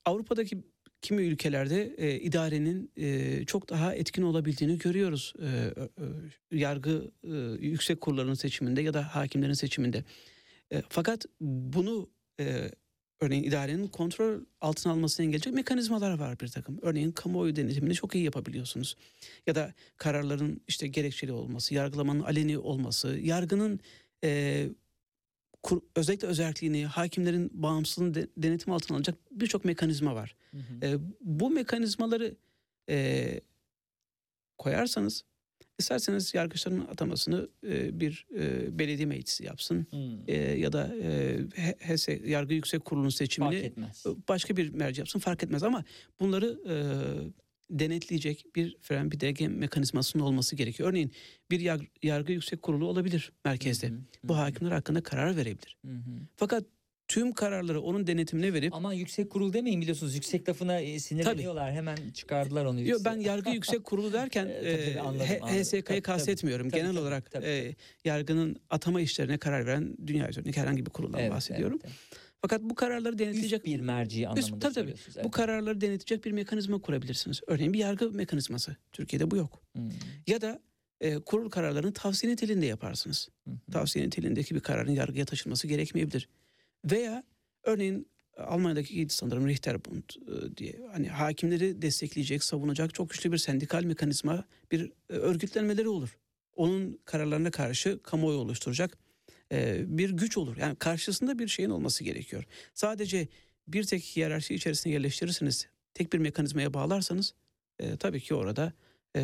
Avrupa'daki 0.04 0.58
kimi 1.02 1.22
ülkelerde 1.22 1.94
e, 1.98 2.20
idarenin 2.20 2.90
e, 2.96 3.44
çok 3.44 3.68
daha 3.70 3.94
etkin 3.94 4.22
olabildiğini 4.22 4.78
görüyoruz. 4.78 5.32
E, 5.38 5.46
ö- 5.46 5.88
yargı 6.52 7.10
e, 7.24 7.36
yüksek 7.66 8.00
kurulların 8.00 8.34
seçiminde 8.34 8.82
ya 8.82 8.94
da 8.94 9.14
hakimlerin 9.14 9.52
seçiminde. 9.52 10.04
E, 10.72 10.82
fakat 10.88 11.26
bunu 11.40 12.10
e, 12.40 12.70
örneğin 13.20 13.42
idarenin 13.42 13.88
kontrol 13.88 14.40
altına 14.60 14.92
almasını 14.92 15.26
engelleyecek 15.26 15.54
mekanizmalar 15.54 16.18
var 16.18 16.40
bir 16.40 16.48
takım. 16.48 16.78
Örneğin 16.82 17.12
kamuoyu 17.12 17.56
denetimini 17.56 17.94
çok 17.94 18.14
iyi 18.14 18.24
yapabiliyorsunuz. 18.24 18.96
Ya 19.46 19.54
da 19.54 19.74
kararların 19.96 20.60
işte 20.68 20.86
gerekçeli 20.86 21.32
olması, 21.32 21.74
yargılamanın 21.74 22.20
aleni 22.20 22.58
olması, 22.58 23.08
yargının 23.08 23.80
e, 24.24 24.68
kur- 25.62 25.82
özellikle 25.96 26.28
özelliğini, 26.28 26.86
hakimlerin 26.86 27.50
bağımsızlığını 27.62 28.14
de- 28.14 28.28
denetim 28.36 28.72
altına 28.72 28.96
alacak 28.96 29.16
birçok 29.30 29.64
mekanizma 29.64 30.14
var. 30.14 30.36
Hı 30.50 30.56
hı. 30.56 30.86
E, 30.86 30.98
bu 31.20 31.50
mekanizmaları 31.50 32.36
e, 32.88 33.40
koyarsanız 34.58 35.24
isterseniz 35.78 36.34
yargıçların 36.34 36.80
atamasını 36.80 37.48
e, 37.68 38.00
bir 38.00 38.26
e, 38.38 38.78
belediye 38.78 39.06
meclisi 39.06 39.44
yapsın 39.44 39.86
Hmm. 39.90 40.18
e, 40.28 40.34
ya 40.36 40.72
da 40.72 40.94
e, 41.02 41.38
H- 41.56 41.76
HES 41.78 42.08
Yargı 42.24 42.54
Yüksek 42.54 42.84
Kurulu'nun 42.84 43.08
seçimini 43.08 43.72
başka 44.28 44.56
bir 44.56 44.70
merci 44.74 45.00
yapsın 45.00 45.18
fark 45.18 45.42
etmez 45.42 45.62
ama 45.62 45.84
bunları 46.20 46.58
e, 46.68 46.74
denetleyecek 47.78 48.46
bir 48.56 48.76
fren 48.80 49.10
bir 49.10 49.20
denge 49.20 49.48
mekanizmasının 49.48 50.22
olması 50.22 50.56
gerekiyor. 50.56 50.88
Örneğin 50.90 51.12
bir 51.50 51.60
yar- 51.60 51.86
yargı 52.02 52.32
yüksek 52.32 52.62
kurulu 52.62 52.86
olabilir 52.86 53.32
merkezde. 53.44 53.88
Hı 53.88 53.92
hı, 53.94 53.98
Bu 54.24 54.36
hakimler 54.36 54.70
hakkında 54.72 55.02
karar 55.02 55.36
verebilir. 55.36 55.76
hı 55.86 55.92
hı. 55.92 56.00
Fakat 56.36 56.64
tüm 57.08 57.32
kararları 57.32 57.80
onun 57.80 58.06
denetimine 58.06 58.52
verip 58.52 58.74
Ama 58.74 58.94
yüksek 58.94 59.30
kurul 59.30 59.52
demeyin 59.52 59.80
biliyorsunuz. 59.80 60.14
Yüksek 60.14 60.48
lafına 60.48 60.80
e, 60.80 60.98
sinirleniyorlar. 60.98 61.72
Hemen 61.72 61.96
çıkardılar 62.14 62.64
onu. 62.64 62.80
Yo, 62.80 62.86
yüksek. 62.86 63.04
ben 63.04 63.20
yargı 63.20 63.50
yüksek 63.54 63.84
kurulu 63.84 64.12
derken 64.12 64.46
E, 64.46 64.50
e. 64.70 65.62
HSK'yı 65.62 66.02
kastetmiyorum. 66.02 66.70
tabii, 66.70 66.80
Genel 66.80 66.90
tabii, 66.92 67.00
olarak 67.00 67.30
tabii, 67.30 67.46
e, 67.46 67.74
yargının 68.04 68.56
atama 68.70 69.00
işlerine 69.00 69.38
karar 69.38 69.66
veren 69.66 69.96
dünya 70.06 70.28
üzerindeki 70.28 70.60
herhangi 70.60 70.86
bir 70.86 70.90
kuruldan 70.90 71.20
Evet, 71.20 71.30
bahsediyorum. 71.32 71.78
evet, 71.84 71.94
evet. 72.12 72.20
Fakat 72.40 72.62
bu 72.62 72.74
kararları 72.74 73.18
denetleyecek 73.18 73.58
Üst 73.60 73.66
bir 73.66 73.80
merci 73.80 74.28
anlamında 74.28 74.50
tabii, 74.50 74.60
tabii. 74.60 74.74
söylüyorsunuz. 74.74 75.16
bu 75.16 75.20
Evet. 75.20 75.30
kararları 75.30 75.80
denetleyecek 75.80 76.24
bir 76.24 76.32
mekanizma 76.32 76.78
kurabilirsiniz. 76.78 77.40
Örneğin 77.46 77.72
bir 77.72 77.78
yargı 77.78 78.10
mekanizması. 78.10 78.76
Türkiye'de 78.92 79.30
bu 79.30 79.36
yok. 79.36 79.60
Hmm, 79.72 79.90
Ya 80.26 80.40
da 80.40 80.60
e, 81.00 81.14
kurul 81.18 81.50
kararlarını 81.50 81.92
tavsiye 81.92 82.32
niteliğinde 82.32 82.66
yaparsınız. 82.66 83.28
hı. 83.48 83.72
Tavsiye 83.72 84.06
niteliğindeki 84.06 84.54
bir 84.54 84.60
kararın 84.60 84.92
yargıya 84.92 85.24
taşınması 85.24 85.66
gerekmeyebilir. 85.66 86.28
Veya 86.90 87.24
örneğin 87.64 88.08
Almanya'daki 88.36 89.06
sanırım 89.10 89.48
Richterbund 89.48 90.02
e, 90.02 90.56
diye 90.56 90.80
hani 90.92 91.08
hakimleri 91.08 91.82
destekleyecek, 91.82 92.44
savunacak 92.44 92.94
çok 92.94 93.10
güçlü 93.10 93.32
bir 93.32 93.38
sendikal 93.38 93.84
mekanizma, 93.84 94.44
bir 94.72 94.92
e, 95.10 95.12
örgütlenmeleri 95.12 95.88
olur. 95.88 96.18
Onun 96.54 97.00
kararlarına 97.04 97.50
karşı 97.50 98.02
kamuoyu 98.02 98.38
oluşturacak 98.38 98.98
e, 99.52 99.84
bir 99.98 100.10
güç 100.10 100.38
olur. 100.38 100.56
Yani 100.56 100.76
karşısında 100.76 101.38
bir 101.38 101.48
şeyin 101.48 101.70
olması 101.70 102.04
gerekiyor. 102.04 102.44
Sadece 102.74 103.28
bir 103.68 103.84
tek 103.84 104.02
hiyerarşi 104.02 104.54
içerisine 104.54 104.92
yerleştirirseniz, 104.92 105.66
tek 105.94 106.12
bir 106.12 106.18
mekanizmaya 106.18 106.74
bağlarsanız 106.74 107.34
e, 107.78 107.96
tabii 107.96 108.20
ki 108.20 108.34
orada 108.34 108.72
e, 109.16 109.20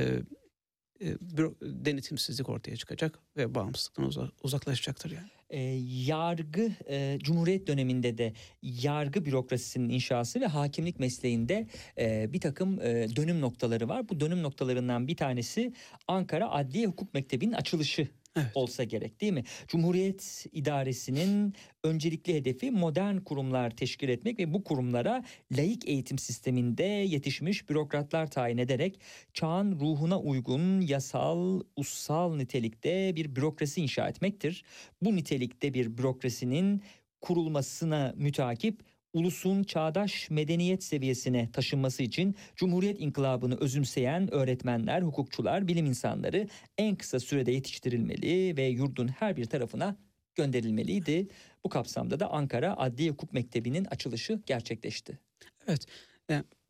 e, 1.00 1.16
denetimsizlik 1.62 2.48
ortaya 2.48 2.76
çıkacak 2.76 3.18
ve 3.36 3.54
bağımsızlıktan 3.54 4.04
uza- 4.04 4.32
uzaklaşacaktır 4.42 5.10
yani. 5.10 5.30
E, 5.52 5.60
yargı 6.06 6.72
e, 6.88 7.18
Cumhuriyet 7.22 7.66
döneminde 7.66 8.18
de 8.18 8.32
yargı 8.62 9.24
bürokrasisinin 9.24 9.88
inşası 9.88 10.40
ve 10.40 10.46
hakimlik 10.46 11.00
mesleğinde 11.00 11.66
e, 11.98 12.32
bir 12.32 12.40
takım 12.40 12.80
e, 12.80 13.06
dönüm 13.16 13.40
noktaları 13.40 13.88
var. 13.88 14.08
Bu 14.08 14.20
dönüm 14.20 14.42
noktalarından 14.42 15.08
bir 15.08 15.16
tanesi 15.16 15.72
Ankara 16.08 16.50
Adliye 16.50 16.86
Hukuk 16.86 17.14
Mektebi'nin 17.14 17.52
açılışı 17.52 18.08
Evet. 18.36 18.50
olsa 18.54 18.84
gerek 18.84 19.20
değil 19.20 19.32
mi? 19.32 19.44
Cumhuriyet 19.68 20.46
idaresinin 20.52 21.54
öncelikli 21.84 22.34
hedefi 22.34 22.70
modern 22.70 23.16
kurumlar 23.16 23.70
teşkil 23.70 24.08
etmek 24.08 24.38
ve 24.38 24.54
bu 24.54 24.64
kurumlara 24.64 25.24
laik 25.56 25.88
eğitim 25.88 26.18
sisteminde 26.18 26.82
yetişmiş 26.84 27.68
bürokratlar 27.68 28.30
tayin 28.30 28.58
ederek 28.58 29.00
çağın 29.34 29.80
ruhuna 29.80 30.20
uygun 30.20 30.80
yasal, 30.80 31.60
ussal 31.76 32.36
nitelikte 32.36 33.16
bir 33.16 33.36
bürokrasi 33.36 33.80
inşa 33.82 34.08
etmektir. 34.08 34.64
Bu 35.02 35.16
nitelikte 35.16 35.74
bir 35.74 35.98
bürokrasinin 35.98 36.82
kurulmasına 37.20 38.14
mütakip 38.16 38.80
ulusun 39.12 39.62
çağdaş 39.62 40.30
medeniyet 40.30 40.84
seviyesine 40.84 41.52
taşınması 41.52 42.02
için 42.02 42.36
Cumhuriyet 42.56 43.00
İnkılabını 43.00 43.56
özümseyen 43.56 44.34
öğretmenler, 44.34 45.02
hukukçular, 45.02 45.68
bilim 45.68 45.86
insanları 45.86 46.48
en 46.78 46.96
kısa 46.96 47.20
sürede 47.20 47.52
yetiştirilmeli 47.52 48.56
ve 48.56 48.62
yurdun 48.62 49.08
her 49.08 49.36
bir 49.36 49.44
tarafına 49.44 49.96
gönderilmeliydi. 50.34 51.28
Bu 51.64 51.68
kapsamda 51.68 52.20
da 52.20 52.30
Ankara 52.30 52.76
Adliye 52.76 53.10
Hukuk 53.10 53.32
Mektebi'nin 53.32 53.84
açılışı 53.84 54.42
gerçekleşti. 54.46 55.18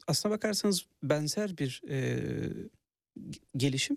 aslına 0.06 0.34
bakarsanız 0.34 0.86
benzer 1.02 1.58
bir 1.58 1.82
e, 1.88 2.18
gelişim 3.56 3.96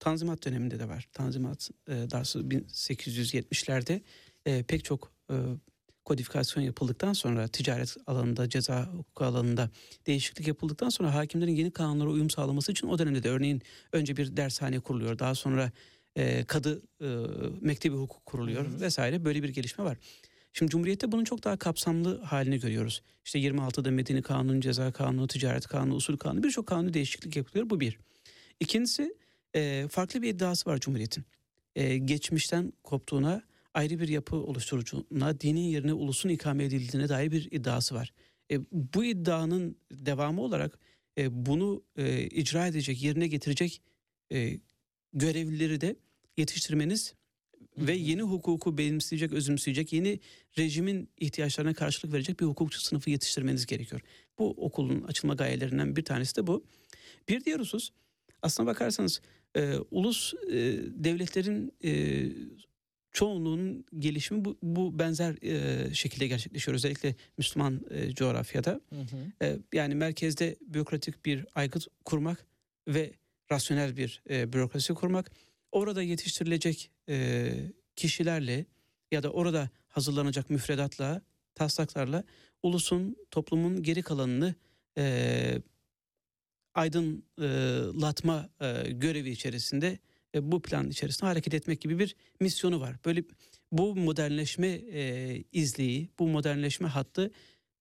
Tanzimat 0.00 0.44
döneminde 0.44 0.78
de 0.78 0.88
var. 0.88 1.08
Tanzimat 1.12 1.70
e, 1.88 1.92
daha 2.10 2.24
sonra 2.24 2.44
1870'lerde 2.44 4.00
e, 4.46 4.62
pek 4.62 4.84
çok 4.84 5.12
e, 5.30 5.34
kodifikasyon 6.10 6.62
yapıldıktan 6.62 7.12
sonra 7.12 7.48
ticaret 7.48 7.96
alanında, 8.06 8.48
ceza 8.48 8.86
hukuku 8.86 9.24
alanında 9.24 9.70
değişiklik 10.06 10.48
yapıldıktan 10.48 10.88
sonra 10.88 11.14
hakimlerin 11.14 11.54
yeni 11.54 11.70
kanunlara 11.70 12.08
uyum 12.08 12.30
sağlaması 12.30 12.72
için 12.72 12.88
o 12.88 12.98
dönemde 12.98 13.22
de 13.22 13.28
örneğin 13.30 13.62
önce 13.92 14.16
bir 14.16 14.36
dershane 14.36 14.80
kuruluyor. 14.80 15.18
Daha 15.18 15.34
sonra 15.34 15.72
e, 16.16 16.44
kadı 16.44 16.82
e, 17.00 17.06
mektebi 17.60 17.96
hukuk 17.96 18.26
kuruluyor 18.26 18.80
vesaire 18.80 19.24
böyle 19.24 19.42
bir 19.42 19.48
gelişme 19.48 19.84
var. 19.84 19.98
Şimdi 20.52 20.70
Cumhuriyet'te 20.70 21.12
bunun 21.12 21.24
çok 21.24 21.44
daha 21.44 21.56
kapsamlı 21.56 22.22
halini 22.22 22.60
görüyoruz. 22.60 23.02
İşte 23.24 23.38
26'da 23.38 23.90
Medeni 23.90 24.22
Kanun, 24.22 24.60
Ceza 24.60 24.92
Kanunu, 24.92 25.26
Ticaret 25.26 25.66
Kanunu, 25.66 25.94
Usul 25.94 26.16
Kanunu 26.16 26.42
birçok 26.42 26.66
kanunu 26.66 26.94
değişiklik 26.94 27.36
yapılıyor. 27.36 27.70
Bu 27.70 27.80
bir. 27.80 27.98
İkincisi 28.60 29.14
e, 29.54 29.88
farklı 29.90 30.22
bir 30.22 30.28
iddiası 30.28 30.70
var 30.70 30.78
Cumhuriyet'in. 30.80 31.24
E, 31.76 31.98
geçmişten 31.98 32.72
koptuğuna, 32.82 33.42
ayrı 33.74 34.00
bir 34.00 34.08
yapı 34.08 34.36
oluşturucuna, 34.36 35.40
dinin 35.40 35.60
yerine 35.60 35.92
ulusun 35.92 36.28
ikame 36.28 36.64
edildiğine 36.64 37.08
dair 37.08 37.30
bir 37.30 37.48
iddiası 37.50 37.94
var. 37.94 38.12
E, 38.50 38.60
bu 38.72 39.04
iddianın 39.04 39.76
devamı 39.92 40.42
olarak 40.42 40.78
e, 41.18 41.46
bunu 41.46 41.82
e, 41.96 42.26
icra 42.26 42.66
edecek, 42.66 43.02
yerine 43.02 43.26
getirecek 43.26 43.82
e, 44.32 44.60
görevlileri 45.12 45.80
de 45.80 45.96
yetiştirmeniz 46.36 47.14
ve 47.78 47.94
yeni 47.94 48.22
hukuku 48.22 48.78
benimseyecek, 48.78 49.32
özümseyecek, 49.32 49.92
yeni 49.92 50.20
rejimin 50.58 51.08
ihtiyaçlarına 51.18 51.74
karşılık 51.74 52.14
verecek 52.14 52.40
bir 52.40 52.46
hukukçu 52.46 52.80
sınıfı 52.80 53.10
yetiştirmeniz 53.10 53.66
gerekiyor. 53.66 54.00
Bu 54.38 54.50
okulun 54.50 55.02
açılma 55.02 55.34
gayelerinden 55.34 55.96
bir 55.96 56.04
tanesi 56.04 56.36
de 56.36 56.46
bu. 56.46 56.64
Bir 57.28 57.44
diğer 57.44 57.60
husus, 57.60 57.90
aslına 58.42 58.66
bakarsanız 58.66 59.20
e, 59.56 59.74
ulus 59.90 60.34
e, 60.34 60.78
devletlerin 61.04 61.72
e, 61.84 61.92
çoğunluğunun 63.12 63.84
gelişimi 63.98 64.44
bu, 64.44 64.58
bu 64.62 64.98
benzer 64.98 65.36
e, 65.42 65.94
şekilde 65.94 66.26
gerçekleşiyor. 66.26 66.74
Özellikle 66.74 67.14
Müslüman 67.38 67.80
e, 67.90 68.14
coğrafyada. 68.14 68.80
E, 69.42 69.58
yani 69.74 69.94
merkezde 69.94 70.56
bürokratik 70.60 71.24
bir 71.24 71.46
aygıt 71.54 71.86
kurmak 72.04 72.46
ve 72.88 73.12
rasyonel 73.52 73.96
bir 73.96 74.22
e, 74.30 74.52
bürokrasi 74.52 74.94
kurmak. 74.94 75.30
Orada 75.72 76.02
yetiştirilecek 76.02 76.90
e, 77.08 77.52
kişilerle 77.96 78.66
ya 79.10 79.22
da 79.22 79.30
orada 79.30 79.70
hazırlanacak 79.88 80.50
müfredatla, 80.50 81.22
taslaklarla 81.54 82.24
ulusun, 82.62 83.16
toplumun 83.30 83.82
geri 83.82 84.02
kalanını 84.02 84.54
e, 84.98 85.62
aydınlatma 86.74 88.48
e, 88.60 88.90
görevi 88.90 89.30
içerisinde 89.30 89.98
e, 90.34 90.52
bu 90.52 90.62
plan 90.62 90.90
içerisinde 90.90 91.26
hareket 91.26 91.54
etmek 91.54 91.80
gibi 91.80 91.98
bir 91.98 92.16
misyonu 92.40 92.80
var. 92.80 92.96
Böyle 93.04 93.24
bu 93.72 93.96
modernleşme 93.96 94.68
e, 94.68 95.42
izleyi, 95.52 96.08
bu 96.18 96.28
modernleşme 96.28 96.88
hattı 96.88 97.30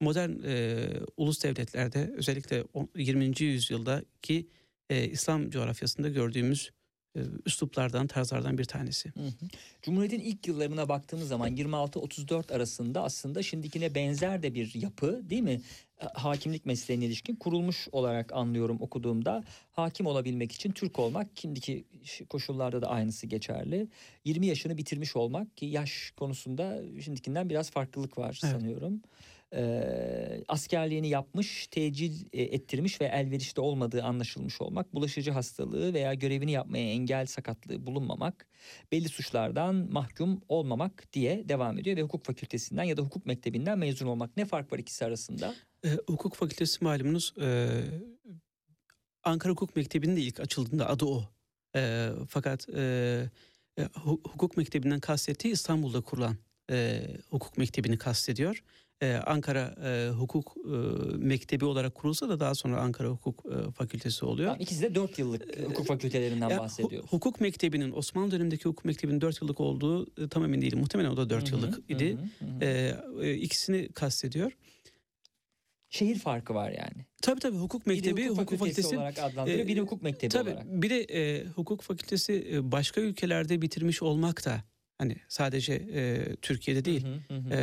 modern 0.02 0.32
e, 0.46 0.88
ulus 1.18 1.44
devletlerde 1.44 2.14
özellikle 2.18 2.64
on- 2.74 2.90
20. 2.96 3.44
yüzyıldaki 3.44 4.48
e, 4.90 5.08
İslam 5.08 5.50
coğrafyasında 5.50 6.10
gördüğümüz 6.10 6.72
e, 7.16 7.20
üsluplardan, 7.46 8.08
tarzlardan 8.08 8.58
bir 8.58 8.66
tanesi. 8.66 9.10
Hı 9.10 9.20
hı. 9.20 9.48
Cumhuriyet'in 9.82 10.20
ilk 10.20 10.48
yıllarına 10.48 10.90
baktığımız 10.90 11.28
zaman 11.28 11.56
26-34 11.56 12.54
arasında 12.54 13.04
aslında 13.04 13.44
şimdikine 13.44 13.96
benzer 13.96 14.44
de 14.44 14.54
bir 14.54 14.76
yapı 14.76 15.30
değil 15.30 15.42
mi? 15.42 15.62
E, 16.02 16.06
Hakimlik 16.14 16.66
mesleğine 16.66 17.06
ilişkin 17.06 17.36
kurulmuş 17.36 17.88
olarak 17.92 18.34
anlıyorum 18.34 18.78
okuduğumda. 18.82 19.44
Hakim 19.72 20.06
olabilmek 20.06 20.52
için 20.52 20.72
Türk 20.72 21.00
olmak, 21.00 21.28
şimdiki 21.36 21.86
koşullarda 22.30 22.82
da 22.82 22.88
aynısı 22.90 23.28
geçerli. 23.28 23.88
20 24.26 24.48
yaşını 24.48 24.78
bitirmiş 24.78 25.16
olmak 25.16 25.58
ki 25.58 25.66
yaş 25.66 26.12
konusunda 26.18 26.82
şimdikinden 27.02 27.50
biraz 27.50 27.72
farklılık 27.72 28.18
var 28.18 28.40
Evet. 28.44 28.52
sanıyorum. 28.54 29.02
Ee, 29.56 30.44
askerliğini 30.48 31.10
yapmış, 31.10 31.68
tecil 31.68 32.26
e, 32.34 32.42
ettirmiş 32.44 33.02
ve 33.02 33.06
elverişte 33.06 33.62
olmadığı 33.62 34.04
anlaşılmış 34.04 34.62
olmak, 34.62 34.94
bulaşıcı 34.94 35.32
hastalığı 35.32 35.94
veya 35.94 36.14
görevini 36.14 36.52
yapmaya 36.52 36.92
engel 36.92 37.26
sakatlığı 37.26 37.88
bulunmamak, 37.88 38.48
belli 38.92 39.10
suçlardan 39.10 39.76
mahkum 39.92 40.42
olmamak 40.50 41.14
diye 41.14 41.50
devam 41.50 41.80
ediyor 41.80 41.98
ve 41.98 42.02
hukuk 42.02 42.26
fakültesinden 42.26 42.84
ya 42.84 42.98
da 42.98 43.02
hukuk 43.02 43.26
mektebinden 43.26 43.80
mezun 43.80 44.08
olmak. 44.08 44.38
Ne 44.38 44.46
fark 44.46 44.74
var 44.74 44.80
ikisi 44.80 45.06
arasında? 45.06 45.56
E, 45.86 45.90
hukuk 46.08 46.36
fakültesi 46.36 46.84
malumunuz 46.84 47.34
e, 47.42 47.70
Ankara 49.24 49.52
Hukuk 49.52 49.76
Mektebi'nin 49.76 50.16
de 50.16 50.22
ilk 50.22 50.40
açıldığında 50.40 50.90
adı 50.90 51.06
o. 51.06 51.24
E, 51.76 52.10
fakat 52.30 52.70
e, 52.70 52.82
e, 53.78 53.84
hu- 53.84 54.22
hukuk 54.32 54.58
mektebinden 54.58 55.00
kastettiği 55.00 55.54
İstanbul'da 55.54 56.02
kurulan 56.02 56.36
e, 56.72 57.02
hukuk 57.30 57.58
mektebini 57.58 57.98
kastediyor. 57.98 58.64
E, 59.02 59.14
Ankara 59.14 59.76
e, 59.84 60.10
Hukuk 60.10 60.56
e, 60.66 60.70
Mektebi 61.18 61.66
olarak 61.66 61.96
kurulsa 61.96 62.30
da 62.30 62.40
daha 62.40 62.56
sonra 62.56 62.82
Ankara 62.82 63.08
Hukuk 63.10 63.44
e, 63.46 63.72
Fakültesi 63.72 64.26
oluyor. 64.26 64.48
Tamam, 64.48 64.62
ikisi 64.62 64.82
de 64.82 64.96
4 64.96 65.20
yıllık 65.20 65.60
hukuk 65.66 65.86
fakültelerinden 65.88 66.50
Ya, 66.50 66.58
hu- 66.58 66.60
bahsediyoruz. 66.60 67.12
hukuk 67.12 67.42
mektebinin 67.42 67.92
Osmanlı 67.92 68.32
dönemindeki 68.32 68.64
hukuk 68.66 68.86
mektebinin 68.86 69.22
4 69.22 69.42
yıllık 69.42 69.60
olduğu 69.60 70.24
e, 70.24 70.28
tam 70.30 70.44
emin 70.44 70.62
değilim. 70.62 70.80
Muhtemelen 70.80 71.10
o 71.10 71.18
da 71.18 71.30
4 71.30 71.44
Hı 71.52 71.56
hı, 71.56 71.60
yıllık 71.62 71.80
idi. 71.92 72.18
hı, 72.42 72.46
hı 72.46 72.52
hı. 72.52 72.66
E, 72.66 72.96
e, 73.22 73.34
ikisini 73.36 73.90
kastediyor. 73.92 74.52
Şehir 75.90 76.20
farkı 76.20 76.54
var 76.54 76.72
yani. 76.72 77.06
Tabii 77.22 77.40
tabii 77.40 77.58
hukuk 77.58 77.88
mektebi, 77.88 78.18
biri 78.18 78.30
hukuk, 78.30 78.42
hukuk 78.42 78.60
fakültesi, 78.60 78.82
fakültesi 78.82 78.98
olarak 78.98 79.20
adlandırıyor, 79.20 79.66
e, 79.66 79.68
biri 79.68 79.82
hukuk 79.82 80.02
mektebi 80.02 80.30
Tabii 80.32 80.50
olarak. 80.50 80.66
bir 80.66 80.90
de 80.90 81.04
e, 81.04 81.46
hukuk 81.46 81.82
fakültesi 81.82 82.48
e, 82.54 82.72
başka 82.72 83.02
ülkelerde 83.02 83.62
bitirmiş 83.62 84.02
olmak 84.02 84.46
da 84.46 84.64
hani 84.98 85.16
sadece 85.28 85.74
e, 85.74 86.36
Türkiye'de 86.36 86.86
değil. 86.86 87.06
Hı 87.06 87.34
hı, 87.34 87.40
hı 87.40 87.54
e, 87.54 87.60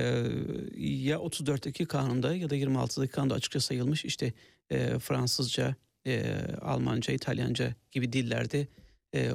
ya 0.86 1.16
34'teki 1.16 1.86
kanunda 1.86 2.34
ya 2.36 2.50
da 2.50 2.56
26'daki 2.56 3.12
kanunda 3.12 3.34
açıkça 3.34 3.60
sayılmış 3.60 4.04
işte 4.04 4.32
e, 4.70 4.98
Fransızca, 4.98 5.74
e, 6.06 6.24
Almanca, 6.62 7.14
İtalyanca 7.14 7.74
gibi 7.92 8.12
dillerde 8.12 8.66
e, 9.14 9.30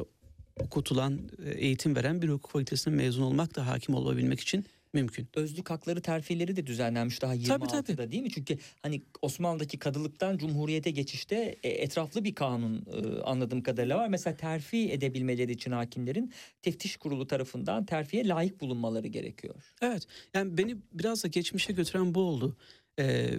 okutulan, 0.60 1.30
e, 1.46 1.52
eğitim 1.52 1.96
veren 1.96 2.22
bir 2.22 2.30
hukuk 2.30 2.52
fakültesine 2.52 2.96
mezun 2.96 3.22
olmak 3.22 3.56
da 3.56 3.68
hakim 3.68 3.96
olabilmek 3.96 4.40
için 4.40 4.66
mümkün. 4.94 5.28
özlük 5.34 5.70
hakları 5.70 6.02
terfileri 6.02 6.56
de 6.56 6.68
düzenlenmiş 6.68 7.22
daha 7.22 7.34
Tabii, 7.34 7.44
26'da 7.66 7.82
tabii. 7.96 8.12
değil 8.12 8.24
mi? 8.24 8.32
Çünkü 8.32 8.58
hani 8.82 9.02
Osmanlı'daki 9.22 9.80
kadılıktan 9.80 10.38
Cumhuriyete 10.38 10.92
geçişte 10.92 11.56
e, 11.64 11.70
etraflı 11.70 12.24
bir 12.24 12.36
kanun 12.36 12.86
e, 12.94 13.22
anladığım 13.22 13.64
kadarıyla 13.64 13.98
var. 13.98 14.08
Mesela 14.08 14.38
terfi 14.38 14.92
edebilmeleri 14.92 15.52
için 15.52 15.72
hakimlerin 15.72 16.34
teftiş 16.62 16.98
kurulu 16.98 17.28
tarafından 17.28 17.86
terfiye 17.86 18.28
layık 18.28 18.62
bulunmaları 18.62 19.08
gerekiyor. 19.08 19.56
Evet 19.82 20.08
yani 20.34 20.58
beni 20.58 20.78
biraz 20.94 21.24
da 21.24 21.28
geçmişe 21.28 21.74
götüren 21.74 22.16
bu 22.16 22.22
oldu. 22.22 22.58
Ee, 23.00 23.30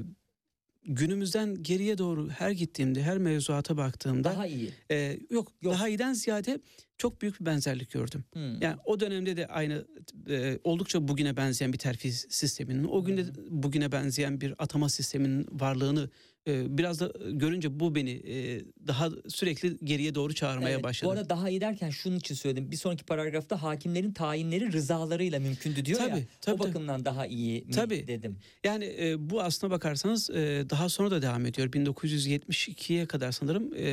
günümüzden 0.85 1.63
geriye 1.63 1.99
doğru 1.99 2.29
her 2.31 2.51
gittiğimde, 2.51 3.03
her 3.03 3.19
mevzuata 3.19 3.77
baktığımda 3.77 4.31
Daha 4.31 4.47
iyi. 4.47 4.71
e, 4.91 5.19
yok, 5.31 5.53
Yok. 5.63 5.75
daha 5.75 5.89
iyiden 5.89 6.13
ziyade 6.13 6.61
çok 6.99 7.23
büyük 7.23 7.41
bir 7.41 7.47
benzerlik 7.47 7.91
gördüm. 7.91 8.25
Hmm. 8.33 8.61
Yani 8.63 8.77
o 8.85 9.01
dönemde 9.01 9.37
de 9.37 9.47
aynı 9.47 9.87
e, 10.29 10.59
oldukça 10.65 11.09
bugüne 11.09 11.37
benzeyen 11.37 11.73
bir 11.73 11.79
terfi 11.79 12.13
sisteminin, 12.13 12.85
o 12.85 13.05
günde 13.05 13.25
bugüne 13.51 13.93
benzeyen 13.93 14.41
bir 14.41 14.55
atama 14.59 14.89
sisteminin 14.89 15.47
varlığını 15.53 16.11
biraz 16.47 17.01
da 17.01 17.13
görünce 17.31 17.81
bu 17.81 17.95
beni 17.95 18.11
e, 18.11 18.65
daha 18.87 19.09
sürekli 19.29 19.77
geriye 19.85 20.15
doğru 20.15 20.35
çağırmaya 20.35 20.75
Evet, 20.75 20.85
başladı. 20.85 21.09
Bu 21.09 21.13
arada 21.13 21.29
daha 21.29 21.51
iyi 21.51 21.61
derken 21.61 21.91
şunun 21.91 22.17
için 22.17 22.35
söyledim. 22.35 22.71
Bir 22.71 22.77
sonraki 22.77 23.05
paragrafta 23.05 23.63
hakimlerin 23.63 24.13
tayinleri 24.13 24.73
rızalarıyla 24.73 25.41
mümkündü 25.41 25.85
diyor 25.85 26.01
ya. 26.01 26.09
Tabii, 26.09 26.27
tabii, 26.41 26.55
o 26.55 26.59
tabii. 26.59 26.69
bakımdan 26.69 27.05
daha 27.05 27.27
iyi 27.27 27.65
mi 27.65 27.71
Tabii. 27.71 28.07
dedim. 28.07 28.37
Yani 28.65 28.95
e, 29.01 29.31
bu 29.31 29.43
aslına 29.43 29.71
bakarsanız 29.71 30.31
e, 30.31 30.65
daha 30.71 30.89
sonra 30.89 31.11
da 31.11 31.23
devam 31.23 31.47
ediyor. 31.47 31.69
1972'ye 31.69 33.07
kadar 33.07 33.33
sanırım 33.33 33.75
e, 33.75 33.87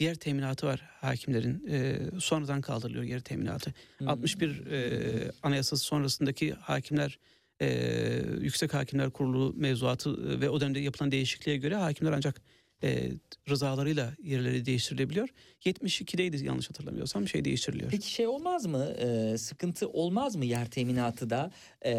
yer 0.00 0.14
teminatı 0.14 0.66
var 0.66 0.82
hakimlerin. 1.00 1.66
E, 1.68 1.98
sonradan 2.20 2.60
kaldırılıyor 2.60 3.04
yer 3.04 3.20
teminatı. 3.20 3.74
Hmm. 3.98 4.08
61 4.08 4.66
e, 4.66 5.30
anayasası 5.42 5.84
sonrasındaki 5.84 6.52
hakimler 6.52 7.18
e, 7.62 7.68
Yüksek 8.40 8.74
Hakimler 8.74 9.10
Kurulu 9.10 9.54
mevzuatı 9.56 10.40
ve 10.40 10.50
o 10.50 10.60
dönemde 10.60 10.80
yapılan 10.80 11.10
değişikliğe 11.10 11.56
göre 11.56 11.74
hakimler 11.74 12.12
ancak 12.12 12.42
e, 12.82 13.10
rızalarıyla 13.50 14.12
yerleri 14.22 14.66
değiştirilebiliyor. 14.66 15.28
72'deydi 15.64 16.44
yanlış 16.44 16.70
hatırlamıyorsam 16.70 17.28
şey 17.28 17.44
değiştiriliyor. 17.44 17.90
Peki 17.90 18.10
şey 18.10 18.26
olmaz 18.26 18.66
mı? 18.66 18.94
Ee, 18.98 19.38
sıkıntı 19.38 19.88
olmaz 19.88 20.36
mı 20.36 20.44
yer 20.44 20.70
teminatı 20.70 21.30
da? 21.30 21.50
Ee, 21.82 21.90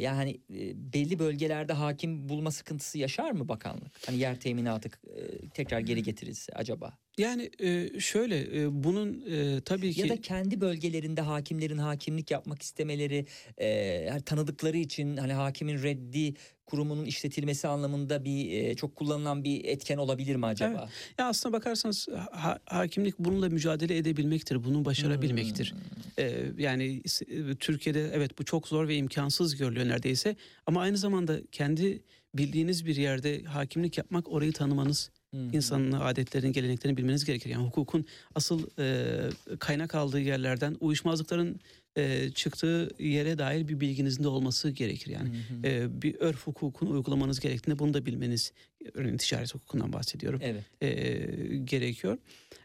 yani 0.00 0.30
e, 0.30 0.92
belli 0.92 1.18
bölgelerde 1.18 1.72
hakim 1.72 2.28
bulma 2.28 2.50
sıkıntısı 2.50 2.98
yaşar 2.98 3.30
mı 3.30 3.48
bakanlık? 3.48 4.06
Hani 4.06 4.18
yer 4.18 4.40
teminatı 4.40 4.88
e, 4.88 5.48
tekrar 5.48 5.80
geri 5.80 6.02
getirilse 6.02 6.52
acaba? 6.52 6.98
Yani 7.18 7.50
e, 7.58 8.00
şöyle 8.00 8.62
e, 8.62 8.84
bunun 8.84 9.24
e, 9.30 9.60
tabii 9.60 9.92
ki 9.92 10.00
Ya 10.00 10.08
da 10.08 10.20
kendi 10.20 10.60
bölgelerinde 10.60 11.20
hakimlerin 11.20 11.78
hakimlik 11.78 12.30
yapmak 12.30 12.62
istemeleri, 12.62 13.26
e, 13.58 14.20
tanıdıkları 14.26 14.76
için 14.76 15.16
hani 15.16 15.32
hakimin 15.32 15.82
reddi 15.82 16.34
kurumunun 16.70 17.04
işletilmesi 17.04 17.68
anlamında 17.68 18.24
bir 18.24 18.52
e, 18.52 18.74
çok 18.74 18.96
kullanılan 18.96 19.44
bir 19.44 19.64
etken 19.64 19.96
olabilir 19.98 20.36
mi 20.36 20.46
acaba? 20.46 20.88
ya 21.18 21.26
aslına 21.26 21.52
bakarsanız 21.52 22.08
ha- 22.30 22.58
hakimlik 22.64 23.18
bununla 23.18 23.48
mücadele 23.48 23.96
edebilmektir, 23.96 24.64
bunu 24.64 24.84
başarabilmektir. 24.84 25.72
Hmm. 25.72 26.24
E, 26.24 26.52
yani 26.58 27.02
Türkiye'de 27.60 28.10
evet 28.14 28.38
bu 28.38 28.44
çok 28.44 28.68
zor 28.68 28.88
ve 28.88 28.96
imkansız 28.96 29.56
görülüyor 29.56 29.88
neredeyse 29.88 30.36
ama 30.66 30.80
aynı 30.80 30.96
zamanda 30.96 31.40
kendi 31.52 32.02
bildiğiniz 32.34 32.86
bir 32.86 32.96
yerde 32.96 33.42
hakimlik 33.42 33.98
yapmak 33.98 34.28
orayı 34.32 34.52
tanımanız 34.52 35.10
Hı 35.34 35.36
hı. 35.36 35.56
insanın 35.56 35.92
adetlerini, 35.92 36.52
geleneklerini 36.52 36.96
bilmeniz 36.96 37.24
gerekir. 37.24 37.50
Yani 37.50 37.66
hukukun 37.66 38.04
asıl 38.34 38.66
e, 38.78 39.16
kaynak 39.58 39.94
aldığı 39.94 40.20
yerlerden 40.20 40.76
uyuşmazlıkların 40.80 41.60
e, 41.96 42.30
çıktığı 42.30 42.88
yere 42.98 43.38
dair 43.38 43.68
bir 43.68 43.80
bilginizin 43.80 44.24
de 44.24 44.28
olması 44.28 44.70
gerekir. 44.70 45.10
Yani 45.10 45.28
Hı 45.28 45.54
hı. 45.54 45.66
e, 45.66 46.02
bir 46.02 46.16
örf 46.20 46.46
hukukunu 46.46 46.90
uygulamanız 46.90 47.40
gerektiğinde 47.40 47.78
bunu 47.78 47.94
da 47.94 48.06
bilmeniz, 48.06 48.52
örneğin 48.94 49.16
ticaret 49.16 49.54
hukukundan 49.54 49.92
bahsediyorum, 49.92 50.40
Evet. 50.42 50.64
e, 50.80 51.56
gerekiyor. 51.56 52.18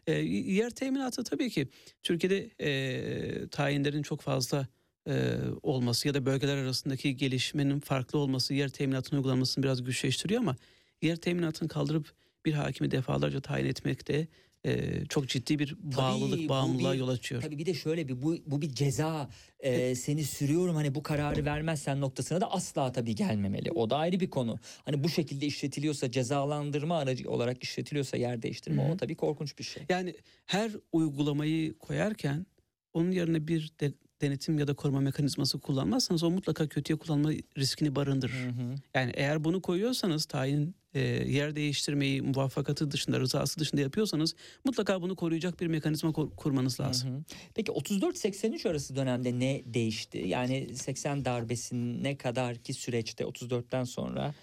E, 0.06 0.12
yer 0.12 0.70
teminatı 0.70 1.24
tabii 1.24 1.50
ki 1.50 1.68
Türkiye'de 2.02 2.50
e, 2.60 3.48
tayinlerin 3.48 4.02
çok 4.02 4.20
fazla 4.20 4.66
e, 5.08 5.34
olması 5.62 6.08
ya 6.08 6.14
da 6.14 6.26
bölgeler 6.26 6.56
arasındaki 6.56 7.16
gelişmenin 7.16 7.80
farklı 7.80 8.18
olması 8.18 8.54
yer 8.54 8.68
teminatının 8.68 9.18
uygulanmasını 9.18 9.64
biraz 9.64 9.84
güçleştiriyor 9.84 10.40
ama 10.40 10.56
yer 11.02 11.16
teminatını 11.16 11.68
kaldırıp 11.68 12.12
bir 12.44 12.52
hakimi 12.52 12.90
defalarca 12.90 13.40
tayin 13.40 13.66
etmek 13.66 14.08
de 14.08 14.28
e, 14.66 15.04
çok 15.08 15.28
ciddi 15.28 15.58
bir 15.58 15.76
bağlılık, 15.82 16.44
bu 16.44 16.48
bağımlılığa 16.48 16.92
bir- 16.94 16.98
yol 16.98 17.08
açıyor. 17.08 17.42
Tabii 17.42 17.58
bir 17.58 17.66
de 17.66 17.74
şöyle 17.74 18.08
bir 18.08 18.22
bu 18.22 18.36
bu 18.46 18.62
bir 18.62 18.68
ceza 18.74 19.30
Ee, 19.60 19.94
seni 19.94 20.24
sürüyorum 20.24 20.74
hani 20.76 20.94
bu 20.94 21.02
kararı 21.02 21.44
vermezsen 21.44 22.00
noktasına 22.00 22.40
da 22.40 22.50
asla 22.52 22.92
tabii 22.92 23.14
gelmemeli. 23.14 23.72
O 23.72 23.90
da 23.90 23.96
ayrı 23.96 24.20
bir 24.20 24.30
konu. 24.30 24.58
Hani 24.84 25.04
bu 25.04 25.08
şekilde 25.08 25.46
işletiliyorsa 25.46 26.10
cezalandırma 26.10 26.98
aracı 26.98 27.30
olarak 27.30 27.62
işletiliyorsa 27.62 28.16
yer 28.16 28.42
değiştirme 28.42 28.82
Hı 28.84 28.88
hı. 28.88 28.92
o 28.92 28.96
tabii 28.96 29.14
korkunç 29.14 29.58
bir 29.58 29.64
şey. 29.64 29.82
Yani 29.88 30.14
her 30.46 30.70
uygulamayı 30.92 31.78
koyarken 31.78 32.46
onun 32.94 33.10
yerine 33.10 33.48
bir 33.48 33.72
de, 33.80 33.92
denetim 34.20 34.58
ya 34.58 34.68
da 34.68 34.74
koruma 34.74 35.00
mekanizması 35.00 35.58
kullanmazsanız 35.60 36.22
o 36.22 36.30
mutlaka 36.30 36.68
kötüye 36.68 36.98
kullanma 36.98 37.30
riskini 37.58 37.96
barındırır. 37.96 38.32
Hı 38.32 38.48
hı. 38.48 38.74
Yani 38.94 39.12
eğer 39.14 39.44
bunu 39.44 39.62
koyuyorsanız 39.62 40.24
tayin 40.24 40.74
e, 40.96 41.00
yer 41.32 41.56
değiştirmeyi 41.56 42.22
muvaffakatı 42.22 42.90
dışında 42.90 43.20
rızası 43.20 43.60
dışında 43.60 43.80
yapıyorsanız 43.80 44.34
mutlaka 44.64 45.02
bunu 45.02 45.16
koruyacak 45.16 45.60
bir 45.60 45.66
mekanizma 45.66 46.12
kur- 46.12 46.30
kurmanız 46.36 46.80
lazım. 46.80 47.10
Hı 47.10 47.14
hı. 47.16 47.22
Peki 47.54 47.72
34-83 47.72 48.68
arası 48.68 48.96
dönemde 48.96 49.38
ne 49.38 49.62
değişti? 49.66 50.24
Yani 50.26 50.68
80 50.74 51.24
darbesine 51.24 52.16
kadar 52.16 52.56
ki 52.56 52.74
süreçte 52.74 53.24
34'ten 53.24 53.84
sonra 53.84 54.34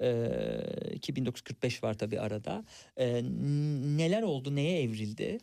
e, 0.00 0.98
ki 1.02 1.16
1945 1.16 1.82
var 1.82 1.94
tabii 1.94 2.20
arada. 2.20 2.64
E, 2.96 3.22
neler 3.96 4.22
oldu? 4.22 4.56
Neye 4.56 4.82
evrildi? 4.82 5.38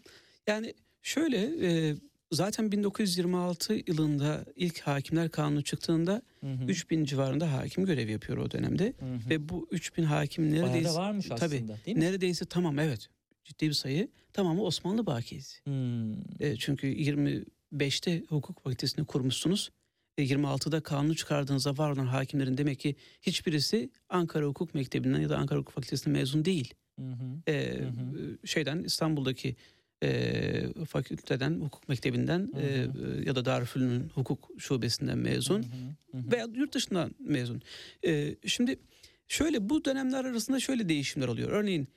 Yani 0.47 0.73
şöyle 1.01 1.37
e, 1.67 1.95
zaten 2.31 2.71
1926 2.71 3.73
yılında 3.87 4.45
ilk 4.55 4.79
hakimler 4.79 5.29
kanunu 5.29 5.61
çıktığında 5.63 6.21
Hı 6.41 6.47
hı. 6.53 6.63
3000 6.67 7.03
civarında 7.05 7.53
hakim 7.53 7.85
görev 7.85 8.09
yapıyor 8.09 8.37
o 8.37 8.51
dönemde 8.51 8.93
Hı 8.99 9.05
hı. 9.05 9.29
ve 9.29 9.49
bu 9.49 9.67
3000 9.71 10.03
hakim 10.03 10.51
Bayağı 10.51 10.65
neredeyse 10.65 10.89
da 10.89 10.95
varmış 10.95 11.25
tabii, 11.27 11.55
aslında 11.55 11.75
değil 11.85 11.97
mi? 11.97 12.03
neredeyse 12.03 12.45
tamam 12.45 12.79
evet 12.79 13.09
ciddi 13.43 13.67
bir 13.67 13.73
sayı 13.73 14.09
tamamı 14.33 14.63
Osmanlı 14.63 15.05
bakiyesi. 15.05 15.63
Hmm. 15.63 16.13
E, 16.39 16.55
çünkü 16.59 16.87
25'te 16.87 18.23
hukuk 18.29 18.63
fakültesini 18.63 19.05
kurmuşsunuz. 19.05 19.69
E, 20.17 20.23
26'da 20.23 20.81
kanunu 20.81 21.15
çıkardığınızda 21.15 21.77
var 21.77 21.91
olan 21.91 22.05
hakimlerin 22.05 22.57
demek 22.57 22.79
ki 22.79 22.95
hiçbirisi 23.21 23.89
Ankara 24.09 24.45
Hukuk 24.45 24.73
Mektebi'nden 24.75 25.19
ya 25.19 25.29
da 25.29 25.37
Ankara 25.37 25.59
Hukuk 25.59 25.73
Fakültesinden 25.73 26.19
mezun 26.19 26.45
değil. 26.45 26.73
Hı 26.99 27.05
hı. 27.05 27.51
E, 27.51 27.79
Hı 27.79 27.85
hı. 27.87 28.37
Şeyden 28.47 28.83
İstanbul'daki 28.83 29.55
e, 30.03 30.85
fakülteden, 30.87 31.61
hukuk 31.61 31.89
mektebinden 31.89 32.51
Hı 32.53 32.59
e, 32.59 32.89
ya 33.25 33.35
da 33.35 33.45
Darülfünun'un 33.45 34.11
hukuk 34.15 34.49
şubesinden 34.57 35.17
mezun 35.17 35.63
Hı 35.63 35.67
hı. 35.67 35.71
Hı 36.11 36.17
hı. 36.17 36.31
veya 36.31 36.47
yurt 36.53 36.73
dışından 36.73 37.15
mezun. 37.19 37.61
E, 38.05 38.35
şimdi 38.45 38.79
şöyle 39.27 39.69
bu 39.69 39.85
dönemler 39.85 40.25
arasında 40.25 40.59
şöyle 40.59 40.89
değişimler 40.89 41.27
oluyor. 41.27 41.51
Örneğin 41.51 41.87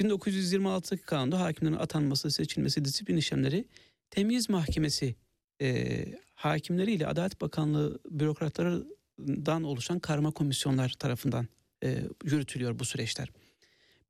1926 0.00 1.02
kanunda 1.02 1.40
hakimlerin 1.40 1.76
atanması, 1.76 2.30
seçilmesi, 2.30 2.84
disiplin 2.84 3.16
işlemleri 3.16 3.64
temyiz 4.10 4.50
mahkemesi 4.50 5.14
e, 5.62 6.04
hakimleriyle 6.34 7.06
Adalet 7.06 7.40
Bakanlığı 7.40 8.00
bürokratlarından 8.10 9.62
oluşan 9.62 9.98
karma 9.98 10.30
komisyonlar 10.30 10.88
tarafından 10.88 11.48
e, 11.84 11.98
yürütülüyor 12.24 12.78
bu 12.78 12.84
süreçler. 12.84 13.28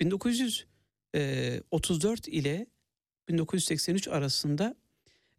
1934 0.00 2.28
ile 2.28 2.66
1983 3.28 4.08
arasında 4.08 4.74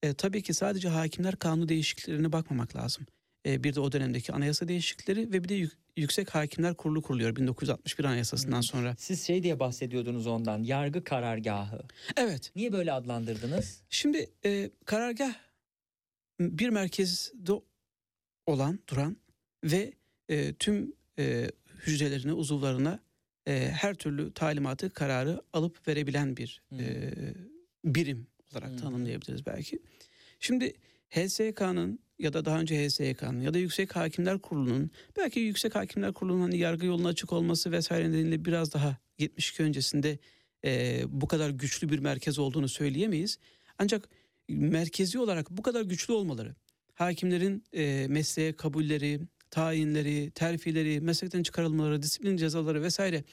e, 0.03 0.13
tabii 0.13 0.41
ki 0.43 0.53
sadece 0.53 0.87
hakimler 0.89 1.35
kanunu 1.35 1.69
değişikliklerine 1.69 2.31
bakmamak 2.31 2.75
lazım. 2.75 3.05
E, 3.45 3.63
bir 3.63 3.75
de 3.75 3.79
o 3.79 3.91
dönemdeki 3.91 4.33
anayasa 4.33 4.67
değişiklikleri 4.67 5.31
ve 5.33 5.43
bir 5.43 5.49
de 5.49 5.53
yük- 5.55 5.83
Yüksek 5.97 6.35
Hakimler 6.35 6.73
Kurulu 6.73 7.01
kuruluyor 7.01 7.35
1961 7.35 8.03
Anayasası'ndan 8.05 8.57
Hı. 8.57 8.63
sonra. 8.63 8.95
Siz 8.97 9.27
şey 9.27 9.43
diye 9.43 9.59
bahsediyordunuz 9.59 10.27
ondan. 10.27 10.63
Yargı 10.63 11.03
karargahı. 11.03 11.81
Evet. 12.17 12.51
Niye 12.55 12.73
böyle 12.73 12.91
adlandırdınız? 12.91 13.81
Şimdi 13.89 14.29
e, 14.45 14.69
karargah 14.85 15.33
bir 16.39 16.69
merkezde 16.69 17.51
olan, 18.45 18.79
duran 18.89 19.17
ve 19.63 19.93
e, 20.29 20.53
tüm 20.53 20.93
e, 21.19 21.51
hücrelerine, 21.67 22.33
uzuvlarına 22.33 22.99
e, 23.47 23.69
her 23.71 23.93
türlü 23.93 24.33
talimatı, 24.33 24.89
kararı 24.89 25.41
alıp 25.53 25.87
verebilen 25.87 26.37
bir 26.37 26.61
Hı. 26.69 26.75
e, 26.75 27.13
birim 27.85 28.27
olarak 28.51 28.71
hı. 28.71 28.77
tanımlayabiliriz 28.77 29.45
belki. 29.45 29.79
Şimdi 30.39 30.73
HSK'nın 31.09 31.99
ya 32.19 32.33
da 32.33 32.45
daha 32.45 32.59
önce 32.59 32.87
HSYK'nın 32.87 33.41
ya 33.41 33.53
da 33.53 33.57
Yüksek 33.57 33.95
Hakimler 33.95 34.39
Kurulu'nun 34.39 34.91
belki 35.17 35.39
Yüksek 35.39 35.75
Hakimler 35.75 36.13
Kurulu'nun 36.13 36.41
hani 36.41 36.57
yargı 36.57 36.85
yoluna 36.85 37.07
açık 37.07 37.33
olması 37.33 37.71
vesaire 37.71 38.09
nedeniyle 38.09 38.45
biraz 38.45 38.73
daha 38.73 38.97
72 39.19 39.63
öncesinde 39.63 40.19
e, 40.65 41.01
bu 41.07 41.27
kadar 41.27 41.49
güçlü 41.49 41.89
bir 41.89 41.99
merkez 41.99 42.39
olduğunu 42.39 42.69
söyleyemeyiz. 42.69 43.39
Ancak 43.79 44.09
merkezi 44.49 45.19
olarak 45.19 45.51
bu 45.51 45.61
kadar 45.61 45.81
güçlü 45.81 46.13
olmaları, 46.13 46.55
hakimlerin 46.93 47.63
e, 47.73 48.05
mesleğe 48.09 48.53
kabulleri, 48.53 49.19
tayinleri, 49.51 50.31
terfileri, 50.31 51.01
meslekten 51.01 51.43
çıkarılmaları, 51.43 52.01
disiplin 52.01 52.37
cezaları 52.37 52.83
vesaire 52.83 53.23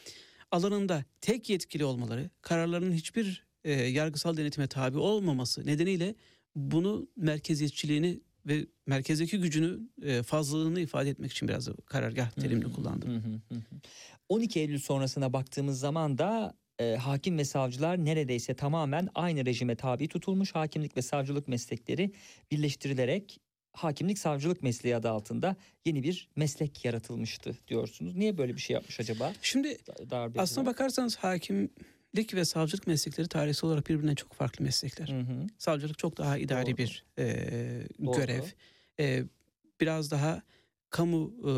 alanında 0.51 1.05
tek 1.21 1.51
yetkili 1.51 1.85
olmaları, 1.85 2.31
kararlarının 2.43 2.93
hiçbir 2.93 3.50
e, 3.65 3.73
yargısal 3.73 4.37
denetime 4.37 4.67
tabi 4.67 4.99
olmaması 4.99 5.67
nedeniyle 5.67 6.15
bunu 6.55 7.09
merkeziyetçiliğini 7.17 8.21
ve 8.47 8.67
merkezdeki 8.87 9.41
gücünü 9.41 9.81
e, 10.03 10.23
fazlalığını 10.23 10.81
ifade 10.81 11.11
etmek 11.11 11.31
için 11.33 11.49
biraz 11.49 11.67
da 11.67 11.73
karargah 11.87 12.31
terimini 12.31 12.73
kullandım. 12.73 13.11
hı 13.11 13.17
hı, 13.29 13.55
hı 13.55 13.55
hı. 13.55 13.81
12 14.29 14.61
Eylül 14.61 14.79
sonrasına 14.79 15.33
baktığımız 15.33 15.79
zaman 15.81 16.19
da 16.19 16.55
e, 16.79 16.97
hakim 16.97 17.39
ve 17.39 17.45
savcılar 17.45 18.05
neredeyse 18.05 18.55
tamamen 18.55 19.09
aynı 19.15 19.47
rejime 19.47 19.75
tabi 19.77 20.09
tutulmuş. 20.09 20.55
Hakimlik 20.55 20.97
ve 20.97 21.03
savcılık 21.03 21.49
meslekleri 21.49 22.13
birleştirilerek 22.51 23.41
hakimlik 23.73 24.19
savcılık 24.19 24.63
mesleği 24.63 24.97
adı 24.97 25.11
altında 25.11 25.57
yeni 25.85 26.03
bir 26.03 26.29
meslek 26.37 26.85
yaratılmıştı 26.85 27.57
diyorsunuz. 27.69 28.15
Niye 28.15 28.39
böyle 28.39 28.55
bir 28.57 28.61
şey 28.61 28.75
yapmış 28.75 29.01
acaba? 29.01 29.33
Şimdi 29.43 29.79
Da- 29.87 30.11
Darbeciler. 30.11 30.43
aslına 30.43 30.67
bakarsanız 30.67 31.17
hakimlik 32.11 32.35
ve 32.35 32.45
savcılık 32.45 32.87
meslekleri 32.87 33.29
tarihsel 33.29 33.69
olarak 33.69 33.89
birbirinden 33.89 34.15
çok 34.15 34.33
farklı 34.33 34.65
meslekler. 34.65 35.09
Hı 35.09 35.21
hı. 35.21 35.47
Savcılık 35.59 35.99
çok 35.99 36.19
daha 36.19 36.39
idari 36.39 36.67
Doğru. 36.67 36.77
bir 36.77 37.05
e, 37.19 37.25
görev. 37.99 38.43
E, 39.01 39.25
biraz 39.81 40.11
daha 40.11 40.43
kamu 40.91 41.33
e, 41.49 41.53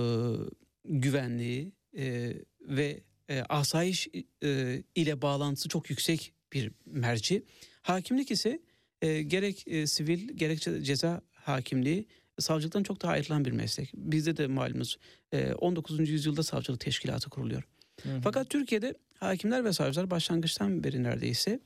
güvenliği 0.85 1.73
e, 1.97 2.35
ve 2.61 3.01
e, 3.29 3.43
asayiş 3.49 4.09
e, 4.43 4.83
ile 4.95 5.23
bağlantısı 5.23 5.69
çok 5.69 5.91
yüksek 5.91 6.33
bir 6.53 6.71
merci. 6.87 7.43
Hakimlik 7.83 8.31
ise 8.31 8.61
e, 9.03 9.23
gerek 9.23 9.65
e, 9.67 9.87
sivil 9.87 10.29
gerekçe 10.29 10.83
ceza 10.83 11.21
hakimliği 11.33 12.07
savcılıktan 12.39 12.83
çok 12.83 13.03
daha 13.03 13.13
ayrılan 13.13 13.45
bir 13.45 13.53
meslek. 13.53 13.93
Bizde 13.95 14.37
de 14.37 14.47
malumunuz 14.47 14.99
e, 15.33 15.53
19. 15.53 16.11
yüzyılda 16.11 16.43
savcılık 16.43 16.81
teşkilatı 16.81 17.31
kuruluyor. 17.31 17.63
Hı 18.03 18.09
hı. 18.09 18.21
Fakat 18.21 18.51
Türkiye'de 18.51 18.95
hakimler 19.23 19.65
ve 19.65 19.73
savcılar 19.73 20.11
başlangıçtan 20.11 20.85
beri 20.85 21.03
neredeyse 21.03 21.61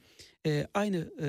e, 0.46 0.66
aynı 0.74 0.96
e, 0.96 1.28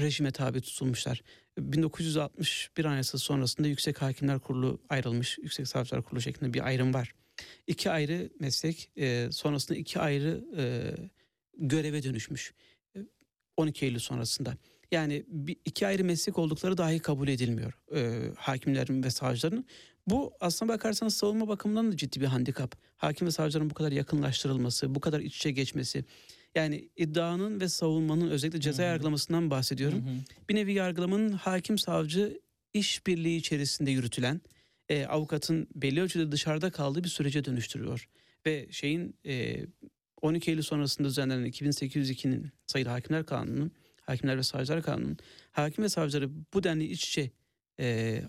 rejime 0.00 0.30
tabi 0.30 0.60
tutulmuşlar. 0.60 1.22
1961 1.58 2.84
Anayasası 2.84 3.24
sonrasında 3.24 3.68
Yüksek 3.68 4.02
Hakimler 4.02 4.38
Kurulu 4.38 4.80
ayrılmış, 4.88 5.38
Yüksek 5.38 5.68
Savcılar 5.68 6.02
Kurulu 6.02 6.20
şeklinde 6.20 6.54
bir 6.54 6.66
ayrım 6.66 6.94
var. 6.94 7.14
İki 7.66 7.90
ayrı 7.90 8.30
meslek 8.40 8.90
e, 8.96 9.28
sonrasında 9.32 9.78
iki 9.78 10.00
ayrı 10.00 10.44
e, 10.56 10.94
göreve 11.58 12.02
dönüşmüş. 12.02 12.54
E, 12.96 12.98
12 13.56 13.84
Eylül 13.84 13.98
sonrasında. 13.98 14.56
Yani 14.92 15.26
iki 15.64 15.86
ayrı 15.86 16.04
meslek 16.04 16.38
oldukları 16.38 16.78
dahi 16.78 16.98
kabul 16.98 17.28
edilmiyor 17.28 17.78
e, 17.94 18.30
hakimlerin 18.36 19.02
ve 19.02 19.10
savcıların. 19.10 19.66
Bu 20.06 20.32
aslına 20.40 20.72
bakarsanız 20.72 21.14
savunma 21.14 21.48
bakımından 21.48 21.92
da 21.92 21.96
ciddi 21.96 22.20
bir 22.20 22.26
handikap. 22.26 22.74
Hakim 22.96 23.26
ve 23.26 23.30
savcıların 23.30 23.70
bu 23.70 23.74
kadar 23.74 23.92
yakınlaştırılması, 23.92 24.94
bu 24.94 25.00
kadar 25.00 25.20
iç 25.20 25.36
içe 25.36 25.50
geçmesi. 25.50 26.04
Yani 26.54 26.88
iddianın 26.96 27.60
ve 27.60 27.68
savunmanın 27.68 28.30
özellikle 28.30 28.60
ceza 28.60 28.82
Hı 28.82 28.86
hı. 28.86 28.90
yargılamasından 28.90 29.50
bahsediyorum. 29.50 30.06
Hı 30.06 30.10
hı. 30.10 30.14
Bir 30.48 30.54
nevi 30.54 30.72
yargılamanın 30.72 31.32
hakim 31.32 31.78
savcı 31.78 32.40
işbirliği 32.74 33.36
içerisinde 33.36 33.90
yürütülen 33.90 34.40
e, 34.88 35.06
avukatın 35.06 35.68
belli 35.74 36.00
ölçüde 36.00 36.32
dışarıda 36.32 36.70
kaldığı 36.70 37.04
bir 37.04 37.08
sürece 37.08 37.44
dönüştürüyor. 37.44 38.08
Ve 38.46 38.66
şeyin 38.70 39.16
e, 39.26 39.66
12 40.22 40.50
Eylül 40.50 40.62
sonrasında 40.62 41.08
düzenlenen 41.08 41.46
2802'nin 41.46 42.50
sayılı 42.66 42.90
Hakimler 42.90 43.26
Kanunu'nun, 43.26 43.72
Hakimler 44.00 44.38
ve 44.38 44.42
Savcılar 44.42 44.82
Kanunu'nun 44.82 45.18
hakim 45.50 45.84
ve 45.84 45.88
savcıları 45.88 46.30
bu 46.54 46.62
denli 46.62 46.84
iç 46.84 47.08
içe 47.08 47.30
e, 47.80 48.22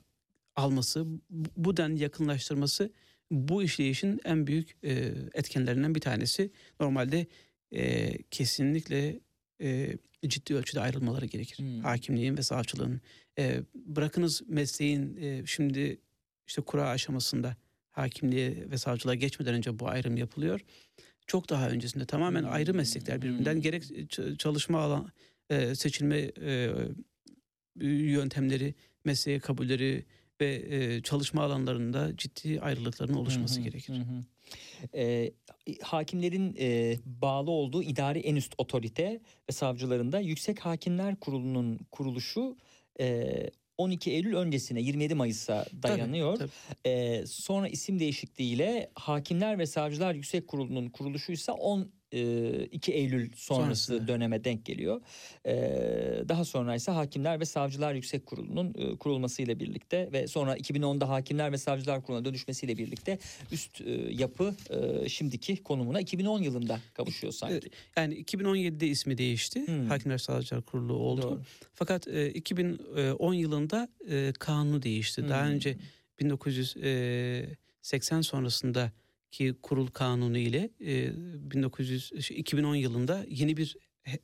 alması, 0.55 1.05
bu- 1.29 1.77
denli 1.77 2.03
yakınlaştırması 2.03 2.91
bu 3.31 3.63
işleyişin 3.63 4.19
en 4.25 4.47
büyük 4.47 4.77
e, 4.83 4.91
etkenlerinden 5.33 5.95
bir 5.95 5.99
tanesi. 6.01 6.51
Normalde 6.79 7.27
e, 7.71 8.11
kesinlikle 8.31 9.19
e, 9.61 9.97
ciddi 10.27 10.55
ölçüde 10.55 10.79
ayrılmaları 10.79 11.25
gerekir. 11.25 11.57
Hmm. 11.59 11.79
Hakimliğin 11.79 12.37
ve 12.37 12.41
savcılığın. 12.41 13.01
E, 13.39 13.59
bırakınız 13.75 14.41
mesleğin 14.47 15.17
e, 15.21 15.43
şimdi 15.45 15.97
işte 16.47 16.61
kura 16.61 16.89
aşamasında 16.89 17.55
hakimliğe 17.91 18.69
ve 18.71 18.77
savcılığa 18.77 19.15
geçmeden 19.15 19.53
önce 19.53 19.79
bu 19.79 19.87
ayrım 19.87 20.17
yapılıyor. 20.17 20.61
Çok 21.27 21.49
daha 21.49 21.69
öncesinde 21.69 22.05
tamamen 22.05 22.43
ayrı 22.43 22.73
meslekler 22.73 23.21
birbirinden 23.21 23.53
Hmm. 23.53 23.61
gerek 23.61 23.83
ç- 23.83 24.37
çalışma 24.37 24.79
alan 24.79 25.11
e, 25.49 25.75
seçilme 25.75 26.17
e, 26.41 26.69
yöntemleri, 27.81 28.75
mesleğe 29.05 29.39
kabulleri 29.39 30.05
ve 30.41 30.63
e, 30.69 31.01
çalışma 31.01 31.43
alanlarında 31.43 32.17
ciddi 32.17 32.61
ayrılıkların 32.61 33.13
oluşması 33.13 33.55
Hı 33.55 33.59
hı, 33.59 33.63
gerekir. 33.63 33.93
hı 33.93 34.01
hı. 34.01 34.23
Ee, 34.95 35.31
hakimlerin 35.81 36.55
e, 36.59 36.97
bağlı 37.05 37.51
olduğu 37.51 37.83
idari 37.83 38.19
en 38.19 38.35
üst 38.35 38.53
otorite 38.57 39.21
ve 39.49 39.53
savcılarında 39.53 40.19
Yüksek 40.19 40.59
Hakimler 40.59 41.15
Kurulu'nun 41.15 41.79
kuruluşu 41.91 42.57
e, 42.99 43.49
12 43.77 44.11
Eylül 44.11 44.35
öncesine 44.35 44.81
27 44.81 45.15
Mayıs'a 45.15 45.65
dayanıyor. 45.83 46.37
tabii. 46.37 46.49
Ee, 46.85 47.23
sonra 47.27 47.67
isim 47.67 47.99
değişikliğiyle 47.99 48.91
Hakimler 48.95 49.59
ve 49.59 49.65
Savcılar 49.65 50.13
Yüksek 50.15 50.47
Kurulu'nun 50.47 50.89
kuruluşuysa 50.89 51.53
10 51.53 51.81
e, 51.81 51.85
2 52.71 52.91
Eylül 52.93 53.31
sonrası 53.35 53.85
Sonrası. 53.85 54.07
döneme 54.07 54.43
denk 54.43 54.65
geliyor. 54.65 55.01
Daha 56.29 56.45
sonra 56.45 56.75
ise 56.75 56.91
Hakimler 56.91 57.39
ve 57.39 57.45
Savcılar 57.45 57.93
Yüksek 57.93 58.25
Kurulu'nun 58.25 58.95
kurulmasıyla 58.95 59.59
birlikte 59.59 60.09
ve 60.11 60.27
sonra 60.27 60.57
2010'da 60.57 61.09
Hakimler 61.09 61.51
ve 61.51 61.57
Savcılar 61.57 62.03
Kurulu'na 62.03 62.25
dönüşmesiyle 62.25 62.77
birlikte 62.77 63.19
üst 63.51 63.81
yapı 64.09 64.55
şimdiki 65.07 65.63
konumuna 65.63 65.99
2010 66.01 66.41
yılında 66.41 66.79
kavuşuyor 66.93 67.33
sanki. 67.33 67.69
Yani 67.97 68.15
2017'de 68.23 68.87
ismi 68.87 69.17
değişti. 69.17 69.67
Hmm. 69.67 69.85
Hakimler 69.85 70.17
Savcılar 70.17 70.61
Kurulu 70.61 70.93
oldu. 70.93 71.21
Doğru. 71.21 71.41
Fakat 71.73 72.07
e, 72.07 72.29
2010 72.29 73.33
yılında 73.33 73.89
kanunu 74.39 74.83
değişti. 74.83 75.29
Daha 75.29 75.43
Hmm. 75.45 75.51
önce 75.51 75.77
1980 76.19 78.21
sonrasındaki 79.33 79.61
kurul 79.61 79.87
kanunu 79.87 80.37
ile 80.37 80.69
e, 80.81 81.11
1900 81.51 82.25
şey, 82.25 82.39
2010 82.39 82.75
yılında 82.75 83.25
yeni 83.29 83.57
bir 83.57 83.77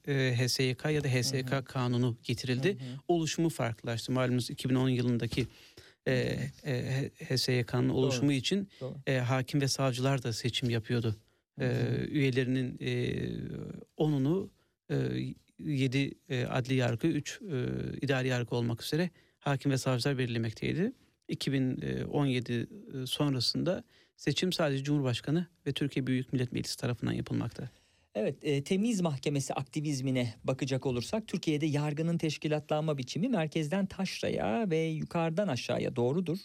e, 0.07 0.35
HSYK 0.37 0.85
ya 0.85 1.03
da 1.03 1.07
HSK 1.07 1.51
Hı 1.51 1.57
hı. 1.57 1.63
kanunu 1.65 2.17
getirildi. 2.23 2.67
Hı 2.69 2.83
hı. 2.83 2.97
Oluşumu 3.07 3.49
farklılaştı. 3.49 4.11
Malumunuz 4.11 4.49
2010 4.49 4.89
yılındaki 4.89 5.47
e, 6.07 6.39
e, 6.65 7.09
HSYK'nın 7.29 7.89
oluşumu 7.89 8.31
için 8.31 8.67
Doğru. 8.81 8.95
e, 9.07 9.17
hakim 9.17 9.61
ve 9.61 9.67
savcılar 9.67 10.23
da 10.23 10.33
seçim 10.33 10.69
yapıyordu. 10.69 11.15
Hı 11.59 11.65
E, 11.65 11.67
hı. 11.67 12.05
üyelerinin 12.05 12.77
e, 12.79 12.91
10'unu 13.97 14.49
e, 14.89 14.95
7 15.59 16.11
e, 16.29 16.45
adli 16.45 16.73
yargı, 16.75 17.07
3 17.07 17.39
e, 17.41 17.65
idari 18.01 18.27
yargı 18.27 18.55
olmak 18.55 18.83
üzere 18.83 19.09
hakim 19.39 19.71
ve 19.71 19.77
savcılar 19.77 20.17
belirlemekteydi. 20.17 20.93
2017 21.27 22.53
e, 22.53 23.05
sonrasında 23.05 23.83
seçim 24.19 24.53
sadece 24.53 24.83
Cumhurbaşkanı 24.83 25.47
ve 25.67 25.71
Türkiye 25.71 26.07
Büyük 26.07 26.33
Millet 26.33 26.51
Meclisi 26.51 26.77
tarafından 26.77 27.13
yapılmakta. 27.13 27.69
Evet, 28.15 28.35
e, 28.41 28.63
temiz 28.63 29.01
mahkemesi 29.01 29.53
aktivizmine 29.53 30.33
bakacak 30.43 30.85
olursak 30.85 31.27
Türkiye'de 31.27 31.65
yargının 31.65 32.17
teşkilatlanma 32.17 32.97
biçimi 32.97 33.29
merkezden 33.29 33.85
taşraya 33.85 34.69
ve 34.69 34.77
yukarıdan 34.77 35.47
aşağıya 35.47 35.95
doğrudur. 35.95 36.37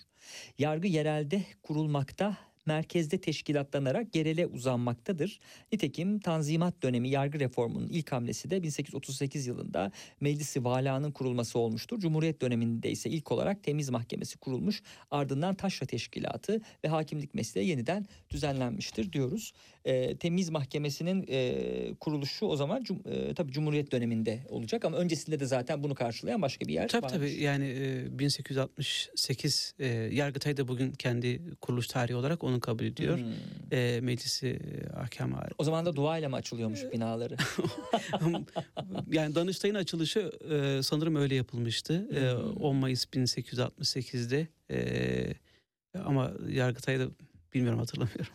Yargı 0.59 0.89
yerelde 0.89 1.43
kurulmakta, 1.63 2.37
merkezde 2.67 3.21
teşkilatlanarak 3.21 4.17
yerele 4.17 4.47
uzanmaktadır. 4.47 5.41
Nitekim 5.73 6.21
Tanzimat 6.21 6.83
dönemi 6.83 7.09
yargı 7.09 7.41
reformunun 7.41 7.89
ilk 7.89 8.13
hamlesi 8.13 8.51
de 8.51 8.63
1838 8.63 9.47
yılında 9.47 9.93
Meclisi 10.21 10.65
Vala'nın 10.65 11.13
kurulması 11.13 11.59
olmuştur. 11.59 12.01
Cumhuriyet 12.01 12.41
döneminde 12.41 12.91
ise 12.91 13.11
ilk 13.11 13.33
olarak 13.33 13.63
temiz 13.63 13.91
mahkemesi 13.91 14.39
kurulmuş. 14.39 14.83
Ardından 15.11 15.55
taşra 15.55 15.87
teşkilatı 15.87 16.61
ve 16.85 16.89
hakimlik 16.89 17.35
mesleği 17.35 17.69
yeniden 17.69 18.07
düzenlenmiştir 18.31 19.13
diyoruz. 19.13 19.53
E, 19.85 20.17
temiz 20.17 20.51
mahkemesinin 20.51 21.27
e, 21.29 21.95
kuruluşu 22.01 22.47
o 22.47 22.57
zaman 22.57 22.83
cum, 22.83 23.03
e, 23.07 23.35
tabii 23.35 23.53
Cumhuriyet 23.53 23.93
döneminde 23.93 24.41
olacak 24.49 24.85
ama 24.85 24.97
öncesinde 24.97 25.41
de 25.41 25.47
zaten 25.47 25.83
bunu 25.83 25.95
karşılayan 25.95 26.43
başka 26.43 26.67
bir 26.69 26.75
yer 26.75 26.89
Tabii 26.89 27.03
varmış. 27.05 27.33
tabii 27.33 27.43
yani 27.43 27.65
e, 27.79 28.19
1868 28.19 29.75
e, 29.79 29.87
Yargıtay 29.89 30.57
da 30.57 30.69
bugün 30.69 30.93
kendi 30.93 31.41
kuruluş 31.61 31.87
tarihi 31.87 32.17
olarak 32.17 32.45
onu 32.45 32.61
kabul 32.61 32.85
ediyor. 32.85 33.19
Hmm. 33.19 33.25
E, 33.73 34.01
meclisi 34.01 34.47
e, 34.47 34.97
ahkam 34.97 35.35
O 35.59 35.65
zaman 35.65 35.87
da 35.87 35.97
duayla 35.97 36.29
mı 36.29 36.37
açılıyormuş 36.37 36.81
binaları? 36.93 37.37
yani 39.13 39.35
Danıştay'ın 39.35 39.75
açılışı 39.75 40.33
e, 40.51 40.83
sanırım 40.83 41.17
öyle 41.17 41.35
yapılmıştı. 41.35 42.09
E, 42.15 42.25
Hmm. 42.35 42.57
10 42.57 42.77
Mayıs 42.77 43.05
1868'de. 43.05 44.47
E, 44.71 44.79
ama 46.05 46.33
Yargıtay'da 46.49 47.07
bilmiyorum 47.55 47.79
hatırlamıyorum. 47.79 48.33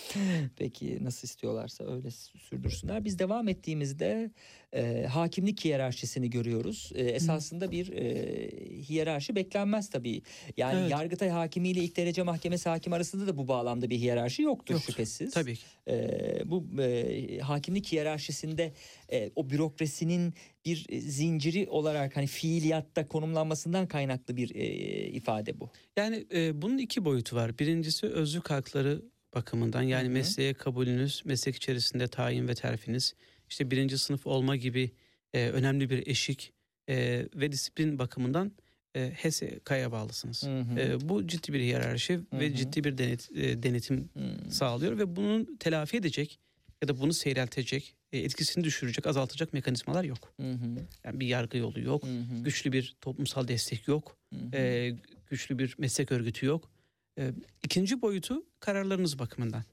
Peki 0.56 0.98
nasıl 1.04 1.28
istiyorlarsa 1.28 1.84
öyle 1.84 2.10
sürdürsünler. 2.10 3.04
Biz 3.04 3.18
devam 3.18 3.48
ettiğimizde 3.48 4.30
e, 4.72 5.06
hakimlik 5.06 5.64
hiyerarşisini 5.64 6.30
görüyoruz. 6.30 6.92
E, 6.94 7.02
esasında 7.02 7.70
bir 7.70 7.92
e, 7.92 8.50
hiyerarşi 8.82 9.36
beklenmez 9.36 9.90
tabii. 9.90 10.22
Yani 10.56 10.80
Evet. 10.80 10.90
Yargıtay 10.90 11.28
hakimiyle 11.28 11.80
ilk 11.80 11.96
derece 11.96 12.22
mahkemesi 12.22 12.68
hakim 12.68 12.92
arasında 12.92 13.26
da 13.26 13.36
bu 13.36 13.48
bağlamda 13.48 13.90
bir 13.90 13.98
hiyerarşi 13.98 14.42
yoktur 14.42 14.74
Yoktur. 14.74 14.92
şüphesiz. 14.92 15.34
Tabii 15.34 15.56
ki. 15.56 15.62
E, 15.88 16.42
bu 16.46 16.82
e, 16.82 17.38
hakimlik 17.38 17.92
hiyerarşisinde 17.92 18.72
e, 19.12 19.30
o 19.36 19.50
bürokrasinin 19.50 20.34
bir 20.64 20.86
e, 20.88 21.00
zinciri 21.00 21.66
olarak 21.68 22.16
hani 22.16 22.26
fiiliyatta 22.26 23.08
konumlanmasından 23.08 23.86
kaynaklı 23.86 24.36
bir 24.36 24.54
e, 24.54 24.66
ifade 25.08 25.60
bu. 25.60 25.70
Yani 25.96 26.26
e, 26.34 26.62
bunun 26.62 26.78
iki 26.78 27.04
boyutu 27.04 27.36
var. 27.36 27.58
Birincisi 27.58 28.06
özlük 28.06 28.50
hakları 28.50 29.02
bakımından 29.34 29.82
yani 29.82 30.04
Hı 30.04 30.08
hı. 30.08 30.12
mesleğe 30.12 30.54
kabulünüz, 30.54 31.22
meslek 31.24 31.56
içerisinde 31.56 32.08
tayin 32.08 32.48
ve 32.48 32.54
terfiniz, 32.54 33.14
işte 33.48 33.70
birinci 33.70 33.98
sınıf 33.98 34.26
olma 34.26 34.56
gibi 34.56 34.90
e, 35.34 35.48
önemli 35.48 35.90
bir 35.90 36.06
eşik 36.06 36.52
e, 36.88 37.26
ve 37.34 37.52
disiplin 37.52 37.98
bakımından 37.98 38.52
e, 38.96 39.12
HSK'ya 39.14 39.92
bağlısınız. 39.92 40.42
Hı 40.46 40.60
hı. 40.60 40.80
E, 40.80 41.08
bu 41.08 41.26
ciddi 41.26 41.52
bir 41.52 41.60
hiyerarşi 41.60 42.14
Hı 42.14 42.24
ve 42.32 42.50
hı. 42.50 42.54
ciddi 42.54 42.84
bir 42.84 42.98
denet, 42.98 43.30
e, 43.34 43.62
denetim 43.62 44.10
Hmm. 44.12 44.50
sağlıyor 44.50 44.98
ve 44.98 45.16
bunun 45.16 45.56
telafi 45.60 45.96
edecek 45.96 46.38
ya 46.82 46.88
da 46.88 47.00
bunu 47.00 47.12
seyreltecek, 47.12 47.94
e, 48.12 48.18
etkisini 48.18 48.64
düşürecek, 48.64 49.06
azaltacak 49.06 49.52
mekanizmalar 49.52 50.04
yok. 50.04 50.32
Hı 50.40 50.50
hı. 50.52 50.66
Yani 51.04 51.20
bir 51.20 51.26
yargı 51.26 51.58
yolu 51.58 51.80
yok, 51.80 52.04
Hı 52.04 52.08
hı. 52.20 52.42
güçlü 52.44 52.72
bir 52.72 52.96
toplumsal 53.00 53.48
destek 53.48 53.88
yok, 53.88 54.16
Hı 54.34 54.38
hı. 54.40 54.56
e, 54.56 54.96
güçlü 55.30 55.58
bir 55.58 55.74
meslek 55.78 56.12
örgütü 56.12 56.46
yok. 56.46 56.70
E, 57.18 57.32
ikinci 57.64 58.02
boyutu 58.02 58.46
kararlarınız 58.60 59.18
bakımından. 59.18 59.64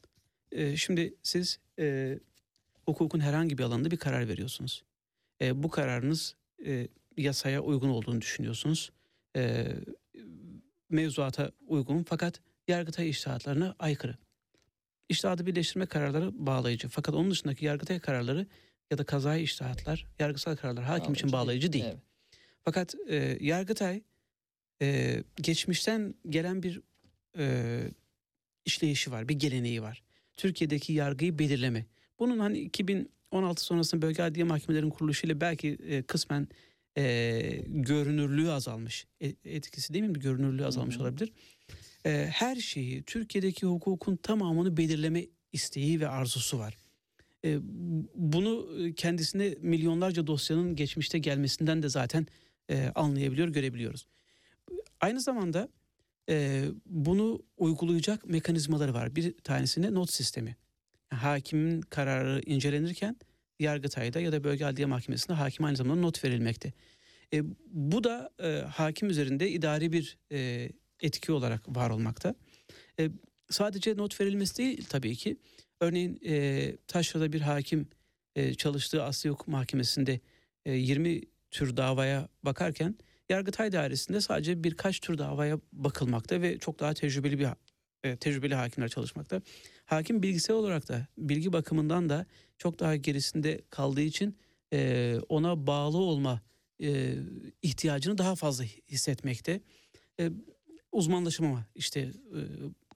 E, 0.52 0.78
şimdi 0.78 1.14
siz 1.24 1.60
e, 1.80 2.20
hukukun 2.86 3.20
herhangi 3.20 3.58
bir 3.58 3.64
alanında 3.64 3.92
bir 3.92 3.98
karar 3.98 4.28
veriyorsunuz. 4.28 4.84
E, 5.42 5.64
bu 5.64 5.70
kararınız 5.70 6.36
e, 6.66 6.88
yasaya 7.18 7.62
uygun 7.62 7.90
olduğunu 7.90 8.22
düşünüyorsunuz. 8.22 8.92
E, 9.36 9.68
mevzuata 10.90 11.52
uygun 11.68 12.04
fakat 12.04 12.42
yargıtay 12.68 13.10
iştahatlarına 13.10 13.76
aykırı. 13.80 14.18
İştahatı 15.10 15.46
birleştirme 15.46 15.86
kararları 15.86 16.46
bağlayıcı. 16.46 16.88
Fakat 16.88 17.16
onun 17.16 17.32
dışındaki 17.32 17.66
yargıtay 17.66 18.00
kararları 18.00 18.48
ya 18.92 18.98
da 18.98 19.04
kazayı 19.04 19.44
iştahatlar, 19.44 20.08
yargısal 20.20 20.56
kararlar 20.56 20.84
hakim 20.84 21.14
için 21.14 21.32
bağlayıcı 21.32 21.74
değil. 21.74 21.86
Evet. 21.88 22.00
Fakat 22.64 22.96
e, 23.08 23.38
Yargıtay 23.42 24.02
e, 24.82 25.24
geçmişten 25.36 26.14
gelen 26.30 26.64
bir 26.64 26.82
e, 27.38 27.82
işleyişi 28.66 29.12
var, 29.12 29.30
bir 29.30 29.36
geleneği 29.36 29.82
var. 29.82 30.04
Türkiye'deki 30.36 30.94
yargıyı 30.94 31.40
belirleme. 31.40 31.86
Bunun 32.20 32.40
hani 32.40 32.70
16 33.32 33.64
sonrasında 33.64 34.02
bölge 34.02 34.24
adliye 34.24 34.44
mahkemelerin 34.44 34.90
kuruluşuyla 34.90 35.42
belki 35.42 35.68
e, 35.88 36.04
kısmen 36.04 36.48
e, 36.98 37.64
görünürlüğü 37.68 38.52
azalmış. 38.52 39.08
E, 39.22 39.34
etkisi 39.46 39.94
değil 39.94 40.06
mi? 40.06 40.20
Görünürlüğü 40.20 40.66
azalmış 40.66 40.96
Hı 40.96 41.00
hı. 41.00 41.04
olabilir. 41.04 41.32
E, 42.06 42.30
her 42.32 42.56
şeyi 42.56 43.04
Türkiye'deki 43.04 43.66
hukukun 43.66 44.16
tamamını 44.16 44.78
belirleme 44.78 45.26
isteği 45.54 46.00
ve 46.00 46.08
arzusu 46.08 46.60
var. 46.60 46.78
E, 47.46 47.58
bunu 48.16 48.68
kendisine 48.96 49.56
milyonlarca 49.62 50.28
dosyanın 50.28 50.76
geçmişte 50.76 51.20
gelmesinden 51.20 51.84
de 51.84 51.90
zaten 51.90 52.28
e, 52.70 52.92
anlayabiliyor, 52.96 53.48
görebiliyoruz. 53.48 54.08
Aynı 55.02 55.22
zamanda 55.22 55.70
e, 56.30 56.66
bunu 56.86 57.44
uygulayacak 57.58 58.26
mekanizmaları 58.26 58.94
var. 58.94 59.16
Bir 59.16 59.38
tanesine 59.38 59.94
not 59.94 60.12
sistemi. 60.12 60.56
Hakimin 61.10 61.82
kararı 61.82 62.42
incelenirken 62.46 63.16
Yargıtay'da 63.60 64.20
ya 64.20 64.32
da 64.32 64.44
Bölge 64.44 64.66
Adliye 64.66 64.86
Mahkemesi'nde 64.86 65.34
hakim 65.34 65.66
aynı 65.66 65.78
zamanda 65.78 66.02
not 66.02 66.24
verilmekte. 66.24 66.74
E, 67.34 67.44
bu 67.66 68.04
da 68.04 68.30
e, 68.44 68.48
hakim 68.62 69.10
üzerinde 69.10 69.50
idari 69.50 69.92
bir 69.92 70.18
e, 70.32 70.70
etki 71.02 71.32
olarak 71.32 71.76
var 71.76 71.90
olmakta. 71.90 72.36
E, 73.00 73.10
sadece 73.50 73.98
not 73.98 74.22
verilmesi 74.22 74.58
değil 74.58 74.86
tabii 74.90 75.16
ki. 75.16 75.38
Örneğin 75.80 76.20
e, 76.26 76.78
Taşra'da 76.88 77.34
bir 77.34 77.42
hakim 77.42 77.88
e, 78.36 78.54
çalıştığı 78.54 79.04
Asya 79.04 79.32
Hukuk 79.32 79.48
Mahkemesi'nde 79.48 80.20
e, 80.66 80.74
20 80.74 81.22
tür 81.52 81.78
davaya 81.78 82.28
bakarken 82.44 82.96
Yargıtay 83.30 83.72
Dairesi'nde 83.72 84.22
sadece 84.22 84.64
birkaç 84.64 85.00
tür 85.00 85.18
davaya 85.18 85.60
bakılmakta 85.74 86.42
ve 86.42 86.58
çok 86.58 86.80
daha 86.80 86.94
tecrübeli 86.94 87.40
bir 87.40 87.48
e, 88.04 88.18
tecrübeli 88.18 88.56
hakimler 88.56 88.90
çalışmakta. 88.90 89.42
Hakim 89.86 90.24
bilgisayar 90.24 90.54
olarak 90.54 90.88
da 90.88 91.08
bilgi 91.18 91.54
bakımından 91.54 92.10
da 92.10 92.26
çok 92.58 92.80
daha 92.80 92.96
gerisinde 92.96 93.62
kaldığı 93.70 94.02
için 94.02 94.38
e, 94.74 95.16
ona 95.30 95.68
bağlı 95.68 95.98
olma 95.98 96.42
e, 96.82 97.16
ihtiyacını 97.62 98.18
daha 98.18 98.36
fazla 98.36 98.64
hissetmekte. 98.92 99.62
E, 100.20 100.30
uzmanlaşamama 100.92 101.66
işte 101.76 102.00
e, 102.00 102.12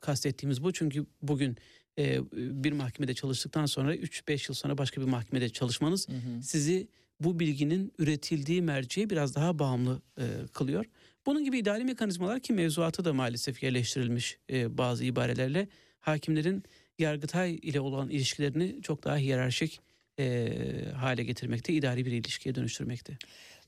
kastettiğimiz 0.02 0.64
bu 0.64 0.74
çünkü 0.74 1.06
bugün 1.22 1.58
e, 2.00 2.32
bir 2.64 2.72
mahkemede 2.72 3.14
çalıştıktan 3.14 3.66
sonra 3.66 3.96
3-5 3.96 4.50
yıl 4.50 4.56
sonra 4.56 4.78
başka 4.78 5.02
bir 5.02 5.06
mahkemede 5.06 5.50
çalışmanız 5.50 6.10
Hı 6.10 6.14
hı. 6.14 6.44
sizi 6.44 6.88
bu 7.24 7.40
bilginin 7.40 7.94
üretildiği 8.00 8.62
merceğe 8.62 9.10
biraz 9.10 9.36
daha 9.36 9.60
bağımlı 9.60 10.02
e, 10.18 10.24
kılıyor. 10.54 10.86
Bunun 11.26 11.44
gibi 11.44 11.58
idari 11.58 11.84
mekanizmalar 11.84 12.40
ki 12.40 12.54
mevzuata 12.54 13.06
da 13.06 13.14
maalesef 13.14 13.64
yerleştirilmiş 13.64 14.38
e, 14.52 14.78
bazı 14.78 15.06
ibarelerle 15.06 15.68
hakimlerin 16.00 16.64
Yargıtay 17.00 17.60
ile 17.62 17.80
olan 17.80 18.10
ilişkilerini 18.10 18.82
çok 18.82 19.04
daha 19.04 19.18
hiyerarşik 19.18 19.80
e, 20.20 20.50
hale 20.96 21.24
getirmekte, 21.24 21.74
idari 21.74 22.06
bir 22.06 22.12
ilişkiye 22.12 22.56
dönüştürmekte. 22.56 23.18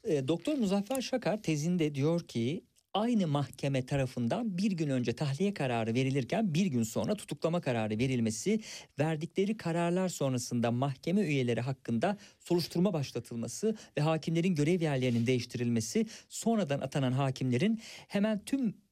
E, 0.03 0.27
Doktor 0.27 0.53
Muzaffer 0.57 1.01
Şakar 1.01 1.41
tezinde 1.41 1.95
diyor 1.95 2.21
ki 2.21 2.63
aynı 2.95 3.27
mahkeme 3.27 3.85
tarafından 3.85 4.57
bir 4.57 4.71
gün 4.71 4.89
önce 4.89 5.13
tahliye 5.13 5.53
kararı 5.53 5.93
verilirken 5.93 6.53
bir 6.53 6.65
gün 6.65 6.83
sonra 6.83 7.15
tutuklama 7.15 7.61
kararı 7.61 7.99
verilmesi, 7.99 8.59
verdikleri 8.99 9.57
kararlar 9.57 10.09
sonrasında 10.09 10.71
mahkeme 10.71 11.21
üyeleri 11.21 11.61
hakkında 11.61 12.17
soruşturma 12.39 12.93
başlatılması 12.93 13.75
ve 13.97 14.01
hakimlerin 14.01 14.55
görev 14.55 14.81
yerlerinin 14.81 15.27
değiştirilmesi, 15.27 16.05
sonradan 16.29 16.79
atanan 16.79 17.11
hakimlerin 17.11 17.81
hemen 18.07 18.45
tüm 18.45 18.84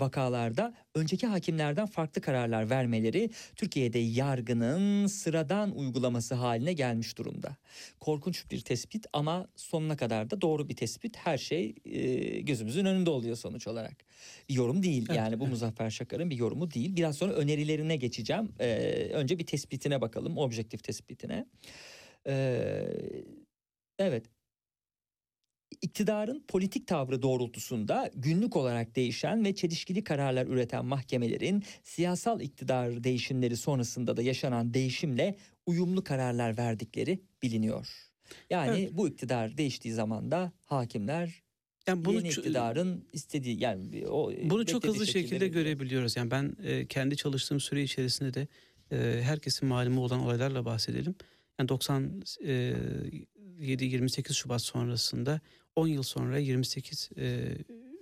vakalarda 0.00 0.74
önceki 0.94 1.26
hakimlerden 1.26 1.86
farklı 1.86 2.20
kararlar 2.20 2.70
vermeleri 2.70 3.30
Türkiye'de 3.56 3.98
yargının 3.98 5.06
sıradan 5.06 5.76
uygulaması 5.76 6.34
haline 6.34 6.72
gelmiş 6.72 7.18
durumda. 7.18 7.56
Korkunç 8.00 8.50
bir 8.50 8.60
tespit 8.60 9.06
ama 9.12 9.48
sonuna 9.56 9.96
kadar 9.96 10.30
da 10.30 10.40
doğru 10.40 10.68
bir 10.68 10.76
tespit. 10.76 11.16
Her 11.16 11.38
şey 11.38 11.74
e, 11.84 12.40
gözümüzün 12.40 12.84
önünde 12.84 13.10
oluyor 13.10 13.36
sonuç 13.36 13.66
olarak. 13.66 13.96
Bir 14.48 14.54
yorum 14.54 14.82
değil 14.82 15.08
yani 15.14 15.40
bu. 15.40 15.46
Muzaffer 15.46 15.90
Şakar'ın 15.90 16.30
bir 16.30 16.36
yorumu 16.36 16.70
değil. 16.70 16.96
Biraz 16.96 17.16
sonra 17.16 17.32
önerilerine 17.32 17.96
geçeceğim. 17.96 18.52
E, 18.60 18.68
önce 19.12 19.38
bir 19.38 19.46
tespitine 19.46 20.00
bakalım, 20.00 20.38
objektif 20.38 20.84
tespitine. 20.84 21.46
E, 22.26 22.64
evet, 23.98 24.24
iktidarın 25.82 26.44
politik 26.48 26.86
tavrı 26.86 27.22
doğrultusunda 27.22 28.10
günlük 28.14 28.56
olarak 28.56 28.96
değişen 28.96 29.44
ve 29.44 29.54
çelişkili 29.54 30.04
kararlar 30.04 30.46
üreten 30.46 30.84
mahkemelerin 30.84 31.62
siyasal 31.82 32.40
iktidar 32.40 33.04
değişimleri 33.04 33.56
sonrasında 33.56 34.16
da 34.16 34.22
yaşanan 34.22 34.74
değişimle 34.74 35.36
uyumlu 35.66 36.04
kararlar 36.04 36.58
verdikleri 36.58 37.20
biliniyor. 37.42 37.88
Yani 38.50 38.78
Evet. 38.80 38.90
bu 38.92 39.08
iktidar 39.08 39.56
değiştiği 39.58 39.94
zaman 39.94 40.30
da 40.30 40.52
hakimler 40.66 41.42
Yani 41.86 42.04
bunu 42.04 42.14
yeni 42.16 42.28
iktidarın 42.28 43.04
istediği 43.12 43.60
yani 43.62 44.08
o 44.08 44.32
Bunu 44.44 44.66
çok 44.66 44.86
hızlı 44.86 45.06
şekilde 45.06 45.34
veriyor. 45.34 45.52
görebiliyoruz. 45.52 46.16
Yani 46.16 46.30
ben 46.30 46.56
e, 46.62 46.86
kendi 46.86 47.16
çalıştığım 47.16 47.60
süre 47.60 47.82
içerisinde 47.82 48.34
de 48.34 48.48
e, 48.92 49.22
herkesin 49.22 49.68
malumu 49.68 50.00
olan 50.00 50.20
olaylarla 50.20 50.64
bahsedelim. 50.64 51.14
Yani 51.60 51.68
97 51.68 53.84
28 53.84 54.36
Şubat 54.36 54.62
sonrasında 54.62 55.40
10 55.76 55.88
yıl 55.88 56.02
sonra 56.02 56.38
28 56.38 57.10
e, 57.18 57.56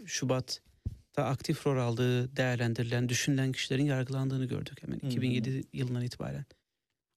Şubat'ta 0.06 1.24
aktif 1.24 1.66
rol 1.66 1.78
aldığı 1.78 2.36
değerlendirilen, 2.36 3.08
düşünülen 3.08 3.52
kişilerin 3.52 3.84
yargılandığını 3.84 4.44
gördük 4.44 4.82
hemen 4.82 5.00
hı. 5.00 5.06
2007 5.06 5.62
yılından 5.72 6.02
itibaren. 6.02 6.44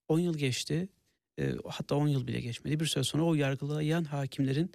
10 0.08 0.20
yıl 0.20 0.38
geçti. 0.38 0.90
E, 1.40 1.54
hatta 1.66 1.96
10 1.96 2.08
yıl 2.08 2.28
bile 2.28 2.42
geçmedi. 2.42 2.80
Bir 2.80 2.86
süre 2.86 3.04
sonra 3.04 3.24
o 3.24 3.36
yargılayan 3.36 4.04
hakimlerin 4.04 4.72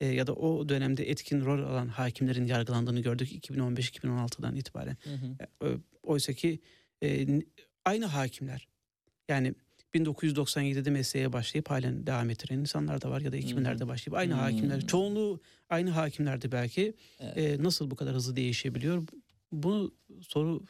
e, 0.00 0.06
ya 0.06 0.26
da 0.26 0.34
o 0.34 0.68
dönemde 0.68 1.10
etkin 1.10 1.44
rol 1.44 1.62
alan 1.62 1.88
hakimlerin 1.88 2.44
yargılandığını 2.44 3.00
gördük 3.00 3.48
2015-2016'dan 3.48 4.56
itibaren. 4.56 4.96
Hı. 5.04 5.66
E, 5.66 5.68
Oysa 6.02 6.32
ki 6.32 6.60
e, 7.02 7.26
aynı 7.84 8.06
hakimler 8.06 8.68
yani 9.28 9.54
1997'de 9.94 10.90
mesleğe 10.90 11.32
başlayıp 11.32 11.70
halen 11.70 12.06
devam 12.06 12.30
ettiren 12.30 12.58
insanlar 12.58 13.02
da 13.02 13.10
var 13.10 13.20
ya 13.20 13.32
da 13.32 13.36
2000'lerde 13.36 13.88
başlayıp 13.88 14.18
aynı 14.18 14.32
Hmm. 14.34 14.40
hakimler 14.40 14.86
çoğunluğu 14.86 15.40
aynı 15.70 15.90
hakimlerdi 15.90 16.52
belki 16.52 16.94
Evet. 17.20 17.36
E, 17.60 17.62
nasıl 17.62 17.90
bu 17.90 17.96
kadar 17.96 18.14
hızlı 18.14 18.36
değişebiliyor 18.36 19.02
bunu 19.52 19.94
soru 20.20 20.62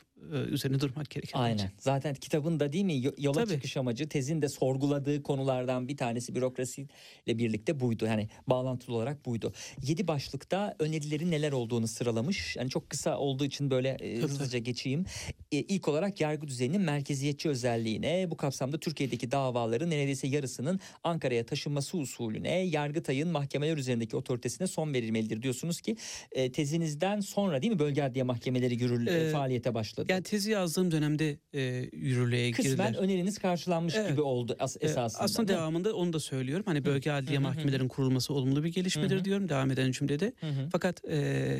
üzerine 0.50 0.80
durmak 0.80 1.10
gerekiyor. 1.10 1.44
bence. 1.44 1.62
Aynen. 1.62 1.72
Zaten 1.78 2.14
kitabın 2.14 2.60
da 2.60 2.72
değil 2.72 2.84
mi 2.84 3.02
yo- 3.02 3.12
yola 3.18 3.34
Tabii. 3.44 3.52
çıkış 3.54 3.76
amacı 3.76 4.08
tezin 4.08 4.42
de 4.42 4.48
sorguladığı 4.48 5.22
konulardan 5.22 5.88
bir 5.88 5.96
tanesi 5.96 6.34
bürokrasiyle 6.34 6.88
birlikte 7.26 7.80
buydu. 7.80 8.04
Yani 8.06 8.28
bağlantılı 8.46 8.96
olarak 8.96 9.26
buydu. 9.26 9.52
Yedi 9.82 10.08
başlıkta 10.08 10.76
önerilerin 10.78 11.30
neler 11.30 11.52
olduğunu 11.52 11.88
sıralamış. 11.88 12.56
Yani 12.56 12.70
çok 12.70 12.90
kısa 12.90 13.18
olduğu 13.18 13.44
için 13.44 13.70
böyle 13.70 13.88
e, 13.88 13.96
Tabii, 14.20 14.20
hızlıca 14.32 14.58
geçeyim. 14.58 15.04
E, 15.52 15.56
ilk 15.58 15.88
olarak 15.88 16.20
yargı 16.20 16.48
düzeninin 16.48 16.80
merkeziyetçi 16.80 17.48
özelliğine, 17.48 18.26
bu 18.30 18.36
kapsamda 18.36 18.80
Türkiye'deki 18.80 19.30
davaların 19.30 19.90
neredeyse 19.90 20.26
yarısının 20.26 20.80
Ankara'ya 21.04 21.46
taşınması 21.46 21.96
usulüne, 21.98 22.50
Yargıtay'ın 22.58 23.28
mahkemeler 23.28 23.76
üzerindeki 23.76 24.16
otoritesine 24.16 24.66
son 24.66 24.94
verilmelidir 24.94 25.42
diyorsunuz 25.42 25.80
ki 25.80 25.96
e, 26.32 26.52
tezinizden 26.52 27.20
sonra 27.20 27.62
değil 27.62 27.72
mi 27.72 27.78
bölge 27.78 28.02
adliye 28.02 28.24
mahkemeleri 28.24 28.74
yürür, 28.82 29.06
Ee, 29.06 29.30
faaliyete 29.30 29.74
başladı. 29.74 30.03
Yani 30.08 30.22
tezi 30.22 30.50
yazdığım 30.50 30.90
dönemde 30.90 31.36
e, 31.54 31.62
yürürlüğe 31.92 32.50
Kısmen 32.50 32.72
girdiler. 32.92 32.94
öneriniz 33.04 33.38
karşılanmış 33.38 33.94
Evet. 33.96 34.10
gibi 34.10 34.20
oldu 34.20 34.56
as- 34.58 34.76
esasında. 34.80 35.22
Aslında 35.22 35.48
devamında 35.48 35.94
onu 35.96 36.12
da 36.12 36.20
söylüyorum. 36.20 36.64
Hani 36.68 36.84
bölge 36.84 37.10
adliye 37.10 37.38
Hı 37.38 37.42
hı 37.42 37.44
hı. 37.44 37.48
mahkemelerin 37.48 37.88
kurulması 37.88 38.34
olumlu 38.34 38.64
bir 38.64 38.68
gelişmedir 38.68 39.18
Hı 39.20 39.24
diyorum 39.24 39.48
devam 39.48 39.70
eden 39.70 39.90
cümlede. 39.90 40.32
Hı. 40.40 40.46
Fakat 40.72 41.04
e, 41.04 41.16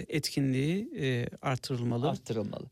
etkinliği 0.08 0.90
e, 1.00 1.26
artırılmalı. 1.42 2.08
arttırılmalı. 2.10 2.64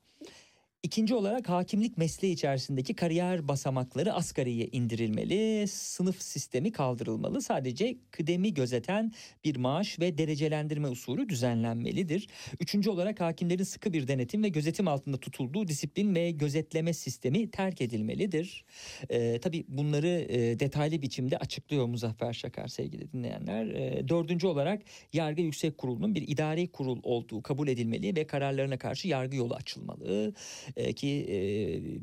İkinci 0.83 1.15
olarak 1.15 1.49
hakimlik 1.49 1.99
mesleği 1.99 2.35
içerisindeki 2.35 2.95
kariyer 2.95 3.49
basamakları 3.49 4.13
asgariye 4.13 4.67
indirilmeli, 4.73 5.69
sınıf 5.69 6.23
sistemi 6.23 6.73
kaldırılmalı. 6.73 7.43
Sadece 7.43 7.97
kıdemi 8.11 8.55
gözeten 8.55 9.13
bir 9.45 9.57
maaş 9.57 10.01
ve 10.01 10.19
derecelendirme 10.19 10.89
usulü 10.89 11.29
düzenlenmelidir. 11.29 12.29
Üçüncü 12.61 12.91
olarak 12.91 13.21
hakimlerin 13.21 13.65
sıkı 13.65 13.93
bir 13.93 14.09
denetim 14.09 14.43
ve 14.43 14.49
gözetim 14.49 14.89
altında 14.89 15.17
tutulduğu 15.17 15.69
disiplin 15.69 16.15
ve 16.15 16.31
gözetleme 16.31 16.93
sistemi 16.93 17.51
terk 17.51 17.81
edilmelidir. 17.81 18.65
Ee, 19.11 19.41
tabii 19.43 19.65
bunları 19.69 20.27
e, 20.29 20.61
detaylı 20.61 21.03
biçimde 21.03 21.39
açıklıyor 21.39 21.87
Muzaffer 21.87 22.33
Şakar 22.33 22.69
sevgili 22.69 23.13
dinleyenler. 23.13 23.67
Ee, 23.67 24.09
dördüncü 24.09 24.47
olarak 24.47 24.83
Yargı 25.13 25.43
Yüksek 25.43 25.79
Kurulu'nun 25.79 26.15
bir 26.15 26.29
idari 26.29 26.73
kurul 26.73 27.01
olduğu 27.03 27.43
kabul 27.43 27.69
edilmeli 27.69 28.17
ve 28.17 28.27
kararlarına 28.27 28.79
karşı 28.79 29.09
yargı 29.09 29.37
yolu 29.37 29.55
açılmalı. 29.55 30.35
E, 30.77 30.93
ki 30.93 31.27
e, 31.29 31.37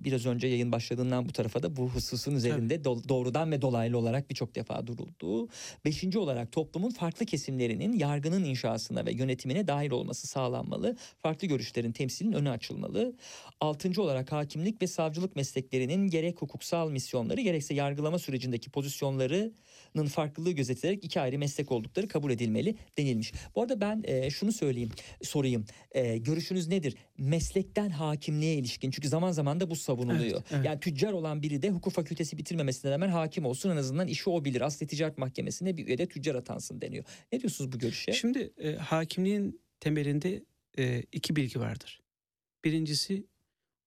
biraz 0.03 0.25
önce 0.25 0.47
yayın 0.47 0.71
başladığından 0.71 1.29
bu 1.29 1.31
tarafa 1.33 1.63
da 1.63 1.75
bu 1.75 1.89
hususun 1.89 2.35
üzerinde 2.35 2.75
do- 2.75 3.09
doğrudan 3.09 3.51
ve 3.51 3.61
dolaylı 3.61 3.97
olarak 3.97 4.29
birçok 4.29 4.55
defa 4.55 4.87
duruldu. 4.87 5.49
Beşinci 5.85 6.19
olarak 6.19 6.51
toplumun 6.51 6.89
farklı 6.89 7.25
kesimlerinin 7.25 7.93
yargının 7.93 8.43
inşasına 8.43 9.05
ve 9.05 9.11
yönetimine 9.11 9.67
dahil 9.67 9.91
olması 9.91 10.27
sağlanmalı. 10.27 10.97
Farklı 11.17 11.47
görüşlerin 11.47 11.91
temsilinin 11.91 12.33
önü 12.33 12.49
açılmalı. 12.49 13.15
Altıncı 13.61 14.01
olarak 14.01 14.31
hakimlik 14.31 14.81
ve 14.81 14.87
savcılık 14.87 15.35
mesleklerinin 15.35 16.07
gerek 16.07 16.41
hukuksal 16.41 16.89
misyonları 16.89 17.41
gerekse 17.41 17.73
yargılama 17.73 18.19
sürecindeki 18.19 18.69
pozisyonlarının 18.69 20.07
farklılığı 20.09 20.51
gözetilerek 20.51 21.03
iki 21.03 21.21
ayrı 21.21 21.39
meslek 21.39 21.71
oldukları 21.71 22.07
kabul 22.07 22.31
edilmeli 22.31 22.75
denilmiş. 22.97 23.33
Bu 23.55 23.61
arada 23.61 23.81
ben 23.81 24.03
e, 24.03 24.29
şunu 24.29 24.51
söyleyeyim, 24.51 24.91
sorayım. 25.21 25.65
E, 25.91 26.17
görüşünüz 26.17 26.67
nedir? 26.67 26.95
Meslekten 27.17 27.89
hakimliğe 27.89 28.58
ilişkin. 28.59 28.91
Çünkü 28.91 29.07
zaman 29.07 29.31
zaman 29.31 29.59
da 29.59 29.69
bu 29.69 29.75
savunuluyor. 29.75 30.41
Evet, 30.41 30.51
evet. 30.51 30.65
Yani 30.65 30.79
tüccar 30.79 31.13
olan 31.13 31.41
biri 31.41 31.61
de 31.61 31.69
hukuk 31.69 31.93
fakültesi 31.93 32.37
bitirmemesine 32.37 32.91
rağmen 32.91 33.09
hakim 33.09 33.45
olsun 33.45 33.69
en 33.69 33.77
azından 33.77 34.07
işi 34.07 34.29
o 34.29 34.45
bilir. 34.45 34.61
Asli 34.61 34.87
Ticaret 34.87 35.17
Mahkemesi'ne 35.17 35.77
bir 35.77 35.87
üye 35.87 35.97
de 35.97 36.05
tüccar 36.05 36.35
atansın 36.35 36.81
deniyor. 36.81 37.05
Ne 37.31 37.39
diyorsunuz 37.39 37.71
bu 37.71 37.79
görüşe? 37.79 38.11
Şimdi 38.11 38.53
e, 38.57 38.75
hakimliğin 38.75 39.61
temelinde 39.79 40.43
e, 40.77 41.03
iki 41.11 41.35
bilgi 41.35 41.59
vardır. 41.59 42.01
Birincisi 42.63 43.25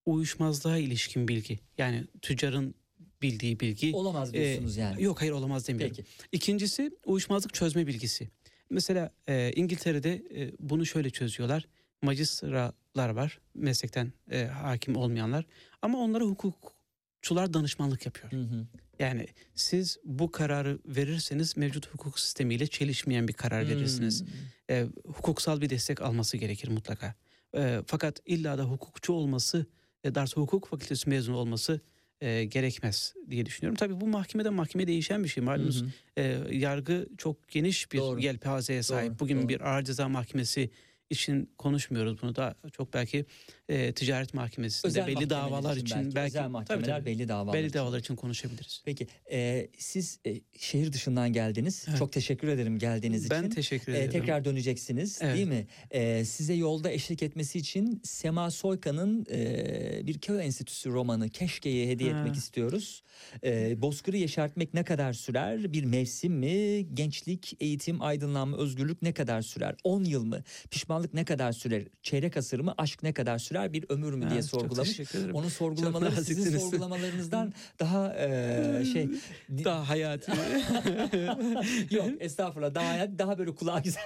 uyuşmazlığa 0.07 0.79
ilişkin 0.79 1.29
bilgi. 1.29 1.59
Yani 1.79 2.05
tüccarın 2.23 2.75
bildiği 3.23 3.61
bilgi. 3.61 3.93
Olamaz 3.95 4.29
e, 4.29 4.33
diyorsunuz 4.33 4.77
yani. 4.77 5.03
Yok 5.03 5.21
hayır 5.21 5.33
olamaz 5.33 5.69
demiyorum. 5.69 5.97
Peki. 5.97 6.09
İkincisi 6.33 6.91
uyuşmazlık 7.07 7.55
çözme 7.55 7.87
bilgisi. 7.87 8.29
Mesela 8.71 9.13
e, 9.29 9.53
İngiltere'de 9.57 10.13
e, 10.13 10.53
bunu 10.59 10.87
şöyle 10.87 11.11
çözüyorlar. 11.11 11.69
Magistralar 12.03 13.11
var 13.11 13.41
meslekten 13.55 14.13
e, 14.31 14.45
hakim 14.45 14.97
olmayanlar 14.97 15.45
ama 15.83 15.99
onlara 15.99 16.25
hukukçular 16.25 17.55
danışmanlık 17.55 18.07
yapıyor. 18.07 18.33
Hı 18.33 18.37
hı. 18.37 18.67
Yani 18.99 19.27
siz 19.55 19.99
bu 20.05 20.31
kararı 20.31 20.79
verirseniz 20.87 21.57
mevcut 21.57 21.87
hukuk 21.95 22.19
sistemiyle 22.19 22.67
çelişmeyen 22.67 23.29
bir 23.29 23.33
karar 23.33 23.69
verirsiniz. 23.69 24.21
Hmm. 24.23 24.29
E, 24.71 24.87
hukuksal 25.07 25.61
bir 25.61 25.71
destek 25.71 26.03
alması 26.03 26.37
gerekir 26.37 26.69
mutlaka. 26.69 27.15
E, 27.57 27.81
fakat 27.87 28.21
illa 28.27 28.59
da 28.59 28.65
hukukçu 28.65 29.13
olması, 29.13 29.67
e, 30.05 30.15
Darsa 30.15 30.41
Hukuk 30.41 30.69
Fakültesi 30.69 31.09
mezunu 31.09 31.37
olması 31.37 31.81
e, 32.21 32.45
gerekmez 32.45 33.15
diye 33.31 33.47
düşünüyorum. 33.47 33.77
Tabii 33.77 34.01
bu 34.01 34.07
mahkemeden 34.07 34.55
mahkemeye 34.55 34.87
değişen 34.87 35.25
bir 35.25 35.29
şey. 35.29 35.45
Malumunuz 35.45 35.85
e, 36.17 36.23
yargı 36.51 37.09
çok 37.19 37.49
geniş 37.49 37.93
bir 37.93 37.99
Doğru. 37.99 38.21
yelpazeye 38.21 38.83
sahip. 38.83 39.11
Doğru, 39.11 39.19
Bugün 39.19 39.39
doğru. 39.39 39.49
bir 39.49 39.61
ağır 39.61 39.83
ceza 39.83 40.09
mahkemesi 40.09 40.71
için 41.13 41.51
konuşmuyoruz 41.59 42.23
bunu 42.23 42.37
da. 42.37 42.55
Çok 42.73 42.95
belki 42.95 43.25
e, 43.73 43.93
ticaret 43.93 44.35
mahkemesinde 44.35 44.87
Özel 44.89 45.07
belli 45.07 45.31
davalar 45.31 45.77
için, 45.77 46.15
belki, 46.15 46.19
özel 46.29 46.43
tabii, 46.43 46.53
mahkemeler 46.53 46.87
tabii, 46.99 47.07
belli 47.07 47.29
davalar 47.29 47.55
belli 47.55 47.67
için. 47.67 47.79
davalar 47.79 47.99
için 47.99 48.17
konuşabiliriz. 48.17 48.83
Peki 48.85 49.07
e, 49.33 49.69
siz 49.79 50.19
e, 50.27 50.41
şehir 50.59 50.93
dışından 50.93 51.33
geldiniz. 51.33 51.85
Evet. 51.89 51.99
Çok 51.99 52.13
teşekkür 52.13 52.49
ederim 52.49 52.79
geldiğiniz 52.79 53.31
Ben 53.31 53.41
için. 53.43 53.51
teşekkür 53.51 53.93
E, 53.93 53.97
ederim. 53.99 54.11
tekrar 54.13 54.45
döneceksiniz 54.45 55.19
Evet. 55.23 55.37
değil 55.37 55.47
mi? 55.47 55.67
E, 55.91 56.25
size 56.25 56.55
yolda 56.55 56.91
eşlik 56.91 57.23
etmesi 57.23 57.59
için 57.59 58.01
Sema 58.05 58.51
Soyka'nın 58.51 59.27
e, 59.31 60.07
bir 60.07 60.19
köy 60.19 60.45
enstitüsü 60.47 60.91
romanı 60.91 61.29
Keşke'ye 61.29 61.89
hediye 61.89 62.13
Ha. 62.13 62.19
etmek 62.19 62.37
istiyoruz. 62.37 63.03
E, 63.45 63.83
Bozkır'ı 63.83 64.17
yeşertmek 64.17 64.75
ne 64.75 64.85
kadar 64.85 65.13
sürer? 65.13 65.73
Bir 65.73 65.85
mevsim 65.85 66.33
mi? 66.33 66.87
Gençlik, 66.95 67.57
eğitim, 67.61 68.03
aydınlanma, 68.03 68.57
özgürlük 68.57 69.03
ne 69.03 69.13
kadar 69.13 69.43
sürer? 69.43 69.75
10 69.85 70.05
yıl 70.05 70.25
mı? 70.25 70.43
Pişmanlık 70.71 71.15
ne 71.15 71.25
kadar 71.25 71.53
sürer? 71.53 71.85
Çeyrek 72.03 72.37
asır 72.37 72.61
mı? 72.61 72.75
Aşk 72.79 73.03
ne 73.03 73.13
kadar 73.13 73.39
sürer? 73.39 73.62
Bir 73.73 73.85
ömür 73.89 74.13
mü 74.15 74.25
Ha, 74.25 74.31
diye 74.31 74.43
çok 74.43 74.51
sorgulamış. 74.61 75.01
Onun 75.33 75.49
sorgulamaları 75.49 76.11
sizin 76.17 76.35
naziksiniz. 76.43 76.63
sorgulamalarınızdan 76.63 77.53
daha 77.81 78.15
e, 78.17 78.85
şey 78.93 79.09
Daha 79.65 79.89
hayati. 79.89 80.33
Yok 81.91 82.09
estağfurullah 82.21 82.75
daha 82.75 83.19
daha 83.19 83.39
böyle 83.39 83.55
kulağa 83.55 83.79
güzel. 83.81 84.03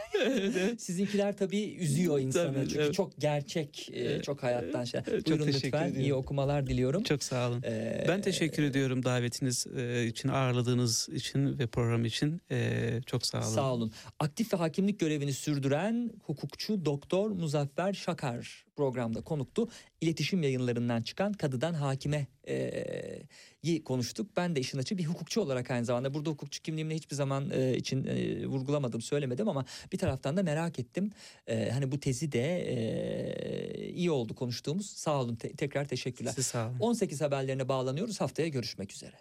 Sizinkiler 0.79 1.37
tabii 1.37 1.75
üzüyor 1.81 2.19
insanı. 2.21 2.55
Tabii, 2.55 2.69
Çünkü 2.69 2.83
evet. 2.83 2.95
çok 2.95 3.21
gerçek, 3.21 3.91
e, 3.93 4.23
çok 4.23 4.43
hayattan 4.43 4.85
şey. 4.85 5.01
çok 5.01 5.27
Buyurun 5.27 5.45
teşekkür 5.47 5.67
lütfen. 5.67 5.83
ediyorum. 5.83 6.01
iyi 6.01 6.15
okumalar 6.15 6.67
diliyorum. 6.67 7.03
Çok 7.03 7.23
sağ 7.23 7.49
olun. 7.49 7.63
Ee, 7.65 8.05
Ben 8.09 8.21
teşekkür 8.23 8.63
ediyorum 8.63 9.05
davetiniz 9.05 9.67
e, 9.77 10.07
için, 10.07 10.29
ağırladığınız 10.29 11.09
için 11.09 11.59
ve 11.59 11.67
program 11.67 12.05
için. 12.05 12.41
E, 12.51 12.81
çok 13.07 13.27
sağ 13.27 13.39
olun. 13.39 13.47
Sağ 13.55 13.73
olun. 13.73 13.93
Aktif 14.21 14.53
ve 14.53 14.57
hakimlik 14.57 15.01
görevini 15.01 15.33
sürdüren 15.33 16.11
hukukçu 16.27 16.85
Doktor 16.85 17.31
Muzaffer 17.31 17.93
Şakar 17.93 18.66
programda 18.77 19.21
konuktu. 19.21 19.69
İletişim 20.01 20.43
yayınlarından 20.43 21.03
çıkan 21.03 21.33
Kadıdan 21.33 21.75
Hakime 21.75 22.27
e, 22.49 23.83
konuştuk. 23.85 24.37
Ben 24.37 24.57
de 24.57 24.61
işin 24.61 24.79
açığı 24.79 24.99
bir 24.99 25.05
hukukçu 25.05 25.41
olarak 25.41 25.71
aynı 25.71 25.85
zamanda 25.85 26.15
burada 26.15 26.31
hukukçu 26.31 26.63
kimliğimle 26.63 26.95
hiçbir 26.95 27.17
zaman 27.17 27.51
e, 27.51 27.77
için 27.77 28.05
e, 28.05 28.47
vurgulamadım, 28.47 29.01
söylemedim 29.01 29.49
ama 29.49 29.65
bir 29.93 29.99
taraftan 29.99 30.37
da 30.37 30.43
merak 30.43 30.79
ettim. 30.79 31.11
E, 31.47 31.71
hani 31.71 31.93
bu 31.93 32.01
tezi 32.01 32.33
de 32.33 32.59
e, 32.61 33.89
iyi 33.89 34.11
oldu 34.11 34.35
konuştuğumuz. 34.35 34.87
Sağ 34.87 35.21
olun. 35.21 35.37
Te- 35.37 35.57
tekrar 35.57 35.89
teşekkürler. 35.89 36.33
Siz 36.35 36.47
sağ 36.47 36.69
olun. 36.69 36.79
18 36.81 37.21
haberlerine 37.21 37.69
bağlanıyoruz. 37.69 38.21
Haftaya 38.21 38.49
görüşmek 38.49 38.93
üzere. 38.93 39.17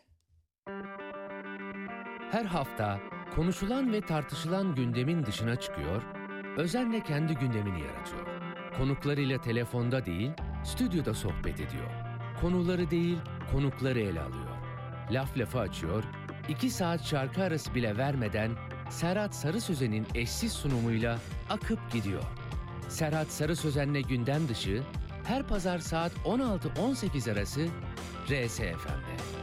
Her 2.32 2.46
hafta 2.46 3.00
konuşulan 3.36 3.94
ve 3.94 4.02
tartışılan 4.02 4.76
gündemin 4.76 5.26
dışına 5.26 5.56
çıkıyor, 5.60 6.02
özenle 6.58 7.04
kendi 7.04 7.34
gündemini 7.34 7.82
yaratıyor. 7.82 8.35
Konuklarıyla 8.78 9.42
telefonda 9.42 10.06
değil, 10.06 10.32
stüdyoda 10.64 11.14
sohbet 11.14 11.56
ediyor. 11.56 11.90
Konuları 12.42 12.92
değil, 12.92 13.18
konukları 13.52 14.00
ele 14.00 14.22
alıyor. 14.22 14.56
Laf 15.12 15.38
lafı 15.38 15.60
açıyor, 15.60 16.04
iki 16.50 16.70
saat 16.70 17.04
şarkı 17.04 17.44
arası 17.44 17.76
bile 17.76 17.98
vermeden 17.98 18.52
Serhat 18.90 19.36
Sarı 19.36 19.62
Sözen'in 19.62 20.08
eşsiz 20.16 20.54
sunumuyla 20.54 21.20
akıp 21.50 21.92
gidiyor. 21.92 22.24
Serhat 22.90 23.28
Sarı 23.28 23.56
Sözen'le 23.56 24.02
gündem 24.02 24.48
dışı 24.48 24.84
her 25.24 25.48
pazar 25.48 25.80
saat 25.80 26.12
16-18 26.26 27.32
arası 27.32 27.68
RSFM'de. 28.28 29.35